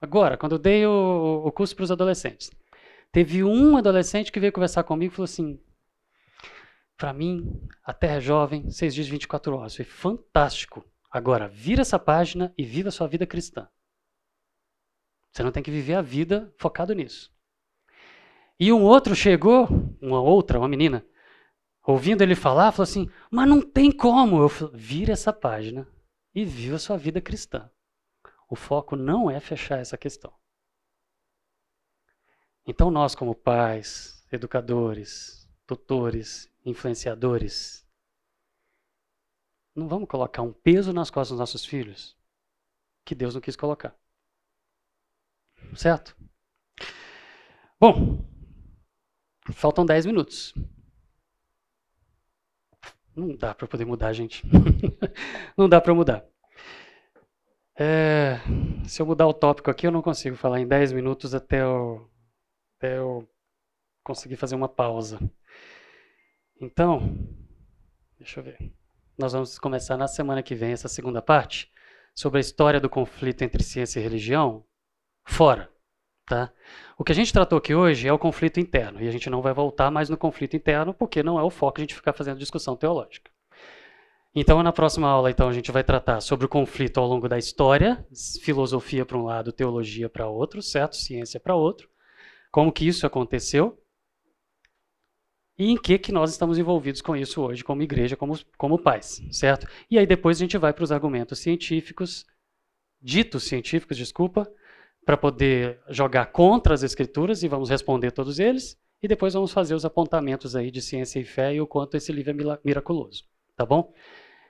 Agora, 0.00 0.36
quando 0.36 0.52
eu 0.52 0.58
dei 0.58 0.86
o, 0.86 1.42
o 1.44 1.52
curso 1.52 1.74
para 1.74 1.84
os 1.84 1.90
adolescentes, 1.90 2.50
teve 3.12 3.42
um 3.42 3.76
adolescente 3.76 4.32
que 4.32 4.40
veio 4.40 4.52
conversar 4.52 4.84
comigo 4.84 5.12
e 5.12 5.16
falou 5.16 5.24
assim: 5.24 5.60
para 6.96 7.12
mim, 7.12 7.60
a 7.84 7.92
Terra 7.92 8.16
é 8.16 8.20
jovem, 8.20 8.70
seis 8.70 8.94
dias 8.94 9.06
e 9.06 9.10
24 9.10 9.54
horas. 9.56 9.76
Foi 9.76 9.84
fantástico. 9.84 10.84
Agora, 11.10 11.48
vira 11.48 11.82
essa 11.82 11.98
página 11.98 12.52
e 12.56 12.64
viva 12.64 12.88
a 12.88 12.92
sua 12.92 13.06
vida 13.06 13.26
cristã. 13.26 13.68
Você 15.36 15.42
não 15.42 15.52
tem 15.52 15.62
que 15.62 15.70
viver 15.70 15.92
a 15.92 16.00
vida 16.00 16.50
focado 16.56 16.94
nisso. 16.94 17.30
E 18.58 18.72
um 18.72 18.82
outro 18.82 19.14
chegou, 19.14 19.68
uma 20.00 20.18
outra, 20.18 20.58
uma 20.58 20.66
menina, 20.66 21.06
ouvindo 21.86 22.22
ele 22.22 22.34
falar, 22.34 22.72
falou 22.72 22.84
assim: 22.84 23.10
Mas 23.30 23.46
não 23.46 23.60
tem 23.60 23.92
como. 23.92 24.40
Eu 24.40 24.48
falei, 24.48 24.74
vira 24.74 25.12
essa 25.12 25.34
página 25.34 25.86
e 26.34 26.42
viva 26.42 26.76
a 26.76 26.78
sua 26.78 26.96
vida 26.96 27.20
cristã. 27.20 27.70
O 28.48 28.56
foco 28.56 28.96
não 28.96 29.30
é 29.30 29.38
fechar 29.38 29.78
essa 29.78 29.98
questão. 29.98 30.32
Então, 32.66 32.90
nós, 32.90 33.14
como 33.14 33.34
pais, 33.34 34.26
educadores, 34.32 35.46
tutores, 35.66 36.50
influenciadores, 36.64 37.86
não 39.74 39.86
vamos 39.86 40.08
colocar 40.08 40.40
um 40.40 40.54
peso 40.54 40.94
nas 40.94 41.10
costas 41.10 41.32
dos 41.32 41.40
nossos 41.40 41.66
filhos 41.66 42.16
que 43.04 43.14
Deus 43.14 43.34
não 43.34 43.42
quis 43.42 43.54
colocar. 43.54 43.94
Certo? 45.74 46.16
Bom, 47.78 48.24
faltam 49.52 49.84
10 49.84 50.06
minutos. 50.06 50.54
Não 53.14 53.34
dá 53.34 53.54
para 53.54 53.66
poder 53.66 53.84
mudar, 53.84 54.12
gente. 54.12 54.42
não 55.56 55.68
dá 55.68 55.80
para 55.80 55.94
mudar. 55.94 56.24
É, 57.78 58.38
se 58.86 59.02
eu 59.02 59.06
mudar 59.06 59.26
o 59.26 59.34
tópico 59.34 59.70
aqui, 59.70 59.86
eu 59.86 59.90
não 59.90 60.02
consigo 60.02 60.36
falar 60.36 60.60
em 60.60 60.66
10 60.66 60.92
minutos 60.92 61.34
até 61.34 61.62
eu, 61.62 62.10
até 62.76 62.98
eu 62.98 63.28
conseguir 64.02 64.36
fazer 64.36 64.54
uma 64.54 64.68
pausa. 64.68 65.18
Então, 66.60 67.00
deixa 68.18 68.40
eu 68.40 68.44
ver. 68.44 68.72
Nós 69.18 69.32
vamos 69.32 69.58
começar 69.58 69.96
na 69.96 70.08
semana 70.08 70.42
que 70.42 70.54
vem 70.54 70.72
essa 70.72 70.88
segunda 70.88 71.20
parte 71.20 71.70
sobre 72.14 72.38
a 72.38 72.40
história 72.40 72.80
do 72.80 72.88
conflito 72.88 73.42
entre 73.42 73.62
ciência 73.62 74.00
e 74.00 74.02
religião 74.02 74.64
fora. 75.26 75.70
Tá? 76.24 76.50
O 76.98 77.04
que 77.04 77.12
a 77.12 77.14
gente 77.14 77.32
tratou 77.32 77.58
aqui 77.58 77.74
hoje 77.74 78.08
é 78.08 78.12
o 78.12 78.18
conflito 78.18 78.58
interno, 78.58 79.00
e 79.00 79.06
a 79.06 79.12
gente 79.12 79.28
não 79.28 79.42
vai 79.42 79.52
voltar 79.52 79.90
mais 79.90 80.08
no 80.08 80.16
conflito 80.16 80.56
interno, 80.56 80.94
porque 80.94 81.22
não 81.22 81.38
é 81.38 81.42
o 81.42 81.50
foco 81.50 81.80
a 81.80 81.82
gente 81.82 81.94
ficar 81.94 82.12
fazendo 82.12 82.38
discussão 82.38 82.74
teológica. 82.74 83.30
Então, 84.34 84.62
na 84.62 84.72
próxima 84.72 85.08
aula, 85.08 85.30
então, 85.30 85.48
a 85.48 85.52
gente 85.52 85.72
vai 85.72 85.82
tratar 85.82 86.20
sobre 86.20 86.44
o 86.44 86.48
conflito 86.48 86.98
ao 86.98 87.06
longo 87.06 87.28
da 87.28 87.38
história, 87.38 88.06
filosofia 88.42 89.06
para 89.06 89.16
um 89.16 89.24
lado, 89.24 89.52
teologia 89.52 90.08
para 90.08 90.28
outro, 90.28 90.60
certo? 90.60 90.96
Ciência 90.96 91.40
para 91.40 91.54
outro. 91.54 91.88
Como 92.50 92.72
que 92.72 92.86
isso 92.86 93.06
aconteceu? 93.06 93.80
E 95.58 95.70
em 95.70 95.76
que 95.76 95.98
que 95.98 96.12
nós 96.12 96.30
estamos 96.30 96.58
envolvidos 96.58 97.00
com 97.00 97.16
isso 97.16 97.40
hoje, 97.40 97.64
como 97.64 97.82
igreja, 97.82 98.14
como, 98.14 98.38
como 98.58 98.78
pais, 98.78 99.22
certo? 99.30 99.66
E 99.90 99.98
aí 99.98 100.06
depois 100.06 100.36
a 100.36 100.40
gente 100.40 100.58
vai 100.58 100.72
para 100.72 100.84
os 100.84 100.92
argumentos 100.92 101.38
científicos, 101.38 102.26
ditos 103.00 103.44
científicos, 103.44 103.96
desculpa, 103.96 104.46
para 105.06 105.16
poder 105.16 105.80
jogar 105.88 106.26
contra 106.26 106.74
as 106.74 106.82
escrituras 106.82 107.44
e 107.44 107.48
vamos 107.48 107.70
responder 107.70 108.10
todos 108.10 108.40
eles. 108.40 108.76
E 109.00 109.06
depois 109.06 109.34
vamos 109.34 109.52
fazer 109.52 109.72
os 109.72 109.84
apontamentos 109.84 110.56
aí 110.56 110.68
de 110.68 110.82
ciência 110.82 111.20
e 111.20 111.24
fé 111.24 111.54
e 111.54 111.60
o 111.60 111.66
quanto 111.66 111.96
esse 111.96 112.10
livro 112.10 112.32
é 112.32 112.58
miraculoso, 112.64 113.24
tá 113.54 113.64
bom? 113.64 113.94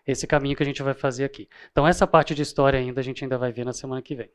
Esse 0.06 0.26
caminho 0.26 0.56
que 0.56 0.62
a 0.62 0.66
gente 0.66 0.82
vai 0.82 0.94
fazer 0.94 1.24
aqui. 1.24 1.46
Então 1.70 1.86
essa 1.86 2.06
parte 2.06 2.34
de 2.34 2.40
história 2.40 2.78
ainda 2.78 3.00
a 3.00 3.04
gente 3.04 3.22
ainda 3.22 3.36
vai 3.36 3.52
ver 3.52 3.66
na 3.66 3.74
semana 3.74 4.00
que 4.00 4.14
vem. 4.14 4.30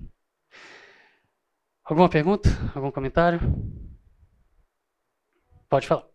Alguma 1.83 2.07
pergunta? 2.07 2.49
Algum 2.75 2.91
comentário? 2.91 3.39
Pode 5.67 5.87
falar. 5.87 6.05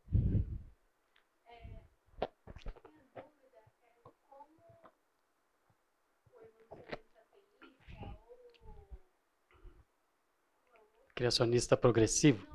Criacionista 11.17 11.79
progressivo? 11.79 12.47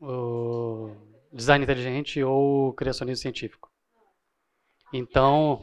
O 0.00 0.96
design 1.30 1.62
inteligente 1.62 2.24
ou 2.24 2.72
criacionismo 2.72 3.20
científico? 3.20 3.70
Então, 4.90 5.62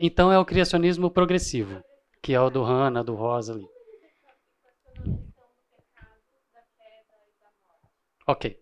então 0.00 0.32
é 0.32 0.38
o 0.38 0.44
criacionismo 0.46 1.10
progressivo, 1.10 1.84
que 2.22 2.32
é 2.32 2.40
o 2.40 2.48
do 2.48 2.62
Hanna, 2.62 3.04
do 3.04 3.14
Rosa 3.14 3.52
ali. 3.52 3.68
Ok. 8.26 8.58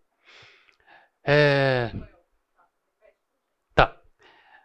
É... 1.24 1.92
Tá. 3.76 4.02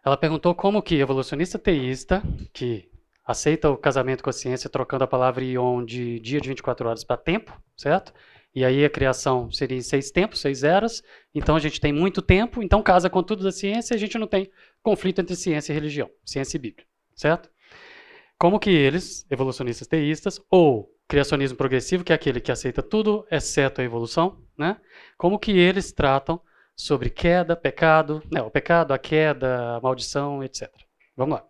Ela 0.04 0.18
perguntou 0.18 0.56
como 0.56 0.82
que 0.82 0.96
evolucionista 0.96 1.60
teísta, 1.60 2.24
que 2.52 2.90
aceita 3.26 3.70
o 3.70 3.78
casamento 3.78 4.24
com 4.24 4.30
a 4.30 4.34
ciência 4.34 4.70
trocando 4.70 5.04
a 5.04 5.08
palavra 5.08 5.44
ion 5.44 5.84
de 5.84 6.20
dia 6.20 6.40
de 6.40 6.50
24 6.50 6.88
horas 6.88 7.04
para 7.04 7.18
tempo, 7.18 7.60
certo? 7.76 8.14
E 8.54 8.64
aí 8.64 8.86
a 8.86 8.90
criação 8.90 9.52
seria 9.52 9.78
em 9.78 9.82
seis 9.82 10.12
tempos, 10.12 10.40
seis 10.40 10.64
eras. 10.64 11.04
Então 11.34 11.56
a 11.56 11.60
gente 11.60 11.82
tem 11.82 11.92
muito 11.92 12.22
tempo, 12.22 12.64
então 12.64 12.82
casa 12.82 13.10
com 13.10 13.22
tudo 13.22 13.44
da 13.44 13.52
ciência 13.52 13.94
e 13.94 13.98
a 13.98 14.00
gente 14.00 14.18
não 14.18 14.28
tem 14.28 14.50
conflito 14.82 15.20
entre 15.20 15.36
ciência 15.36 15.74
e 15.74 15.76
religião, 15.76 16.10
ciência 16.24 16.56
e 16.56 16.60
Bíblia, 16.60 16.86
certo? 17.16 17.50
Como 18.38 18.60
que 18.60 18.70
eles, 18.70 19.26
evolucionistas 19.30 19.88
teístas, 19.88 20.42
ou 20.50 20.90
criacionismo 21.08 21.58
progressivo, 21.58 22.04
que 22.04 22.12
é 22.12 22.16
aquele 22.16 22.40
que 22.40 22.52
aceita 22.52 22.82
tudo 22.82 23.26
exceto 23.32 23.82
a 23.82 23.84
evolução, 23.84 24.42
né? 24.58 24.78
Como 25.18 25.40
que 25.40 25.52
eles 25.52 25.92
tratam 25.92 26.40
sobre 26.76 27.10
queda, 27.10 27.56
pecado, 27.56 28.22
né, 28.32 28.42
o 28.42 28.52
pecado, 28.52 28.94
a 28.94 28.98
queda, 28.98 29.78
a 29.78 29.82
maldição, 29.82 30.44
etc. 30.44 30.70
Vamos 31.16 31.36
lá. 31.36 31.46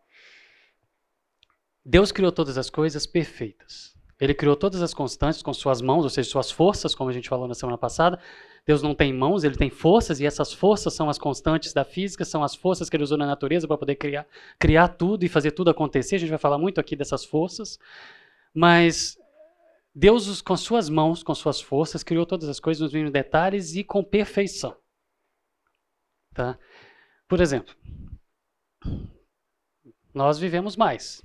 Deus 1.85 2.11
criou 2.11 2.31
todas 2.31 2.57
as 2.57 2.69
coisas 2.69 3.05
perfeitas. 3.05 3.93
Ele 4.19 4.33
criou 4.33 4.55
todas 4.55 4.81
as 4.81 4.93
constantes 4.93 5.41
com 5.43 5.53
suas 5.53 5.81
mãos, 5.81 6.03
ou 6.03 6.09
seja, 6.09 6.29
suas 6.29 6.49
forças, 6.49 6.95
como 6.95 7.09
a 7.09 7.13
gente 7.13 7.29
falou 7.29 7.47
na 7.47 7.53
semana 7.53 7.77
passada. 7.77 8.19
Deus 8.65 8.81
não 8.81 8.95
tem 8.95 9.13
mãos, 9.13 9.43
ele 9.43 9.55
tem 9.55 9.69
forças, 9.69 10.19
e 10.19 10.25
essas 10.25 10.51
forças 10.51 10.93
são 10.93 11.09
as 11.09 11.19
constantes 11.19 11.73
da 11.73 11.83
física, 11.83 12.25
são 12.25 12.43
as 12.43 12.55
forças 12.55 12.89
que 12.89 12.95
ele 12.95 13.03
usou 13.03 13.17
na 13.17 13.27
natureza 13.27 13.67
para 13.67 13.77
poder 13.77 13.95
criar, 13.95 14.25
criar 14.57 14.87
tudo 14.87 15.23
e 15.23 15.29
fazer 15.29 15.51
tudo 15.51 15.69
acontecer. 15.69 16.15
A 16.15 16.19
gente 16.19 16.29
vai 16.29 16.39
falar 16.39 16.57
muito 16.57 16.79
aqui 16.79 16.95
dessas 16.95 17.23
forças. 17.23 17.77
Mas 18.53 19.17
Deus, 19.93 20.41
com 20.41 20.57
suas 20.57 20.89
mãos, 20.89 21.21
com 21.21 21.35
suas 21.35 21.61
forças, 21.61 22.01
criou 22.01 22.25
todas 22.25 22.49
as 22.49 22.59
coisas 22.59 22.81
nos 22.81 22.93
mínimos 22.93 23.13
detalhes 23.13 23.75
e 23.75 23.83
com 23.83 24.03
perfeição. 24.03 24.75
Tá? 26.33 26.57
Por 27.27 27.41
exemplo, 27.41 27.75
nós 30.13 30.39
vivemos 30.39 30.75
mais. 30.75 31.21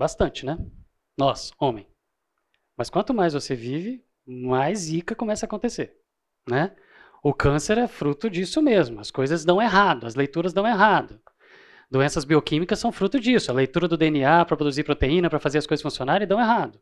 Bastante, 0.00 0.46
né? 0.46 0.56
Nós, 1.14 1.52
homem. 1.58 1.86
Mas 2.74 2.88
quanto 2.88 3.12
mais 3.12 3.34
você 3.34 3.54
vive, 3.54 4.02
mais 4.26 4.78
zica 4.78 5.14
começa 5.14 5.44
a 5.44 5.46
acontecer, 5.46 5.94
né? 6.48 6.74
O 7.22 7.34
câncer 7.34 7.76
é 7.76 7.86
fruto 7.86 8.30
disso 8.30 8.62
mesmo. 8.62 8.98
As 8.98 9.10
coisas 9.10 9.44
dão 9.44 9.60
errado, 9.60 10.06
as 10.06 10.14
leituras 10.14 10.54
dão 10.54 10.66
errado. 10.66 11.20
Doenças 11.90 12.24
bioquímicas 12.24 12.78
são 12.78 12.90
fruto 12.90 13.20
disso. 13.20 13.50
A 13.50 13.54
leitura 13.54 13.86
do 13.86 13.98
DNA 13.98 14.42
para 14.46 14.56
produzir 14.56 14.84
proteína, 14.84 15.28
para 15.28 15.38
fazer 15.38 15.58
as 15.58 15.66
coisas 15.66 15.82
funcionarem, 15.82 16.26
dão 16.26 16.40
errado. 16.40 16.80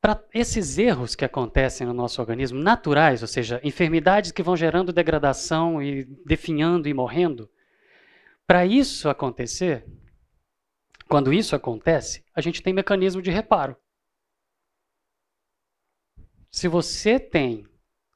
Para 0.00 0.22
esses 0.32 0.78
erros 0.78 1.16
que 1.16 1.24
acontecem 1.24 1.88
no 1.88 1.92
nosso 1.92 2.20
organismo, 2.20 2.60
naturais, 2.60 3.20
ou 3.20 3.26
seja, 3.26 3.60
enfermidades 3.64 4.30
que 4.30 4.44
vão 4.44 4.56
gerando 4.56 4.92
degradação 4.92 5.82
e 5.82 6.04
definhando 6.24 6.88
e 6.88 6.94
morrendo, 6.94 7.50
para 8.46 8.64
isso 8.64 9.08
acontecer, 9.08 9.84
quando 11.08 11.32
isso 11.32 11.54
acontece, 11.54 12.24
a 12.34 12.40
gente 12.40 12.62
tem 12.62 12.72
mecanismo 12.72 13.22
de 13.22 13.30
reparo. 13.30 13.76
Se 16.50 16.68
você 16.68 17.20
tem 17.20 17.66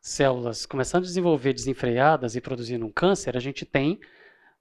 células 0.01 0.67
começando 0.67 1.03
a 1.03 1.07
desenvolver 1.07 1.53
desenfreadas 1.53 2.35
e 2.35 2.41
produzindo 2.41 2.87
um 2.87 2.93
câncer, 2.93 3.37
a 3.37 3.41
gente 3.41 3.65
tem 3.65 4.01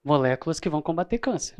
moléculas 0.04 0.60
que 0.60 0.68
vão 0.68 0.82
combater 0.82 1.18
câncer. 1.18 1.56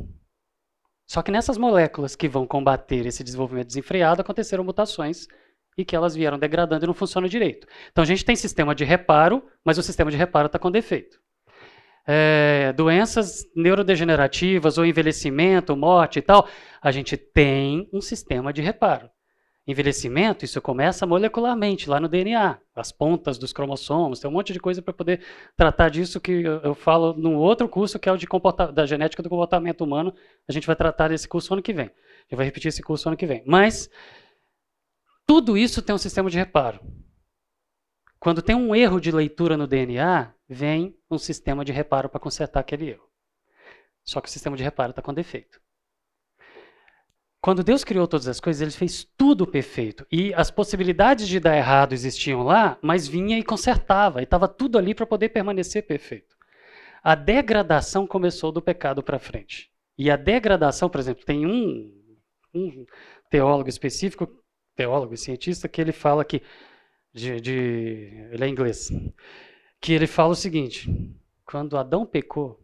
Só 1.06 1.22
que 1.22 1.32
nessas 1.32 1.58
moléculas 1.58 2.14
que 2.14 2.28
vão 2.28 2.46
combater 2.46 3.04
esse 3.04 3.24
desenvolvimento 3.24 3.68
desenfreado, 3.68 4.20
aconteceram 4.20 4.62
mutações 4.62 5.26
e 5.76 5.84
que 5.84 5.96
elas 5.96 6.14
vieram 6.14 6.38
degradando 6.38 6.84
e 6.84 6.86
não 6.86 6.94
funcionam 6.94 7.28
direito. 7.28 7.66
Então 7.90 8.02
a 8.02 8.06
gente 8.06 8.24
tem 8.24 8.36
sistema 8.36 8.74
de 8.74 8.84
reparo, 8.84 9.44
mas 9.64 9.78
o 9.78 9.82
sistema 9.82 10.10
de 10.10 10.16
reparo 10.16 10.46
está 10.46 10.58
com 10.58 10.70
defeito 10.70 11.20
é, 12.12 12.72
doenças 12.72 13.44
neurodegenerativas 13.54 14.76
ou 14.78 14.84
envelhecimento, 14.84 15.76
morte 15.76 16.18
e 16.18 16.22
tal, 16.22 16.48
a 16.82 16.90
gente 16.90 17.16
tem 17.16 17.88
um 17.92 18.00
sistema 18.00 18.52
de 18.52 18.60
reparo. 18.60 19.08
Envelhecimento, 19.64 20.44
isso 20.44 20.60
começa 20.60 21.06
molecularmente, 21.06 21.88
lá 21.88 22.00
no 22.00 22.08
DNA, 22.08 22.58
as 22.74 22.90
pontas 22.90 23.38
dos 23.38 23.52
cromossomos, 23.52 24.18
tem 24.18 24.28
um 24.28 24.32
monte 24.32 24.52
de 24.52 24.58
coisa 24.58 24.82
para 24.82 24.92
poder 24.92 25.20
tratar 25.56 25.88
disso 25.88 26.20
que 26.20 26.42
eu, 26.42 26.74
falo 26.74 27.12
num 27.12 27.36
outro 27.36 27.68
curso, 27.68 27.96
que 27.96 28.08
é 28.08 28.12
o 28.12 28.16
de 28.16 28.26
da 28.74 28.86
genética 28.86 29.22
do 29.22 29.28
comportamento 29.28 29.82
humano. 29.82 30.12
A 30.48 30.52
gente 30.52 30.66
vai 30.66 30.74
tratar 30.74 31.08
desse 31.08 31.28
curso 31.28 31.52
ano 31.52 31.62
que 31.62 31.72
vem. 31.72 31.92
Eu 32.28 32.36
vou 32.36 32.44
repetir 32.44 32.70
esse 32.70 32.82
curso 32.82 33.08
ano 33.08 33.16
que 33.16 33.26
vem. 33.26 33.44
Mas 33.46 33.88
tudo 35.24 35.56
isso 35.56 35.80
tem 35.80 35.94
um 35.94 35.98
sistema 35.98 36.28
de 36.28 36.38
reparo. 36.38 36.80
Quando 38.20 38.42
tem 38.42 38.54
um 38.54 38.74
erro 38.74 39.00
de 39.00 39.10
leitura 39.10 39.56
no 39.56 39.66
DNA, 39.66 40.32
vem 40.46 40.94
um 41.10 41.16
sistema 41.16 41.64
de 41.64 41.72
reparo 41.72 42.08
para 42.08 42.20
consertar 42.20 42.60
aquele 42.60 42.90
erro. 42.90 43.08
Só 44.04 44.20
que 44.20 44.28
o 44.28 44.30
sistema 44.30 44.56
de 44.56 44.62
reparo 44.62 44.90
está 44.90 45.00
com 45.00 45.14
defeito. 45.14 45.58
Quando 47.40 47.64
Deus 47.64 47.82
criou 47.82 48.06
todas 48.06 48.28
as 48.28 48.38
coisas, 48.38 48.60
ele 48.60 48.70
fez 48.70 49.02
tudo 49.16 49.46
perfeito. 49.46 50.06
E 50.12 50.34
as 50.34 50.50
possibilidades 50.50 51.26
de 51.26 51.40
dar 51.40 51.56
errado 51.56 51.94
existiam 51.94 52.42
lá, 52.42 52.78
mas 52.82 53.08
vinha 53.08 53.38
e 53.38 53.42
consertava. 53.42 54.20
E 54.20 54.24
estava 54.24 54.46
tudo 54.46 54.76
ali 54.76 54.94
para 54.94 55.06
poder 55.06 55.30
permanecer 55.30 55.86
perfeito. 55.86 56.36
A 57.02 57.14
degradação 57.14 58.06
começou 58.06 58.52
do 58.52 58.60
pecado 58.60 59.02
para 59.02 59.18
frente. 59.18 59.70
E 59.96 60.10
a 60.10 60.16
degradação, 60.16 60.90
por 60.90 61.00
exemplo, 61.00 61.24
tem 61.24 61.46
um, 61.46 61.90
um 62.54 62.84
teólogo 63.30 63.70
específico, 63.70 64.28
teólogo 64.76 65.14
e 65.14 65.16
cientista, 65.16 65.66
que 65.66 65.80
ele 65.80 65.92
fala 65.92 66.22
que, 66.22 66.42
de, 67.12 67.40
de, 67.40 68.28
ele 68.30 68.44
é 68.44 68.48
inglês, 68.48 68.90
que 69.80 69.92
ele 69.92 70.06
fala 70.06 70.32
o 70.32 70.36
seguinte: 70.36 70.88
quando 71.44 71.76
Adão 71.76 72.06
pecou, 72.06 72.60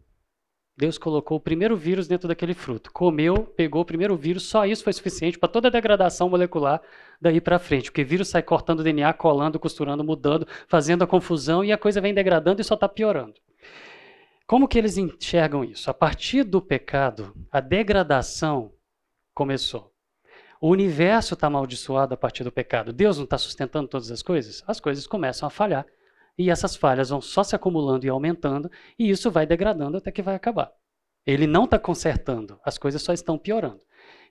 Deus 0.76 0.98
colocou 0.98 1.38
o 1.38 1.40
primeiro 1.40 1.74
vírus 1.74 2.06
dentro 2.06 2.28
daquele 2.28 2.52
fruto. 2.52 2.92
Comeu, 2.92 3.44
pegou 3.56 3.80
o 3.80 3.84
primeiro 3.84 4.14
vírus, 4.14 4.42
só 4.42 4.66
isso 4.66 4.84
foi 4.84 4.92
suficiente 4.92 5.38
para 5.38 5.48
toda 5.48 5.68
a 5.68 5.70
degradação 5.70 6.28
molecular 6.28 6.82
daí 7.20 7.40
para 7.40 7.58
frente. 7.58 7.90
Porque 7.90 8.04
vírus 8.04 8.28
sai 8.28 8.42
cortando 8.42 8.80
o 8.80 8.84
DNA, 8.84 9.12
colando, 9.14 9.58
costurando, 9.58 10.04
mudando, 10.04 10.46
fazendo 10.68 11.02
a 11.02 11.06
confusão 11.06 11.64
e 11.64 11.72
a 11.72 11.78
coisa 11.78 12.00
vem 12.00 12.12
degradando 12.12 12.60
e 12.60 12.64
só 12.64 12.74
está 12.74 12.86
piorando. 12.86 13.34
Como 14.46 14.68
que 14.68 14.78
eles 14.78 14.98
enxergam 14.98 15.64
isso? 15.64 15.90
A 15.90 15.94
partir 15.94 16.44
do 16.44 16.60
pecado, 16.60 17.34
a 17.50 17.58
degradação 17.58 18.70
começou. 19.34 19.95
O 20.60 20.70
universo 20.70 21.34
está 21.34 21.46
amaldiçoado 21.46 22.14
a 22.14 22.16
partir 22.16 22.44
do 22.44 22.52
pecado. 22.52 22.92
Deus 22.92 23.16
não 23.16 23.24
está 23.24 23.38
sustentando 23.38 23.88
todas 23.88 24.10
as 24.10 24.22
coisas? 24.22 24.62
As 24.66 24.80
coisas 24.80 25.06
começam 25.06 25.46
a 25.46 25.50
falhar 25.50 25.86
e 26.38 26.50
essas 26.50 26.76
falhas 26.76 27.08
vão 27.08 27.20
só 27.20 27.42
se 27.42 27.56
acumulando 27.56 28.04
e 28.04 28.08
aumentando, 28.08 28.70
e 28.98 29.08
isso 29.08 29.30
vai 29.30 29.46
degradando 29.46 29.96
até 29.96 30.12
que 30.12 30.22
vai 30.22 30.34
acabar. 30.34 30.72
Ele 31.24 31.46
não 31.46 31.64
está 31.64 31.78
consertando, 31.78 32.60
as 32.64 32.78
coisas 32.78 33.02
só 33.02 33.12
estão 33.12 33.38
piorando. 33.38 33.82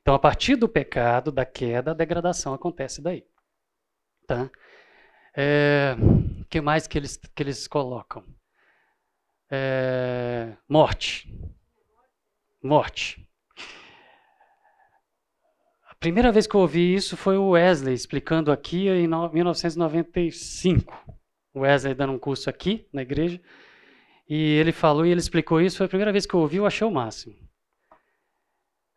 Então, 0.02 0.14
a 0.14 0.20
partir 0.20 0.56
do 0.56 0.70
pecado, 0.70 1.32
da 1.32 1.46
queda, 1.46 1.92
a 1.92 1.96
degradação 1.96 2.54
acontece 2.54 3.02
daí. 3.02 3.26
Tá? 4.28 4.50
É, 5.36 5.96
que 6.50 6.62
mais 6.62 6.88
que 6.88 6.98
eles, 6.98 7.18
que 7.18 7.44
eles 7.44 7.68
colocam? 7.68 8.24
É, 9.50 10.56
morte. 10.70 11.28
Morte. 12.64 13.25
Primeira 16.06 16.32
vez 16.32 16.46
que 16.46 16.54
eu 16.54 16.62
ouvi 16.62 16.94
isso 16.94 17.18
foi 17.18 17.36
o 17.36 17.50
Wesley 17.50 17.96
explicando 17.96 18.52
aqui 18.52 18.88
em 18.88 19.08
1995. 19.08 20.94
Wesley 21.56 21.96
dando 21.96 22.14
um 22.14 22.20
curso 22.20 22.48
aqui 22.48 22.88
na 22.94 23.02
igreja. 23.02 23.42
E 24.30 24.36
ele 24.36 24.72
falou 24.72 25.04
e 25.04 25.10
ele 25.10 25.20
explicou 25.20 25.60
isso. 25.60 25.78
Foi 25.78 25.88
a 25.88 25.90
primeira 25.90 26.12
vez 26.12 26.28
que 26.28 26.36
eu 26.36 26.42
ouvi, 26.42 26.58
eu 26.58 26.66
achei 26.68 26.86
o 26.86 26.92
máximo. 26.92 27.36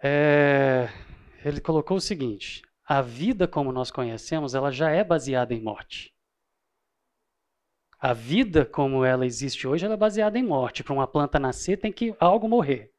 É, 0.03 0.91
ele 1.43 1.63
colocou 1.63 1.97
o 1.97 2.01
seguinte: 2.01 2.61
a 2.85 3.01
vida 3.01 3.49
como 3.49 3.73
nós 3.73 3.91
conhecemos, 3.91 4.55
ela 4.55 4.71
já 4.71 4.91
é 4.91 5.03
baseada 5.03 5.55
em 5.55 5.63
morte. 5.63 6.15
A 7.99 8.13
vida 8.13 8.67
como 8.67 9.03
ela 9.03 9.25
existe 9.25 9.67
hoje, 9.67 9.87
ela 9.87 9.95
é 9.95 9.97
baseada 9.97 10.39
em 10.39 10.45
morte. 10.45 10.85
Para 10.85 10.93
uma 10.93 11.07
planta 11.07 11.39
nascer, 11.39 11.79
tem 11.79 11.91
que 11.91 12.15
algo 12.21 12.47
morrer. 12.47 12.93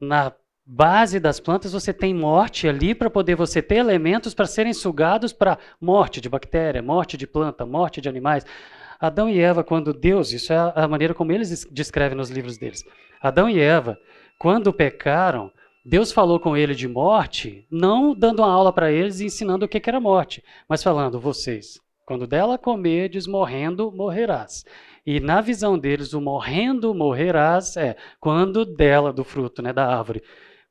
Na 0.00 0.34
base 0.66 1.20
das 1.20 1.38
plantas, 1.38 1.72
você 1.72 1.92
tem 1.92 2.14
morte 2.14 2.66
ali 2.66 2.94
para 2.94 3.10
poder 3.10 3.34
você 3.34 3.60
ter 3.60 3.76
elementos 3.76 4.34
para 4.34 4.46
serem 4.46 4.72
sugados 4.72 5.32
para 5.32 5.58
morte 5.80 6.20
de 6.20 6.28
bactéria, 6.28 6.82
morte 6.82 7.16
de 7.16 7.26
planta, 7.26 7.66
morte 7.66 8.00
de 8.00 8.08
animais. 8.08 8.46
Adão 8.98 9.28
e 9.28 9.38
Eva, 9.38 9.62
quando 9.62 9.92
Deus, 9.92 10.32
isso 10.32 10.52
é 10.52 10.72
a 10.74 10.88
maneira 10.88 11.12
como 11.12 11.32
eles 11.32 11.66
descrevem 11.70 12.16
nos 12.16 12.30
livros 12.30 12.56
deles. 12.56 12.84
Adão 13.20 13.48
e 13.48 13.60
Eva, 13.60 13.98
quando 14.38 14.72
pecaram, 14.72 15.50
Deus 15.84 16.10
falou 16.10 16.40
com 16.40 16.56
ele 16.56 16.74
de 16.74 16.88
morte, 16.88 17.66
não 17.70 18.14
dando 18.14 18.40
uma 18.40 18.50
aula 18.50 18.72
para 18.72 18.90
eles 18.90 19.20
e 19.20 19.26
ensinando 19.26 19.66
o 19.66 19.68
que 19.68 19.82
era 19.86 20.00
morte, 20.00 20.42
mas 20.66 20.82
falando: 20.82 21.20
vocês, 21.20 21.78
quando 22.06 22.26
dela 22.26 22.56
comerdes, 22.56 23.26
morrendo, 23.26 23.92
morrerás. 23.92 24.64
E 25.06 25.20
na 25.20 25.42
visão 25.42 25.78
deles, 25.78 26.14
o 26.14 26.20
morrendo, 26.20 26.94
morrerás 26.94 27.76
é 27.76 27.94
quando 28.18 28.64
dela, 28.64 29.12
do 29.12 29.22
fruto, 29.22 29.60
né, 29.60 29.70
da 29.70 29.86
árvore, 29.86 30.22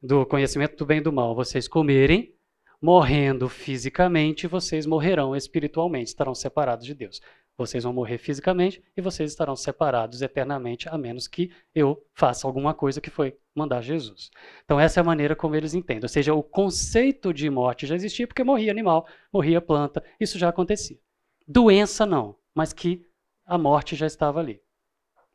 do 0.03 0.25
conhecimento 0.25 0.75
do 0.75 0.85
bem 0.85 0.97
e 0.97 1.01
do 1.01 1.13
mal, 1.13 1.33
vocês 1.33 1.65
comerem, 1.65 2.35
morrendo 2.81 3.47
fisicamente, 3.47 4.47
vocês 4.47 4.85
morrerão 4.85 5.33
espiritualmente, 5.33 6.09
estarão 6.09 6.35
separados 6.35 6.85
de 6.85 6.93
Deus. 6.93 7.21
Vocês 7.57 7.85
vão 7.85 7.93
morrer 7.93 8.17
fisicamente 8.17 8.83
e 8.97 9.01
vocês 9.01 9.31
estarão 9.31 9.55
separados 9.55 10.21
eternamente, 10.21 10.89
a 10.89 10.97
menos 10.97 11.25
que 11.25 11.53
eu 11.73 12.05
faça 12.13 12.45
alguma 12.45 12.73
coisa 12.73 12.99
que 12.99 13.09
foi 13.09 13.37
mandar 13.55 13.81
Jesus. 13.81 14.29
Então, 14.65 14.77
essa 14.77 14.99
é 14.99 15.01
a 15.01 15.05
maneira 15.05 15.37
como 15.37 15.55
eles 15.55 15.73
entendem. 15.73 16.03
Ou 16.03 16.09
seja, 16.09 16.33
o 16.33 16.43
conceito 16.43 17.33
de 17.33 17.49
morte 17.49 17.87
já 17.87 17.95
existia 17.95 18.27
porque 18.27 18.43
morria 18.43 18.71
animal, 18.71 19.07
morria 19.31 19.61
planta, 19.61 20.03
isso 20.19 20.37
já 20.37 20.49
acontecia. 20.49 20.99
Doença 21.47 22.05
não, 22.05 22.35
mas 22.53 22.73
que 22.73 23.05
a 23.45 23.57
morte 23.57 23.95
já 23.95 24.07
estava 24.07 24.41
ali. 24.41 24.61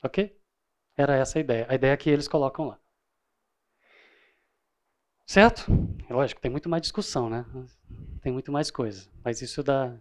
Ok? 0.02 0.36
Era 0.94 1.16
essa 1.16 1.38
a 1.38 1.40
ideia. 1.40 1.66
A 1.70 1.74
ideia 1.74 1.96
que 1.96 2.10
eles 2.10 2.28
colocam 2.28 2.66
lá. 2.66 2.78
Certo? 5.28 5.66
Lógico, 6.08 6.40
tem 6.40 6.50
muito 6.50 6.70
mais 6.70 6.80
discussão, 6.80 7.28
né? 7.28 7.44
Tem 8.22 8.32
muito 8.32 8.50
mais 8.50 8.70
coisa. 8.70 9.10
Mas 9.22 9.42
isso 9.42 9.62
dá. 9.62 9.94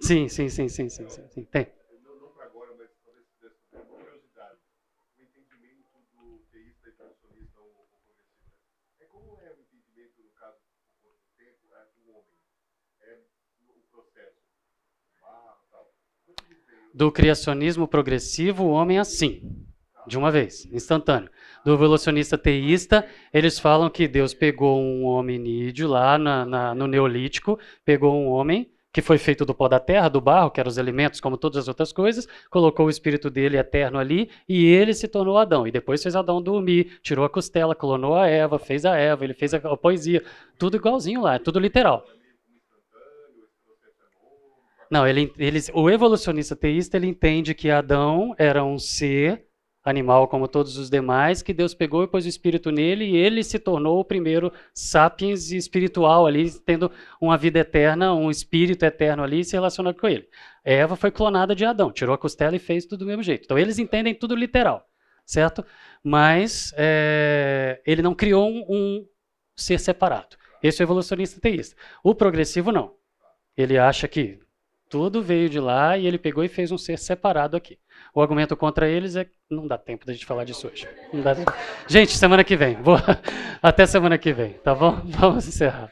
Sim, 0.00 0.28
sim, 0.28 0.48
sim, 0.48 0.68
sim, 0.68 0.88
sim, 0.88 1.08
sim, 1.08 1.28
sim. 1.28 1.44
tem. 1.46 1.66
Não 2.04 2.30
para 2.30 2.46
agora, 2.46 2.70
mas 2.78 2.88
talvez 3.04 3.26
uma 3.72 3.82
curiosidade. 3.84 4.58
O 5.18 5.22
entendimento 5.22 5.98
do 6.14 6.38
teísta 6.52 6.88
tradicionalista 6.96 7.58
ou 7.60 7.66
progressista. 7.90 8.22
É 9.00 9.04
como 9.06 9.40
é 9.42 9.50
o 9.50 9.58
entendimento, 9.58 10.22
no 10.22 10.30
caso, 10.38 10.56
do 11.02 11.10
tempo, 11.36 11.58
é 11.74 11.82
do 11.96 12.12
homem? 12.12 12.38
É 13.02 13.18
o 13.74 13.82
processo. 13.90 14.38
Barro, 15.20 15.58
tal. 15.72 15.90
Do 16.94 17.10
criacionismo 17.10 17.88
progressivo, 17.88 18.62
o 18.66 18.70
homem 18.70 18.98
é 18.98 19.00
assim 19.00 19.66
de 20.06 20.16
uma 20.16 20.30
vez, 20.30 20.64
instantâneo. 20.66 21.28
Do 21.68 21.74
evolucionista 21.74 22.38
teísta, 22.38 23.04
eles 23.30 23.58
falam 23.58 23.90
que 23.90 24.08
Deus 24.08 24.32
pegou 24.32 24.80
um 24.80 25.04
hominídeo 25.04 25.86
lá 25.86 26.16
na, 26.16 26.46
na, 26.46 26.74
no 26.74 26.86
Neolítico, 26.86 27.58
pegou 27.84 28.14
um 28.14 28.28
homem 28.28 28.70
que 28.90 29.02
foi 29.02 29.18
feito 29.18 29.44
do 29.44 29.54
pó 29.54 29.68
da 29.68 29.78
terra, 29.78 30.08
do 30.08 30.18
barro, 30.18 30.50
que 30.50 30.60
eram 30.60 30.70
os 30.70 30.78
elementos, 30.78 31.20
como 31.20 31.36
todas 31.36 31.58
as 31.58 31.68
outras 31.68 31.92
coisas, 31.92 32.26
colocou 32.48 32.86
o 32.86 32.88
espírito 32.88 33.28
dele 33.28 33.58
eterno 33.58 33.98
ali 33.98 34.30
e 34.48 34.64
ele 34.64 34.94
se 34.94 35.06
tornou 35.06 35.36
Adão. 35.36 35.66
E 35.66 35.70
depois 35.70 36.02
fez 36.02 36.16
Adão 36.16 36.40
dormir, 36.40 36.98
tirou 37.02 37.22
a 37.22 37.28
costela, 37.28 37.74
clonou 37.74 38.16
a 38.16 38.26
Eva, 38.26 38.58
fez 38.58 38.86
a 38.86 38.96
Eva, 38.96 39.24
ele 39.24 39.34
fez 39.34 39.52
a, 39.52 39.58
a 39.58 39.76
poesia, 39.76 40.24
tudo 40.58 40.78
igualzinho 40.78 41.20
lá, 41.20 41.38
tudo 41.38 41.58
literal. 41.58 42.02
Não, 44.90 45.06
ele, 45.06 45.30
ele, 45.36 45.60
o 45.74 45.90
evolucionista 45.90 46.56
teísta 46.56 46.96
ele 46.96 47.08
entende 47.08 47.52
que 47.52 47.70
Adão 47.70 48.34
era 48.38 48.64
um 48.64 48.78
ser 48.78 49.47
animal 49.84 50.28
como 50.28 50.48
todos 50.48 50.76
os 50.76 50.90
demais, 50.90 51.42
que 51.42 51.54
Deus 51.54 51.74
pegou 51.74 52.02
e 52.02 52.08
pôs 52.08 52.24
o 52.24 52.28
espírito 52.28 52.70
nele 52.70 53.04
e 53.04 53.16
ele 53.16 53.42
se 53.42 53.58
tornou 53.58 54.00
o 54.00 54.04
primeiro 54.04 54.52
sapiens 54.74 55.50
espiritual 55.50 56.26
ali, 56.26 56.50
tendo 56.60 56.90
uma 57.20 57.36
vida 57.38 57.60
eterna, 57.60 58.14
um 58.14 58.30
espírito 58.30 58.84
eterno 58.84 59.22
ali 59.22 59.44
se 59.44 59.54
relacionando 59.54 59.98
com 59.98 60.08
ele. 60.08 60.28
Eva 60.64 60.96
foi 60.96 61.10
clonada 61.10 61.54
de 61.54 61.64
Adão, 61.64 61.90
tirou 61.90 62.14
a 62.14 62.18
costela 62.18 62.56
e 62.56 62.58
fez 62.58 62.84
tudo 62.84 63.00
do 63.00 63.06
mesmo 63.06 63.22
jeito. 63.22 63.44
Então 63.44 63.58
eles 63.58 63.78
entendem 63.78 64.14
tudo 64.14 64.34
literal, 64.34 64.86
certo? 65.24 65.64
Mas 66.02 66.72
é, 66.76 67.80
ele 67.86 68.02
não 68.02 68.14
criou 68.14 68.48
um, 68.48 68.64
um 68.68 69.06
ser 69.56 69.78
separado. 69.78 70.36
Esse 70.62 70.82
é 70.82 70.84
o 70.84 70.86
evolucionista 70.86 71.40
teísta. 71.40 71.76
O 72.02 72.14
progressivo 72.14 72.72
não. 72.72 72.94
Ele 73.56 73.78
acha 73.78 74.06
que 74.06 74.38
tudo 74.88 75.22
veio 75.22 75.48
de 75.48 75.60
lá 75.60 75.96
e 75.96 76.06
ele 76.06 76.18
pegou 76.18 76.42
e 76.42 76.48
fez 76.48 76.72
um 76.72 76.78
ser 76.78 76.98
separado 76.98 77.56
aqui. 77.56 77.78
O 78.18 78.20
argumento 78.20 78.56
contra 78.56 78.88
eles 78.88 79.14
é 79.14 79.26
que 79.26 79.30
não 79.48 79.64
dá 79.64 79.78
tempo 79.78 80.04
da 80.04 80.12
gente 80.12 80.26
falar 80.26 80.42
disso 80.42 80.66
hoje. 80.66 80.88
Gente, 81.86 82.18
semana 82.18 82.42
que 82.42 82.56
vem. 82.56 82.74
Boa. 82.74 83.00
Até 83.62 83.86
semana 83.86 84.18
que 84.18 84.32
vem, 84.32 84.54
tá 84.54 84.74
bom? 84.74 85.00
Vamos 85.06 85.46
encerrar. 85.46 85.88